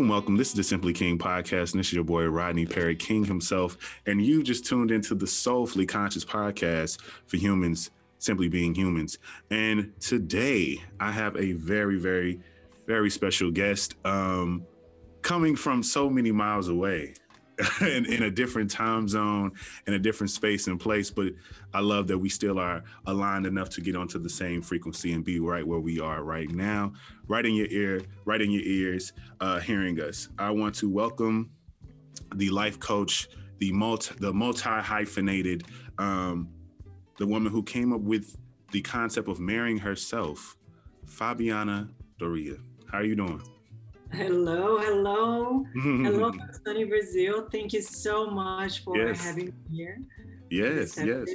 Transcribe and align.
Welcome, 0.00 0.14
welcome. 0.14 0.36
This 0.38 0.48
is 0.48 0.54
the 0.54 0.64
Simply 0.64 0.94
King 0.94 1.18
podcast, 1.18 1.72
and 1.72 1.78
this 1.78 1.88
is 1.88 1.92
your 1.92 2.04
boy 2.04 2.24
Rodney 2.24 2.64
Perry 2.64 2.96
King 2.96 3.22
himself. 3.22 3.76
And 4.06 4.24
you 4.24 4.42
just 4.42 4.64
tuned 4.64 4.90
into 4.90 5.14
the 5.14 5.26
Soulfully 5.26 5.84
Conscious 5.84 6.24
podcast 6.24 7.02
for 7.26 7.36
humans 7.36 7.90
simply 8.18 8.48
being 8.48 8.74
humans. 8.74 9.18
And 9.50 9.92
today 10.00 10.82
I 10.98 11.12
have 11.12 11.36
a 11.36 11.52
very, 11.52 11.98
very, 11.98 12.40
very 12.86 13.10
special 13.10 13.50
guest 13.50 13.94
um, 14.06 14.64
coming 15.20 15.54
from 15.54 15.82
so 15.82 16.08
many 16.08 16.32
miles 16.32 16.68
away. 16.68 17.12
in, 17.82 18.06
in 18.06 18.22
a 18.22 18.30
different 18.30 18.70
time 18.70 19.06
zone 19.06 19.52
in 19.86 19.92
a 19.92 19.98
different 19.98 20.30
space 20.30 20.66
and 20.66 20.80
place 20.80 21.10
but 21.10 21.26
i 21.74 21.80
love 21.80 22.06
that 22.06 22.18
we 22.18 22.28
still 22.28 22.58
are 22.58 22.82
aligned 23.06 23.46
enough 23.46 23.68
to 23.70 23.80
get 23.80 23.96
onto 23.96 24.18
the 24.18 24.28
same 24.28 24.62
frequency 24.62 25.12
and 25.12 25.24
be 25.24 25.38
right 25.40 25.66
where 25.66 25.80
we 25.80 26.00
are 26.00 26.22
right 26.22 26.50
now 26.50 26.92
right 27.28 27.46
in 27.46 27.54
your 27.54 27.66
ear 27.70 28.00
right 28.24 28.40
in 28.40 28.50
your 28.50 28.62
ears 28.64 29.12
uh, 29.40 29.58
hearing 29.60 30.00
us 30.00 30.28
i 30.38 30.50
want 30.50 30.74
to 30.74 30.90
welcome 30.90 31.50
the 32.36 32.48
life 32.50 32.78
coach 32.78 33.28
the 33.58 33.72
multi 33.72 34.14
the 34.18 34.32
multi 34.32 34.68
hyphenated 34.68 35.64
um, 35.98 36.48
the 37.18 37.26
woman 37.26 37.52
who 37.52 37.62
came 37.62 37.92
up 37.92 38.00
with 38.00 38.36
the 38.72 38.80
concept 38.80 39.28
of 39.28 39.38
marrying 39.40 39.78
herself 39.78 40.56
fabiana 41.06 41.88
Dorea 42.18 42.56
how 42.90 42.98
are 42.98 43.04
you 43.04 43.16
doing 43.16 43.42
Hello, 44.12 44.76
hello, 44.78 45.64
hello, 45.74 46.32
from 46.32 46.50
sunny 46.66 46.82
Brazil. 46.84 47.48
Thank 47.52 47.72
you 47.72 47.80
so 47.80 48.28
much 48.28 48.82
for 48.82 48.96
Yes. 48.96 49.20
having 49.20 49.46
me 49.46 49.52
here. 49.70 49.98
Yes 50.50 50.96
yes 50.96 51.28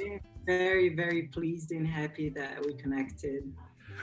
Very, 0.46 0.90
very, 0.94 1.22
pleased 1.24 1.72
and 1.72 1.86
happy 1.86 2.28
that 2.30 2.64
we 2.64 2.74
connected. 2.74 3.52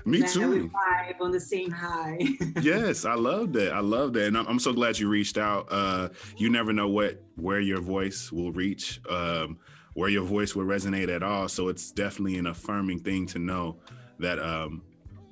me 0.06 0.20
that 0.20 0.30
too 0.30 0.50
we 0.50 0.60
vibe 0.60 1.22
on 1.22 1.32
the 1.32 1.40
same 1.40 1.72
high. 1.72 2.20
yes, 2.62 3.06
I 3.06 3.14
love 3.14 3.54
that. 3.54 3.72
I 3.72 3.80
love 3.80 4.12
that, 4.14 4.28
and 4.28 4.38
I'm, 4.38 4.46
I'm 4.48 4.60
so 4.60 4.74
glad 4.74 5.00
you 5.00 5.08
reached 5.08 5.38
out. 5.38 5.68
Uh, 5.72 6.10
you 6.36 6.50
never 6.50 6.74
know 6.74 6.90
what 6.90 7.24
where 7.36 7.62
your 7.62 7.80
voice 7.80 8.32
will 8.32 8.52
reach, 8.52 9.00
um, 9.10 9.58
where 9.94 10.10
your 10.10 10.24
voice 10.24 10.54
will 10.54 10.66
resonate 10.66 11.08
at 11.08 11.24
all. 11.24 11.48
So 11.48 11.70
it's 11.70 11.92
definitely 11.92 12.38
an 12.38 12.48
affirming 12.48 13.00
thing 13.00 13.26
to 13.28 13.40
know 13.40 13.78
that 14.20 14.40
um, 14.40 14.84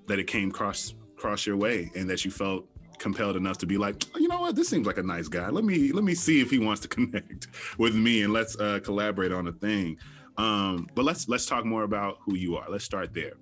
that 0.07 0.17
it 0.17 0.27
came 0.27 0.49
cross 0.49 0.93
cross 1.17 1.45
your 1.45 1.57
way, 1.57 1.91
and 1.93 2.09
that 2.09 2.23
you 2.23 2.31
felt 2.31 2.67
compelled 3.01 3.35
enough 3.35 3.57
to 3.57 3.65
be 3.65 3.77
like, 3.77 4.05
you 4.15 4.27
know 4.27 4.39
what, 4.39 4.55
this 4.55 4.69
seems 4.69 4.85
like 4.85 4.99
a 4.99 5.03
nice 5.03 5.27
guy. 5.27 5.49
Let 5.49 5.65
me 5.65 5.91
let 5.91 6.03
me 6.03 6.13
see 6.13 6.39
if 6.39 6.49
he 6.49 6.59
wants 6.59 6.81
to 6.81 6.87
connect 6.95 7.47
with 7.77 7.95
me, 7.95 8.23
and 8.23 8.31
let's 8.31 8.57
uh, 8.59 8.79
collaborate 8.83 9.31
on 9.31 9.47
a 9.47 9.51
thing. 9.51 9.97
Um, 10.37 10.87
but 10.95 11.03
let's 11.03 11.27
let's 11.27 11.45
talk 11.45 11.65
more 11.65 11.83
about 11.83 12.19
who 12.21 12.35
you 12.35 12.55
are. 12.55 12.69
Let's 12.69 12.85
start 12.85 13.13
there, 13.13 13.33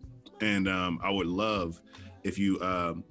and 0.42 0.68
um, 0.68 1.00
I 1.04 1.12
would 1.12 1.28
love 1.28 1.82
if 2.24 2.40
you 2.40 2.60
um, 2.62 3.04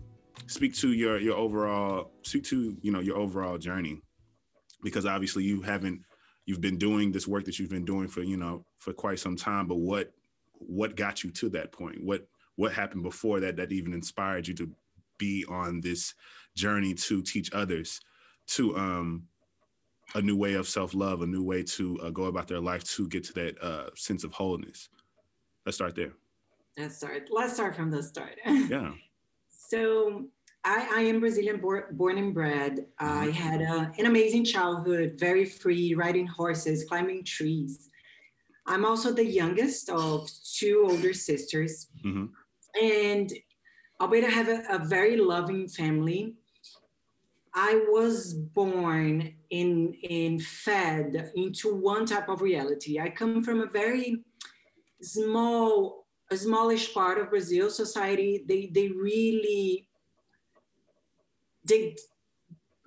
speak 0.46 0.74
to 0.76 0.92
your 0.92 1.18
your 1.18 1.36
overall 1.36 2.10
speak 2.22 2.44
to 2.44 2.76
you 2.80 2.90
know 2.90 3.00
your 3.00 3.18
overall 3.18 3.58
journey 3.58 4.00
because 4.82 5.06
obviously 5.06 5.44
you 5.44 5.60
haven't 5.60 6.00
you've 6.46 6.60
been 6.60 6.78
doing 6.78 7.12
this 7.12 7.28
work 7.28 7.44
that 7.44 7.58
you've 7.58 7.70
been 7.70 7.84
doing 7.84 8.08
for 8.08 8.22
you 8.22 8.36
know 8.36 8.64
for 8.78 8.92
quite 8.92 9.18
some 9.18 9.36
time 9.36 9.66
but 9.66 9.76
what 9.76 10.12
what 10.52 10.96
got 10.96 11.22
you 11.22 11.30
to 11.30 11.48
that 11.48 11.72
point 11.72 12.02
what 12.02 12.26
what 12.56 12.72
happened 12.72 13.02
before 13.02 13.40
that 13.40 13.56
that 13.56 13.72
even 13.72 13.92
inspired 13.92 14.48
you 14.48 14.54
to 14.54 14.70
be 15.18 15.44
on 15.48 15.80
this 15.80 16.14
journey 16.64 16.92
to 17.06 17.14
teach 17.32 17.48
others 17.62 18.00
to 18.56 18.62
um 18.76 19.08
a 20.14 20.22
new 20.28 20.36
way 20.44 20.54
of 20.60 20.66
self-love 20.78 21.18
a 21.22 21.26
new 21.26 21.44
way 21.52 21.60
to 21.76 21.84
uh, 22.04 22.10
go 22.10 22.24
about 22.32 22.48
their 22.48 22.60
life 22.70 22.82
to 22.94 23.06
get 23.14 23.22
to 23.28 23.32
that 23.40 23.54
uh, 23.68 23.86
sense 23.94 24.22
of 24.24 24.30
wholeness 24.38 24.88
let's 25.64 25.76
start 25.80 25.94
there 25.94 26.14
Let's 26.80 26.96
start. 26.98 27.22
Let's 27.38 27.54
start 27.58 27.74
from 27.74 27.90
the 27.90 28.02
start. 28.12 28.36
yeah 28.76 28.92
So 29.70 29.80
I, 30.64 30.78
I 30.98 31.00
am 31.10 31.20
Brazilian 31.20 31.58
bor- 31.60 31.88
born 32.00 32.16
and 32.18 32.32
bred. 32.32 32.86
I 32.98 33.26
had 33.46 33.60
a, 33.60 33.92
an 33.98 34.06
amazing 34.06 34.44
childhood, 34.44 35.08
very 35.18 35.44
free, 35.44 35.94
riding 35.94 36.26
horses, 36.26 36.84
climbing 36.88 37.24
trees. 37.24 37.90
I'm 38.66 38.84
also 38.84 39.12
the 39.12 39.24
youngest 39.42 39.90
of 39.90 40.28
two 40.58 40.86
older 40.88 41.12
sisters. 41.12 41.88
hmm 42.02 42.26
And 42.80 43.28
albeit 44.00 44.24
I 44.30 44.32
have 44.40 44.48
a, 44.48 44.58
a 44.76 44.78
very 44.96 45.16
loving 45.16 45.68
family, 45.68 46.22
I 47.60 47.84
was 47.88 48.34
born 48.34 49.34
in, 49.50 49.92
in 50.04 50.38
fed 50.38 51.32
into 51.34 51.74
one 51.74 52.06
type 52.06 52.28
of 52.28 52.40
reality. 52.40 53.00
I 53.00 53.10
come 53.10 53.42
from 53.42 53.62
a 53.62 53.66
very 53.66 54.22
small, 55.02 56.06
a 56.30 56.36
smallish 56.36 56.94
part 56.94 57.18
of 57.18 57.30
Brazil 57.30 57.68
society. 57.68 58.44
They, 58.46 58.66
they 58.72 58.90
really, 58.90 59.88
they, 61.64 61.96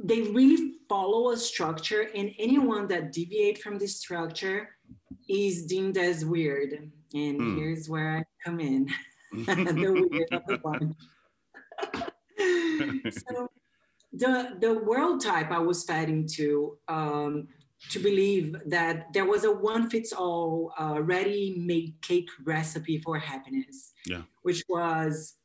they 0.01 0.21
really 0.21 0.75
follow 0.87 1.31
a 1.31 1.37
structure 1.37 2.07
and 2.15 2.31
anyone 2.39 2.87
that 2.87 3.11
deviate 3.11 3.61
from 3.61 3.77
this 3.77 3.99
structure 3.99 4.69
is 5.27 5.65
deemed 5.65 5.97
as 5.97 6.23
weird. 6.23 6.89
And 7.13 7.41
Hmm. 7.41 7.57
here's 7.57 7.89
where 7.89 8.19
I 8.19 8.23
come 8.41 8.61
in 8.61 8.87
the 9.33 10.07
weird 10.09 10.31
of 10.31 10.45
the 10.47 10.55
bunch. 10.63 10.95
so 13.13 13.49
the 14.13 14.57
the 14.59 14.73
world 14.73 15.21
type 15.21 15.51
I 15.51 15.59
was 15.59 15.83
fed 15.83 16.27
to 16.29 16.77
um, 16.87 17.47
to 17.89 17.99
believe 17.99 18.55
that 18.67 19.11
there 19.13 19.25
was 19.25 19.43
a 19.43 19.51
one 19.51 19.89
fits 19.89 20.13
all 20.13 20.73
uh, 20.79 21.01
ready 21.01 21.55
made 21.57 21.95
cake 22.01 22.29
recipe 22.43 22.99
for 22.99 23.17
happiness. 23.17 23.93
Yeah. 24.05 24.21
Which 24.43 24.63
was, 24.69 25.35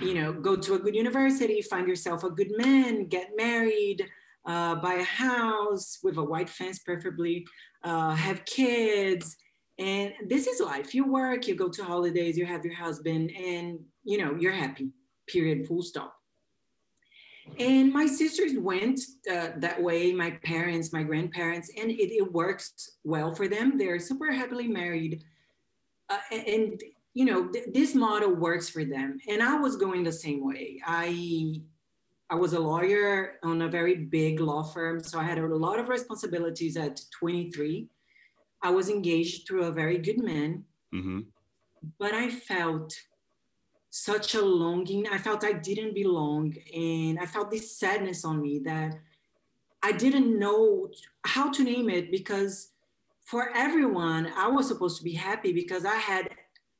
you 0.00 0.14
know, 0.14 0.32
go 0.32 0.56
to 0.56 0.74
a 0.74 0.78
good 0.78 0.94
university, 0.94 1.62
find 1.62 1.86
yourself 1.86 2.24
a 2.24 2.30
good 2.30 2.50
man, 2.56 3.06
get 3.06 3.30
married, 3.36 4.04
uh, 4.46 4.76
buy 4.76 4.94
a 4.94 5.04
house 5.04 5.98
with 6.02 6.16
a 6.16 6.24
white 6.24 6.50
fence, 6.50 6.80
preferably, 6.80 7.46
uh, 7.82 8.14
have 8.14 8.44
kids, 8.44 9.36
and 9.78 10.12
this 10.26 10.46
is 10.46 10.60
life. 10.60 10.94
You 10.94 11.10
work, 11.10 11.48
you 11.48 11.54
go 11.54 11.68
to 11.68 11.84
holidays, 11.84 12.36
you 12.36 12.46
have 12.46 12.64
your 12.64 12.74
husband, 12.74 13.30
and 13.30 13.80
you 14.04 14.18
know 14.18 14.36
you're 14.38 14.52
happy. 14.52 14.90
Period. 15.26 15.66
Full 15.66 15.82
stop. 15.82 16.14
And 17.58 17.92
my 17.92 18.06
sisters 18.06 18.52
went 18.56 19.00
uh, 19.30 19.50
that 19.58 19.80
way. 19.80 20.12
My 20.12 20.32
parents, 20.42 20.92
my 20.92 21.02
grandparents, 21.02 21.70
and 21.76 21.90
it, 21.90 22.12
it 22.12 22.32
works 22.32 22.98
well 23.04 23.34
for 23.34 23.48
them. 23.48 23.78
They're 23.78 23.98
super 23.98 24.32
happily 24.32 24.66
married, 24.66 25.22
uh, 26.10 26.18
and, 26.30 26.82
you 27.16 27.24
know 27.24 27.46
th- 27.46 27.66
this 27.72 27.94
model 27.94 28.34
works 28.34 28.68
for 28.68 28.84
them. 28.84 29.18
And 29.28 29.40
I 29.40 29.54
was 29.54 29.76
going 29.76 30.02
the 30.02 30.12
same 30.12 30.44
way. 30.44 30.80
I 30.84 31.54
I 32.28 32.34
was 32.34 32.54
a 32.54 32.58
lawyer 32.60 33.34
on 33.44 33.62
a 33.62 33.68
very 33.68 33.94
big 33.94 34.40
law 34.40 34.64
firm, 34.64 35.00
so 35.02 35.20
I 35.20 35.22
had 35.22 35.38
a 35.38 35.46
lot 35.46 35.78
of 35.78 35.88
responsibilities 35.88 36.76
at 36.76 37.00
23. 37.20 37.86
I 38.62 38.70
was 38.70 38.88
engaged 38.88 39.46
to 39.48 39.60
a 39.60 39.70
very 39.70 39.98
good 39.98 40.20
man, 40.22 40.64
hmm 40.92 41.20
but 41.98 42.14
I 42.14 42.30
felt 42.30 42.94
such 43.94 44.34
a 44.34 44.42
longing. 44.42 45.06
I 45.06 45.18
felt 45.18 45.44
I 45.44 45.52
didn't 45.52 45.94
belong, 45.94 46.52
and 46.74 47.16
I 47.16 47.26
felt 47.26 47.48
this 47.48 47.78
sadness 47.78 48.24
on 48.24 48.42
me 48.42 48.58
that 48.64 48.98
I 49.84 49.92
didn't 49.92 50.36
know 50.36 50.90
how 51.24 51.48
to 51.52 51.62
name 51.62 51.88
it 51.88 52.10
because 52.10 52.70
for 53.24 53.50
everyone, 53.54 54.32
I 54.36 54.48
was 54.48 54.66
supposed 54.66 54.98
to 54.98 55.04
be 55.04 55.12
happy 55.12 55.52
because 55.52 55.84
I 55.84 55.94
had 55.94 56.28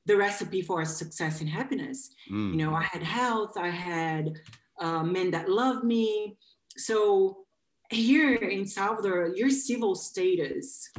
the 0.06 0.16
recipe 0.16 0.60
for 0.60 0.84
success 0.84 1.40
and 1.40 1.48
happiness. 1.48 2.10
Mm. 2.28 2.50
You 2.50 2.56
know, 2.56 2.74
I 2.74 2.82
had 2.82 3.04
health, 3.04 3.56
I 3.56 3.68
had 3.68 4.40
uh, 4.80 5.04
men 5.04 5.30
that 5.30 5.48
loved 5.48 5.84
me. 5.84 6.36
So 6.76 7.44
here 7.90 8.34
in 8.34 8.66
Salvador, 8.66 9.32
your 9.36 9.50
civil 9.50 9.94
status 9.94 10.90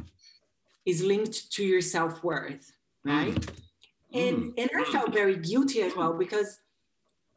is 0.86 1.02
linked 1.02 1.52
to 1.52 1.62
your 1.62 1.82
self 1.82 2.24
worth, 2.24 2.72
right? 3.04 3.36
And 4.12 4.52
and 4.56 4.70
I 4.76 4.84
felt 4.84 5.12
very 5.12 5.36
guilty 5.36 5.82
as 5.82 5.94
well 5.96 6.14
because 6.14 6.58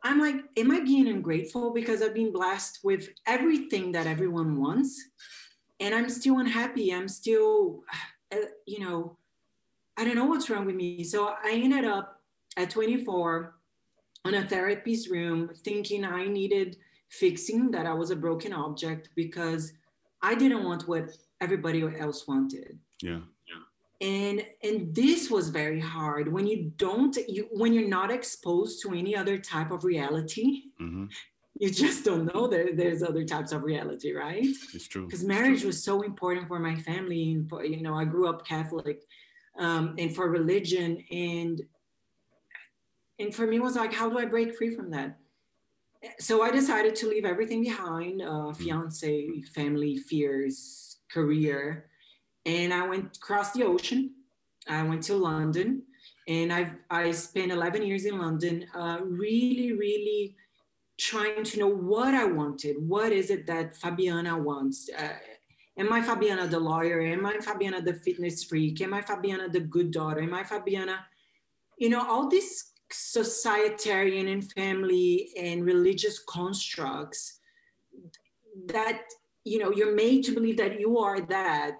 I'm 0.04 0.19
like, 0.19 0.36
am 0.56 0.71
I 0.71 0.80
being 0.80 1.07
ungrateful 1.07 1.74
because 1.74 2.01
I've 2.01 2.13
been 2.13 2.31
blessed 2.31 2.80
with 2.83 3.10
everything 3.25 3.92
that 3.94 4.07
everyone 4.07 4.60
wants, 4.60 5.01
and 5.80 5.94
I'm 5.94 6.10
still 6.10 6.39
unhappy. 6.39 6.94
I'm 6.94 7.07
still, 7.07 7.83
uh, 8.31 8.38
you 8.66 8.80
know, 8.80 9.18
I 9.98 10.06
don't 10.06 10.16
know 10.16 10.25
what's 10.25 10.50
wrong 10.50 10.66
with 10.66 10.75
me. 10.75 11.04
So 11.04 11.33
I 11.44 11.51
ended 11.51 11.86
up 11.86 12.21
at 12.56 12.69
24 12.69 13.56
on 14.25 14.33
a 14.33 14.45
therapist 14.48 15.10
room 15.10 15.50
thinking 15.63 16.06
I 16.06 16.27
needed 16.27 16.77
fixing, 17.10 17.71
that 17.71 17.86
I 17.86 17.94
was 17.94 18.12
a 18.12 18.16
broken 18.16 18.54
object 18.54 19.10
because 19.16 19.74
I 20.21 20.36
didn't 20.36 20.63
want 20.63 20.88
what 20.88 21.10
everybody 21.42 21.83
else 22.00 22.27
wanted. 22.27 22.77
Yeah. 23.01 23.21
And 24.01 24.46
and 24.63 24.96
this 24.96 25.30
was 25.30 25.50
very 25.50 25.80
hard 25.80 26.31
when 26.31 26.48
you 26.48 26.72
don't 26.78 27.18
you 27.28 27.50
when 27.51 27.74
you're 27.74 27.88
not 27.88 28.12
exposed 28.12 28.81
to 28.84 28.94
any 28.94 29.16
other 29.16 29.38
type 29.38 29.72
of 29.72 29.84
reality 29.84 30.62
hmm 30.78 31.06
you 31.60 31.69
just 31.69 32.06
don't 32.06 32.34
know 32.34 32.48
that 32.48 32.78
there's 32.78 33.04
other 33.04 33.25
types 33.25 33.51
of 33.51 33.63
reality, 33.63 34.13
right? 34.13 34.46
It's 34.74 34.88
true. 34.88 35.06
Because 35.06 35.25
marriage 35.25 35.66
was 35.66 35.84
so 35.84 36.01
important 36.04 36.48
for 36.48 36.57
my 36.57 36.75
family, 36.75 37.31
and 37.31 37.50
for 37.50 37.66
you 37.66 37.81
know, 37.81 37.96
I 37.96 38.06
grew 38.06 38.30
up 38.30 38.48
Catholic, 38.48 39.04
um, 39.57 39.96
and 39.98 40.16
for 40.16 40.30
religion, 40.30 41.04
and 41.12 41.62
and 43.19 43.36
for 43.36 43.45
me 43.45 43.57
it 43.57 43.62
was 43.62 43.75
like, 43.75 43.94
how 43.94 44.10
do 44.10 44.18
I 44.18 44.25
break 44.25 44.56
free 44.56 44.74
from 44.74 44.90
that? 44.92 45.18
So 46.19 46.42
I 46.42 46.50
decided 46.50 46.95
to 46.95 47.10
leave 47.10 47.25
everything 47.25 47.62
behind: 47.62 48.22
uh, 48.22 48.54
fiance, 48.54 49.42
family, 49.54 49.98
fears, 49.98 51.00
career, 51.12 51.89
and 52.50 52.74
I 52.74 52.88
went 52.88 53.18
across 53.18 53.51
the 53.51 53.63
ocean. 53.63 54.12
I 54.68 54.84
went 54.84 55.04
to 55.04 55.16
London, 55.16 55.84
and 56.28 56.51
I 56.51 56.72
I 56.90 57.12
spent 57.12 57.51
11 57.51 57.84
years 57.84 58.06
in 58.06 58.18
London, 58.18 58.66
uh, 58.74 59.00
really, 59.04 59.74
really 59.74 60.36
trying 60.98 61.44
to 61.44 61.60
know 61.60 61.72
what 61.94 62.13
I 62.13 62.25
wanted. 62.25 62.75
What 62.96 63.12
is 63.12 63.30
it 63.30 63.46
that 63.48 63.75
Fabiana 63.75 64.38
wants? 64.38 64.90
Uh, 64.98 65.18
am 65.78 65.94
I 65.94 66.01
Fabiana 66.01 66.50
the 66.50 66.60
lawyer? 66.60 67.00
Am 67.01 67.25
I 67.25 67.36
Fabiana 67.38 67.84
the 67.84 67.94
fitness 67.94 68.44
freak? 68.44 68.81
Am 68.81 68.94
I 68.94 69.02
Fabiana 69.02 69.52
the 69.52 69.62
good 69.62 69.92
daughter? 69.92 70.22
Am 70.22 70.34
I 70.34 70.44
Fabiana? 70.44 70.98
You 71.78 71.90
know, 71.90 72.04
all 72.06 72.28
these 72.28 72.74
societarian 72.92 74.31
and 74.34 74.52
family 74.52 75.30
and 75.38 75.63
religious 75.63 76.19
constructs 76.19 77.40
that, 78.66 79.04
you 79.45 79.60
know, 79.60 79.72
you're 79.72 79.95
made 79.95 80.24
to 80.25 80.34
believe 80.34 80.57
that 80.57 80.80
you 80.80 80.98
are 80.98 81.22
that. 81.22 81.80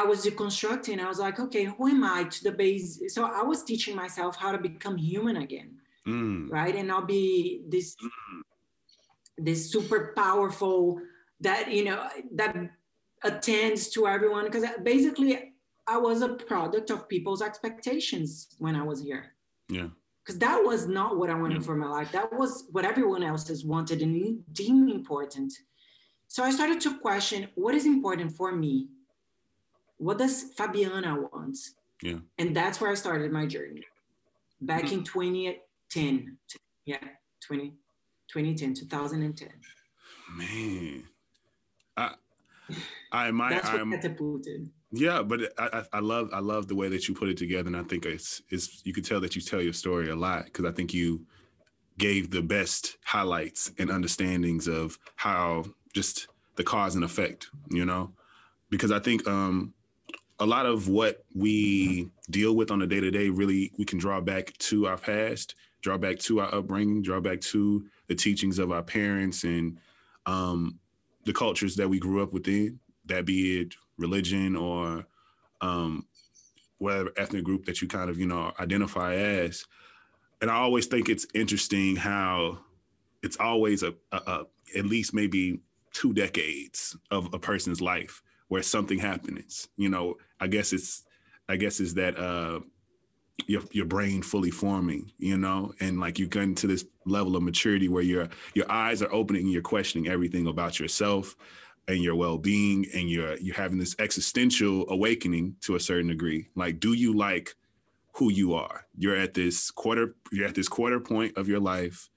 I 0.00 0.04
was 0.04 0.24
deconstructing. 0.24 1.00
I 1.00 1.08
was 1.08 1.18
like, 1.18 1.40
okay, 1.40 1.64
who 1.64 1.88
am 1.88 2.04
I 2.04 2.24
to 2.24 2.44
the 2.44 2.52
base? 2.52 3.00
So 3.14 3.24
I 3.24 3.42
was 3.42 3.64
teaching 3.64 3.96
myself 3.96 4.36
how 4.36 4.52
to 4.52 4.58
become 4.58 4.96
human 4.96 5.36
again 5.38 5.70
Mm. 6.06 6.50
right? 6.50 6.74
And 6.74 6.90
I'll 6.90 7.04
be 7.04 7.62
this 7.68 7.96
this 9.38 9.70
super 9.70 10.12
powerful 10.16 11.00
that 11.40 11.70
you 11.70 11.84
know 11.84 12.08
that 12.34 12.56
attends 13.22 13.88
to 13.90 14.06
everyone 14.06 14.44
because 14.44 14.64
basically 14.82 15.52
I 15.86 15.98
was 15.98 16.22
a 16.22 16.34
product 16.34 16.90
of 16.90 17.08
people's 17.08 17.42
expectations 17.42 18.54
when 18.58 18.76
I 18.76 18.82
was 18.82 19.02
here. 19.02 19.34
Yeah. 19.68 19.88
Because 20.24 20.38
that 20.40 20.62
was 20.62 20.88
not 20.88 21.18
what 21.18 21.30
I 21.30 21.34
wanted 21.34 21.64
for 21.64 21.76
my 21.76 21.86
life. 21.86 22.10
That 22.12 22.32
was 22.32 22.64
what 22.72 22.84
everyone 22.84 23.22
else 23.22 23.46
has 23.48 23.64
wanted 23.64 24.02
and 24.02 24.42
deemed 24.52 24.90
important. 24.90 25.52
So 26.26 26.42
I 26.42 26.50
started 26.50 26.80
to 26.82 26.98
question 26.98 27.48
what 27.54 27.74
is 27.74 27.86
important 27.86 28.32
for 28.36 28.52
me? 28.52 28.88
What 29.98 30.18
does 30.18 30.54
Fabiana 30.54 31.30
want? 31.32 31.58
Yeah. 32.02 32.18
And 32.38 32.54
that's 32.54 32.80
where 32.80 32.90
I 32.90 32.94
started 32.94 33.32
my 33.32 33.46
journey. 33.46 33.82
Back 34.60 34.92
in 34.92 35.04
2010. 35.04 36.36
Yeah, 36.84 36.96
20, 37.46 37.70
2010, 38.28 38.74
2010. 38.74 39.48
Man. 40.36 41.04
I 41.96 42.14
I 43.12 43.30
That's 43.50 43.70
what 43.70 43.80
I'm 43.80 43.90
catapulted. 43.92 44.70
Yeah, 44.92 45.22
but 45.22 45.52
I, 45.58 45.68
I 45.72 45.84
I 45.94 46.00
love 46.00 46.30
I 46.32 46.38
love 46.38 46.68
the 46.68 46.74
way 46.74 46.88
that 46.88 47.08
you 47.08 47.14
put 47.14 47.28
it 47.28 47.36
together, 47.36 47.66
and 47.66 47.76
I 47.76 47.82
think 47.82 48.06
it's 48.06 48.42
it's 48.50 48.82
you 48.84 48.92
could 48.92 49.04
tell 49.04 49.20
that 49.20 49.34
you 49.36 49.42
tell 49.42 49.60
your 49.60 49.72
story 49.72 50.10
a 50.10 50.16
lot 50.16 50.44
because 50.46 50.64
I 50.64 50.72
think 50.72 50.94
you 50.94 51.26
gave 51.98 52.30
the 52.30 52.42
best 52.42 52.98
highlights 53.04 53.72
and 53.78 53.90
understandings 53.90 54.68
of 54.68 54.98
how 55.16 55.64
just 55.94 56.28
the 56.56 56.64
cause 56.64 56.94
and 56.94 57.04
effect, 57.04 57.48
you 57.70 57.84
know, 57.84 58.12
because 58.70 58.92
I 58.92 58.98
think 58.98 59.26
um 59.26 59.74
a 60.38 60.46
lot 60.46 60.66
of 60.66 60.88
what 60.88 61.24
we 61.34 62.10
deal 62.30 62.54
with 62.54 62.70
on 62.70 62.82
a 62.82 62.86
day 62.86 63.00
to 63.00 63.10
day 63.10 63.30
really 63.30 63.72
we 63.78 63.84
can 63.84 63.98
draw 63.98 64.20
back 64.20 64.56
to 64.58 64.86
our 64.86 64.98
past, 64.98 65.54
draw 65.80 65.96
back 65.96 66.18
to 66.20 66.40
our 66.40 66.54
upbringing, 66.54 67.02
draw 67.02 67.20
back 67.20 67.40
to 67.40 67.86
the 68.06 68.14
teachings 68.14 68.58
of 68.58 68.70
our 68.70 68.82
parents 68.82 69.44
and 69.44 69.78
um 70.26 70.78
the 71.26 71.32
cultures 71.32 71.76
that 71.76 71.88
we 71.88 71.98
grew 71.98 72.22
up 72.22 72.32
within, 72.32 72.78
that 73.04 73.26
be 73.26 73.60
it 73.60 73.74
religion 73.98 74.56
or 74.56 75.06
um, 75.60 76.06
whatever 76.78 77.10
ethnic 77.16 77.44
group 77.44 77.64
that 77.66 77.82
you 77.82 77.88
kind 77.88 78.08
of 78.08 78.18
you 78.18 78.26
know 78.26 78.52
identify 78.58 79.14
as. 79.14 79.64
And 80.40 80.50
I 80.50 80.56
always 80.56 80.86
think 80.86 81.08
it's 81.08 81.26
interesting 81.34 81.96
how 81.96 82.58
it's 83.22 83.36
always 83.38 83.82
a, 83.82 83.94
a, 84.12 84.16
a 84.16 84.44
at 84.76 84.86
least 84.86 85.14
maybe 85.14 85.60
two 85.92 86.12
decades 86.12 86.96
of 87.10 87.32
a 87.32 87.38
person's 87.38 87.80
life 87.80 88.22
where 88.48 88.62
something 88.62 88.98
happens. 88.98 89.68
You 89.76 89.88
know, 89.88 90.16
I 90.40 90.46
guess 90.46 90.72
it's 90.72 91.04
I 91.48 91.56
guess 91.56 91.80
is 91.80 91.94
that 91.94 92.18
uh, 92.18 92.60
your 93.46 93.62
your 93.72 93.86
brain 93.86 94.22
fully 94.22 94.50
forming, 94.50 95.12
you 95.18 95.36
know, 95.38 95.72
and 95.80 96.00
like 96.00 96.18
you 96.18 96.26
get 96.26 96.42
into 96.42 96.66
this 96.66 96.84
level 97.04 97.36
of 97.36 97.42
maturity 97.42 97.88
where 97.88 98.02
your 98.02 98.28
your 98.54 98.70
eyes 98.70 99.02
are 99.02 99.12
opening 99.12 99.42
and 99.42 99.52
you're 99.52 99.62
questioning 99.62 100.10
everything 100.10 100.46
about 100.46 100.80
yourself 100.80 101.36
and 101.88 102.02
your 102.02 102.16
well-being 102.16 102.86
and 102.94 103.08
you're 103.08 103.36
you're 103.38 103.54
having 103.54 103.78
this 103.78 103.94
existential 103.98 104.86
awakening 104.90 105.56
to 105.62 105.76
a 105.76 105.80
certain 105.80 106.08
degree. 106.08 106.48
Like, 106.54 106.80
do 106.80 106.94
you 106.94 107.16
like 107.16 107.54
who 108.14 108.30
you 108.32 108.54
are? 108.54 108.86
You're 108.96 109.16
at 109.16 109.34
this 109.34 109.70
quarter, 109.70 110.16
you're 110.32 110.48
at 110.48 110.54
this 110.54 110.68
quarter 110.68 110.98
point 111.00 111.36
of 111.36 111.48
your 111.48 111.60
life. 111.60 112.08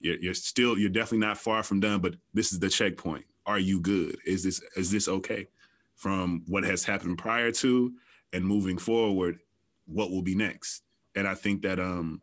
You're, 0.00 0.16
you're 0.16 0.34
still, 0.34 0.78
you're 0.78 0.90
definitely 0.90 1.26
not 1.26 1.38
far 1.38 1.62
from 1.62 1.80
done, 1.80 2.00
but 2.00 2.16
this 2.34 2.52
is 2.52 2.58
the 2.58 2.68
checkpoint. 2.68 3.24
Are 3.46 3.58
you 3.58 3.80
good? 3.80 4.18
Is 4.26 4.42
this 4.42 4.60
is 4.76 4.90
this 4.90 5.08
okay? 5.08 5.48
From 5.96 6.42
what 6.46 6.64
has 6.64 6.84
happened 6.84 7.18
prior 7.18 7.50
to 7.52 7.92
and 8.32 8.44
moving 8.44 8.78
forward, 8.78 9.38
what 9.86 10.10
will 10.10 10.22
be 10.22 10.34
next? 10.34 10.82
And 11.14 11.26
I 11.26 11.34
think 11.34 11.62
that 11.62 11.80
um, 11.80 12.20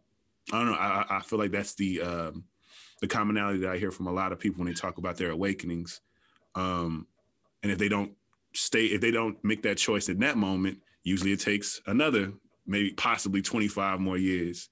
I 0.51 0.59
don't 0.59 0.67
know. 0.67 0.77
I, 0.77 1.05
I 1.09 1.19
feel 1.21 1.39
like 1.39 1.51
that's 1.51 1.73
the 1.75 2.01
um, 2.01 2.43
the 3.01 3.07
commonality 3.07 3.59
that 3.59 3.71
I 3.71 3.77
hear 3.77 3.91
from 3.91 4.07
a 4.07 4.13
lot 4.13 4.31
of 4.31 4.39
people 4.39 4.59
when 4.59 4.67
they 4.67 4.73
talk 4.73 4.97
about 4.97 5.17
their 5.17 5.31
awakenings. 5.31 6.01
Um, 6.55 7.07
and 7.61 7.71
if 7.71 7.77
they 7.77 7.89
don't 7.89 8.13
stay, 8.53 8.85
if 8.85 9.01
they 9.01 9.11
don't 9.11 9.43
make 9.43 9.63
that 9.63 9.77
choice 9.77 10.09
in 10.09 10.19
that 10.19 10.37
moment, 10.37 10.79
usually 11.03 11.31
it 11.31 11.39
takes 11.39 11.81
another, 11.87 12.31
maybe 12.65 12.91
possibly 12.91 13.41
25 13.41 13.99
more 13.99 14.17
years. 14.17 14.69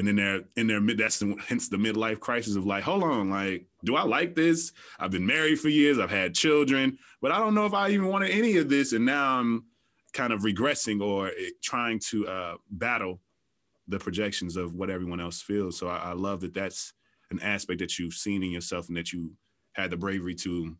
And 0.00 0.08
then 0.08 0.16
they're 0.16 0.40
in 0.56 0.66
their 0.66 0.80
mid, 0.80 0.96
that's 0.96 1.18
the, 1.18 1.36
hence 1.46 1.68
the 1.68 1.76
midlife 1.76 2.20
crisis 2.20 2.56
of 2.56 2.64
like, 2.64 2.82
hold 2.82 3.02
on, 3.02 3.28
like, 3.28 3.66
do 3.84 3.96
I 3.96 4.02
like 4.02 4.34
this? 4.34 4.72
I've 4.98 5.10
been 5.10 5.26
married 5.26 5.60
for 5.60 5.68
years, 5.68 5.98
I've 5.98 6.10
had 6.10 6.34
children, 6.34 6.98
but 7.20 7.32
I 7.32 7.38
don't 7.38 7.54
know 7.54 7.66
if 7.66 7.74
I 7.74 7.90
even 7.90 8.06
wanted 8.06 8.30
any 8.30 8.56
of 8.56 8.70
this. 8.70 8.94
And 8.94 9.04
now 9.04 9.38
I'm 9.38 9.66
kind 10.14 10.32
of 10.32 10.40
regressing 10.40 11.02
or 11.02 11.30
trying 11.62 11.98
to 12.10 12.26
uh, 12.26 12.54
battle 12.70 13.20
the 13.88 13.98
projections 13.98 14.56
of 14.56 14.74
what 14.74 14.88
everyone 14.88 15.20
else 15.20 15.42
feels. 15.42 15.78
So 15.78 15.88
I, 15.88 15.98
I 15.98 16.12
love 16.14 16.40
that 16.40 16.54
that's 16.54 16.94
an 17.30 17.40
aspect 17.40 17.80
that 17.80 17.98
you've 17.98 18.14
seen 18.14 18.42
in 18.42 18.50
yourself 18.50 18.88
and 18.88 18.96
that 18.96 19.12
you 19.12 19.32
had 19.72 19.90
the 19.90 19.96
bravery 19.98 20.34
to 20.34 20.76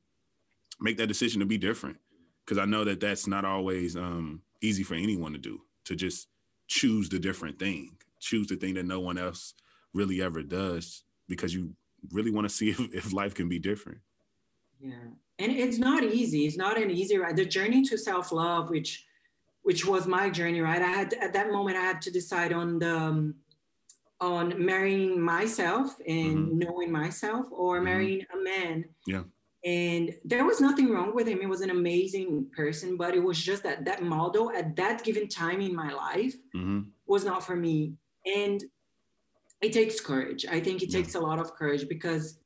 make 0.81 0.97
that 0.97 1.09
decision 1.09 1.41
to 1.41 1.47
be 1.47 1.59
different 1.59 1.99
because 2.45 2.59
i 2.59 2.65
know 2.65 2.85
that 2.85 3.01
that's 3.01 3.27
not 3.27 3.45
always 3.45 3.97
um, 3.97 4.43
easy 4.61 4.83
for 4.83 4.95
anyone 4.95 5.33
to 5.33 5.39
do 5.39 5.61
to 5.85 5.95
just 5.95 6.29
choose 6.67 7.09
the 7.09 7.19
different 7.19 7.59
thing 7.59 7.97
choose 8.21 8.47
the 8.47 8.57
thing 8.57 8.75
that 8.75 8.87
no 8.87 9.01
one 9.01 9.19
else 9.19 9.55
really 9.93 10.23
ever 10.23 10.43
does 10.43 11.03
because 11.29 11.55
you 11.55 11.75
really 12.13 12.31
want 12.31 12.49
to 12.49 12.55
see 12.55 12.71
if, 12.75 12.81
if 12.95 13.13
life 13.13 13.35
can 13.35 13.49
be 13.49 13.59
different 13.59 13.99
yeah 14.81 14.93
and 15.39 15.53
it's 15.53 15.79
not 15.79 16.03
easy 16.05 16.47
it's 16.47 16.57
not 16.57 16.81
an 16.81 16.91
easy 16.91 17.19
ride 17.19 17.37
the 17.37 17.45
journey 17.45 17.83
to 17.83 17.97
self-love 17.99 18.71
which 18.71 19.05
which 19.63 19.85
was 19.87 20.07
my 20.07 20.31
journey 20.31 20.61
right 20.61 20.83
i 20.83 20.87
had 20.89 21.13
at 21.15 21.33
that 21.33 21.51
moment 21.51 21.77
i 21.77 21.81
had 21.81 22.01
to 22.01 22.11
decide 22.11 22.53
on 22.53 22.79
the 22.79 22.97
um, 22.97 23.35
on 24.21 24.63
marrying 24.63 25.19
myself 25.21 25.97
and 26.07 26.39
Mhm. 26.49 26.53
knowing 26.63 26.93
myself 26.93 27.47
or 27.51 27.81
Mhm. 27.81 27.85
marrying 27.85 28.27
a 28.35 28.37
man 28.37 28.85
Yeah. 29.07 29.25
and 29.65 30.15
there 30.25 30.45
was 30.45 30.61
nothing 30.61 30.91
wrong 30.91 31.15
with 31.15 31.27
him 31.27 31.41
he 31.41 31.47
was 31.47 31.63
an 31.63 31.71
amazing 31.71 32.51
person 32.57 32.97
but 32.97 33.15
it 33.15 33.23
was 33.23 33.39
just 33.43 33.63
that 33.63 33.85
that 33.87 34.03
model 34.03 34.51
at 34.51 34.77
that 34.77 35.05
given 35.05 35.27
time 35.29 35.61
in 35.61 35.75
my 35.75 35.93
life 35.93 36.37
mm-hmm. 36.55 36.81
was 37.07 37.25
not 37.25 37.45
for 37.47 37.57
me 37.57 37.95
and 38.27 38.65
it 39.61 39.73
takes 39.73 40.01
courage. 40.01 40.47
I 40.47 40.61
think 40.61 40.83
it 40.83 40.91
takes 40.91 41.15
a 41.15 41.21
lot 41.21 41.39
of 41.39 41.55
courage 41.55 41.89
because 41.89 42.41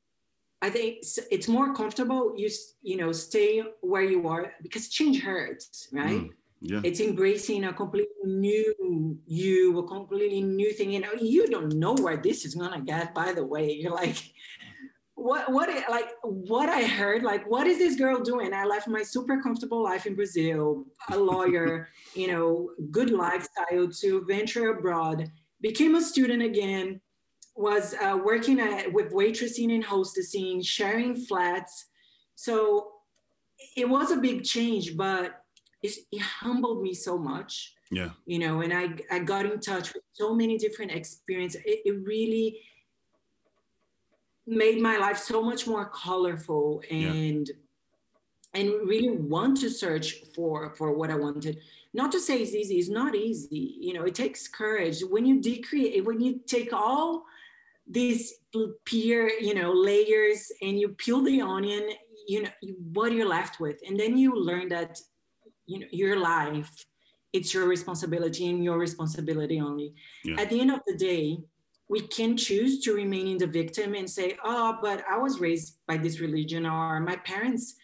i 0.64 0.70
think 0.70 0.96
it's, 0.98 1.18
it's 1.30 1.48
more 1.48 1.74
comfortable 1.74 2.32
you 2.36 2.48
you 2.82 2.96
know 2.96 3.12
stay 3.12 3.62
where 3.82 4.02
you 4.02 4.26
are 4.26 4.52
because 4.62 4.88
change 4.88 5.20
hurts 5.20 5.88
right? 5.92 6.22
Mm. 6.22 6.30
yeah. 6.60 6.80
It's 6.82 7.00
embracing 7.00 7.64
a 7.64 7.72
completely 7.72 8.24
new 8.24 9.18
you 9.26 9.78
a 9.78 9.86
completely 9.86 10.42
new 10.60 10.72
thing. 10.72 10.90
You 10.92 11.00
know 11.00 11.14
you 11.34 11.46
don't 11.54 11.74
know 11.74 11.94
where 12.04 12.16
this 12.16 12.38
is 12.46 12.54
gonna 12.54 12.80
get 12.80 13.14
by 13.14 13.32
the 13.38 13.44
way. 13.44 13.66
You're 13.80 13.98
like 14.04 14.18
what 15.14 15.42
what 15.56 15.68
like 15.96 16.10
what 16.22 16.68
i 16.68 16.82
heard 16.82 17.22
like 17.22 17.44
what 17.48 17.66
is 17.66 17.78
this 17.78 17.96
girl 17.96 18.18
doing? 18.32 18.52
I 18.54 18.64
left 18.64 18.88
my 18.88 19.02
super 19.02 19.36
comfortable 19.44 19.82
life 19.90 20.06
in 20.06 20.14
brazil 20.20 20.84
a 21.12 21.18
lawyer 21.32 21.88
you 22.20 22.28
know 22.32 22.70
good 22.90 23.10
lifestyle 23.10 23.86
to 24.00 24.24
venture 24.34 24.66
abroad 24.70 25.30
became 25.64 25.94
a 25.94 26.02
student 26.02 26.42
again 26.42 27.00
was 27.56 27.94
uh, 27.94 28.18
working 28.22 28.60
at, 28.60 28.92
with 28.92 29.12
waitressing 29.12 29.74
and 29.74 29.82
hostessing 29.82 30.62
sharing 30.62 31.16
flats. 31.16 31.86
So 32.34 32.90
it 33.74 33.88
was 33.88 34.10
a 34.10 34.18
big 34.18 34.44
change 34.44 34.94
but 34.94 35.40
it's, 35.82 35.98
it 36.12 36.20
humbled 36.20 36.82
me 36.82 36.92
so 36.92 37.16
much. 37.16 37.74
Yeah. 37.90 38.10
You 38.26 38.38
know 38.42 38.60
and 38.64 38.72
i 38.82 38.84
i 39.10 39.18
got 39.18 39.46
in 39.46 39.58
touch 39.60 39.86
with 39.94 40.04
so 40.12 40.34
many 40.34 40.58
different 40.58 40.92
experiences. 40.92 41.62
It, 41.64 41.78
it 41.88 41.96
really 42.14 42.48
made 44.46 44.78
my 44.82 44.96
life 44.98 45.18
so 45.32 45.42
much 45.50 45.66
more 45.66 45.86
colorful 46.04 46.82
and 46.90 47.50
and 48.58 48.68
really 48.92 49.12
want 49.34 49.54
to 49.62 49.68
search 49.70 50.08
for 50.34 50.74
for 50.78 50.88
what 50.98 51.10
I 51.10 51.16
wanted. 51.26 51.54
Not 51.94 52.10
to 52.12 52.20
say 52.20 52.42
it's 52.42 52.54
easy, 52.54 52.74
it's 52.78 52.90
not 52.90 53.14
easy. 53.14 53.76
You 53.80 53.94
know, 53.94 54.02
it 54.02 54.16
takes 54.16 54.48
courage. 54.48 55.00
When 55.08 55.24
you 55.24 55.40
decreate, 55.40 56.04
when 56.04 56.20
you 56.20 56.40
take 56.46 56.72
all 56.72 57.24
these 57.86 58.34
peer, 58.84 59.28
you 59.40 59.54
know, 59.54 59.72
layers 59.72 60.50
and 60.60 60.78
you 60.78 60.88
peel 60.88 61.22
the 61.22 61.40
onion, 61.40 61.88
you 62.26 62.42
know, 62.42 62.50
what 62.92 63.12
you're 63.12 63.28
left 63.28 63.60
with. 63.60 63.78
And 63.86 63.98
then 63.98 64.18
you 64.18 64.34
learn 64.34 64.68
that, 64.70 64.98
you 65.66 65.78
know, 65.80 65.86
your 65.92 66.18
life, 66.18 66.84
it's 67.32 67.54
your 67.54 67.66
responsibility 67.66 68.48
and 68.48 68.64
your 68.64 68.78
responsibility 68.78 69.60
only. 69.60 69.94
Yeah. 70.24 70.40
At 70.40 70.50
the 70.50 70.60
end 70.60 70.72
of 70.72 70.80
the 70.86 70.96
day, 70.96 71.38
we 71.88 72.00
can 72.00 72.36
choose 72.36 72.80
to 72.80 72.94
remain 72.94 73.28
in 73.28 73.38
the 73.38 73.46
victim 73.46 73.94
and 73.94 74.08
say, 74.08 74.36
oh, 74.42 74.78
but 74.82 75.04
I 75.08 75.18
was 75.18 75.38
raised 75.38 75.78
by 75.86 75.98
this 75.98 76.18
religion 76.18 76.66
or 76.66 76.98
my 77.00 77.16
parents 77.16 77.74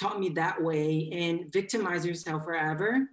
taught 0.00 0.18
me 0.18 0.30
that 0.30 0.60
way 0.60 1.10
and 1.12 1.52
victimize 1.52 2.04
yourself 2.04 2.44
forever. 2.44 3.08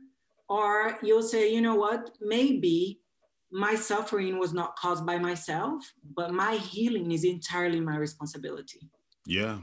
Or 0.49 0.97
you'll 1.03 1.23
say, 1.23 1.53
you 1.53 1.61
know 1.61 1.75
what, 1.75 2.17
maybe 2.19 2.99
my 3.51 3.75
suffering 3.75 4.39
was 4.39 4.53
not 4.53 4.75
caused 4.75 5.05
by 5.05 5.17
myself, 5.17 5.93
but 6.15 6.33
my 6.33 6.55
healing 6.55 7.11
is 7.11 7.23
entirely 7.23 7.79
my 7.79 7.97
responsibility. 7.97 8.89
Yeah. 9.25 9.59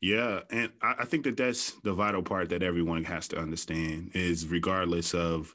Yeah. 0.00 0.40
And 0.50 0.70
I, 0.82 0.96
I 1.00 1.04
think 1.04 1.24
that 1.24 1.36
that's 1.36 1.72
the 1.82 1.92
vital 1.92 2.22
part 2.22 2.48
that 2.50 2.62
everyone 2.62 3.04
has 3.04 3.28
to 3.28 3.38
understand 3.38 4.12
is 4.14 4.46
regardless 4.46 5.14
of 5.14 5.54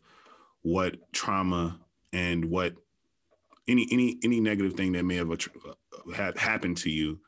what 0.61 1.11
trauma 1.11 1.79
and 2.13 2.45
what 2.45 2.75
any 3.67 3.87
any 3.91 4.19
any 4.23 4.39
negative 4.39 4.73
thing 4.73 4.91
that 4.93 5.03
may 5.03 5.15
have 5.15 5.29
had 6.15 6.37
happened 6.37 6.77
to 6.77 6.89
you 6.89 7.19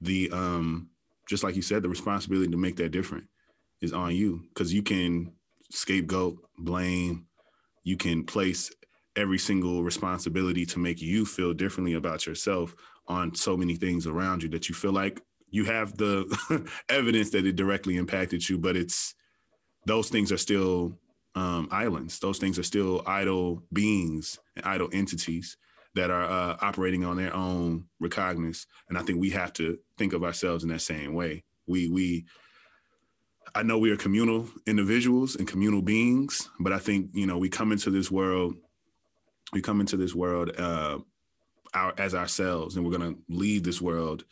the 0.00 0.30
um 0.32 0.88
just 1.28 1.44
like 1.44 1.56
you 1.56 1.62
said 1.62 1.82
the 1.82 1.88
responsibility 1.88 2.50
to 2.50 2.56
make 2.56 2.76
that 2.76 2.90
different 2.90 3.24
is 3.80 3.92
on 3.92 4.14
you 4.14 4.44
because 4.48 4.72
you 4.72 4.82
can 4.82 5.32
scapegoat 5.74 6.36
blame 6.58 7.26
you 7.82 7.96
can 7.96 8.24
place 8.24 8.70
every 9.16 9.38
single 9.38 9.82
responsibility 9.82 10.64
to 10.64 10.78
make 10.78 11.00
you 11.00 11.26
feel 11.26 11.52
differently 11.52 11.94
about 11.94 12.26
yourself 12.26 12.74
on 13.06 13.34
so 13.34 13.56
many 13.56 13.76
things 13.76 14.06
around 14.06 14.42
you 14.42 14.48
that 14.48 14.68
you 14.68 14.74
feel 14.74 14.92
like 14.92 15.20
you 15.50 15.64
have 15.64 15.96
the 15.96 16.68
evidence 16.88 17.30
that 17.30 17.46
it 17.46 17.56
directly 17.56 17.96
impacted 17.96 18.48
you 18.48 18.58
but 18.58 18.76
it's 18.76 19.14
those 19.86 20.08
things 20.08 20.32
are 20.32 20.38
still 20.38 20.98
um, 21.34 21.68
islands 21.70 22.18
those 22.20 22.38
things 22.38 22.58
are 22.58 22.62
still 22.62 23.02
idle 23.06 23.62
beings 23.72 24.38
and 24.56 24.64
idle 24.64 24.88
entities 24.92 25.56
that 25.94 26.10
are 26.10 26.24
uh, 26.24 26.56
operating 26.60 27.04
on 27.04 27.16
their 27.16 27.34
own 27.34 27.84
recognizance. 28.00 28.66
And 28.88 28.98
I 28.98 29.02
think 29.02 29.20
we 29.20 29.30
have 29.30 29.52
to 29.54 29.78
think 29.96 30.12
of 30.12 30.24
ourselves 30.24 30.64
in 30.64 30.70
that 30.70 30.80
same 30.80 31.14
way. 31.14 31.44
We 31.66 31.88
we 31.88 32.26
I 33.54 33.62
know 33.62 33.78
we 33.78 33.90
are 33.92 33.96
communal 33.96 34.48
individuals 34.66 35.36
and 35.36 35.46
communal 35.46 35.80
beings, 35.82 36.50
but 36.58 36.72
I 36.72 36.78
think 36.78 37.10
you 37.14 37.26
know 37.26 37.38
we 37.38 37.48
come 37.48 37.72
into 37.72 37.90
this 37.90 38.10
world, 38.10 38.56
we 39.52 39.62
come 39.62 39.80
into 39.80 39.96
this 39.96 40.14
world 40.14 40.50
uh, 40.58 40.98
our, 41.72 41.94
as 41.98 42.14
ourselves, 42.14 42.76
and 42.76 42.84
we're 42.84 42.96
gonna 42.96 43.14
leave 43.28 43.62
this 43.62 43.80
world 43.80 44.24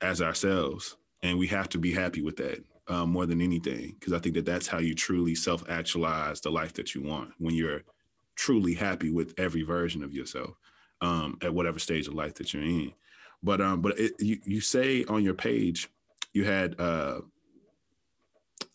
as 0.00 0.22
ourselves, 0.22 0.96
and 1.22 1.38
we 1.38 1.48
have 1.48 1.68
to 1.70 1.78
be 1.78 1.92
happy 1.92 2.22
with 2.22 2.36
that 2.36 2.64
uh, 2.86 3.06
more 3.06 3.26
than 3.26 3.40
anything, 3.40 3.96
because 3.98 4.12
I 4.12 4.18
think 4.20 4.36
that 4.36 4.44
that's 4.44 4.68
how 4.68 4.78
you 4.78 4.94
truly 4.94 5.34
self-actualize 5.34 6.40
the 6.40 6.50
life 6.50 6.74
that 6.74 6.94
you 6.94 7.02
want 7.02 7.32
when 7.38 7.54
you're 7.54 7.82
truly 8.36 8.74
happy 8.74 9.10
with 9.10 9.34
every 9.38 9.62
version 9.62 10.04
of 10.04 10.12
yourself 10.12 10.56
um, 11.00 11.38
at 11.42 11.54
whatever 11.54 11.78
stage 11.78 12.06
of 12.06 12.14
life 12.14 12.34
that 12.34 12.52
you're 12.52 12.62
in. 12.62 12.92
But 13.42 13.60
um, 13.60 13.80
but 13.80 13.98
it, 13.98 14.12
you 14.20 14.38
you 14.44 14.60
say 14.60 15.04
on 15.04 15.24
your 15.24 15.34
page 15.34 15.88
you 16.32 16.44
had 16.44 16.78
uh, 16.80 17.20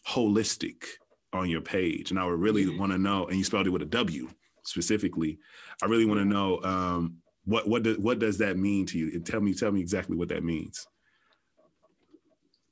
wholistic 0.06 0.86
on 1.34 1.50
your 1.50 1.62
page, 1.62 2.12
and 2.12 2.20
I 2.20 2.26
would 2.26 2.40
really 2.40 2.78
want 2.78 2.92
to 2.92 2.98
know. 2.98 3.28
And 3.28 3.38
you 3.38 3.44
spelled 3.44 3.68
it 3.68 3.72
with 3.72 3.82
a 3.82 3.86
W 3.86 4.30
specifically. 4.64 5.40
I 5.82 5.86
really 5.86 6.06
want 6.06 6.20
to 6.20 6.26
know 6.26 6.62
um, 6.64 7.18
what 7.46 7.68
what 7.68 7.84
does 7.84 7.98
what 7.98 8.20
does 8.20 8.38
that 8.40 8.58
mean 8.58 8.86
to 8.88 8.98
you? 8.98 9.12
And 9.14 9.26
Tell 9.26 9.42
me 9.42 9.54
tell 9.54 9.72
me 9.72 9.82
exactly 9.82 10.16
what 10.16 10.30
that 10.30 10.44
means. 10.44 10.88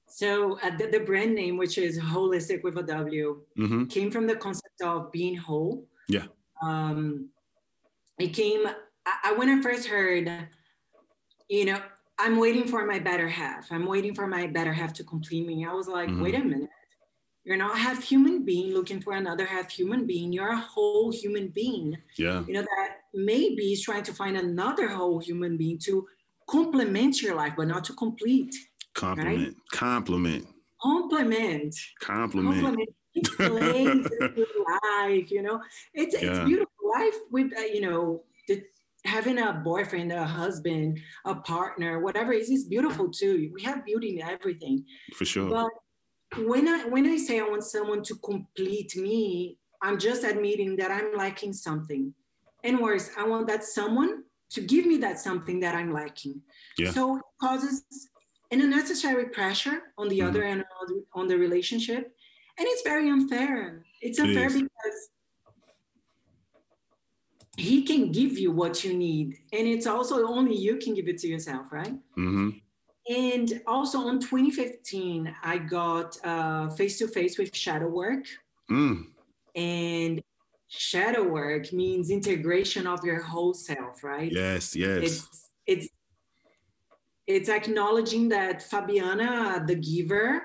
So 0.07 0.57
uh, 0.63 0.75
the, 0.75 0.87
the, 0.87 1.01
brand 1.01 1.35
name, 1.35 1.57
which 1.57 1.77
is 1.77 1.99
wholistic 1.99 2.63
with 2.63 2.75
a 2.79 2.81
w, 2.81 3.39
mm-hmm. 3.55 3.85
came 3.85 4.09
from 4.09 4.25
the 4.25 4.35
concept 4.35 4.81
of 4.81 5.11
being 5.11 5.37
whole. 5.37 5.85
Yeah. 6.07 6.23
Um, 6.63 7.29
it 8.17 8.29
came 8.29 8.65
I, 9.23 9.33
when 9.33 9.49
I 9.49 9.61
first 9.61 9.87
heard, 9.87 10.47
you 11.49 11.65
know, 11.65 11.79
I'm 12.19 12.37
waiting 12.39 12.67
for 12.67 12.85
my 12.85 12.99
better 12.99 13.27
half. 13.27 13.71
I'm 13.71 13.85
waiting 13.85 14.13
for 14.13 14.27
my 14.27 14.47
better 14.47 14.73
half 14.73 14.93
to 14.93 15.03
complete 15.03 15.45
me. 15.45 15.65
I 15.65 15.73
was 15.73 15.87
like, 15.87 16.09
mm-hmm. 16.09 16.21
wait 16.21 16.35
a 16.35 16.39
minute. 16.39 16.69
You're 17.47 17.55
not 17.55 17.77
half 17.77 18.03
human 18.03 18.43
being 18.43 18.73
looking 18.73 18.99
for 18.99 19.13
another 19.13 19.45
half 19.45 19.71
human 19.71 20.05
being. 20.05 20.33
You're 20.33 20.51
a 20.51 20.57
whole 20.57 21.13
human 21.13 21.47
being. 21.47 21.97
Yeah. 22.17 22.43
You 22.45 22.55
know, 22.55 22.61
that 22.61 22.89
maybe 23.13 23.71
is 23.71 23.81
trying 23.81 24.03
to 24.03 24.13
find 24.13 24.35
another 24.35 24.89
whole 24.89 25.19
human 25.19 25.55
being 25.55 25.77
to 25.85 26.05
complement 26.49 27.21
your 27.21 27.35
life, 27.35 27.53
but 27.55 27.69
not 27.69 27.85
to 27.85 27.93
complete. 27.93 28.53
Compliment. 28.95 29.37
Right? 29.37 29.55
Compliment. 29.71 30.45
Compliment. 30.81 31.73
Compliment. 32.01 32.87
Compliment. 33.37 34.07
life, 34.99 35.31
you 35.31 35.41
know, 35.41 35.61
it's 35.93 36.21
yeah. 36.21 36.29
it's 36.29 36.39
beautiful 36.39 36.91
life 36.93 37.15
with 37.31 37.51
uh, 37.57 37.61
you 37.61 37.81
know 37.81 38.23
the 38.49 38.61
having 39.05 39.39
a 39.39 39.53
boyfriend, 39.53 40.11
a 40.11 40.25
husband, 40.25 40.99
a 41.25 41.33
partner, 41.33 41.99
whatever 42.01 42.33
it 42.33 42.41
is, 42.41 42.49
is 42.49 42.65
beautiful 42.65 43.09
too. 43.09 43.49
We 43.55 43.63
have 43.63 43.85
beauty 43.85 44.19
in 44.19 44.27
everything. 44.27 44.83
For 45.15 45.25
sure. 45.25 45.49
But 45.49 45.69
when 46.35 46.67
I 46.67 46.85
when 46.85 47.05
I 47.05 47.17
say 47.17 47.39
I 47.39 47.43
want 47.43 47.63
someone 47.63 48.03
to 48.03 48.15
complete 48.15 48.95
me, 48.95 49.57
I'm 49.81 49.97
just 49.97 50.23
admitting 50.23 50.75
that 50.77 50.91
I'm 50.91 51.15
lacking 51.15 51.53
something. 51.53 52.13
And 52.63 52.79
worse, 52.79 53.09
I 53.17 53.25
want 53.27 53.47
that 53.47 53.63
someone 53.63 54.23
to 54.49 54.61
give 54.61 54.85
me 54.85 54.97
that 54.97 55.19
something 55.19 55.59
that 55.61 55.75
I'm 55.75 55.93
lacking. 55.93 56.41
Yeah. 56.77 56.91
So 56.91 57.17
it 57.17 57.23
causes 57.39 57.83
an 58.51 58.61
unnecessary 58.61 59.25
pressure 59.29 59.81
on 59.97 60.09
the 60.09 60.19
mm-hmm. 60.19 60.27
other 60.27 60.43
end 60.43 60.63
on 61.13 61.27
the 61.27 61.37
relationship. 61.37 62.13
And 62.59 62.67
it's 62.67 62.81
very 62.81 63.09
unfair. 63.09 63.85
It's 64.01 64.19
unfair 64.19 64.47
it 64.47 64.53
because 64.53 65.09
he 67.57 67.83
can 67.83 68.11
give 68.11 68.37
you 68.37 68.51
what 68.51 68.83
you 68.83 68.93
need 68.93 69.35
and 69.51 69.67
it's 69.67 69.87
also 69.87 70.27
only 70.27 70.55
you 70.55 70.77
can 70.77 70.93
give 70.93 71.07
it 71.07 71.17
to 71.17 71.27
yourself 71.27 71.65
right 71.71 71.93
mm-hmm. 72.15 72.51
And 73.09 73.61
also 73.67 74.07
in 74.09 74.19
2015 74.19 75.33
i 75.43 75.57
got 75.57 76.15
face 76.75 76.97
to 76.97 77.07
face 77.07 77.37
with 77.37 77.55
shadow 77.55 77.87
work 77.87 78.25
mm. 78.69 79.03
and 79.55 80.21
shadow 80.67 81.23
work 81.23 81.71
means 81.71 82.09
integration 82.09 82.85
of 82.85 83.03
your 83.03 83.21
whole 83.21 83.53
self 83.53 84.03
right 84.03 84.31
yes 84.31 84.75
yes 84.75 85.03
it's 85.03 85.49
it's 85.65 85.87
it's 87.25 87.49
acknowledging 87.49 88.29
that 88.29 88.59
fabiana 88.59 89.65
the 89.65 89.75
giver 89.75 90.41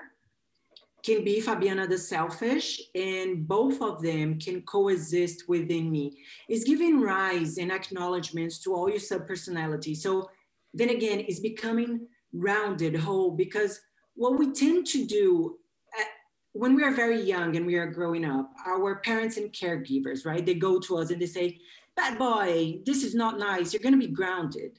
can 1.03 1.25
be 1.25 1.41
Fabiana 1.41 1.89
the 1.89 1.99
selfish, 1.99 2.81
and 2.95 3.47
both 3.47 3.83
of 3.83 4.03
them 4.03 4.39
can 4.39 4.63
coexist 4.63 5.49
within 5.49 5.91
me. 5.91 6.19
It's 6.49 6.65
giving 6.65 7.01
rise 7.01 7.59
and 7.59 7.73
acknowledgments 7.73 8.59
to 8.61 8.75
all 8.75 8.89
your 8.89 9.01
subpersonality. 9.01 9.97
So 9.97 10.31
then 10.73 10.91
again, 10.91 11.25
it's 11.27 11.41
becoming 11.41 12.07
rounded, 12.33 12.97
whole, 12.97 13.31
because 13.31 13.81
what 14.15 14.39
we 14.39 14.53
tend 14.53 14.87
to 14.89 15.07
do 15.07 15.57
at, 15.99 16.07
when 16.53 16.75
we 16.75 16.85
are 16.85 16.93
very 16.93 17.21
young 17.23 17.57
and 17.57 17.67
we 17.67 17.77
are 17.77 17.87
growing 17.87 18.25
up, 18.25 18.51
our 18.67 18.97
parents 18.97 19.37
and 19.37 19.53
caregivers, 19.53 20.27
right? 20.27 20.45
They 20.45 20.55
go 20.55 20.79
to 20.81 20.99
us 20.99 21.11
and 21.11 21.21
they 21.21 21.27
say, 21.27 21.59
Bad 21.95 22.19
boy, 22.19 22.81
this 22.87 23.05
is 23.05 23.15
not 23.15 23.39
nice. 23.39 23.73
You're 23.73 23.83
going 23.83 23.93
to 23.93 23.99
be 23.99 24.13
grounded. 24.13 24.79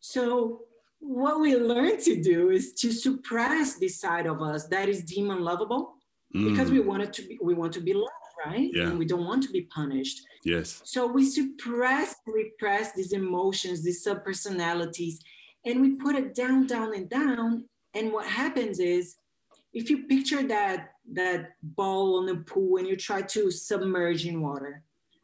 So 0.00 0.62
what 1.02 1.40
we 1.40 1.56
learn 1.56 2.00
to 2.00 2.22
do 2.22 2.50
is 2.50 2.72
to 2.74 2.92
suppress 2.92 3.74
this 3.74 4.00
side 4.00 4.26
of 4.26 4.40
us 4.40 4.68
that 4.68 4.88
is 4.88 5.02
demon 5.02 5.42
lovable 5.42 5.94
mm. 6.34 6.48
because 6.48 6.70
we 6.70 6.78
want 6.78 7.02
it 7.02 7.12
to 7.12 7.22
be 7.22 7.38
we 7.42 7.54
want 7.54 7.72
to 7.72 7.80
be 7.80 7.92
loved 7.92 8.10
right 8.46 8.70
yeah. 8.72 8.84
and 8.84 8.98
we 8.98 9.04
don't 9.04 9.26
want 9.26 9.42
to 9.42 9.50
be 9.50 9.62
punished 9.62 10.20
yes 10.44 10.80
so 10.84 11.04
we 11.06 11.28
suppress 11.28 12.14
repress 12.26 12.92
these 12.92 13.12
emotions 13.12 13.82
these 13.82 14.06
subpersonalities 14.06 15.16
and 15.64 15.80
we 15.80 15.94
put 15.96 16.14
it 16.14 16.34
down 16.34 16.66
down 16.66 16.94
and 16.94 17.08
down 17.08 17.64
and 17.94 18.12
what 18.12 18.26
happens 18.26 18.78
is 18.78 19.16
if 19.72 19.90
you 19.90 20.06
picture 20.06 20.42
that 20.42 20.90
that 21.12 21.50
ball 21.62 22.18
on 22.18 22.26
the 22.26 22.36
pool 22.36 22.78
and 22.78 22.86
you 22.86 22.96
try 22.96 23.20
to 23.22 23.50
submerge 23.50 24.26
in 24.26 24.40
water 24.40 24.82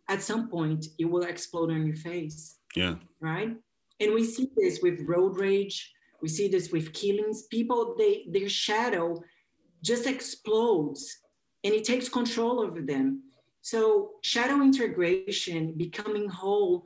at 0.09 0.23
some 0.23 0.49
point 0.49 0.87
it 0.99 1.05
will 1.05 1.23
explode 1.23 1.71
on 1.71 1.87
your 1.87 1.97
face 1.97 2.59
yeah 2.75 2.95
right 3.21 3.57
and 4.01 4.15
we 4.15 4.25
see 4.25 4.49
this 4.57 4.81
with 4.83 5.01
road 5.03 5.39
rage. 5.39 5.93
We 6.23 6.29
see 6.29 6.49
this 6.49 6.71
with 6.71 6.93
killings. 6.93 7.43
People, 7.43 7.95
they 7.99 8.27
their 8.31 8.49
shadow 8.49 9.23
just 9.83 10.07
explodes 10.07 11.19
and 11.65 11.75
it 11.75 11.85
takes 11.85 12.09
control 12.09 12.61
over 12.61 12.81
them. 12.81 13.23
So 13.63 14.13
shadow 14.23 14.63
integration, 14.63 15.75
becoming 15.77 16.29
whole, 16.29 16.83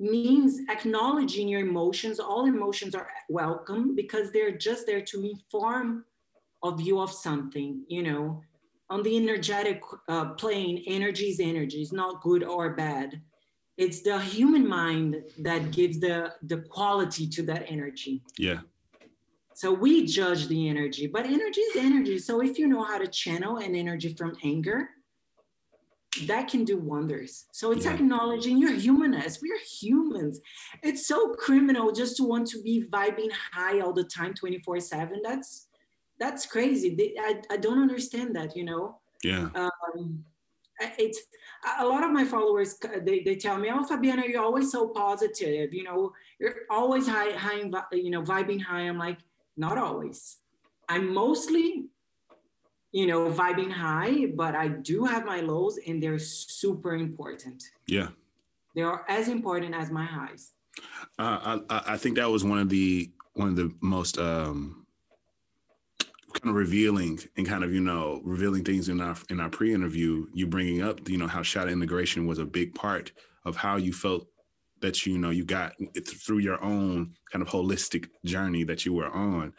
means 0.00 0.60
acknowledging 0.70 1.46
your 1.46 1.60
emotions. 1.60 2.18
All 2.18 2.46
emotions 2.46 2.94
are 2.94 3.08
welcome 3.28 3.94
because 3.94 4.32
they're 4.32 4.56
just 4.56 4.86
there 4.86 5.02
to 5.02 5.22
inform 5.22 6.04
a 6.64 6.74
view 6.74 7.00
of 7.00 7.12
something, 7.12 7.84
you 7.88 8.02
know. 8.02 8.42
On 8.88 9.02
the 9.02 9.16
energetic 9.16 9.82
uh, 10.08 10.30
plane, 10.30 10.82
energy 10.86 11.26
is 11.26 11.38
energy, 11.38 11.80
it's 11.80 11.92
not 11.92 12.22
good 12.22 12.42
or 12.42 12.70
bad. 12.70 13.20
It's 13.76 14.02
the 14.02 14.18
human 14.18 14.66
mind 14.66 15.22
that 15.38 15.70
gives 15.70 16.00
the, 16.00 16.34
the 16.42 16.58
quality 16.58 17.28
to 17.28 17.42
that 17.44 17.64
energy. 17.68 18.22
Yeah. 18.36 18.60
So 19.54 19.72
we 19.72 20.06
judge 20.06 20.48
the 20.48 20.68
energy, 20.68 21.06
but 21.06 21.26
energy 21.26 21.60
is 21.60 21.76
energy. 21.76 22.18
So 22.18 22.42
if 22.42 22.58
you 22.58 22.66
know 22.66 22.82
how 22.82 22.98
to 22.98 23.06
channel 23.06 23.58
an 23.58 23.74
energy 23.74 24.14
from 24.14 24.36
anger, 24.42 24.88
that 26.26 26.48
can 26.48 26.64
do 26.64 26.76
wonders. 26.76 27.46
So 27.52 27.70
it's 27.70 27.84
Yeah. 27.84 27.94
acknowledging 27.94 28.58
your 28.58 28.72
humanness. 28.72 29.40
We're 29.40 29.58
humans. 29.80 30.40
It's 30.82 31.06
so 31.06 31.34
criminal 31.34 31.92
just 31.92 32.16
to 32.16 32.24
want 32.24 32.48
to 32.48 32.62
be 32.62 32.84
vibing 32.90 33.30
high 33.52 33.80
all 33.80 33.92
the 33.92 34.04
time, 34.04 34.34
24 34.34 34.80
seven. 34.80 35.20
That's, 35.22 35.68
that's 36.18 36.46
crazy. 36.46 36.94
They- 36.94 37.14
I, 37.18 37.40
I 37.50 37.56
don't 37.56 37.80
understand 37.80 38.34
that, 38.36 38.56
you 38.56 38.64
know? 38.64 38.98
Yeah. 39.22 39.50
um, 39.54 40.24
it's 40.98 41.20
a 41.78 41.86
lot 41.86 42.02
of 42.02 42.10
my 42.10 42.24
followers 42.24 42.78
they, 43.02 43.20
they 43.20 43.36
tell 43.36 43.58
me 43.58 43.68
oh 43.70 43.84
fabiana 43.84 44.26
you're 44.26 44.42
always 44.42 44.72
so 44.72 44.88
positive 44.88 45.74
you 45.74 45.82
know 45.82 46.10
you're 46.38 46.60
always 46.70 47.06
high 47.06 47.32
high 47.32 47.60
you 47.92 48.08
know 48.08 48.22
vibing 48.22 48.58
high 48.62 48.88
i'm 48.88 48.96
like 48.96 49.18
not 49.58 49.76
always 49.76 50.38
i'm 50.88 51.12
mostly 51.12 51.84
you 52.92 53.06
know 53.06 53.30
vibing 53.30 53.70
high 53.70 54.26
but 54.34 54.54
i 54.54 54.66
do 54.68 55.04
have 55.04 55.24
my 55.24 55.40
lows 55.40 55.78
and 55.86 56.02
they're 56.02 56.18
super 56.18 56.94
important 56.94 57.62
Yeah. 57.86 58.08
they 58.74 58.82
are 58.82 59.04
as 59.08 59.28
important 59.28 59.74
as 59.74 59.90
my 59.90 60.04
highs 60.04 60.52
Uh, 61.18 61.38
I, 61.50 61.52
I 61.76 61.78
I 61.94 61.96
think 62.02 62.16
that 62.16 62.30
was 62.30 62.42
one 62.52 62.60
of 62.64 62.68
the 62.76 63.10
one 63.34 63.48
of 63.52 63.56
the 63.56 63.70
most 63.80 64.14
um, 64.18 64.86
kind 66.36 66.50
of 66.52 66.54
revealing 66.54 67.18
and 67.36 67.44
kind 67.52 67.64
of 67.64 67.70
you 67.76 67.80
know 67.90 68.20
revealing 68.24 68.64
things 68.64 68.88
in 68.92 68.98
our 69.00 69.16
in 69.32 69.40
our 69.40 69.50
pre-interview. 69.50 70.26
You 70.38 70.46
bringing 70.46 70.80
up 70.88 70.96
you 71.12 71.18
know 71.20 71.26
how 71.34 71.42
shadow 71.42 71.70
integration 71.72 72.26
was 72.30 72.38
a 72.38 72.46
big 72.58 72.74
part 72.74 73.06
of 73.48 73.56
how 73.64 73.76
you 73.86 73.92
felt 73.92 74.24
that 74.80 74.96
you 75.06 75.18
know 75.22 75.30
you 75.38 75.44
got 75.44 75.72
it 75.98 76.04
through 76.22 76.38
your 76.48 76.58
own 76.72 77.14
kind 77.30 77.42
of 77.44 77.48
holistic 77.56 78.04
journey 78.24 78.64
that 78.70 78.80
you 78.86 78.92
were 78.98 79.10
on. 79.10 79.52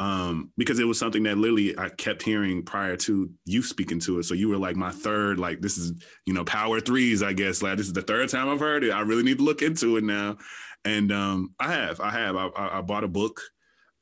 Um, 0.00 0.50
because 0.56 0.78
it 0.78 0.84
was 0.84 0.98
something 0.98 1.24
that 1.24 1.36
literally 1.36 1.78
I 1.78 1.90
kept 1.90 2.22
hearing 2.22 2.64
prior 2.64 2.96
to 2.96 3.30
you 3.44 3.62
speaking 3.62 4.00
to 4.00 4.18
it. 4.18 4.22
So 4.22 4.32
you 4.32 4.48
were 4.48 4.56
like 4.56 4.74
my 4.74 4.90
third, 4.90 5.38
like 5.38 5.60
this 5.60 5.76
is, 5.76 5.92
you 6.24 6.32
know, 6.32 6.42
power 6.42 6.80
threes, 6.80 7.22
I 7.22 7.34
guess. 7.34 7.62
Like 7.62 7.76
this 7.76 7.86
is 7.86 7.92
the 7.92 8.00
third 8.00 8.30
time 8.30 8.48
I've 8.48 8.60
heard 8.60 8.82
it. 8.82 8.92
I 8.92 9.00
really 9.00 9.24
need 9.24 9.38
to 9.38 9.44
look 9.44 9.60
into 9.60 9.98
it 9.98 10.04
now 10.04 10.38
and 10.84 11.12
um, 11.12 11.54
I 11.58 11.72
have, 11.72 12.00
I 12.00 12.10
have, 12.10 12.36
I, 12.36 12.50
I, 12.56 12.80
bought 12.80 13.04
a 13.04 13.08
book, 13.08 13.40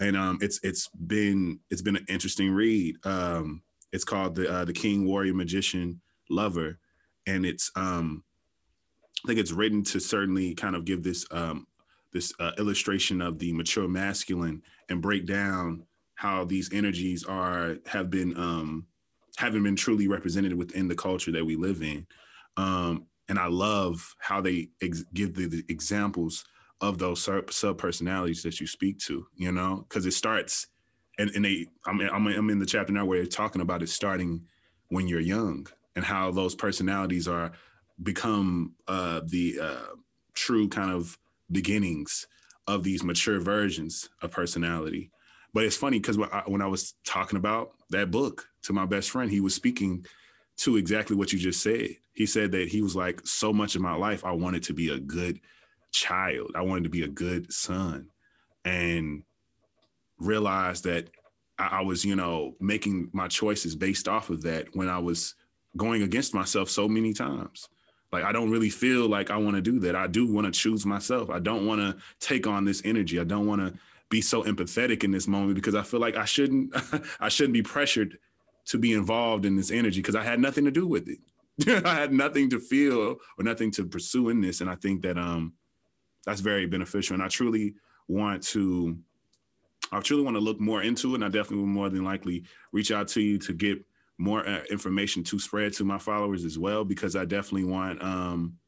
and 0.01 0.17
um, 0.17 0.39
it's 0.41 0.61
it's 0.63 0.89
been 0.89 1.59
it's 1.71 1.83
been 1.83 1.97
an 1.97 2.07
interesting 2.09 2.51
read. 2.51 2.97
Um, 3.05 3.63
it's 3.93 4.05
called 4.05 4.37
the 4.37 4.51
uh, 4.51 4.65
the 4.65 4.73
King 4.73 5.05
Warrior 5.05 5.35
Magician 5.35 6.01
Lover, 6.31 6.79
and 7.27 7.45
it's 7.45 7.71
um, 7.75 8.23
I 9.25 9.29
think 9.29 9.41
it's 9.41 9.53
written 9.53 9.83
to 9.85 9.99
certainly 9.99 10.55
kind 10.55 10.77
of 10.77 10.85
give 10.85 11.03
this 11.03 11.27
um, 11.33 11.67
this 12.13 12.33
uh, 12.39 12.53
illustration 12.59 13.21
of 13.21 13.39
the 13.39 13.53
mature 13.53 13.89
masculine 13.89 14.63
and 14.89 15.03
break 15.03 15.27
down 15.27 15.85
how 16.19 16.45
these 16.45 16.69
energies 16.73 17.25
are 17.25 17.77
have 17.87 18.11
been 18.11 18.37
um, 18.37 18.85
haven't 19.37 19.63
been 19.63 19.77
truly 19.77 20.09
represented 20.09 20.53
within 20.53 20.89
the 20.89 20.97
culture 20.97 21.31
that 21.31 21.47
we 21.47 21.55
live 21.55 21.81
in. 21.81 22.05
Um, 22.57 23.07
and 23.29 23.39
I 23.39 23.47
love 23.47 24.17
how 24.19 24.41
they 24.41 24.71
ex- 24.83 25.05
give 25.15 25.35
the, 25.35 25.47
the 25.47 25.65
examples 25.69 26.45
of 26.81 26.99
those 26.99 27.29
sub 27.51 27.79
personalities 27.79 28.43
that 28.43 28.59
you 28.59 28.67
speak 28.67 28.99
to, 29.01 29.27
you 29.37 29.53
know, 29.53 29.87
because 29.89 30.07
it 30.07 30.13
starts 30.13 30.67
and, 31.21 31.31
and 31.37 31.45
they 31.45 31.67
I'm, 31.87 32.01
I'm 32.01 32.27
I'm 32.27 32.51
in 32.51 32.59
the 32.59 32.67
chapter 32.67 32.93
now 32.93 33.05
where 33.05 33.19
they're 33.19 33.27
talking 33.27 33.63
about 33.63 33.83
it 33.83 33.89
starting 33.89 34.43
when 34.89 35.07
you're 35.07 35.21
young 35.21 35.69
and 35.95 36.05
how 36.05 36.33
those 36.33 36.57
personalities 36.57 37.29
are 37.29 37.53
become 38.03 38.75
uh, 38.89 39.21
the 39.25 39.59
uh, 39.63 39.95
true 40.35 40.69
kind 40.69 40.91
of 40.91 41.17
beginnings 41.53 42.27
of 42.67 42.83
these 42.83 43.05
mature 43.05 43.41
versions 43.41 44.09
of 44.21 44.33
personality. 44.33 45.13
But 45.55 45.65
it's 45.65 45.77
funny 45.77 45.99
because 45.99 46.19
when 46.19 46.63
I, 46.63 46.67
was 46.67 46.95
talking 47.05 47.39
about 47.39 47.73
that 47.91 48.11
book 48.11 48.47
to 48.63 48.73
my 48.73 48.87
best 48.87 49.11
friend, 49.11 49.31
he 49.31 49.41
was 49.41 49.55
speaking 49.55 50.05
to 50.59 50.77
exactly 50.77 51.17
what 51.17 51.33
you 51.33 51.39
just 51.39 51.63
said. 51.63 51.97
He 52.13 52.27
said 52.27 52.53
that 52.53 52.69
he 52.69 52.83
was 52.83 52.95
like, 52.95 53.27
so 53.27 53.53
much 53.53 53.75
of 53.75 53.81
my 53.81 53.95
life, 53.95 54.25
I 54.25 54.33
wanted 54.33 54.63
to 54.65 54.75
be 54.75 54.91
a 54.91 54.99
good 54.99 55.41
child. 55.91 56.53
I 56.55 56.63
wanted 56.63 56.85
to 56.85 56.91
be 56.91 57.03
a 57.03 57.09
good 57.09 57.53
son 57.53 58.09
and 58.65 59.23
realized 60.19 60.85
that 60.85 61.09
I 61.59 61.83
was, 61.83 62.05
you 62.05 62.15
know, 62.15 62.55
making 62.61 63.11
my 63.13 63.29
choices 63.29 63.75
based 63.75 64.07
off 64.07 64.31
of 64.31 64.43
that 64.43 64.77
when 64.77 64.89
I 64.89 64.99
was 64.99 65.35
going 65.77 66.03
against 66.03 66.35
myself 66.35 66.71
so 66.71 66.89
many 66.89 67.13
times. 67.13 67.69
Like, 68.13 68.25
I 68.25 68.33
don't 68.33 68.51
really 68.51 68.71
feel 68.71 69.09
like 69.09 69.31
I 69.31 69.37
want 69.37 69.57
to 69.57 69.63
do 69.63 69.81
that. 69.81 69.97
I 69.97 70.07
do 70.07 70.33
want 70.33 70.47
to 70.47 70.51
choose 70.51 70.87
myself. 70.87 71.31
I 71.31 71.41
don't 71.41 71.67
want 71.67 71.81
to 71.81 71.97
take 72.21 72.47
on 72.47 72.65
this 72.65 72.83
energy. 72.85 73.21
I 73.21 73.25
don't 73.25 73.47
want 73.47 73.61
to 73.61 73.79
be 74.11 74.21
so 74.21 74.43
empathetic 74.45 75.05
in 75.05 75.11
this 75.11 75.29
moment 75.29 75.55
because 75.55 75.75
I 75.75 75.83
feel 75.83 76.01
like 76.01 76.17
I 76.17 76.25
shouldn't, 76.25 76.75
I 77.21 77.29
shouldn't 77.29 77.55
be 77.55 77.63
pressured 77.63 78.19
to 78.67 78.79
be 78.79 78.93
involved 78.93 79.45
in 79.45 79.57
this 79.57 79.71
energy 79.71 80.01
because 80.01 80.15
I 80.15 80.23
had 80.23 80.41
nothing 80.41 80.65
to 80.67 80.71
do 80.71 80.87
with 80.87 81.09
it. 81.09 81.19
I 81.85 81.95
had 81.95 82.13
nothing 82.13 82.51
to 82.51 82.61
feel 82.61 83.17
or 83.39 83.45
nothing 83.45 83.71
to 83.73 83.85
pursue 83.85 84.29
in 84.29 84.41
this. 84.41 84.61
And 84.61 84.71
I 84.71 84.77
think 84.77 85.03
that 85.03 85.19
um 85.19 85.55
that's 86.25 86.41
very 86.41 86.67
beneficial. 86.67 87.15
And 87.15 87.23
I 87.23 87.29
truly 87.29 87.75
want 88.07 88.43
to 88.45 88.99
I 89.91 90.01
truly 90.01 90.23
want 90.23 90.37
to 90.37 90.41
look 90.43 90.61
more 90.61 90.83
into 90.83 91.13
it. 91.13 91.17
And 91.17 91.25
I 91.25 91.29
definitely 91.29 91.59
will 91.59 91.67
more 91.67 91.89
than 91.89 92.05
likely 92.05 92.45
reach 92.73 92.93
out 92.93 93.09
to 93.09 93.21
you 93.21 93.39
to 93.39 93.53
get 93.53 93.85
more 94.19 94.47
uh, 94.47 94.63
information 94.71 95.23
to 95.25 95.39
spread 95.39 95.73
to 95.75 95.85
my 95.85 95.99
followers 95.99 96.45
as 96.45 96.59
well, 96.59 96.85
because 96.85 97.17
I 97.17 97.25
definitely 97.25 97.65
want 97.65 98.03
um 98.03 98.59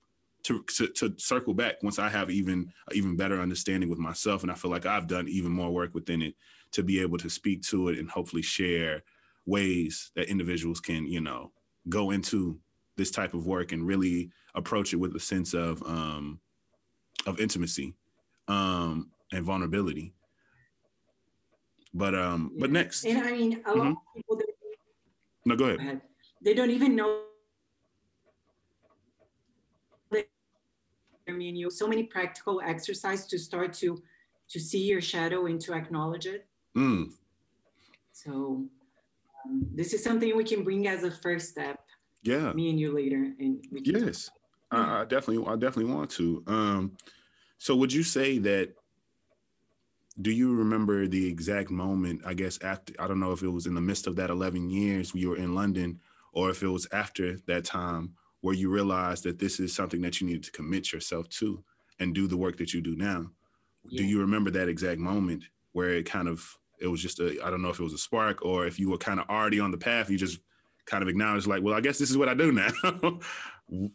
to, 0.45 0.63
to 0.77 0.89
to 0.89 1.15
circle 1.19 1.55
back 1.55 1.83
once 1.83 1.99
I 1.99 2.09
have 2.09 2.31
even 2.31 2.73
even 2.93 3.17
better 3.17 3.41
understanding 3.41 3.89
with 3.89 3.99
myself. 3.99 4.43
And 4.43 4.51
I 4.51 4.55
feel 4.55 4.71
like 4.71 4.87
I've 4.87 5.07
done 5.07 5.29
even 5.29 5.53
more 5.53 5.71
work 5.71 5.95
within 5.95 6.23
it 6.23 6.35
to 6.73 6.83
be 6.83 7.01
able 7.01 7.19
to 7.19 7.31
speak 7.31 7.63
to 7.63 7.89
it 7.89 7.99
and 7.99 8.09
hopefully 8.09 8.43
share 8.43 9.03
ways 9.47 10.11
that 10.15 10.29
individuals 10.29 10.81
can, 10.81 11.07
you 11.07 11.21
know, 11.21 11.53
go 11.89 12.11
into 12.11 12.59
this 12.97 13.11
type 13.11 13.35
of 13.35 13.47
work 13.47 13.73
and 13.73 13.87
really 13.87 14.31
approach 14.55 14.93
it 14.93 14.97
with 14.97 15.15
a 15.17 15.21
sense 15.21 15.55
of 15.55 15.83
um, 15.85 16.41
of 17.27 17.41
intimacy 17.41 17.95
um, 18.49 19.11
and 19.33 19.45
vulnerability. 19.45 20.13
But 21.93 22.15
um, 22.15 22.53
but 22.59 22.71
next, 22.71 23.05
and 23.05 23.27
i 23.27 23.33
mean 23.33 23.61
a 23.65 23.75
lot 23.75 23.89
of 23.89 23.97
people 24.15 24.37
they, 24.37 24.45
no, 25.45 25.57
go 25.57 25.65
ahead. 25.65 25.79
go 25.79 25.83
ahead. 25.83 26.01
they 26.41 26.55
don't 26.55 26.71
even 26.71 26.95
know 26.95 27.23
You 31.39 31.71
so 31.71 31.87
many 31.87 32.05
practical 32.05 32.61
exercise 32.65 33.27
to 33.27 33.39
start 33.39 33.73
to 33.75 34.03
to 34.49 34.59
see 34.59 34.85
your 34.85 35.01
shadow 35.01 35.47
and 35.47 35.61
to 35.61 35.75
acknowledge 35.75 36.27
it. 36.27 36.47
Mm, 36.77 37.13
So 38.13 38.65
um, 39.45 39.67
this 39.75 39.93
is 39.93 40.03
something 40.03 40.37
we 40.37 40.45
can 40.45 40.65
bring 40.65 40.89
as 40.89 41.05
a 41.05 41.11
first 41.11 41.51
step, 41.51 41.79
yeah, 42.23 42.53
me 42.53 42.71
and 42.71 42.81
you 42.81 42.93
later, 42.93 43.33
and 43.39 43.65
we 43.71 43.81
can 43.83 44.03
yes, 44.05 44.31
I, 44.71 45.01
I 45.01 45.05
definitely, 45.05 45.47
I 45.47 45.57
definitely 45.57 45.93
want 45.93 46.11
to. 46.13 46.43
Um, 46.47 46.97
so, 47.59 47.77
would 47.77 47.93
you 47.93 48.03
say 48.03 48.39
that? 48.39 48.75
Do 50.21 50.31
you 50.31 50.55
remember 50.55 51.07
the 51.07 51.27
exact 51.27 51.71
moment? 51.71 52.23
I 52.27 52.35
guess 52.35 52.59
after 52.63 52.93
I 52.99 53.07
don't 53.07 53.21
know 53.21 53.33
if 53.33 53.43
it 53.43 53.49
was 53.49 53.67
in 53.67 53.75
the 53.75 53.81
midst 53.81 54.07
of 54.07 54.17
that 54.17 54.31
eleven 54.31 54.69
years 54.69 55.15
you 55.15 55.31
were 55.31 55.37
in 55.37 55.55
London, 55.55 56.01
or 56.33 56.51
if 56.51 56.63
it 56.63 56.69
was 56.69 56.87
after 56.93 57.39
that 57.47 57.65
time 57.65 58.15
where 58.41 58.55
you 58.55 58.71
realize 58.71 59.21
that 59.23 59.39
this 59.39 59.61
is 59.61 59.75
something 59.75 60.01
that 60.03 60.21
you 60.21 60.27
needed 60.27 60.45
to 60.45 60.53
commit 60.53 60.93
yourself 60.93 61.29
to 61.29 61.63
and 61.99 62.15
do 62.15 62.27
the 62.27 62.37
work 62.37 62.57
that 62.57 62.73
you 62.73 62.81
do 62.81 62.97
now. 62.97 63.31
Do 63.89 64.05
you 64.05 64.21
remember 64.21 64.51
that 64.51 64.69
exact 64.69 64.99
moment 64.99 65.45
where 65.73 65.91
it 65.91 66.05
kind 66.05 66.29
of 66.29 66.57
it 66.81 66.87
was 66.87 67.03
just 67.03 67.21
a 67.21 67.39
I 67.45 67.51
don't 67.51 67.63
know 67.63 67.69
if 67.69 67.81
it 67.81 67.85
was 67.85 67.93
a 67.93 67.99
spark 67.99 68.45
or 68.45 68.67
if 68.67 68.79
you 68.79 68.91
were 68.91 68.99
kind 68.99 69.21
of 69.21 69.29
already 69.29 69.61
on 69.61 69.71
the 69.71 69.79
path, 69.79 70.11
you 70.11 70.19
just 70.19 70.41
kind 70.87 71.03
of 71.03 71.09
acknowledged 71.09 71.47
like, 71.47 71.63
well, 71.63 71.75
I 71.75 71.81
guess 71.81 71.99
this 71.99 72.11
is 72.11 72.19
what 72.19 72.29
I 72.29 72.35
do 72.35 72.53
now. 72.53 72.71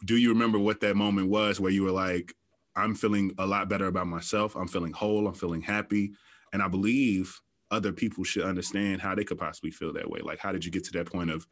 do 0.05 0.17
you 0.17 0.29
remember 0.29 0.57
what 0.57 0.79
that 0.81 0.95
moment 0.95 1.29
was 1.29 1.59
where 1.59 1.71
you 1.71 1.83
were 1.83 1.91
like, 1.91 2.33
I'm 2.75 2.95
feeling 2.95 3.33
a 3.37 3.45
lot 3.45 3.69
better 3.69 3.87
about 3.87 4.07
myself. 4.07 4.55
I'm 4.55 4.67
feeling 4.67 4.93
whole. 4.93 5.27
I'm 5.27 5.33
feeling 5.33 5.61
happy. 5.61 6.13
And 6.53 6.61
I 6.61 6.67
believe 6.67 7.39
other 7.71 7.91
people 7.91 8.23
should 8.23 8.43
understand 8.43 9.01
how 9.01 9.15
they 9.15 9.23
could 9.23 9.37
possibly 9.37 9.71
feel 9.71 9.93
that 9.93 10.09
way. 10.09 10.19
Like, 10.21 10.39
how 10.39 10.51
did 10.51 10.63
you 10.63 10.71
get 10.71 10.83
to 10.85 10.91
that 10.93 11.11
point 11.11 11.31
of 11.31 11.47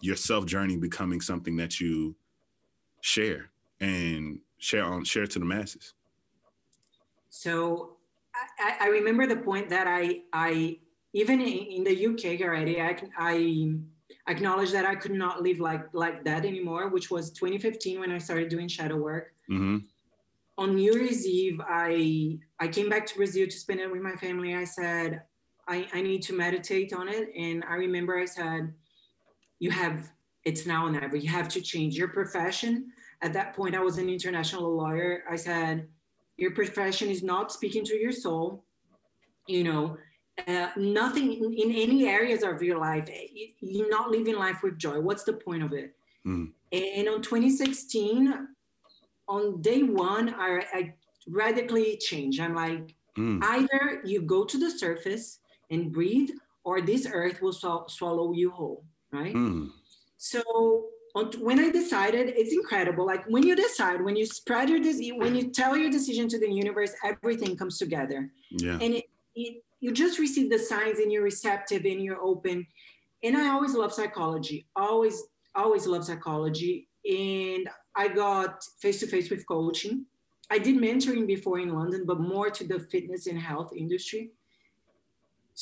your 0.00 0.16
self 0.16 0.46
journey 0.46 0.76
becoming 0.76 1.20
something 1.20 1.56
that 1.56 1.80
you 1.80 2.14
share 3.00 3.50
and 3.80 4.40
share 4.58 4.84
on 4.84 5.04
share 5.04 5.26
to 5.26 5.38
the 5.38 5.44
masses? 5.44 5.94
So 7.30 7.96
I, 8.58 8.76
I- 8.80 8.88
remember 8.88 9.26
the 9.26 9.36
point 9.36 9.68
that 9.70 9.86
I, 9.86 10.22
I 10.32 10.78
even 11.12 11.40
in, 11.40 11.84
the 11.84 12.06
UK 12.06 12.40
already, 12.40 12.80
I, 12.80 12.96
I 13.18 13.72
acknowledged 14.28 14.72
that 14.74 14.84
I 14.84 14.94
could 14.94 15.12
not 15.12 15.42
live 15.42 15.58
like 15.60 15.86
like 15.92 16.24
that 16.24 16.44
anymore, 16.44 16.88
which 16.88 17.10
was 17.10 17.30
2015 17.30 18.00
when 18.00 18.12
I 18.12 18.18
started 18.18 18.48
doing 18.48 18.68
shadow 18.68 18.96
work. 18.96 19.34
hmm 19.48 19.78
on 20.58 20.74
New 20.76 20.92
Year's 20.92 21.26
Eve, 21.26 21.58
I 21.66 22.38
I 22.58 22.68
came 22.68 22.88
back 22.90 23.06
to 23.06 23.16
Brazil 23.16 23.46
to 23.46 23.58
spend 23.58 23.80
it 23.80 23.90
with 23.90 24.02
my 24.02 24.14
family. 24.16 24.54
I 24.54 24.64
said, 24.64 25.22
I, 25.66 25.86
I 25.94 26.02
need 26.02 26.22
to 26.24 26.34
meditate 26.36 26.92
on 26.92 27.08
it. 27.08 27.30
And 27.34 27.64
I 27.68 27.74
remember 27.76 28.18
I 28.18 28.26
said, 28.26 28.74
you 29.60 29.70
have, 29.70 30.10
it's 30.44 30.66
now 30.66 30.86
or 30.86 30.90
never. 30.90 31.16
You 31.16 31.28
have 31.28 31.48
to 31.50 31.60
change 31.60 31.96
your 31.96 32.08
profession. 32.08 32.90
At 33.22 33.32
that 33.34 33.54
point, 33.54 33.76
I 33.76 33.80
was 33.80 33.98
an 33.98 34.08
international 34.08 34.74
lawyer. 34.74 35.22
I 35.30 35.36
said, 35.36 35.86
your 36.36 36.50
profession 36.52 37.08
is 37.08 37.22
not 37.22 37.52
speaking 37.52 37.84
to 37.84 37.96
your 37.96 38.12
soul. 38.12 38.64
You 39.46 39.64
know, 39.64 39.96
uh, 40.48 40.68
nothing 40.76 41.32
in, 41.34 41.52
in, 41.52 41.70
any 41.72 42.08
areas 42.08 42.42
of 42.42 42.62
your 42.62 42.78
life. 42.78 43.08
You're 43.60 43.90
not 43.90 44.10
living 44.10 44.36
life 44.36 44.62
with 44.62 44.78
joy. 44.78 45.00
What's 45.00 45.24
the 45.24 45.34
point 45.34 45.62
of 45.62 45.72
it? 45.72 45.94
Mm. 46.26 46.52
And 46.72 47.08
on 47.08 47.22
2016, 47.22 48.48
on 49.28 49.60
day 49.60 49.82
one, 49.82 50.34
I, 50.34 50.64
I 50.72 50.94
radically 51.28 51.98
changed. 51.98 52.40
I'm 52.40 52.54
like, 52.54 52.94
mm. 53.18 53.42
either 53.42 54.00
you 54.04 54.22
go 54.22 54.44
to 54.44 54.58
the 54.58 54.70
surface 54.70 55.40
and 55.70 55.92
breathe, 55.92 56.30
or 56.64 56.80
this 56.80 57.06
earth 57.10 57.40
will 57.42 57.52
sw- 57.52 57.88
swallow 57.88 58.32
you 58.32 58.50
whole, 58.50 58.84
right? 59.12 59.34
Mm. 59.34 59.70
So 60.16 60.86
when 61.38 61.58
I 61.58 61.70
decided, 61.70 62.28
it's 62.36 62.52
incredible. 62.52 63.06
Like 63.06 63.24
when 63.26 63.42
you 63.44 63.56
decide, 63.56 64.02
when 64.02 64.16
you 64.16 64.26
spread 64.26 64.68
your 64.70 64.80
disease, 64.80 65.12
when 65.16 65.34
you 65.34 65.50
tell 65.50 65.76
your 65.76 65.90
decision 65.90 66.28
to 66.28 66.38
the 66.38 66.50
universe, 66.50 66.92
everything 67.04 67.56
comes 67.56 67.78
together. 67.78 68.30
Yeah. 68.50 68.78
And 68.80 68.94
it, 68.94 69.04
it, 69.34 69.62
you 69.80 69.92
just 69.92 70.18
receive 70.18 70.50
the 70.50 70.58
signs 70.58 70.98
and 70.98 71.10
you're 71.10 71.22
receptive 71.22 71.84
and 71.84 72.02
you're 72.02 72.20
open. 72.20 72.66
And 73.22 73.36
I 73.36 73.48
always 73.48 73.74
love 73.74 73.92
psychology, 73.92 74.66
always, 74.76 75.22
always 75.54 75.86
love 75.86 76.04
psychology. 76.04 76.88
And 77.04 77.68
I 77.96 78.08
got 78.08 78.62
face 78.80 79.00
to 79.00 79.06
face 79.06 79.30
with 79.30 79.46
coaching. 79.46 80.06
I 80.50 80.58
did 80.58 80.76
mentoring 80.76 81.26
before 81.26 81.60
in 81.60 81.74
London, 81.74 82.04
but 82.06 82.20
more 82.20 82.50
to 82.50 82.66
the 82.66 82.80
fitness 82.80 83.26
and 83.26 83.38
health 83.38 83.72
industry. 83.76 84.30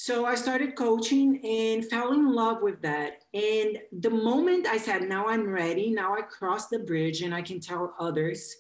So 0.01 0.27
I 0.27 0.37
started 0.37 0.77
coaching 0.77 1.45
and 1.45 1.85
fell 1.85 2.13
in 2.13 2.33
love 2.33 2.63
with 2.63 2.81
that. 2.83 3.25
And 3.35 3.81
the 3.91 4.09
moment 4.09 4.69
I 4.69 4.79
said, 4.79 5.09
now 5.09 5.27
I'm 5.27 5.45
ready, 5.49 5.91
now 5.91 6.15
I 6.15 6.21
crossed 6.21 6.71
the 6.71 6.79
bridge 6.79 7.23
and 7.23 7.35
I 7.35 7.43
can 7.43 7.59
tell 7.59 7.97
others 7.99 8.55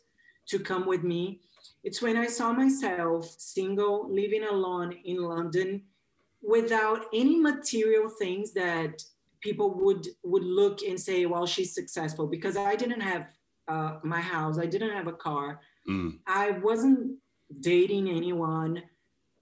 to 0.49 0.59
come 0.59 0.85
with 0.85 1.05
me, 1.05 1.39
it's 1.85 2.03
when 2.03 2.17
I 2.17 2.27
saw 2.27 2.53
myself 2.53 3.37
single, 3.39 4.13
living 4.13 4.43
alone 4.51 4.97
in 5.05 5.23
London 5.23 5.83
without 6.43 7.05
any 7.15 7.39
material 7.39 8.09
things 8.09 8.53
that 8.55 9.01
people 9.41 9.75
would 9.75 10.09
would 10.25 10.43
look 10.43 10.83
and 10.83 10.99
say 10.99 11.25
well 11.27 11.47
she's 11.47 11.73
successful 11.73 12.27
because 12.27 12.57
i 12.57 12.75
didn't 12.75 13.01
have 13.01 13.27
uh, 13.69 13.99
my 14.03 14.21
house 14.21 14.59
i 14.59 14.67
didn't 14.67 14.91
have 14.91 15.07
a 15.07 15.13
car 15.13 15.61
mm. 15.89 16.17
i 16.27 16.51
wasn't 16.51 17.13
dating 17.61 18.09
anyone 18.09 18.83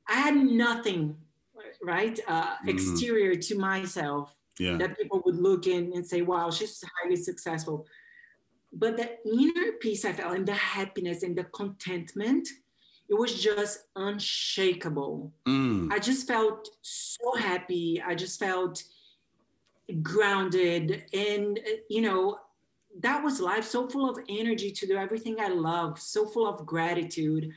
i 0.09 0.15
had 0.15 0.37
nothing 0.37 1.17
right 1.87 2.19
uh, 2.27 2.57
mm. 2.57 2.69
exterior 2.69 3.35
to 3.35 3.59
myself 3.59 4.35
yeah. 4.59 4.77
that 4.77 4.99
people 4.99 5.23
would 5.25 5.37
look 5.37 5.67
in 5.67 5.93
and 5.95 6.07
say 6.07 6.23
wow 6.23 6.51
she's 6.51 6.83
highly 7.01 7.17
successful 7.17 7.87
but 8.73 8.97
the 8.97 9.09
inner 9.25 9.73
peace 9.81 10.05
i 10.05 10.13
felt 10.13 10.35
and 10.35 10.47
the 10.47 10.55
happiness 10.55 11.23
and 11.23 11.37
the 11.37 11.45
contentment 11.45 12.49
it 13.09 13.15
was 13.15 13.41
just 13.41 13.85
unshakable 13.95 15.33
mm. 15.47 15.91
i 15.93 15.99
just 15.99 16.27
felt 16.27 16.69
so 16.83 17.37
happy 17.39 18.03
i 18.05 18.15
just 18.15 18.39
felt 18.39 18.83
grounded 20.03 21.05
and 21.15 21.61
you 21.89 22.01
know 22.01 22.39
that 22.99 23.23
was 23.23 23.41
life 23.41 23.65
so 23.65 23.87
full 23.87 24.09
of 24.09 24.19
energy 24.29 24.71
to 24.73 24.87
do 24.87 24.97
everything 24.97 25.37
i 25.41 25.49
love 25.49 26.01
so 26.01 26.27
full 26.27 26.49
of 26.49 26.67
gratitude 26.67 27.53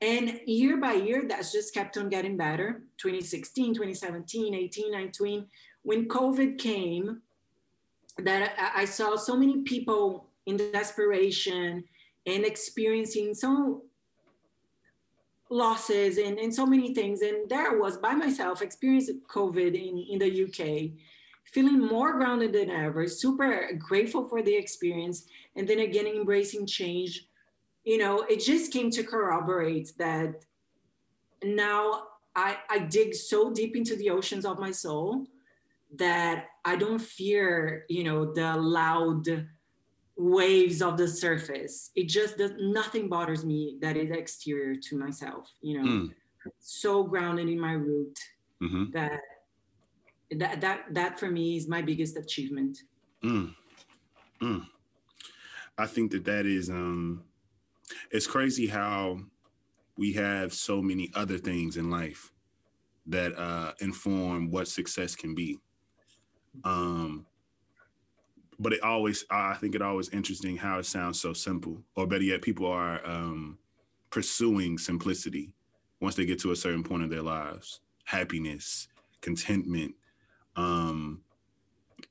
and 0.00 0.40
year 0.46 0.76
by 0.76 0.92
year 0.92 1.24
that's 1.28 1.52
just 1.52 1.72
kept 1.72 1.96
on 1.96 2.08
getting 2.08 2.36
better 2.36 2.82
2016 2.98 3.74
2017 3.74 4.54
18 4.54 4.90
19 4.92 5.46
when 5.82 6.06
covid 6.08 6.58
came 6.58 7.22
that 8.18 8.52
i 8.74 8.84
saw 8.84 9.16
so 9.16 9.36
many 9.36 9.62
people 9.62 10.28
in 10.46 10.56
desperation 10.56 11.82
and 12.26 12.44
experiencing 12.44 13.34
so 13.34 13.82
losses 15.48 16.18
and, 16.18 16.38
and 16.38 16.54
so 16.54 16.66
many 16.66 16.92
things 16.92 17.22
and 17.22 17.48
there 17.48 17.70
I 17.70 17.76
was 17.76 17.96
by 17.96 18.14
myself 18.14 18.62
experiencing 18.62 19.22
covid 19.28 19.74
in, 19.74 19.98
in 19.98 20.18
the 20.18 20.44
uk 20.44 20.92
feeling 21.46 21.78
more 21.78 22.14
grounded 22.14 22.52
than 22.52 22.70
ever, 22.70 23.06
super 23.06 23.70
grateful 23.78 24.28
for 24.28 24.42
the 24.42 24.54
experience, 24.54 25.26
and 25.54 25.66
then 25.66 25.80
again 25.80 26.06
embracing 26.06 26.66
change. 26.66 27.25
You 27.86 27.98
know, 27.98 28.22
it 28.28 28.40
just 28.40 28.72
came 28.72 28.90
to 28.90 29.02
corroborate 29.02 29.92
that 29.98 30.44
now 31.42 32.02
I, 32.34 32.58
I 32.68 32.80
dig 32.80 33.14
so 33.14 33.50
deep 33.50 33.76
into 33.76 33.96
the 33.96 34.10
oceans 34.10 34.44
of 34.44 34.58
my 34.58 34.70
soul 34.70 35.26
that 35.94 36.46
I 36.64 36.76
don't 36.76 37.00
fear, 37.00 37.86
you 37.88 38.04
know, 38.04 38.34
the 38.34 38.54
loud 38.56 39.48
waves 40.16 40.82
of 40.82 40.98
the 40.98 41.08
surface. 41.08 41.92
It 41.94 42.08
just 42.08 42.36
does 42.36 42.52
nothing 42.58 43.08
bothers 43.08 43.44
me 43.44 43.78
that 43.80 43.96
is 43.96 44.10
exterior 44.10 44.74
to 44.74 44.98
myself, 44.98 45.48
you 45.62 45.80
know. 45.80 45.88
Mm. 45.88 46.14
So 46.58 47.04
grounded 47.04 47.48
in 47.48 47.58
my 47.58 47.72
root 47.72 48.18
mm-hmm. 48.62 48.90
that 48.92 49.20
that 50.30 50.60
that 50.60 50.84
that 50.90 51.18
for 51.18 51.30
me 51.30 51.56
is 51.56 51.68
my 51.68 51.82
biggest 51.82 52.16
achievement 52.16 52.78
mm. 53.22 53.54
Mm. 54.40 54.66
i 55.78 55.86
think 55.86 56.10
that 56.12 56.24
that 56.24 56.46
is 56.46 56.68
um 56.68 57.22
it's 58.10 58.26
crazy 58.26 58.66
how 58.66 59.18
we 59.96 60.12
have 60.12 60.52
so 60.52 60.82
many 60.82 61.10
other 61.14 61.38
things 61.38 61.76
in 61.76 61.90
life 61.90 62.32
that 63.06 63.36
uh 63.38 63.72
inform 63.80 64.50
what 64.50 64.68
success 64.68 65.14
can 65.14 65.34
be. 65.34 65.58
Um 66.64 67.26
but 68.58 68.72
it 68.72 68.82
always 68.82 69.24
i 69.30 69.54
think 69.54 69.74
it 69.74 69.82
always 69.82 70.08
interesting 70.08 70.56
how 70.56 70.78
it 70.78 70.86
sounds 70.86 71.20
so 71.20 71.32
simple. 71.32 71.82
Or 71.94 72.06
better 72.06 72.24
yet 72.24 72.42
people 72.42 72.66
are 72.66 73.04
um 73.06 73.58
pursuing 74.10 74.78
simplicity 74.78 75.52
once 76.00 76.14
they 76.14 76.26
get 76.26 76.40
to 76.40 76.52
a 76.52 76.56
certain 76.56 76.82
point 76.82 77.02
of 77.02 77.10
their 77.10 77.22
lives. 77.22 77.80
Happiness 78.04 78.88
contentment 79.20 79.94
um, 80.56 81.22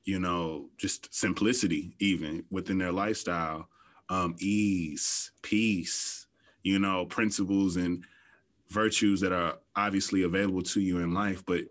you 0.03 0.19
know, 0.19 0.69
just 0.77 1.13
simplicity, 1.13 1.95
even 1.99 2.45
within 2.49 2.77
their 2.77 2.91
lifestyle, 2.91 3.67
um, 4.09 4.35
ease, 4.39 5.31
peace, 5.41 6.27
you 6.63 6.79
know, 6.79 7.05
principles 7.05 7.75
and 7.75 8.03
virtues 8.69 9.21
that 9.21 9.31
are 9.31 9.59
obviously 9.75 10.23
available 10.23 10.61
to 10.61 10.81
you 10.81 10.99
in 10.99 11.13
life, 11.13 11.45
but 11.45 11.61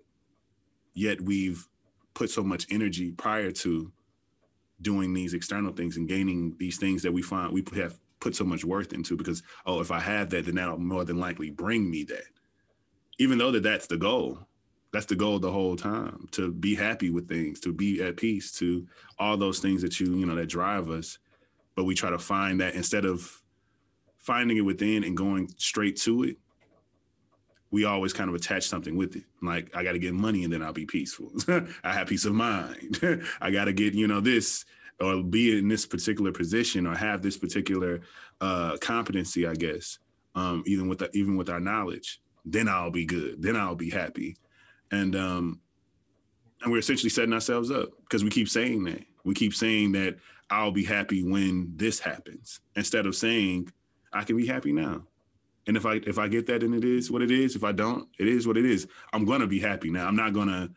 yet 0.94 1.20
we've 1.20 1.66
put 2.14 2.30
so 2.30 2.42
much 2.42 2.66
energy 2.70 3.10
prior 3.10 3.50
to 3.50 3.92
doing 4.80 5.12
these 5.12 5.34
external 5.34 5.72
things 5.72 5.96
and 5.96 6.08
gaining 6.08 6.54
these 6.58 6.78
things 6.78 7.02
that 7.02 7.12
we 7.12 7.22
find 7.22 7.52
we 7.52 7.64
have 7.74 7.98
put 8.20 8.34
so 8.34 8.44
much 8.44 8.64
worth 8.64 8.92
into 8.92 9.16
because 9.16 9.42
oh 9.66 9.80
if 9.80 9.90
i 9.90 9.98
have 9.98 10.30
that 10.30 10.44
then 10.46 10.54
that'll 10.54 10.78
more 10.78 11.04
than 11.04 11.18
likely 11.18 11.50
bring 11.50 11.90
me 11.90 12.04
that. 12.04 12.24
Even 13.18 13.38
though 13.38 13.50
that 13.50 13.62
that's 13.62 13.86
the 13.86 13.96
goal 13.96 14.38
that's 14.92 15.06
the 15.06 15.16
goal 15.16 15.38
the 15.38 15.50
whole 15.50 15.76
time 15.76 16.28
to 16.30 16.52
be 16.52 16.74
happy 16.74 17.10
with 17.10 17.28
things 17.28 17.60
to 17.60 17.72
be 17.72 18.02
at 18.02 18.16
peace 18.16 18.52
to 18.52 18.86
all 19.18 19.36
those 19.36 19.58
things 19.58 19.82
that 19.82 19.98
you 19.98 20.14
you 20.14 20.26
know 20.26 20.34
that 20.34 20.46
drive 20.46 20.88
us 20.90 21.18
but 21.74 21.84
we 21.84 21.94
try 21.94 22.10
to 22.10 22.18
find 22.18 22.60
that 22.60 22.74
instead 22.74 23.04
of 23.04 23.42
finding 24.18 24.56
it 24.56 24.62
within 24.62 25.04
and 25.04 25.16
going 25.16 25.52
straight 25.58 25.96
to 25.96 26.24
it 26.24 26.36
we 27.70 27.84
always 27.84 28.12
kind 28.12 28.30
of 28.30 28.36
attach 28.36 28.68
something 28.68 28.96
with 28.96 29.16
it. 29.16 29.24
Like 29.42 29.74
i 29.74 29.82
got 29.82 29.92
to 29.92 29.98
get 29.98 30.14
money 30.14 30.44
and 30.44 30.52
then 30.52 30.62
i'll 30.62 30.72
be 30.72 30.86
peaceful. 30.86 31.32
I 31.84 31.92
have 31.92 32.06
peace 32.06 32.24
of 32.24 32.32
mind. 32.32 33.00
I 33.40 33.50
got 33.50 33.64
to 33.64 33.72
get 33.72 33.94
you 33.94 34.06
know 34.06 34.20
this 34.20 34.64
or 35.00 35.22
be 35.24 35.58
in 35.58 35.68
this 35.68 35.84
particular 35.84 36.30
position 36.30 36.86
or 36.86 36.94
have 36.94 37.20
this 37.20 37.36
particular 37.36 38.00
uh 38.40 38.76
competency 38.80 39.44
i 39.44 39.54
guess 39.54 39.98
um 40.36 40.62
even 40.66 40.88
with 40.88 41.00
the, 41.00 41.10
even 41.14 41.36
with 41.36 41.50
our 41.50 41.58
knowledge 41.58 42.20
then 42.44 42.68
i'll 42.68 42.90
be 42.90 43.06
good. 43.06 43.42
Then 43.42 43.56
i'll 43.56 43.74
be 43.74 43.90
happy. 43.90 44.36
And 44.90 45.16
um, 45.16 45.60
and 46.62 46.72
we're 46.72 46.78
essentially 46.78 47.10
setting 47.10 47.32
ourselves 47.32 47.70
up 47.70 47.90
because 48.02 48.22
we 48.22 48.30
keep 48.30 48.48
saying 48.48 48.84
that. 48.84 49.02
We 49.24 49.34
keep 49.34 49.54
saying 49.54 49.92
that 49.92 50.16
I'll 50.50 50.72
be 50.72 50.84
happy 50.84 51.22
when 51.22 51.72
this 51.76 51.98
happens, 51.98 52.60
instead 52.76 53.06
of 53.06 53.16
saying 53.16 53.72
I 54.12 54.24
can 54.24 54.36
be 54.36 54.46
happy 54.46 54.72
now. 54.72 55.02
And 55.66 55.76
if 55.76 55.86
I 55.86 55.94
if 56.06 56.18
I 56.18 56.28
get 56.28 56.46
that, 56.46 56.60
then 56.60 56.74
it 56.74 56.84
is 56.84 57.10
what 57.10 57.22
it 57.22 57.30
is. 57.30 57.56
If 57.56 57.64
I 57.64 57.72
don't, 57.72 58.08
it 58.18 58.28
is 58.28 58.46
what 58.46 58.56
it 58.56 58.66
is. 58.66 58.86
I'm 59.12 59.24
gonna 59.24 59.46
be 59.46 59.58
happy 59.58 59.90
now. 59.90 60.06
I'm 60.06 60.16
not 60.16 60.34
gonna 60.34 60.70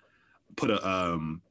put 0.55 0.69
a 0.69 0.87
um, 0.87 1.41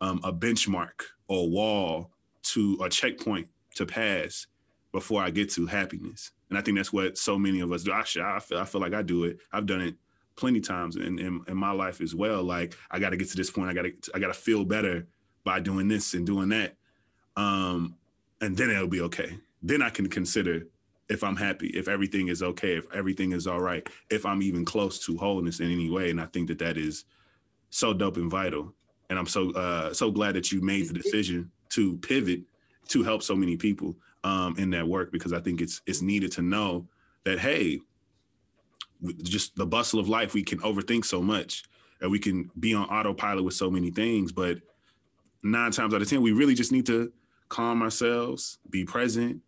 um 0.00 0.20
a 0.22 0.32
benchmark 0.32 1.02
or 1.28 1.48
wall 1.48 2.10
to 2.42 2.78
a 2.82 2.88
checkpoint 2.88 3.48
to 3.74 3.86
pass 3.86 4.46
before 4.92 5.22
I 5.22 5.30
get 5.30 5.50
to 5.50 5.66
happiness. 5.66 6.30
And 6.48 6.56
I 6.56 6.62
think 6.62 6.76
that's 6.76 6.92
what 6.92 7.18
so 7.18 7.38
many 7.38 7.60
of 7.60 7.72
us 7.72 7.82
do. 7.82 7.92
I, 7.92 8.00
I 8.00 8.38
feel 8.40 8.58
I 8.58 8.64
feel 8.64 8.80
like 8.80 8.94
I 8.94 9.02
do 9.02 9.24
it. 9.24 9.38
I've 9.52 9.66
done 9.66 9.80
it 9.80 9.96
plenty 10.36 10.60
times 10.60 10.96
in, 10.96 11.18
in, 11.18 11.42
in 11.48 11.56
my 11.56 11.72
life 11.72 12.00
as 12.00 12.14
well. 12.14 12.42
Like 12.42 12.74
I 12.90 12.98
got 12.98 13.10
to 13.10 13.16
get 13.16 13.28
to 13.30 13.36
this 13.36 13.50
point. 13.50 13.68
I 13.68 13.74
got 13.74 13.82
to 13.82 13.92
I 14.14 14.18
got 14.18 14.28
to 14.28 14.34
feel 14.34 14.64
better 14.64 15.06
by 15.44 15.60
doing 15.60 15.88
this 15.88 16.14
and 16.14 16.26
doing 16.26 16.48
that, 16.50 16.76
um, 17.36 17.94
and 18.40 18.56
then 18.56 18.70
it'll 18.70 18.86
be 18.86 19.00
okay. 19.02 19.38
Then 19.62 19.82
I 19.82 19.90
can 19.90 20.08
consider 20.08 20.66
if 21.08 21.22
I'm 21.22 21.36
happy, 21.36 21.68
if 21.68 21.88
everything 21.88 22.28
is 22.28 22.42
okay, 22.42 22.76
if 22.76 22.86
everything 22.92 23.32
is 23.32 23.46
all 23.46 23.60
right, 23.60 23.86
if 24.10 24.26
I'm 24.26 24.42
even 24.42 24.64
close 24.64 25.04
to 25.06 25.16
wholeness 25.16 25.60
in 25.60 25.70
any 25.70 25.90
way. 25.90 26.10
And 26.10 26.20
I 26.20 26.26
think 26.26 26.48
that 26.48 26.58
that 26.58 26.76
is 26.76 27.04
so 27.70 27.92
dope 27.92 28.16
and 28.16 28.30
vital. 28.30 28.72
And 29.08 29.18
I'm 29.18 29.26
so 29.26 29.52
uh, 29.52 29.92
so 29.94 30.10
glad 30.10 30.34
that 30.34 30.50
you 30.50 30.60
made 30.60 30.88
the 30.88 30.94
decision 30.94 31.50
to 31.70 31.96
pivot 31.98 32.40
to 32.88 33.02
help 33.02 33.22
so 33.22 33.36
many 33.36 33.56
people 33.56 33.94
um, 34.24 34.56
in 34.58 34.70
that 34.70 34.86
work 34.86 35.12
because 35.12 35.32
I 35.32 35.40
think 35.40 35.60
it's 35.60 35.80
it's 35.86 36.02
needed 36.02 36.32
to 36.32 36.42
know 36.42 36.86
that 37.24 37.38
hey, 37.38 37.80
just 39.22 39.54
the 39.56 39.66
bustle 39.66 40.00
of 40.00 40.08
life, 40.08 40.34
we 40.34 40.42
can 40.42 40.58
overthink 40.60 41.04
so 41.04 41.22
much 41.22 41.64
and 42.00 42.10
we 42.10 42.18
can 42.18 42.50
be 42.58 42.74
on 42.74 42.88
autopilot 42.88 43.44
with 43.44 43.54
so 43.54 43.70
many 43.70 43.90
things, 43.90 44.32
but 44.32 44.58
nine 45.42 45.70
times 45.70 45.94
out 45.94 46.02
of 46.02 46.08
ten, 46.08 46.22
we 46.22 46.32
really 46.32 46.54
just 46.54 46.72
need 46.72 46.86
to 46.86 47.12
calm 47.48 47.82
ourselves, 47.82 48.58
be 48.70 48.84
present, 48.84 49.40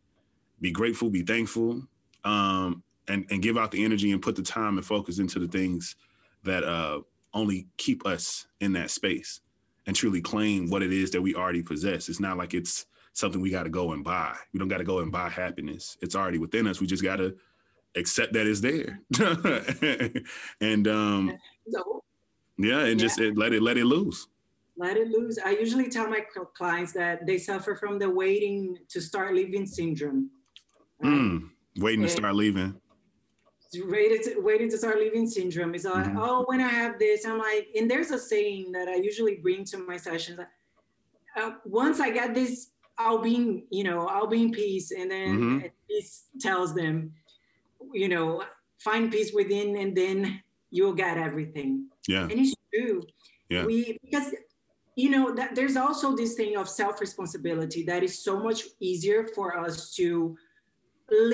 be 0.61 0.70
grateful, 0.70 1.11
be 1.11 1.22
thankful, 1.22 1.82
um, 2.24 2.82
and 3.08 3.26
and 3.30 3.42
give 3.42 3.56
out 3.56 3.70
the 3.70 3.84
energy 3.84 4.12
and 4.12 4.22
put 4.22 4.37
the 4.37 4.42
time 4.42 4.76
and 4.76 4.87
focus 4.87 5.18
into 5.18 5.38
the 5.38 5.48
things 5.48 5.96
that 6.44 6.64
uh, 6.64 7.00
only 7.34 7.66
keep 7.76 8.06
us 8.06 8.46
in 8.61 8.72
that 8.72 8.90
space 8.90 9.40
and 9.87 9.96
truly 9.96 10.20
claim 10.20 10.68
what 10.68 10.82
it 10.82 10.92
is 10.92 11.11
that 11.11 11.22
we 11.22 11.34
already 11.34 11.62
possess. 11.62 12.08
It's 12.08 12.20
not 12.20 12.37
like 12.37 12.54
it's 12.54 12.87
something 13.14 13.40
we 13.40 13.50
got 13.50 13.64
to 13.64 13.70
go 13.70 13.92
and 13.92 14.04
buy. 14.04 14.37
We 14.52 14.58
don't 14.58 14.68
got 14.68 14.78
to 14.78 14.84
go 14.84 15.00
and 15.00 15.11
buy 15.11 15.28
happiness. 15.28 15.96
It's 16.00 16.14
already 16.14 16.38
within 16.38 16.66
us. 16.66 16.80
We 16.80 16.87
just 16.87 17.02
got 17.02 17.16
to 17.16 17.37
accept 17.96 18.34
that 18.34 18.46
it's 18.46 18.61
there. 18.61 19.00
and 20.61 20.87
um 20.88 21.38
yeah, 22.58 22.80
and 22.80 22.98
just 22.98 23.20
it, 23.20 23.37
let 23.37 23.52
it 23.52 23.62
let 23.62 23.78
it 23.78 23.84
loose. 23.84 24.26
Let 24.79 24.97
it 24.97 25.09
loose. 25.09 25.38
I 25.45 25.51
usually 25.51 25.88
tell 25.91 26.09
my 26.09 26.21
clients 26.57 26.93
that 26.93 27.27
they 27.27 27.37
suffer 27.38 27.75
from 27.75 27.99
the 27.99 28.09
waiting 28.09 28.79
to 28.88 29.01
start 29.01 29.35
living 29.35 29.67
syndrome. 29.67 30.31
Mm, 31.05 31.51
waiting 31.79 32.03
to 32.03 32.09
start 32.09 32.35
leaving. 32.35 32.81
waiting 33.85 34.23
to, 34.23 34.41
waiting 34.41 34.71
to 34.71 34.79
start 34.79 34.97
living 34.99 35.27
syndrome. 35.29 35.75
It's 35.75 35.85
like, 35.85 36.07
Mhm. 36.07 36.17
oh, 36.17 36.45
when 36.47 36.61
I 36.61 36.69
have 36.69 36.99
this, 36.99 37.27
I'm 37.27 37.38
like, 37.38 37.69
and 37.77 37.91
there's 37.91 38.11
a 38.11 38.19
saying 38.19 38.73
that 38.73 38.88
I 38.88 38.95
usually 38.95 39.37
bring 39.37 39.64
to 39.67 39.79
my 39.79 39.99
sessions. 39.99 40.41
Uh, 41.37 41.51
once 41.67 42.01
I 42.01 42.11
get 42.11 42.35
this, 42.35 42.71
I'll 42.97 43.19
be, 43.19 43.35
in, 43.35 43.67
you 43.71 43.85
know, 43.85 44.07
I'll 44.07 44.27
be 44.27 44.43
in 44.43 44.53
peace. 44.53 44.91
And 44.91 45.11
then 45.11 45.38
Mhm. 45.38 45.71
peace 45.87 46.29
tells 46.41 46.75
them, 46.75 47.12
you 47.93 48.09
know, 48.09 48.43
find 48.79 49.12
peace 49.12 49.33
within, 49.35 49.77
and 49.77 49.95
then 49.95 50.43
you'll 50.71 50.95
get 50.95 51.19
everything. 51.19 51.88
Yeah. 52.09 52.23
And 52.31 52.41
it's 52.41 52.55
true. 52.73 53.03
Yeah. 53.51 53.67
We 53.67 53.99
because 54.03 54.35
you 54.98 55.08
know 55.14 55.32
that 55.32 55.54
there's 55.54 55.76
also 55.76 56.16
this 56.16 56.34
thing 56.34 56.56
of 56.56 56.68
self-responsibility 56.68 57.84
that 57.84 58.02
is 58.02 58.14
so 58.28 58.34
much 58.42 58.61
easier 58.80 59.20
for 59.34 59.56
us 59.56 59.94
to 59.94 60.37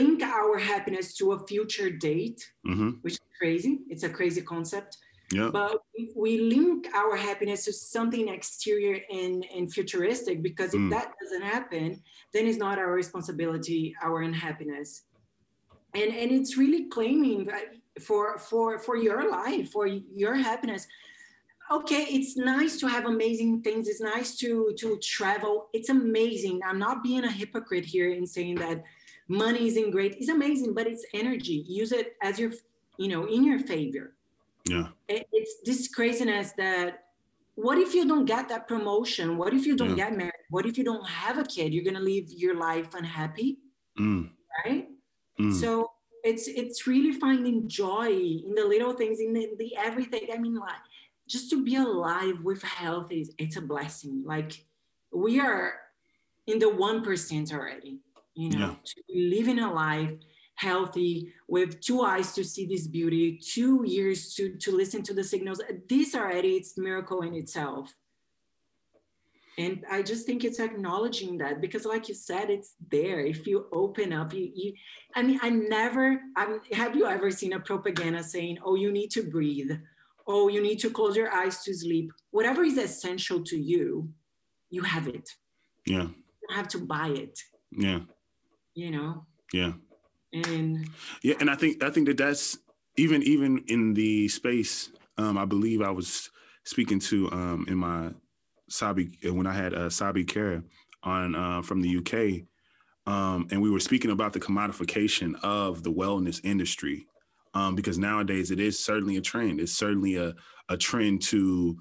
link 0.00 0.22
our 0.22 0.58
happiness 0.58 1.16
to 1.18 1.32
a 1.32 1.38
future 1.46 1.88
date, 2.08 2.40
hmm 2.66 2.90
which 3.04 3.14
is 3.14 3.20
crazy. 3.40 3.72
It's 3.92 4.04
a 4.04 4.12
crazy 4.18 4.42
concept. 4.42 4.98
Yeah. 5.32 5.48
But 5.50 5.72
we- 5.96 6.12
we 6.24 6.32
link 6.54 6.80
our 6.94 7.16
happiness 7.16 7.64
to 7.64 7.72
something 7.72 8.28
exterior 8.28 8.96
and, 9.20 9.34
and 9.56 9.64
futuristic 9.76 10.36
because 10.48 10.70
if 10.74 10.80
Mm. 10.82 10.90
that 10.96 11.08
doesn't 11.20 11.46
happen, 11.56 11.88
then 12.34 12.42
it's 12.48 12.58
not 12.66 12.78
our 12.82 12.92
responsibility, 13.02 13.82
our 14.06 14.18
unhappiness. 14.30 14.90
And 16.00 16.10
and 16.22 16.28
it's 16.38 16.52
really 16.62 16.82
claiming 16.96 17.38
for 18.08 18.24
for 18.48 18.66
for 18.86 18.96
your 19.08 19.20
life, 19.40 19.66
for 19.76 19.84
your 20.22 20.34
happiness. 20.48 20.82
Okay, 21.70 22.04
it's 22.10 22.36
nice 22.36 22.76
to 22.80 22.86
have 22.86 23.06
amazing 23.06 23.62
things. 23.62 23.88
It's 23.88 24.00
nice 24.00 24.36
to 24.38 24.74
to 24.78 24.98
travel. 24.98 25.68
It's 25.72 25.88
amazing. 25.88 26.60
I'm 26.66 26.78
not 26.78 27.02
being 27.02 27.24
a 27.24 27.30
hypocrite 27.30 27.86
here 27.86 28.10
in 28.10 28.26
saying 28.26 28.56
that 28.56 28.82
money 29.28 29.66
isn't 29.68 29.90
great. 29.90 30.16
It's 30.20 30.28
amazing, 30.28 30.74
but 30.74 30.86
it's 30.86 31.04
energy. 31.14 31.64
Use 31.66 31.92
it 31.92 32.16
as 32.22 32.38
your, 32.38 32.52
you 32.98 33.08
know, 33.08 33.24
in 33.26 33.44
your 33.44 33.58
favor 33.60 34.14
Yeah. 34.68 34.88
it- 35.08 35.26
it's 35.32 35.54
this 35.64 35.88
craziness 35.88 36.52
that 36.56 37.08
what 37.54 37.78
if 37.78 37.94
you 37.94 38.04
don't 38.06 38.24
get 38.26 38.48
that 38.48 38.66
promotion 38.66 39.36
what 39.38 39.52
if 39.54 39.64
you 39.66 39.76
don't 39.76 39.96
Yeah. 39.96 40.08
get 40.10 40.16
married 40.16 40.44
what 40.50 40.64
if 40.66 40.76
you 40.78 40.84
don't 40.84 41.06
have 41.06 41.36
a 41.38 41.44
kid 41.44 41.72
you're 41.72 41.84
going 41.90 42.00
to 42.02 42.08
live 42.14 42.26
your 42.44 42.56
life 42.68 42.94
unhappy 42.94 43.58
Mm, 43.98 44.30
right 44.64 44.88
mm. 45.38 45.52
so 45.60 45.68
it's 46.24 46.48
it's 46.48 46.86
really 46.92 47.12
finding 47.24 47.68
joy 47.68 48.10
in 48.46 48.52
the 48.58 48.64
little 48.74 48.94
things 49.00 49.20
in 49.20 49.30
the, 49.36 49.44
the 49.60 49.70
everything 49.76 50.24
i 50.34 50.38
mean 50.44 50.56
like 50.68 50.82
just 51.28 51.50
to 51.50 51.64
be 51.64 51.76
alive 51.76 52.40
with 52.42 52.62
health 52.62 53.10
is 53.10 53.32
it's 53.38 53.56
a 53.56 53.62
blessing. 53.62 54.22
Like 54.26 54.64
we 55.12 55.40
are 55.40 55.74
in 56.46 56.58
the 56.58 56.66
1% 56.66 57.52
already 57.52 58.00
you 58.34 58.50
know 58.50 58.58
Yeah. 58.58 58.74
to 58.84 59.02
be 59.08 59.30
living 59.36 59.60
a 59.60 59.72
life 59.72 60.10
healthy 60.56 61.32
with 61.48 61.80
two 61.80 62.02
eyes 62.02 62.32
to 62.34 62.44
see 62.44 62.66
this 62.66 62.86
beauty 62.86 63.38
two 63.38 63.84
ears 63.86 64.34
to 64.34 64.56
to 64.58 64.70
listen 64.72 65.02
to 65.02 65.14
the 65.14 65.24
signals 65.24 65.60
this 65.88 66.14
already 66.14 66.56
it's 66.56 66.76
miracle 66.78 67.22
in 67.22 67.34
itself. 67.34 67.94
And 69.56 69.84
i 69.90 70.02
just 70.02 70.26
think 70.26 70.42
it's 70.44 70.58
acknowledging 70.60 71.38
that 71.38 71.60
because 71.60 71.84
like 71.84 72.08
you 72.08 72.14
said 72.14 72.50
it's 72.50 72.74
there. 72.90 73.20
If 73.20 73.46
you 73.46 73.66
open 73.72 74.12
up 74.12 74.34
you, 74.34 74.50
you 74.54 74.72
i 75.14 75.22
mean 75.22 75.38
i 75.42 75.48
never 75.50 76.20
I'm, 76.36 76.60
have 76.72 76.96
you 76.96 77.06
ever 77.06 77.30
seen 77.30 77.52
a 77.54 77.60
propaganda 77.60 78.22
saying 78.22 78.58
oh 78.64 78.74
you 78.74 78.90
need 78.92 79.10
to 79.12 79.22
breathe 79.22 79.72
oh 80.26 80.48
you 80.48 80.62
need 80.62 80.78
to 80.78 80.90
close 80.90 81.16
your 81.16 81.30
eyes 81.32 81.62
to 81.64 81.74
sleep 81.74 82.12
whatever 82.30 82.64
is 82.64 82.78
essential 82.78 83.42
to 83.42 83.56
you 83.56 84.08
you 84.70 84.82
have 84.82 85.06
it 85.08 85.28
yeah. 85.86 86.02
you 86.02 86.14
don't 86.48 86.56
have 86.56 86.68
to 86.68 86.78
buy 86.78 87.08
it 87.08 87.38
Yeah. 87.72 88.00
you 88.74 88.90
know 88.90 89.26
Yeah. 89.52 89.72
and 90.32 90.88
Yeah, 91.22 91.34
and 91.40 91.48
I 91.50 91.54
think 91.54 91.82
I 91.82 91.90
think 91.90 92.06
that 92.08 92.16
that's 92.16 92.58
even 92.96 93.22
even 93.22 93.64
in 93.68 93.94
the 93.94 94.28
space. 94.28 94.90
Um, 95.16 95.38
I 95.38 95.44
believe 95.44 95.80
I 95.80 95.90
was 95.90 96.30
speaking 96.64 96.98
to 97.00 97.30
um, 97.32 97.66
in 97.68 97.76
my 97.76 98.10
Sabi 98.68 99.18
when 99.22 99.46
I 99.46 99.52
had 99.52 99.74
uh, 99.74 99.90
Sabi 99.90 100.24
Kara 100.24 100.62
on 101.02 101.34
uh, 101.34 101.62
from 101.62 101.82
the 101.82 101.98
UK, 101.98 102.46
um, 103.12 103.46
and 103.50 103.60
we 103.62 103.70
were 103.70 103.80
speaking 103.80 104.10
about 104.10 104.32
the 104.32 104.40
commodification 104.40 105.34
of 105.42 105.82
the 105.82 105.92
wellness 105.92 106.40
industry, 106.44 107.06
um, 107.54 107.74
because 107.74 107.98
nowadays 107.98 108.50
it 108.50 108.60
is 108.60 108.84
certainly 108.84 109.16
a 109.16 109.22
trend. 109.22 109.60
It's 109.60 109.72
certainly 109.72 110.16
a 110.16 110.34
a 110.68 110.76
trend 110.76 111.22
to 111.22 111.76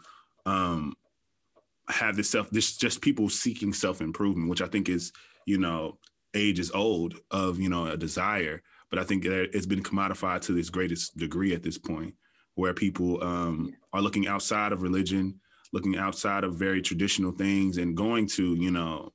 um, 0.45 0.93
have 1.89 2.15
this 2.15 2.29
self 2.29 2.49
this 2.49 2.77
just 2.77 3.01
people 3.01 3.29
seeking 3.29 3.73
self 3.73 4.01
improvement, 4.01 4.49
which 4.49 4.61
I 4.61 4.67
think 4.67 4.89
is 4.89 5.11
you 5.45 5.57
know 5.57 5.97
age 6.35 6.59
is 6.59 6.71
old 6.71 7.15
of 7.31 7.59
you 7.59 7.69
know 7.69 7.87
a 7.87 7.97
desire 7.97 8.61
but 8.89 8.99
i 8.99 9.03
think 9.03 9.25
it's 9.25 9.65
been 9.65 9.83
commodified 9.83 10.41
to 10.41 10.53
this 10.53 10.69
greatest 10.69 11.17
degree 11.17 11.53
at 11.53 11.63
this 11.63 11.77
point 11.77 12.13
where 12.55 12.73
people 12.73 13.23
um, 13.23 13.73
are 13.93 14.01
looking 14.01 14.27
outside 14.27 14.71
of 14.71 14.81
religion 14.81 15.39
looking 15.71 15.97
outside 15.97 16.43
of 16.43 16.55
very 16.55 16.81
traditional 16.81 17.31
things 17.31 17.77
and 17.77 17.97
going 17.97 18.27
to 18.27 18.55
you 18.55 18.71
know 18.71 19.11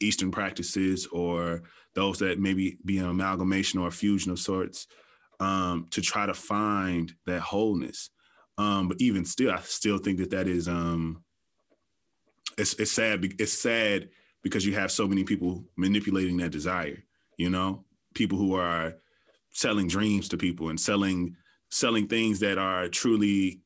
eastern 0.00 0.30
practices 0.30 1.06
or 1.12 1.62
those 1.94 2.18
that 2.18 2.40
maybe 2.40 2.76
be 2.84 2.98
an 2.98 3.06
amalgamation 3.06 3.78
or 3.78 3.88
a 3.88 3.92
fusion 3.92 4.32
of 4.32 4.38
sorts 4.38 4.86
um, 5.40 5.86
to 5.90 6.00
try 6.00 6.26
to 6.26 6.34
find 6.34 7.12
that 7.26 7.40
wholeness. 7.40 8.10
Um, 8.56 8.86
but 8.86 9.00
even 9.00 9.24
still 9.24 9.50
i 9.50 9.58
still 9.62 9.98
think 9.98 10.18
that 10.18 10.30
that 10.30 10.46
is 10.46 10.68
um, 10.68 11.24
it's, 12.56 12.74
it's 12.74 12.92
sad 12.92 13.24
it's 13.40 13.52
sad 13.52 14.10
because 14.44 14.64
you 14.64 14.74
have 14.74 14.92
so 14.92 15.08
many 15.08 15.24
people 15.24 15.64
manipulating 15.76 16.36
that 16.36 16.52
desire 16.52 17.02
you 17.36 17.50
know? 17.50 17.84
People 18.14 18.38
who 18.38 18.54
are 18.54 18.94
selling 19.50 19.88
dreams 19.88 20.28
to 20.28 20.36
people 20.36 20.68
and 20.68 20.78
selling 20.78 21.36
selling 21.70 22.06
things 22.06 22.38
that 22.40 22.58
are 22.58 22.88
truly 22.88 23.60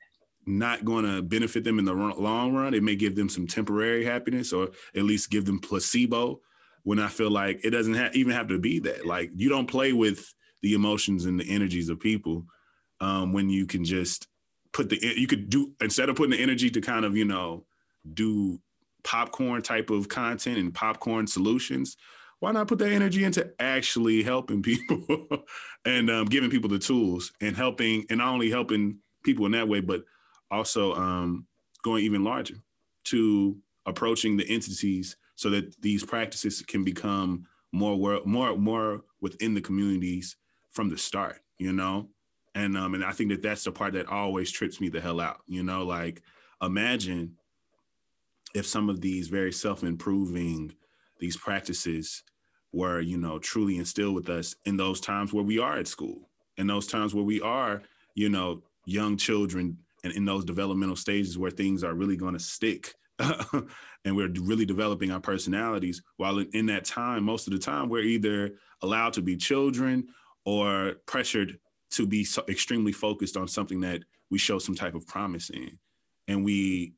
not 0.47 0.85
going 0.85 1.05
to 1.05 1.21
benefit 1.21 1.63
them 1.63 1.79
in 1.79 1.85
the 1.85 1.93
long 1.93 2.55
run. 2.55 2.73
It 2.73 2.83
may 2.83 2.97
give 2.97 3.15
them 3.15 3.29
some 3.29 3.47
temporary 3.47 4.05
happiness 4.05 4.53
or 4.53 4.71
at 4.97 5.03
least 5.03 5.31
give 5.31 5.45
them 5.45 5.59
placebo 5.59 6.41
when 6.85 6.99
i 6.99 7.09
feel 7.09 7.31
like 7.31 7.61
it 7.65 7.71
doesn't 7.71 8.15
even 8.15 8.33
have 8.33 8.49
to 8.49 8.59
be 8.59 8.79
that. 8.81 9.05
Like 9.05 9.31
you 9.35 9.51
don't 9.51 9.67
play 9.67 9.93
with 9.93 10.35
the 10.63 10.75
emotions 10.75 11.25
and 11.25 11.39
the 11.39 11.49
energies 11.49 11.89
of 11.89 12.01
people 12.01 12.45
um, 13.01 13.33
when 13.33 13.49
you 13.49 13.67
can 13.67 13.85
just 13.85 14.29
put 14.73 14.89
the 14.89 14.99
you 15.17 15.27
could 15.27 15.49
do 15.49 15.73
instead 15.81 16.09
of 16.09 16.17
putting 16.17 16.37
the 16.37 16.43
energy 16.43 16.71
to 16.71 16.81
kind 16.81 17.05
of 17.05 17.17
you 17.17 17.25
know 17.25 17.65
do 18.15 18.61
popcorn 19.05 19.63
type 19.63 19.91
of 19.91 20.09
content 20.09 20.59
and 20.59 20.75
popcorn 20.75 21.27
solutions 21.27 21.97
why 22.41 22.53
not 22.53 22.69
put 22.69 22.79
that 22.79 22.93
energy 22.93 23.25
into 23.25 23.51
actually 23.59 24.23
helping 24.23 24.63
people 24.71 25.45
and 25.85 26.11
um, 26.11 26.27
giving 26.27 26.51
people 26.51 26.69
the 26.69 26.79
tools 26.79 27.33
and 27.41 27.57
helping 27.57 28.05
and 28.11 28.19
not 28.19 28.33
only 28.33 28.51
helping 28.51 28.99
people 29.25 29.47
in 29.47 29.53
that 29.53 29.69
way 29.69 29.81
but 29.81 30.05
also 30.51 30.95
um, 30.95 31.47
going 31.83 32.05
even 32.05 32.25
larger 32.25 32.57
to 33.05 33.57
approaching 33.87 34.37
the 34.37 34.49
entities 34.49 35.17
so 35.35 35.51
that 35.51 35.81
these 35.81 36.05
practices 36.05 36.63
can 36.63 36.85
become 36.85 37.47
more 37.73 38.21
more 38.25 38.57
more 38.57 39.03
within 39.21 39.55
the 39.55 39.61
communities 39.61 40.37
from 40.79 40.89
the 40.89 40.97
start 40.97 41.41
you 41.59 41.73
know? 41.73 42.07
And 42.55 42.79
um 42.79 42.95
and 42.95 43.05
i 43.05 43.11
think 43.11 43.31
that 43.31 43.43
that's 43.43 43.65
the 43.65 43.73
part 43.73 43.95
that 43.95 44.07
always 44.07 44.53
trips 44.53 44.81
me 44.81 44.89
the 44.89 45.01
hell 45.01 45.21
out 45.21 45.41
you 45.49 45.65
know? 45.65 45.83
Like 45.85 46.23
imagine 46.63 47.37
if 48.55 48.65
some 48.65 48.89
of 48.89 49.01
these 49.01 49.27
very 49.27 49.53
self-improving 49.53 50.73
these 51.19 51.37
practices 51.37 52.23
were, 52.73 53.01
you 53.01 53.19
know, 53.19 53.41
truly 53.41 53.77
instilled 53.77 54.15
with 54.15 54.29
us 54.29 54.55
in 54.67 54.77
those 54.77 55.01
times 55.01 55.33
where 55.33 55.43
we 55.43 55.59
are 55.59 55.79
at 55.79 55.89
school, 55.89 56.31
in 56.59 56.69
those 56.69 56.87
times 56.87 57.13
where 57.13 57.25
we 57.25 57.41
are, 57.41 57.83
you 58.15 58.29
know, 58.29 58.63
young 58.85 59.17
children 59.17 59.77
and 60.05 60.13
in 60.13 60.25
those 60.25 60.45
developmental 60.45 60.95
stages 60.95 61.37
where 61.37 61.51
things 61.51 61.83
are 61.83 61.95
really 61.95 62.17
going 62.17 62.35
to 62.35 62.41
stick 62.41 62.95
and 63.19 64.17
we're 64.17 64.31
really 64.41 64.65
developing 64.65 65.11
our 65.11 65.21
personalities 65.21 66.03
while 66.19 66.39
in, 66.39 66.49
in, 66.53 66.67
that 66.67 66.85
time 66.85 67.25
most 67.25 67.49
of 67.49 67.53
the 67.53 67.59
time 67.59 67.89
we're 67.89 68.01
either 68.01 68.53
allowed 68.83 69.13
to 69.13 69.21
be 69.21 69.37
children 69.37 70.07
or 70.45 70.95
pressured 71.07 71.59
to 71.91 72.07
be 72.07 72.25
so 72.25 72.45
extremely 72.49 72.93
focused 72.93 73.37
on 73.37 73.49
something 73.49 73.81
that 73.81 74.03
we 74.31 74.39
show 74.39 74.59
some 74.59 74.75
type 74.75 74.95
of 74.95 75.07
promise 75.07 75.51
in. 75.51 75.79
And 76.27 76.45
we 76.45 76.95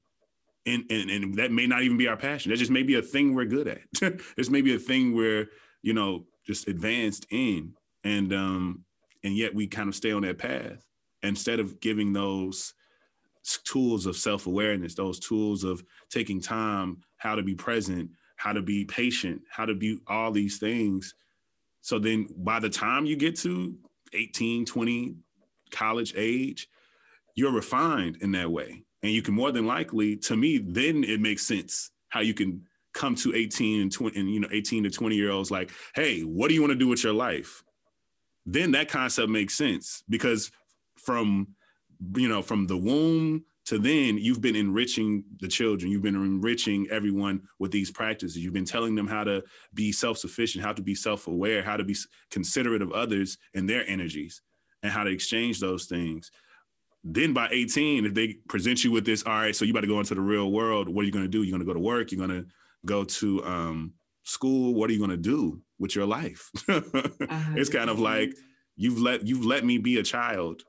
and, 0.67 0.85
and, 0.91 1.11
and 1.11 1.35
that 1.37 1.53
may 1.53 1.67
not 1.67 1.83
even 1.83 1.97
be 1.97 2.07
our 2.07 2.17
passion. 2.17 2.51
That 2.51 2.59
just 2.59 2.71
may 2.71 2.83
be 2.83 2.97
a 2.97 3.03
thing 3.03 3.35
we're 3.35 3.47
good 3.47 3.67
at. 3.67 4.21
This 4.37 4.51
may 4.51 4.61
be 4.61 4.75
a 4.75 4.79
thing 4.79 5.15
we're 5.15 5.49
you 5.83 5.95
know 5.95 6.27
just 6.47 6.69
advanced 6.69 7.27
in. 7.31 7.75
And 8.05 8.33
um 8.33 8.85
and 9.23 9.37
yet 9.37 9.55
we 9.55 9.67
kind 9.67 9.89
of 9.89 9.95
stay 9.95 10.13
on 10.13 10.23
that 10.23 10.39
path. 10.39 10.85
Instead 11.23 11.61
of 11.61 11.81
giving 11.81 12.13
those 12.13 12.75
tools 13.65 14.07
of 14.07 14.17
self-awareness 14.17 14.95
those 14.95 15.19
tools 15.19 15.65
of 15.65 15.83
taking 16.11 16.41
time 16.41 16.99
how 17.17 17.35
to 17.35 17.43
be 17.43 17.55
present 17.55 18.11
how 18.37 18.53
to 18.53 18.63
be 18.63 18.85
patient 18.85 19.41
how 19.51 19.65
to 19.65 19.75
be 19.75 19.99
all 20.07 20.31
these 20.31 20.59
things 20.59 21.15
so 21.81 21.99
then 21.99 22.29
by 22.37 22.61
the 22.61 22.69
time 22.69 23.07
you 23.07 23.17
get 23.17 23.37
to 23.37 23.77
18 24.13 24.65
20 24.65 25.15
college 25.71 26.15
age 26.17 26.69
you're 27.37 27.53
refined 27.53 28.19
in 28.21 28.33
that 28.33 28.51
way. 28.51 28.83
And 29.03 29.13
you 29.13 29.23
can 29.23 29.35
more 29.35 29.53
than 29.53 29.67
likely 29.67 30.17
to 30.17 30.37
me 30.37 30.59
then 30.59 31.05
it 31.05 31.21
makes 31.21 31.47
sense 31.47 31.91
how 32.09 32.21
you 32.21 32.35
can 32.35 32.63
come 32.93 33.15
to 33.15 33.35
18 33.35 33.83
and 33.83 33.93
20 33.93 34.19
and 34.19 34.31
you 34.31 34.41
know 34.41 34.49
18 34.51 34.83
to 34.85 34.91
20 34.91 35.15
year 35.15 35.31
olds 35.31 35.51
like 35.51 35.71
hey 35.95 36.23
what 36.23 36.49
do 36.49 36.55
you 36.55 36.61
want 36.61 36.73
to 36.73 36.79
do 36.79 36.89
with 36.89 37.05
your 37.05 37.13
life? 37.13 37.63
Then 38.47 38.73
that 38.73 38.89
concept 38.89 39.29
makes 39.29 39.55
sense 39.55 40.03
because 40.09 40.51
from 40.97 41.55
you 42.17 42.29
know, 42.29 42.43
from 42.43 42.67
the 42.67 42.77
womb 42.77 43.45
to 43.71 43.79
then, 43.79 44.19
you've 44.19 44.41
been 44.41 44.57
enriching 44.57 45.23
the 45.39 45.47
children. 45.47 45.93
You've 45.93 46.03
been 46.03 46.17
enriching 46.17 46.89
everyone 46.91 47.43
with 47.61 47.71
these 47.71 47.89
practices. 47.89 48.37
You've 48.37 48.53
been 48.53 48.65
telling 48.65 48.97
them 48.97 49.07
how 49.07 49.23
to 49.23 49.45
be 49.75 49.93
self 49.93 50.19
sufficient, 50.19 50.65
how 50.65 50.73
to 50.73 50.83
be 50.83 50.93
self 50.93 51.29
aware, 51.29 51.63
how 51.63 51.77
to 51.77 51.85
be 51.85 51.95
considerate 52.33 52.83
of 52.83 52.91
others 52.91 53.39
and 53.55 53.71
their 53.71 53.89
energies, 53.89 54.43
and 54.83 54.91
how 54.91 55.05
to 55.05 55.11
exchange 55.13 55.61
those 55.61 55.85
things. 55.85 56.33
Then 57.05 57.33
by 57.33 57.49
18, 57.53 58.07
if 58.07 58.13
they 58.13 58.39
present 58.49 58.83
you 58.83 58.91
with 58.91 59.07
this, 59.07 59.23
all 59.23 59.35
right, 59.35 59.55
so 59.55 59.65
you 59.65 59.73
got 59.73 59.83
to 59.83 59.87
go 59.87 60.01
into 60.01 60.17
the 60.17 60.21
real 60.21 60.51
world. 60.51 60.89
What 60.89 61.03
are 61.03 61.07
you 61.07 61.13
going 61.13 61.25
to 61.25 61.31
do? 61.31 61.45
You're 61.45 61.57
going 61.57 61.65
to 61.65 61.73
go 61.73 61.75
to 61.75 61.79
work. 61.79 62.11
You're 62.11 62.27
going 62.27 62.43
to 62.43 62.51
go 62.85 63.05
to 63.05 63.45
um, 63.45 63.93
school. 64.25 64.75
What 64.75 64.91
are 64.91 64.93
you 64.93 64.99
going 64.99 65.11
to 65.13 65.17
do 65.17 65.63
with 65.79 65.95
your 65.95 66.07
life? 66.07 66.51
uh-huh. 66.69 67.55
It's 67.57 67.71
kind 67.71 67.89
of 67.89 68.01
like 68.01 68.35
you've 68.75 68.99
let 68.99 69.29
you've 69.29 69.47
let 69.47 69.65
me 69.65 69.79
be 69.79 70.01
a 70.01 70.03
child 70.03 70.65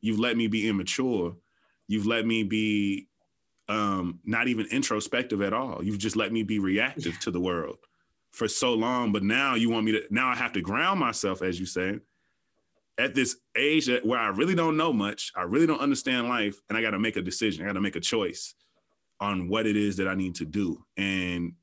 You've 0.00 0.18
let 0.20 0.36
me 0.36 0.46
be 0.46 0.68
immature. 0.68 1.34
You've 1.88 2.06
let 2.06 2.26
me 2.26 2.42
be 2.42 3.08
um, 3.68 4.20
not 4.24 4.48
even 4.48 4.66
introspective 4.70 5.42
at 5.42 5.52
all. 5.52 5.84
You've 5.84 5.98
just 5.98 6.16
let 6.16 6.32
me 6.32 6.42
be 6.42 6.58
reactive 6.58 7.18
to 7.20 7.30
the 7.30 7.40
world 7.40 7.78
for 8.32 8.48
so 8.48 8.74
long. 8.74 9.12
But 9.12 9.22
now 9.22 9.54
you 9.54 9.70
want 9.70 9.86
me 9.86 9.92
to, 9.92 10.02
now 10.10 10.28
I 10.28 10.34
have 10.34 10.52
to 10.52 10.60
ground 10.60 11.00
myself, 11.00 11.42
as 11.42 11.58
you 11.58 11.66
say, 11.66 11.98
at 12.98 13.14
this 13.14 13.36
age 13.56 13.90
where 14.04 14.18
I 14.18 14.28
really 14.28 14.54
don't 14.54 14.76
know 14.76 14.92
much. 14.92 15.32
I 15.36 15.42
really 15.42 15.66
don't 15.66 15.80
understand 15.80 16.28
life. 16.28 16.60
And 16.68 16.78
I 16.78 16.82
got 16.82 16.90
to 16.90 16.98
make 16.98 17.16
a 17.16 17.22
decision. 17.22 17.64
I 17.64 17.68
got 17.68 17.74
to 17.74 17.80
make 17.80 17.96
a 17.96 18.00
choice 18.00 18.54
on 19.20 19.48
what 19.48 19.66
it 19.66 19.76
is 19.76 19.96
that 19.96 20.08
I 20.08 20.14
need 20.14 20.36
to 20.36 20.44
do. 20.44 20.84
And 20.96 21.54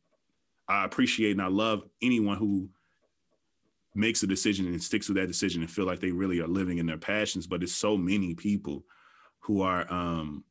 I 0.67 0.85
appreciate 0.85 1.31
and 1.31 1.41
I 1.41 1.47
love 1.47 1.83
anyone 2.01 2.37
who 2.37 2.69
makes 3.95 4.23
a 4.23 4.27
decision 4.27 4.65
and 4.67 4.81
sticks 4.81 5.07
with 5.07 5.17
that 5.17 5.27
decision 5.27 5.61
and 5.61 5.69
feel 5.69 5.85
like 5.85 5.99
they 5.99 6.11
really 6.11 6.39
are 6.39 6.47
living 6.47 6.79
in 6.79 6.85
their 6.85 6.97
passions. 6.97 7.45
But 7.45 7.61
it's 7.61 7.75
so 7.75 7.95
many 7.95 8.33
people 8.33 8.83
who 9.43 9.61
are 9.61 9.91
um, 9.91 10.43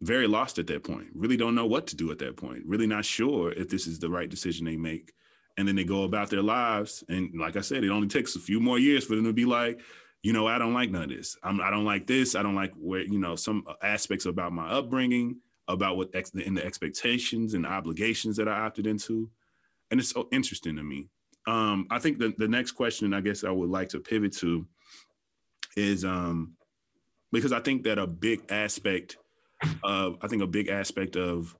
very 0.00 0.26
lost 0.26 0.58
at 0.58 0.66
that 0.68 0.84
point, 0.84 1.08
really 1.14 1.36
don't 1.36 1.54
know 1.54 1.66
what 1.66 1.86
to 1.88 1.96
do 1.96 2.10
at 2.10 2.18
that 2.18 2.36
point, 2.36 2.62
really 2.66 2.86
not 2.86 3.04
sure 3.04 3.52
if 3.52 3.68
this 3.68 3.86
is 3.86 3.98
the 3.98 4.10
right 4.10 4.28
decision 4.28 4.66
they 4.66 4.76
make. 4.76 5.12
And 5.58 5.66
then 5.66 5.74
they 5.74 5.84
go 5.84 6.02
about 6.02 6.28
their 6.28 6.42
lives. 6.42 7.02
And 7.08 7.30
like 7.38 7.56
I 7.56 7.62
said, 7.62 7.82
it 7.82 7.90
only 7.90 8.08
takes 8.08 8.36
a 8.36 8.40
few 8.40 8.60
more 8.60 8.78
years 8.78 9.04
for 9.04 9.16
them 9.16 9.24
to 9.24 9.32
be 9.32 9.46
like, 9.46 9.80
you 10.22 10.34
know, 10.34 10.46
I 10.46 10.58
don't 10.58 10.74
like 10.74 10.90
none 10.90 11.04
of 11.04 11.08
this. 11.08 11.36
I'm, 11.42 11.60
I 11.60 11.70
don't 11.70 11.86
like 11.86 12.06
this. 12.06 12.34
I 12.34 12.42
don't 12.42 12.54
like 12.54 12.74
where, 12.76 13.00
you 13.00 13.18
know, 13.18 13.36
some 13.36 13.64
aspects 13.82 14.26
about 14.26 14.52
my 14.52 14.68
upbringing, 14.68 15.40
about 15.66 15.96
what 15.96 16.10
ex- 16.14 16.30
in 16.30 16.54
the 16.54 16.64
expectations 16.64 17.54
and 17.54 17.64
obligations 17.64 18.36
that 18.36 18.48
I 18.48 18.58
opted 18.60 18.86
into. 18.86 19.30
And 19.90 19.98
it's 19.98 20.10
so 20.10 20.28
interesting 20.30 20.76
to 20.76 20.82
me 20.82 21.08
um, 21.46 21.86
I 21.90 21.98
think 21.98 22.18
the, 22.18 22.34
the 22.36 22.48
next 22.48 22.72
question 22.72 23.14
I 23.14 23.20
guess 23.20 23.44
I 23.44 23.50
would 23.50 23.70
like 23.70 23.88
to 23.90 24.00
pivot 24.00 24.36
to 24.38 24.66
is 25.76 26.04
um, 26.04 26.54
because 27.32 27.52
I 27.52 27.60
think 27.60 27.84
that 27.84 27.98
a 27.98 28.06
big 28.06 28.42
aspect 28.50 29.16
of 29.82 30.18
I 30.22 30.28
think 30.28 30.42
a 30.42 30.46
big 30.46 30.68
aspect 30.68 31.16
of 31.16 31.56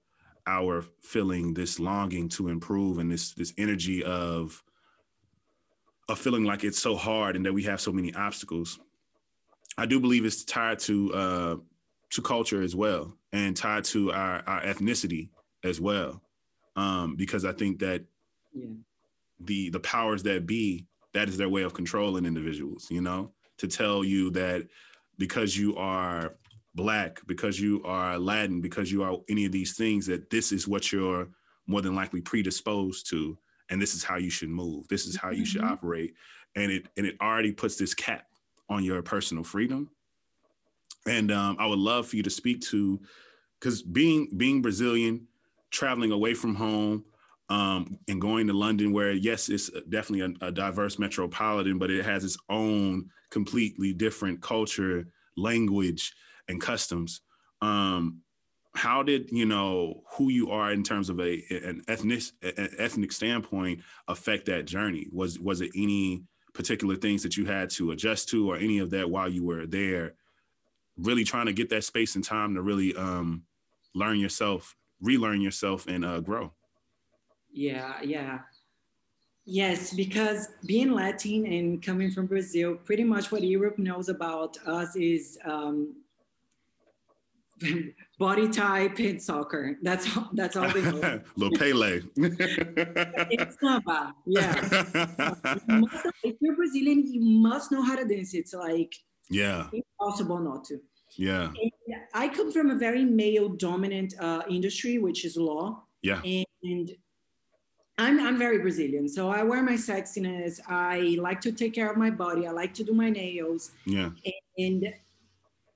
our 0.46 0.84
feeling 1.00 1.54
this 1.54 1.80
longing 1.80 2.28
to 2.30 2.48
improve 2.48 2.98
and 2.98 3.10
this 3.10 3.32
this 3.34 3.52
energy 3.58 4.04
of 4.04 4.62
a 6.08 6.16
feeling 6.16 6.44
like 6.44 6.62
it's 6.62 6.80
so 6.80 6.94
hard 6.94 7.34
and 7.34 7.44
that 7.46 7.52
we 7.52 7.64
have 7.64 7.80
so 7.80 7.92
many 7.92 8.14
obstacles. 8.14 8.78
I 9.76 9.86
do 9.86 9.98
believe 9.98 10.24
it's 10.24 10.44
tied 10.44 10.78
to 10.80 11.14
uh, 11.14 11.56
to 12.10 12.22
culture 12.22 12.62
as 12.62 12.76
well 12.76 13.16
and 13.32 13.56
tied 13.56 13.84
to 13.84 14.12
our, 14.12 14.42
our 14.46 14.62
ethnicity 14.62 15.30
as 15.64 15.80
well. 15.80 16.22
Um, 16.76 17.16
because 17.16 17.44
I 17.44 17.52
think 17.52 17.80
that 17.80 18.04
yeah 18.54 18.66
the 19.40 19.70
the 19.70 19.80
powers 19.80 20.22
that 20.24 20.46
be 20.46 20.86
that 21.12 21.28
is 21.28 21.36
their 21.36 21.48
way 21.48 21.62
of 21.62 21.74
controlling 21.74 22.24
individuals 22.24 22.86
you 22.90 23.00
know 23.00 23.30
to 23.58 23.68
tell 23.68 24.04
you 24.04 24.30
that 24.30 24.66
because 25.18 25.56
you 25.56 25.76
are 25.76 26.34
black 26.74 27.20
because 27.26 27.58
you 27.58 27.82
are 27.84 28.18
latin 28.18 28.60
because 28.60 28.92
you 28.92 29.02
are 29.02 29.16
any 29.30 29.46
of 29.46 29.52
these 29.52 29.76
things 29.76 30.04
that 30.04 30.28
this 30.28 30.52
is 30.52 30.68
what 30.68 30.92
you're 30.92 31.26
more 31.66 31.80
than 31.80 31.94
likely 31.94 32.20
predisposed 32.20 33.08
to 33.08 33.36
and 33.70 33.80
this 33.80 33.94
is 33.94 34.04
how 34.04 34.16
you 34.16 34.30
should 34.30 34.48
move. 34.48 34.86
This 34.88 35.06
is 35.06 35.16
how 35.16 35.30
you 35.30 35.44
should 35.44 35.62
mm-hmm. 35.62 35.72
operate. 35.72 36.14
And 36.54 36.70
it 36.70 36.86
and 36.96 37.06
it 37.06 37.16
already 37.20 37.52
puts 37.52 37.76
this 37.76 37.94
cap 37.94 38.26
on 38.68 38.84
your 38.84 39.02
personal 39.02 39.44
freedom. 39.44 39.90
And 41.06 41.30
um, 41.30 41.56
i 41.60 41.66
would 41.66 41.78
love 41.78 42.08
for 42.08 42.16
you 42.16 42.22
to 42.24 42.30
speak 42.30 42.60
to 42.62 43.00
because 43.60 43.80
being 43.80 44.28
being 44.36 44.60
brazilian 44.60 45.28
traveling 45.70 46.10
away 46.10 46.34
from 46.34 46.54
home 46.54 47.04
um, 47.48 47.98
and 48.08 48.20
going 48.20 48.48
to 48.48 48.52
London, 48.52 48.92
where 48.92 49.12
yes, 49.12 49.48
it's 49.48 49.70
definitely 49.88 50.36
a, 50.40 50.46
a, 50.46 50.52
diverse 50.52 50.98
metropolitan, 50.98 51.78
but 51.78 51.90
it 51.90 52.04
has 52.04 52.24
its 52.24 52.36
own 52.48 53.08
completely 53.30 53.92
different 53.92 54.42
culture, 54.42 55.06
language, 55.36 56.12
and 56.48 56.60
customs. 56.60 57.20
Um, 57.62 58.22
how 58.74 59.02
did 59.02 59.30
you 59.30 59.46
know 59.46 60.02
who 60.12 60.28
you 60.28 60.50
are 60.50 60.72
in 60.72 60.82
terms 60.82 61.08
of 61.08 61.18
a 61.20 61.42
an 61.50 61.82
ethnic 61.88 62.22
an 62.42 62.70
ethnic 62.78 63.12
standpoint 63.12 63.80
affect 64.08 64.46
that 64.46 64.66
journey? 64.66 65.06
Was 65.12 65.38
was 65.38 65.60
it 65.60 65.70
any 65.74 66.24
particular 66.52 66.96
things 66.96 67.22
that 67.22 67.36
you 67.36 67.46
had 67.46 67.70
to 67.70 67.92
adjust 67.92 68.28
to, 68.30 68.50
or 68.50 68.56
any 68.56 68.78
of 68.78 68.90
that 68.90 69.08
while 69.08 69.28
you 69.28 69.44
were 69.44 69.66
there? 69.66 70.14
Really 70.98 71.24
trying 71.24 71.46
to 71.46 71.52
get 71.52 71.70
that 71.70 71.84
space 71.84 72.16
and 72.16 72.24
time 72.24 72.54
to 72.54 72.62
really 72.62 72.94
um, 72.96 73.44
learn 73.94 74.18
yourself, 74.18 74.74
relearn 75.00 75.40
yourself, 75.40 75.86
and 75.86 76.04
uh, 76.04 76.20
grow. 76.20 76.52
Yeah, 77.56 77.94
yeah. 78.02 78.40
Yes, 79.46 79.94
because 79.94 80.48
being 80.66 80.92
Latin 80.92 81.46
and 81.46 81.82
coming 81.82 82.10
from 82.10 82.26
Brazil, 82.26 82.76
pretty 82.84 83.04
much 83.04 83.32
what 83.32 83.42
Europe 83.42 83.78
knows 83.78 84.10
about 84.10 84.58
us 84.66 84.94
is 84.94 85.38
um, 85.46 85.94
body 88.18 88.50
type 88.50 88.98
and 88.98 89.22
soccer. 89.22 89.78
That's 89.82 90.14
all, 90.14 90.28
that's 90.34 90.56
all 90.56 90.68
they 90.68 90.82
know. 90.82 91.20
Little 91.36 91.58
Pele. 91.58 92.02
it's 92.16 93.58
samba, 93.58 94.12
yeah. 94.26 94.84
Must, 95.68 96.06
if 96.24 96.36
you're 96.40 96.56
Brazilian, 96.56 97.10
you 97.10 97.20
must 97.22 97.72
know 97.72 97.82
how 97.82 97.96
to 97.96 98.04
dance. 98.04 98.34
It's 98.34 98.52
like 98.52 98.94
yeah, 99.30 99.68
impossible 99.72 100.40
not 100.40 100.64
to. 100.64 100.78
Yeah. 101.16 101.46
And 101.46 102.00
I 102.12 102.28
come 102.28 102.52
from 102.52 102.70
a 102.70 102.74
very 102.74 103.04
male 103.04 103.48
dominant 103.48 104.12
uh, 104.20 104.42
industry, 104.50 104.98
which 104.98 105.24
is 105.24 105.38
law. 105.38 105.84
Yeah. 106.02 106.20
And 106.62 106.90
I'm, 107.98 108.20
I'm 108.20 108.38
very 108.38 108.58
Brazilian. 108.58 109.08
So 109.08 109.30
I 109.30 109.42
wear 109.42 109.62
my 109.62 109.72
sexiness. 109.72 110.60
I 110.68 111.16
like 111.20 111.40
to 111.42 111.52
take 111.52 111.74
care 111.74 111.90
of 111.90 111.96
my 111.96 112.10
body. 112.10 112.46
I 112.46 112.50
like 112.50 112.74
to 112.74 112.84
do 112.84 112.92
my 112.92 113.08
nails. 113.08 113.70
Yeah. 113.86 114.10
And, 114.58 114.92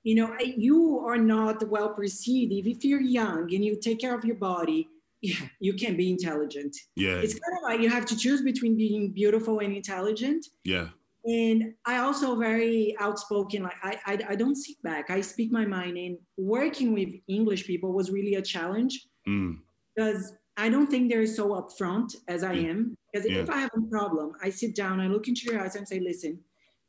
you 0.03 0.15
know, 0.15 0.35
you 0.39 0.99
are 0.99 1.17
not 1.17 1.67
well 1.67 1.89
perceived. 1.93 2.51
If, 2.53 2.67
if 2.67 2.85
you're 2.85 3.01
young 3.01 3.53
and 3.53 3.65
you 3.65 3.75
take 3.75 3.99
care 3.99 4.15
of 4.15 4.23
your 4.23 4.35
body, 4.35 4.87
yeah, 5.21 5.47
you 5.59 5.73
can 5.73 5.95
be 5.95 6.09
intelligent. 6.09 6.75
Yeah. 6.95 7.15
It's 7.15 7.33
kind 7.33 7.57
of 7.57 7.63
like 7.63 7.81
you 7.81 7.89
have 7.89 8.05
to 8.07 8.17
choose 8.17 8.41
between 8.41 8.75
being 8.75 9.11
beautiful 9.11 9.59
and 9.59 9.75
intelligent. 9.75 10.47
Yeah. 10.63 10.89
And 11.25 11.75
I 11.85 11.97
also 11.97 12.35
very 12.35 12.95
outspoken. 12.99 13.63
Like 13.63 13.75
I, 13.83 13.99
I, 14.05 14.19
I 14.29 14.35
don't 14.35 14.55
sit 14.55 14.81
back. 14.81 15.11
I 15.11 15.21
speak 15.21 15.51
my 15.51 15.65
mind. 15.65 15.97
And 15.97 16.17
working 16.37 16.93
with 16.93 17.09
English 17.27 17.67
people 17.67 17.93
was 17.93 18.09
really 18.09 18.35
a 18.35 18.41
challenge 18.41 19.05
mm. 19.27 19.57
because 19.95 20.33
I 20.57 20.69
don't 20.69 20.87
think 20.87 21.09
they're 21.09 21.25
so 21.25 21.49
upfront 21.49 22.15
as 22.27 22.43
I 22.43 22.53
am. 22.53 22.97
Because 23.11 23.25
if 23.25 23.49
I 23.49 23.57
have 23.57 23.71
a 23.75 23.89
problem, 23.89 24.33
I 24.41 24.49
sit 24.49 24.75
down, 24.75 24.99
I 24.99 25.07
look 25.07 25.27
into 25.27 25.45
your 25.45 25.61
eyes 25.61 25.75
and 25.75 25.87
say, 25.87 25.99
listen, 25.99 26.39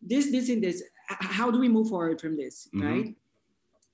this, 0.00 0.30
this, 0.30 0.48
and 0.48 0.62
this, 0.62 0.82
how 1.08 1.50
do 1.50 1.58
we 1.58 1.68
move 1.68 1.88
forward 1.88 2.20
from 2.20 2.36
this? 2.36 2.68
Mhm. 2.74 2.82
Right. 2.82 3.16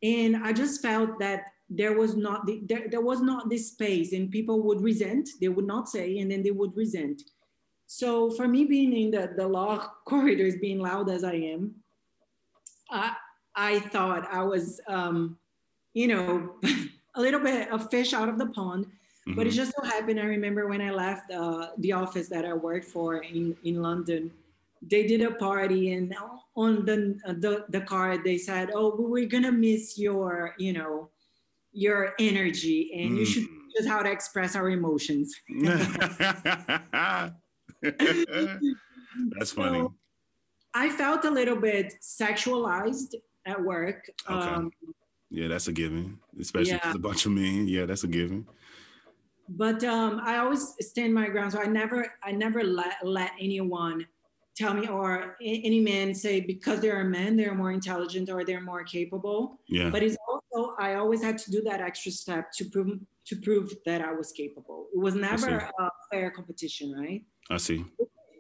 And 0.03 0.37
I 0.37 0.53
just 0.53 0.81
felt 0.83 1.19
that 1.19 1.45
there 1.71 1.99
was 1.99 2.17
not 2.17 2.47
the, 2.47 2.63
there, 2.67 2.89
there 2.89 3.01
was 3.01 3.21
not 3.21 3.51
this 3.51 3.69
space 3.69 4.13
and 4.13 4.31
people 4.31 4.63
would 4.63 4.81
resent, 4.81 5.29
they 5.41 5.49
would 5.49 5.67
not 5.67 5.89
say, 5.89 6.19
and 6.19 6.31
then 6.31 6.43
they 6.43 6.51
would 6.51 6.75
resent. 6.77 7.23
So 7.87 8.31
for 8.31 8.47
me 8.47 8.65
being 8.65 8.93
in 8.93 9.11
the, 9.11 9.33
the 9.37 9.47
law 9.47 9.91
corridors, 10.05 10.57
being 10.61 10.79
loud 10.79 11.11
as 11.11 11.25
I 11.25 11.35
am, 11.35 11.75
I, 12.91 13.15
I 13.55 13.81
thought 13.81 14.29
I 14.33 14.43
was, 14.43 14.81
um, 14.87 15.39
you 15.95 16.09
know, 16.09 16.57
a 17.15 17.21
little 17.21 17.41
bit 17.41 17.71
of 17.71 17.91
fish 17.91 18.15
out 18.15 18.29
of 18.29 18.39
the 18.39 18.47
pond. 18.47 18.87
But 19.35 19.47
it 19.47 19.51
Mhm. 19.53 19.57
just 19.57 19.73
so 19.77 19.83
happened, 19.85 20.19
I 20.21 20.25
remember 20.25 20.67
when 20.69 20.81
I 20.81 20.91
left 20.91 21.31
uh, 21.31 21.71
the 21.79 21.93
office 21.93 22.29
that 22.29 22.45
I 22.45 22.55
worked 22.55 22.87
for 22.87 23.19
in, 23.23 23.57
in 23.65 23.83
London, 23.83 24.31
they 24.81 25.07
did 25.07 25.23
a 25.23 25.33
party 25.33 25.93
and 25.93 26.15
on 26.57 26.85
the, 26.85 27.19
uh, 27.27 27.35
the, 27.35 27.65
the 27.69 27.81
card, 27.83 28.23
they 28.25 28.39
said, 28.39 28.71
oh, 28.75 28.95
we're 28.97 29.27
gonna 29.29 29.53
miss 29.53 29.99
your, 29.99 30.55
you 30.59 30.73
know, 30.73 31.11
your 31.73 32.15
energy 32.19 32.91
and 32.95 33.19
you 33.19 33.25
should 33.27 33.45
just 33.77 33.89
how 33.89 34.03
to 34.03 34.11
express 34.11 34.57
our 34.57 34.71
emotions. 34.71 35.35
That's 35.59 37.33
funny. 39.53 39.81
So, 39.81 39.95
I 40.75 40.89
felt 40.91 41.25
a 41.25 41.31
little 41.31 41.57
bit 41.57 41.95
sexualized 42.01 43.15
at 43.47 43.63
work. 43.63 44.09
Okay. 44.29 44.51
Um, 44.51 44.71
Yeah, 45.31 45.49
that's 45.49 45.69
a 45.69 45.73
given, 45.73 46.19
especially 46.41 46.73
Yeah. 46.73 46.87
it's 46.89 46.97
a 46.97 46.99
bunch 46.99 47.27
of 47.27 47.33
men. 47.33 47.69
Yeah, 47.69 47.85
that's 47.85 48.05
a 48.05 48.09
given. 48.09 48.47
But 49.49 49.83
um, 49.85 50.21
I 50.25 50.39
always 50.39 50.75
stand 50.81 51.15
my 51.15 51.29
ground. 51.29 51.53
So 51.53 51.61
I 51.61 51.67
never, 51.67 52.13
I 52.23 52.33
never 52.33 52.63
let, 52.63 52.97
let 53.03 53.33
anyone 53.41 54.07
tell 54.57 54.75
me 54.75 54.89
or 54.89 55.37
any 55.41 55.81
man 55.81 56.15
say 56.15 56.41
because 56.41 56.81
they're 56.81 57.05
men, 57.05 57.37
they're 57.37 57.55
more 57.55 57.71
intelligent 57.71 58.29
or 58.29 58.45
they're 58.45 58.61
more 58.61 58.83
capable. 58.85 59.61
Yeah, 59.69 59.91
But 59.91 60.03
it's 60.03 60.17
also, 60.29 60.75
I 60.79 60.95
always 60.95 61.23
had 61.23 61.39
to 61.39 61.51
do 61.51 61.63
that 61.63 61.81
extra 61.81 62.11
step 62.11 62.51
to 62.57 62.65
prove, 62.65 62.99
to 63.27 63.37
prove 63.37 63.73
that 63.87 64.01
I 64.01 64.13
was 64.13 64.33
capable. 64.33 64.89
It 64.93 64.99
was 64.99 65.15
never 65.15 65.71
a 65.79 65.91
fair 66.11 66.31
competition, 66.31 66.93
right? 66.93 67.23
I 67.51 67.59
see. 67.59 67.85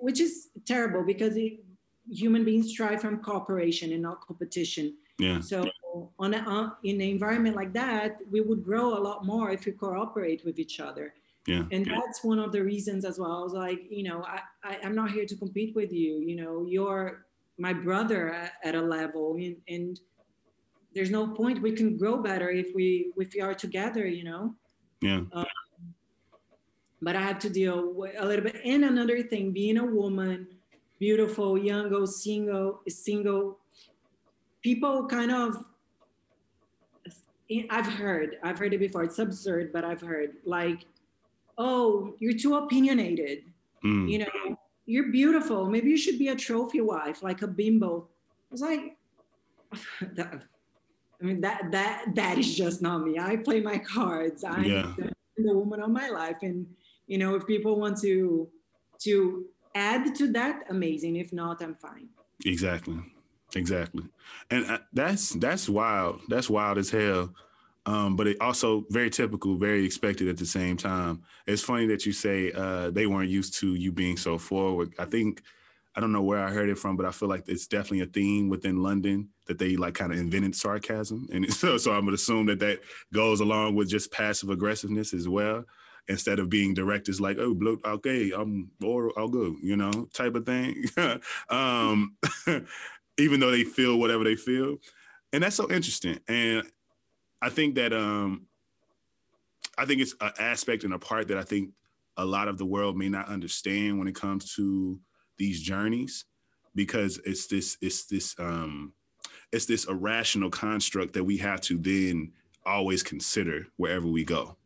Which 0.00 0.20
is 0.20 0.48
terrible 0.66 1.04
because 1.04 1.36
it, 1.36 1.60
human 2.10 2.44
beings 2.44 2.70
strive 2.70 3.00
from 3.00 3.22
cooperation 3.22 3.92
and 3.92 4.02
not 4.02 4.20
competition. 4.26 4.96
Yeah, 5.18 5.40
So 5.40 5.68
on 6.18 6.34
a, 6.34 6.38
uh, 6.38 6.70
in 6.82 6.96
an 6.96 7.08
environment 7.08 7.56
like 7.56 7.72
that, 7.72 8.20
we 8.30 8.40
would 8.40 8.62
grow 8.64 8.86
a 8.98 9.00
lot 9.08 9.24
more 9.24 9.50
if 9.50 9.64
we 9.66 9.72
cooperate 9.72 10.44
with 10.44 10.58
each 10.58 10.80
other. 10.80 11.14
yeah, 11.46 11.64
And 11.72 11.86
that's 11.86 12.22
one 12.22 12.38
of 12.38 12.52
the 12.52 12.62
reasons 12.62 13.04
as 13.04 13.18
well. 13.18 13.32
I 13.40 13.42
was 13.42 13.54
like, 13.54 13.80
you 13.90 14.04
know, 14.08 14.22
I, 14.24 14.40
I, 14.62 14.78
I'm 14.84 14.94
not 14.94 15.10
here 15.10 15.26
to 15.26 15.36
compete 15.36 15.74
with 15.74 15.92
you. 15.92 16.12
You 16.28 16.36
know, 16.36 16.66
you're 16.68 17.24
my 17.58 17.72
brother 17.72 18.32
at, 18.32 18.52
at 18.62 18.74
a 18.74 18.82
level, 18.82 19.34
and, 19.36 19.56
and 19.66 20.00
there's 20.94 21.10
no 21.10 21.26
point. 21.26 21.60
We 21.60 21.72
can 21.72 21.96
grow 21.96 22.18
better 22.18 22.50
if 22.50 22.68
we 22.74 23.12
if 23.16 23.34
we 23.34 23.40
are 23.40 23.54
together. 23.54 24.06
You 24.06 24.24
know. 24.24 24.54
yeah, 25.00 25.22
But 27.00 27.16
I 27.16 27.22
had 27.22 27.40
to 27.42 27.50
deal 27.50 27.92
with 27.94 28.14
a 28.18 28.24
little 28.24 28.44
bit. 28.44 28.60
And 28.64 28.84
another 28.84 29.22
thing, 29.22 29.52
being 29.52 29.78
a 29.78 29.84
woman, 29.84 30.48
beautiful, 30.98 31.56
young, 31.56 32.06
single, 32.06 32.80
single, 32.88 33.58
people 34.62 35.06
kind 35.06 35.30
of. 35.30 35.64
I've 37.70 37.86
heard, 37.86 38.36
I've 38.42 38.58
heard 38.58 38.74
it 38.74 38.78
before. 38.78 39.04
It's 39.04 39.18
absurd, 39.18 39.72
but 39.72 39.84
I've 39.84 40.00
heard 40.00 40.32
like, 40.44 40.84
oh, 41.56 42.14
you're 42.18 42.36
too 42.36 42.56
opinionated. 42.56 43.44
Mm. 43.84 44.10
You 44.10 44.18
know, 44.20 44.58
you're 44.86 45.10
beautiful. 45.10 45.66
Maybe 45.66 45.90
you 45.90 45.96
should 45.96 46.18
be 46.18 46.28
a 46.28 46.36
trophy 46.36 46.80
wife, 46.80 47.22
like 47.22 47.42
a 47.42 47.46
bimbo. 47.46 48.08
I 48.08 48.46
was 48.50 48.60
like, 48.60 48.96
that, 50.14 50.42
I 51.20 51.24
mean, 51.24 51.40
that 51.40 51.70
that 51.72 52.04
that 52.14 52.38
is 52.38 52.54
just 52.54 52.80
not 52.80 52.98
me. 53.02 53.18
I 53.18 53.36
play 53.36 53.60
my 53.60 53.78
cards. 53.78 54.44
I'm 54.44 54.64
Yeah. 54.64 54.94
the, 54.96 55.12
the 55.36 55.54
woman 55.54 55.82
of 55.82 55.90
my 55.90 56.08
life, 56.08 56.38
and 56.42 56.66
you 57.06 57.18
know, 57.18 57.34
if 57.34 57.46
people 57.46 57.78
want 57.78 57.98
to 58.02 58.48
to 59.00 59.46
add 59.74 60.14
to 60.16 60.32
that, 60.32 60.64
amazing. 60.70 61.16
If 61.16 61.32
not, 61.32 61.62
I'm 61.62 61.74
fine. 61.74 62.08
Exactly, 62.46 62.98
exactly, 63.54 64.04
and 64.50 64.66
uh, 64.66 64.78
that's 64.92 65.30
that's 65.30 65.68
wild. 65.68 66.20
That's 66.28 66.50
wild 66.50 66.78
as 66.78 66.90
hell. 66.90 67.30
Um, 67.86 68.16
but 68.16 68.26
it 68.26 68.36
also 68.40 68.84
very 68.90 69.08
typical, 69.08 69.56
very 69.56 69.84
expected 69.84 70.28
at 70.28 70.36
the 70.36 70.44
same 70.44 70.76
time. 70.76 71.22
It's 71.46 71.62
funny 71.62 71.86
that 71.86 72.04
you 72.04 72.12
say 72.12 72.52
uh, 72.52 72.90
they 72.90 73.06
weren't 73.06 73.30
used 73.30 73.54
to 73.60 73.74
you 73.74 73.92
being 73.92 74.18
so 74.18 74.36
forward. 74.36 74.92
I 74.98 75.06
think 75.06 75.42
I 75.98 76.00
don't 76.00 76.12
know 76.12 76.22
where 76.22 76.44
I 76.44 76.50
heard 76.50 76.68
it 76.68 76.78
from, 76.78 76.96
but 76.96 77.06
I 77.06 77.10
feel 77.10 77.28
like 77.28 77.48
it's 77.48 77.66
definitely 77.66 78.02
a 78.02 78.06
theme 78.06 78.48
within 78.48 78.82
London 78.82 79.30
that 79.46 79.58
they 79.58 79.74
like 79.76 79.94
kind 79.94 80.12
of 80.12 80.18
invented 80.18 80.54
sarcasm, 80.54 81.26
and 81.32 81.52
so 81.52 81.76
so 81.78 81.92
I'm 81.92 82.04
gonna 82.04 82.14
assume 82.14 82.46
that 82.46 82.60
that 82.60 82.80
goes 83.12 83.40
along 83.40 83.74
with 83.74 83.88
just 83.88 84.12
passive 84.12 84.50
aggressiveness 84.50 85.12
as 85.14 85.28
well. 85.28 85.64
Instead 86.06 86.38
of 86.38 86.48
being 86.48 86.72
direct, 86.72 87.08
it's 87.08 87.20
like, 87.20 87.36
oh, 87.38 87.52
blow, 87.52 87.78
okay, 87.84 88.32
I'm 88.34 88.70
or 88.82 89.12
I'll 89.18 89.28
go, 89.28 89.56
you 89.62 89.76
know, 89.76 90.08
type 90.14 90.36
of 90.36 90.46
thing. 90.46 90.84
um, 91.48 92.16
even 93.18 93.40
though 93.40 93.50
they 93.50 93.64
feel 93.64 93.98
whatever 93.98 94.24
they 94.24 94.36
feel, 94.36 94.76
and 95.32 95.42
that's 95.42 95.56
so 95.56 95.70
interesting. 95.70 96.18
And 96.28 96.62
I 97.42 97.50
think 97.50 97.74
that 97.74 97.92
um, 97.92 98.46
I 99.76 99.84
think 99.84 100.00
it's 100.00 100.14
an 100.20 100.32
aspect 100.38 100.84
and 100.84 100.94
a 100.94 100.98
part 100.98 101.28
that 101.28 101.38
I 101.38 101.42
think 101.42 101.72
a 102.16 102.24
lot 102.24 102.48
of 102.48 102.58
the 102.58 102.66
world 102.66 102.96
may 102.96 103.08
not 103.08 103.28
understand 103.28 103.98
when 103.98 104.08
it 104.08 104.14
comes 104.14 104.54
to 104.54 104.98
these 105.36 105.60
journeys, 105.60 106.24
because 106.74 107.20
it's 107.24 107.46
this 107.46 107.76
it's 107.80 108.06
this 108.06 108.34
um, 108.38 108.92
it's 109.52 109.66
this 109.66 109.84
irrational 109.84 110.50
construct 110.50 111.14
that 111.14 111.24
we 111.24 111.36
have 111.38 111.60
to 111.62 111.78
then 111.78 112.32
always 112.66 113.02
consider 113.02 113.66
wherever 113.76 114.06
we 114.06 114.24
go, 114.24 114.56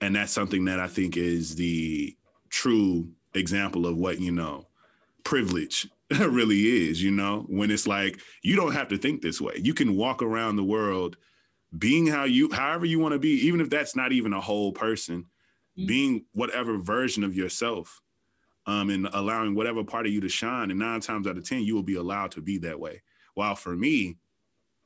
and 0.00 0.16
that's 0.16 0.32
something 0.32 0.64
that 0.66 0.80
I 0.80 0.86
think 0.86 1.16
is 1.16 1.54
the 1.54 2.16
true 2.48 3.08
example 3.34 3.86
of 3.86 3.96
what 3.96 4.20
you 4.20 4.30
know 4.30 4.66
privilege 5.24 5.88
really 6.20 6.88
is, 6.88 7.02
you 7.02 7.10
know, 7.10 7.44
when 7.48 7.70
it's 7.70 7.86
like 7.86 8.20
you 8.42 8.56
don't 8.56 8.72
have 8.72 8.88
to 8.88 8.98
think 8.98 9.22
this 9.22 9.40
way. 9.40 9.54
You 9.62 9.74
can 9.74 9.96
walk 9.96 10.22
around 10.22 10.56
the 10.56 10.64
world 10.64 11.16
being 11.76 12.06
how 12.06 12.24
you 12.24 12.50
however 12.52 12.86
you 12.86 12.98
want 13.00 13.12
to 13.12 13.18
be, 13.18 13.46
even 13.46 13.60
if 13.60 13.68
that's 13.70 13.96
not 13.96 14.12
even 14.12 14.32
a 14.32 14.40
whole 14.40 14.72
person, 14.72 15.26
Mhm. 15.78 15.86
being 15.88 16.24
whatever 16.32 16.78
version 16.78 17.24
of 17.24 17.34
yourself. 17.34 18.00
Um, 18.66 18.88
and 18.88 19.06
allowing 19.12 19.54
whatever 19.54 19.84
part 19.84 20.06
of 20.06 20.12
you 20.12 20.22
to 20.22 20.28
shine. 20.30 20.70
And 20.70 20.80
nine 20.80 21.00
times 21.00 21.26
out 21.26 21.36
of 21.36 21.44
10, 21.44 21.64
you 21.64 21.74
will 21.74 21.82
be 21.82 21.96
allowed 21.96 22.30
to 22.30 22.40
be 22.40 22.56
that 22.58 22.80
way. 22.80 23.02
While 23.34 23.56
for 23.56 23.76
me, 23.76 24.16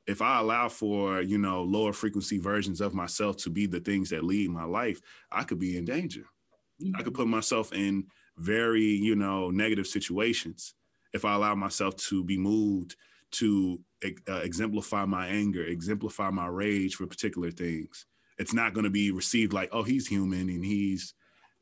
if 0.09 0.21
I 0.21 0.41
allow 0.41 0.69
for, 0.69 1.21
you 1.21 1.39
know, 1.39 1.63
lower 1.63 1.93
frequency 1.93 2.39
versions 2.39 2.81
of 2.81 2.93
myself 2.93 3.37
to 3.37 3.51
be 3.51 3.67
the 3.67 3.79
things 3.79 4.11
that 4.11 4.25
lead 4.25 4.51
my 4.51 4.65
life, 4.65 5.01
I 5.31 5.45
could 5.45 5.61
be 5.61 5.77
in 5.77 5.85
danger. 5.85 6.25
I 6.97 7.03
could 7.05 7.15
put 7.15 7.29
myself 7.29 7.73
in 7.73 8.09
very, 8.39 8.83
you 8.83 9.17
know, 9.17 9.51
negative 9.51 9.87
situations 9.87 10.75
if 11.13 11.25
I 11.25 11.35
allow 11.35 11.55
myself 11.55 11.97
to 11.97 12.23
be 12.25 12.39
moved 12.39 12.97
to 13.31 13.81
uh, 14.05 14.41
exemplify 14.43 15.05
my 15.05 15.27
anger, 15.27 15.65
exemplify 15.65 16.31
my 16.31 16.47
rage 16.47 16.95
for 16.95 17.07
particular 17.07 17.51
things. 17.51 18.07
It's 18.39 18.55
not 18.55 18.73
going 18.73 18.85
to 18.85 18.91
be 18.91 19.11
received 19.11 19.53
like, 19.53 19.71
oh, 19.73 19.83
he's 19.83 20.07
human 20.07 20.49
and 20.49 20.65
he's 20.65 21.15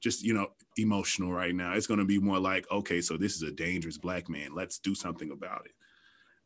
just, 0.03 0.23
you 0.23 0.35
know, 0.35 0.49
emotional 0.77 1.33
right 1.33 1.55
now. 1.55 1.73
It's 1.73 1.87
going 1.87 2.01
to 2.01 2.05
be 2.05 2.19
more 2.19 2.39
like, 2.39 2.71
okay, 2.71 3.01
so 3.01 3.17
this 3.17 3.35
is 3.35 3.43
a 3.43 3.51
dangerous 3.51 3.99
black 3.99 4.29
man. 4.29 4.55
Let's 4.55 4.79
do 4.79 4.95
something 4.95 5.31
about 5.31 5.67
it. 5.67 5.73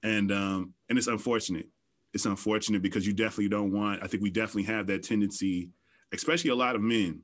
And 0.03 0.33
um, 0.33 0.74
and 0.89 0.97
it's 0.97 1.09
unfortunate. 1.09 1.66
It's 2.14 2.26
unfortunate 2.26 2.83
because 2.83 3.07
you 3.07 3.12
definitely 3.12 3.49
don't 3.49 3.72
want. 3.72 4.03
I 4.03 4.07
think 4.07 4.22
we 4.22 4.31
definitely 4.31 4.72
have 4.72 4.87
that 4.87 5.03
tendency, 5.03 5.70
especially 6.12 6.51
a 6.51 6.55
lot 6.55 6.76
of 6.76 6.81
men 6.81 7.22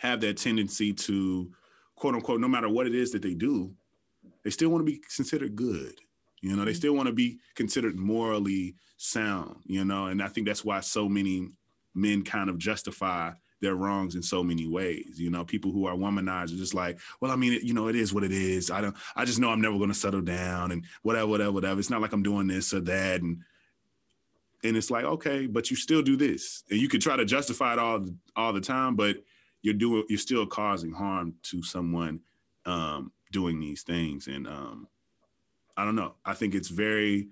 have 0.00 0.20
that 0.20 0.36
tendency 0.36 0.92
to 0.92 1.50
quote 2.02 2.16
unquote, 2.16 2.40
no 2.40 2.48
matter 2.48 2.68
what 2.68 2.88
it 2.88 2.96
is 2.96 3.12
that 3.12 3.22
they 3.22 3.32
do, 3.32 3.72
they 4.42 4.50
still 4.50 4.70
want 4.70 4.84
to 4.84 4.92
be 4.92 5.00
considered 5.14 5.54
good. 5.54 5.94
You 6.40 6.56
know, 6.56 6.64
they 6.64 6.72
mm-hmm. 6.72 6.76
still 6.76 6.94
want 6.94 7.06
to 7.06 7.12
be 7.12 7.38
considered 7.54 7.94
morally 7.94 8.74
sound, 8.96 9.60
you 9.66 9.84
know, 9.84 10.06
and 10.06 10.20
I 10.20 10.26
think 10.26 10.48
that's 10.48 10.64
why 10.64 10.80
so 10.80 11.08
many 11.08 11.50
men 11.94 12.24
kind 12.24 12.50
of 12.50 12.58
justify 12.58 13.30
their 13.60 13.76
wrongs 13.76 14.16
in 14.16 14.22
so 14.24 14.42
many 14.42 14.66
ways. 14.66 15.14
You 15.14 15.30
know, 15.30 15.44
people 15.44 15.70
who 15.70 15.86
are 15.86 15.94
womanized 15.94 16.52
are 16.52 16.56
just 16.56 16.74
like, 16.74 16.98
well, 17.20 17.30
I 17.30 17.36
mean, 17.36 17.52
it, 17.52 17.62
you 17.62 17.72
know, 17.72 17.86
it 17.86 17.94
is 17.94 18.12
what 18.12 18.24
it 18.24 18.32
is. 18.32 18.68
I 18.68 18.80
don't, 18.80 18.96
I 19.14 19.24
just 19.24 19.38
know 19.38 19.50
I'm 19.50 19.60
never 19.60 19.76
going 19.78 19.90
to 19.90 19.94
settle 19.94 20.22
down 20.22 20.72
and 20.72 20.84
whatever, 21.02 21.28
whatever, 21.28 21.52
whatever. 21.52 21.78
It's 21.78 21.88
not 21.88 22.02
like 22.02 22.12
I'm 22.12 22.24
doing 22.24 22.48
this 22.48 22.74
or 22.74 22.80
that. 22.80 23.22
And, 23.22 23.42
and 24.64 24.76
it's 24.76 24.90
like, 24.90 25.04
okay, 25.04 25.46
but 25.46 25.70
you 25.70 25.76
still 25.76 26.02
do 26.02 26.16
this 26.16 26.64
and 26.68 26.80
you 26.80 26.88
could 26.88 27.00
try 27.00 27.14
to 27.14 27.24
justify 27.24 27.74
it 27.74 27.78
all, 27.78 28.04
all 28.34 28.52
the 28.52 28.60
time, 28.60 28.96
but 28.96 29.18
you're 29.62 29.74
doing, 29.74 30.04
you're 30.08 30.18
still 30.18 30.46
causing 30.46 30.92
harm 30.92 31.34
to 31.44 31.62
someone 31.62 32.20
um, 32.66 33.12
doing 33.30 33.60
these 33.60 33.82
things. 33.82 34.26
And 34.26 34.46
um, 34.46 34.88
I 35.76 35.84
don't 35.84 35.96
know. 35.96 36.14
I 36.24 36.34
think 36.34 36.54
it's 36.54 36.68
very 36.68 37.28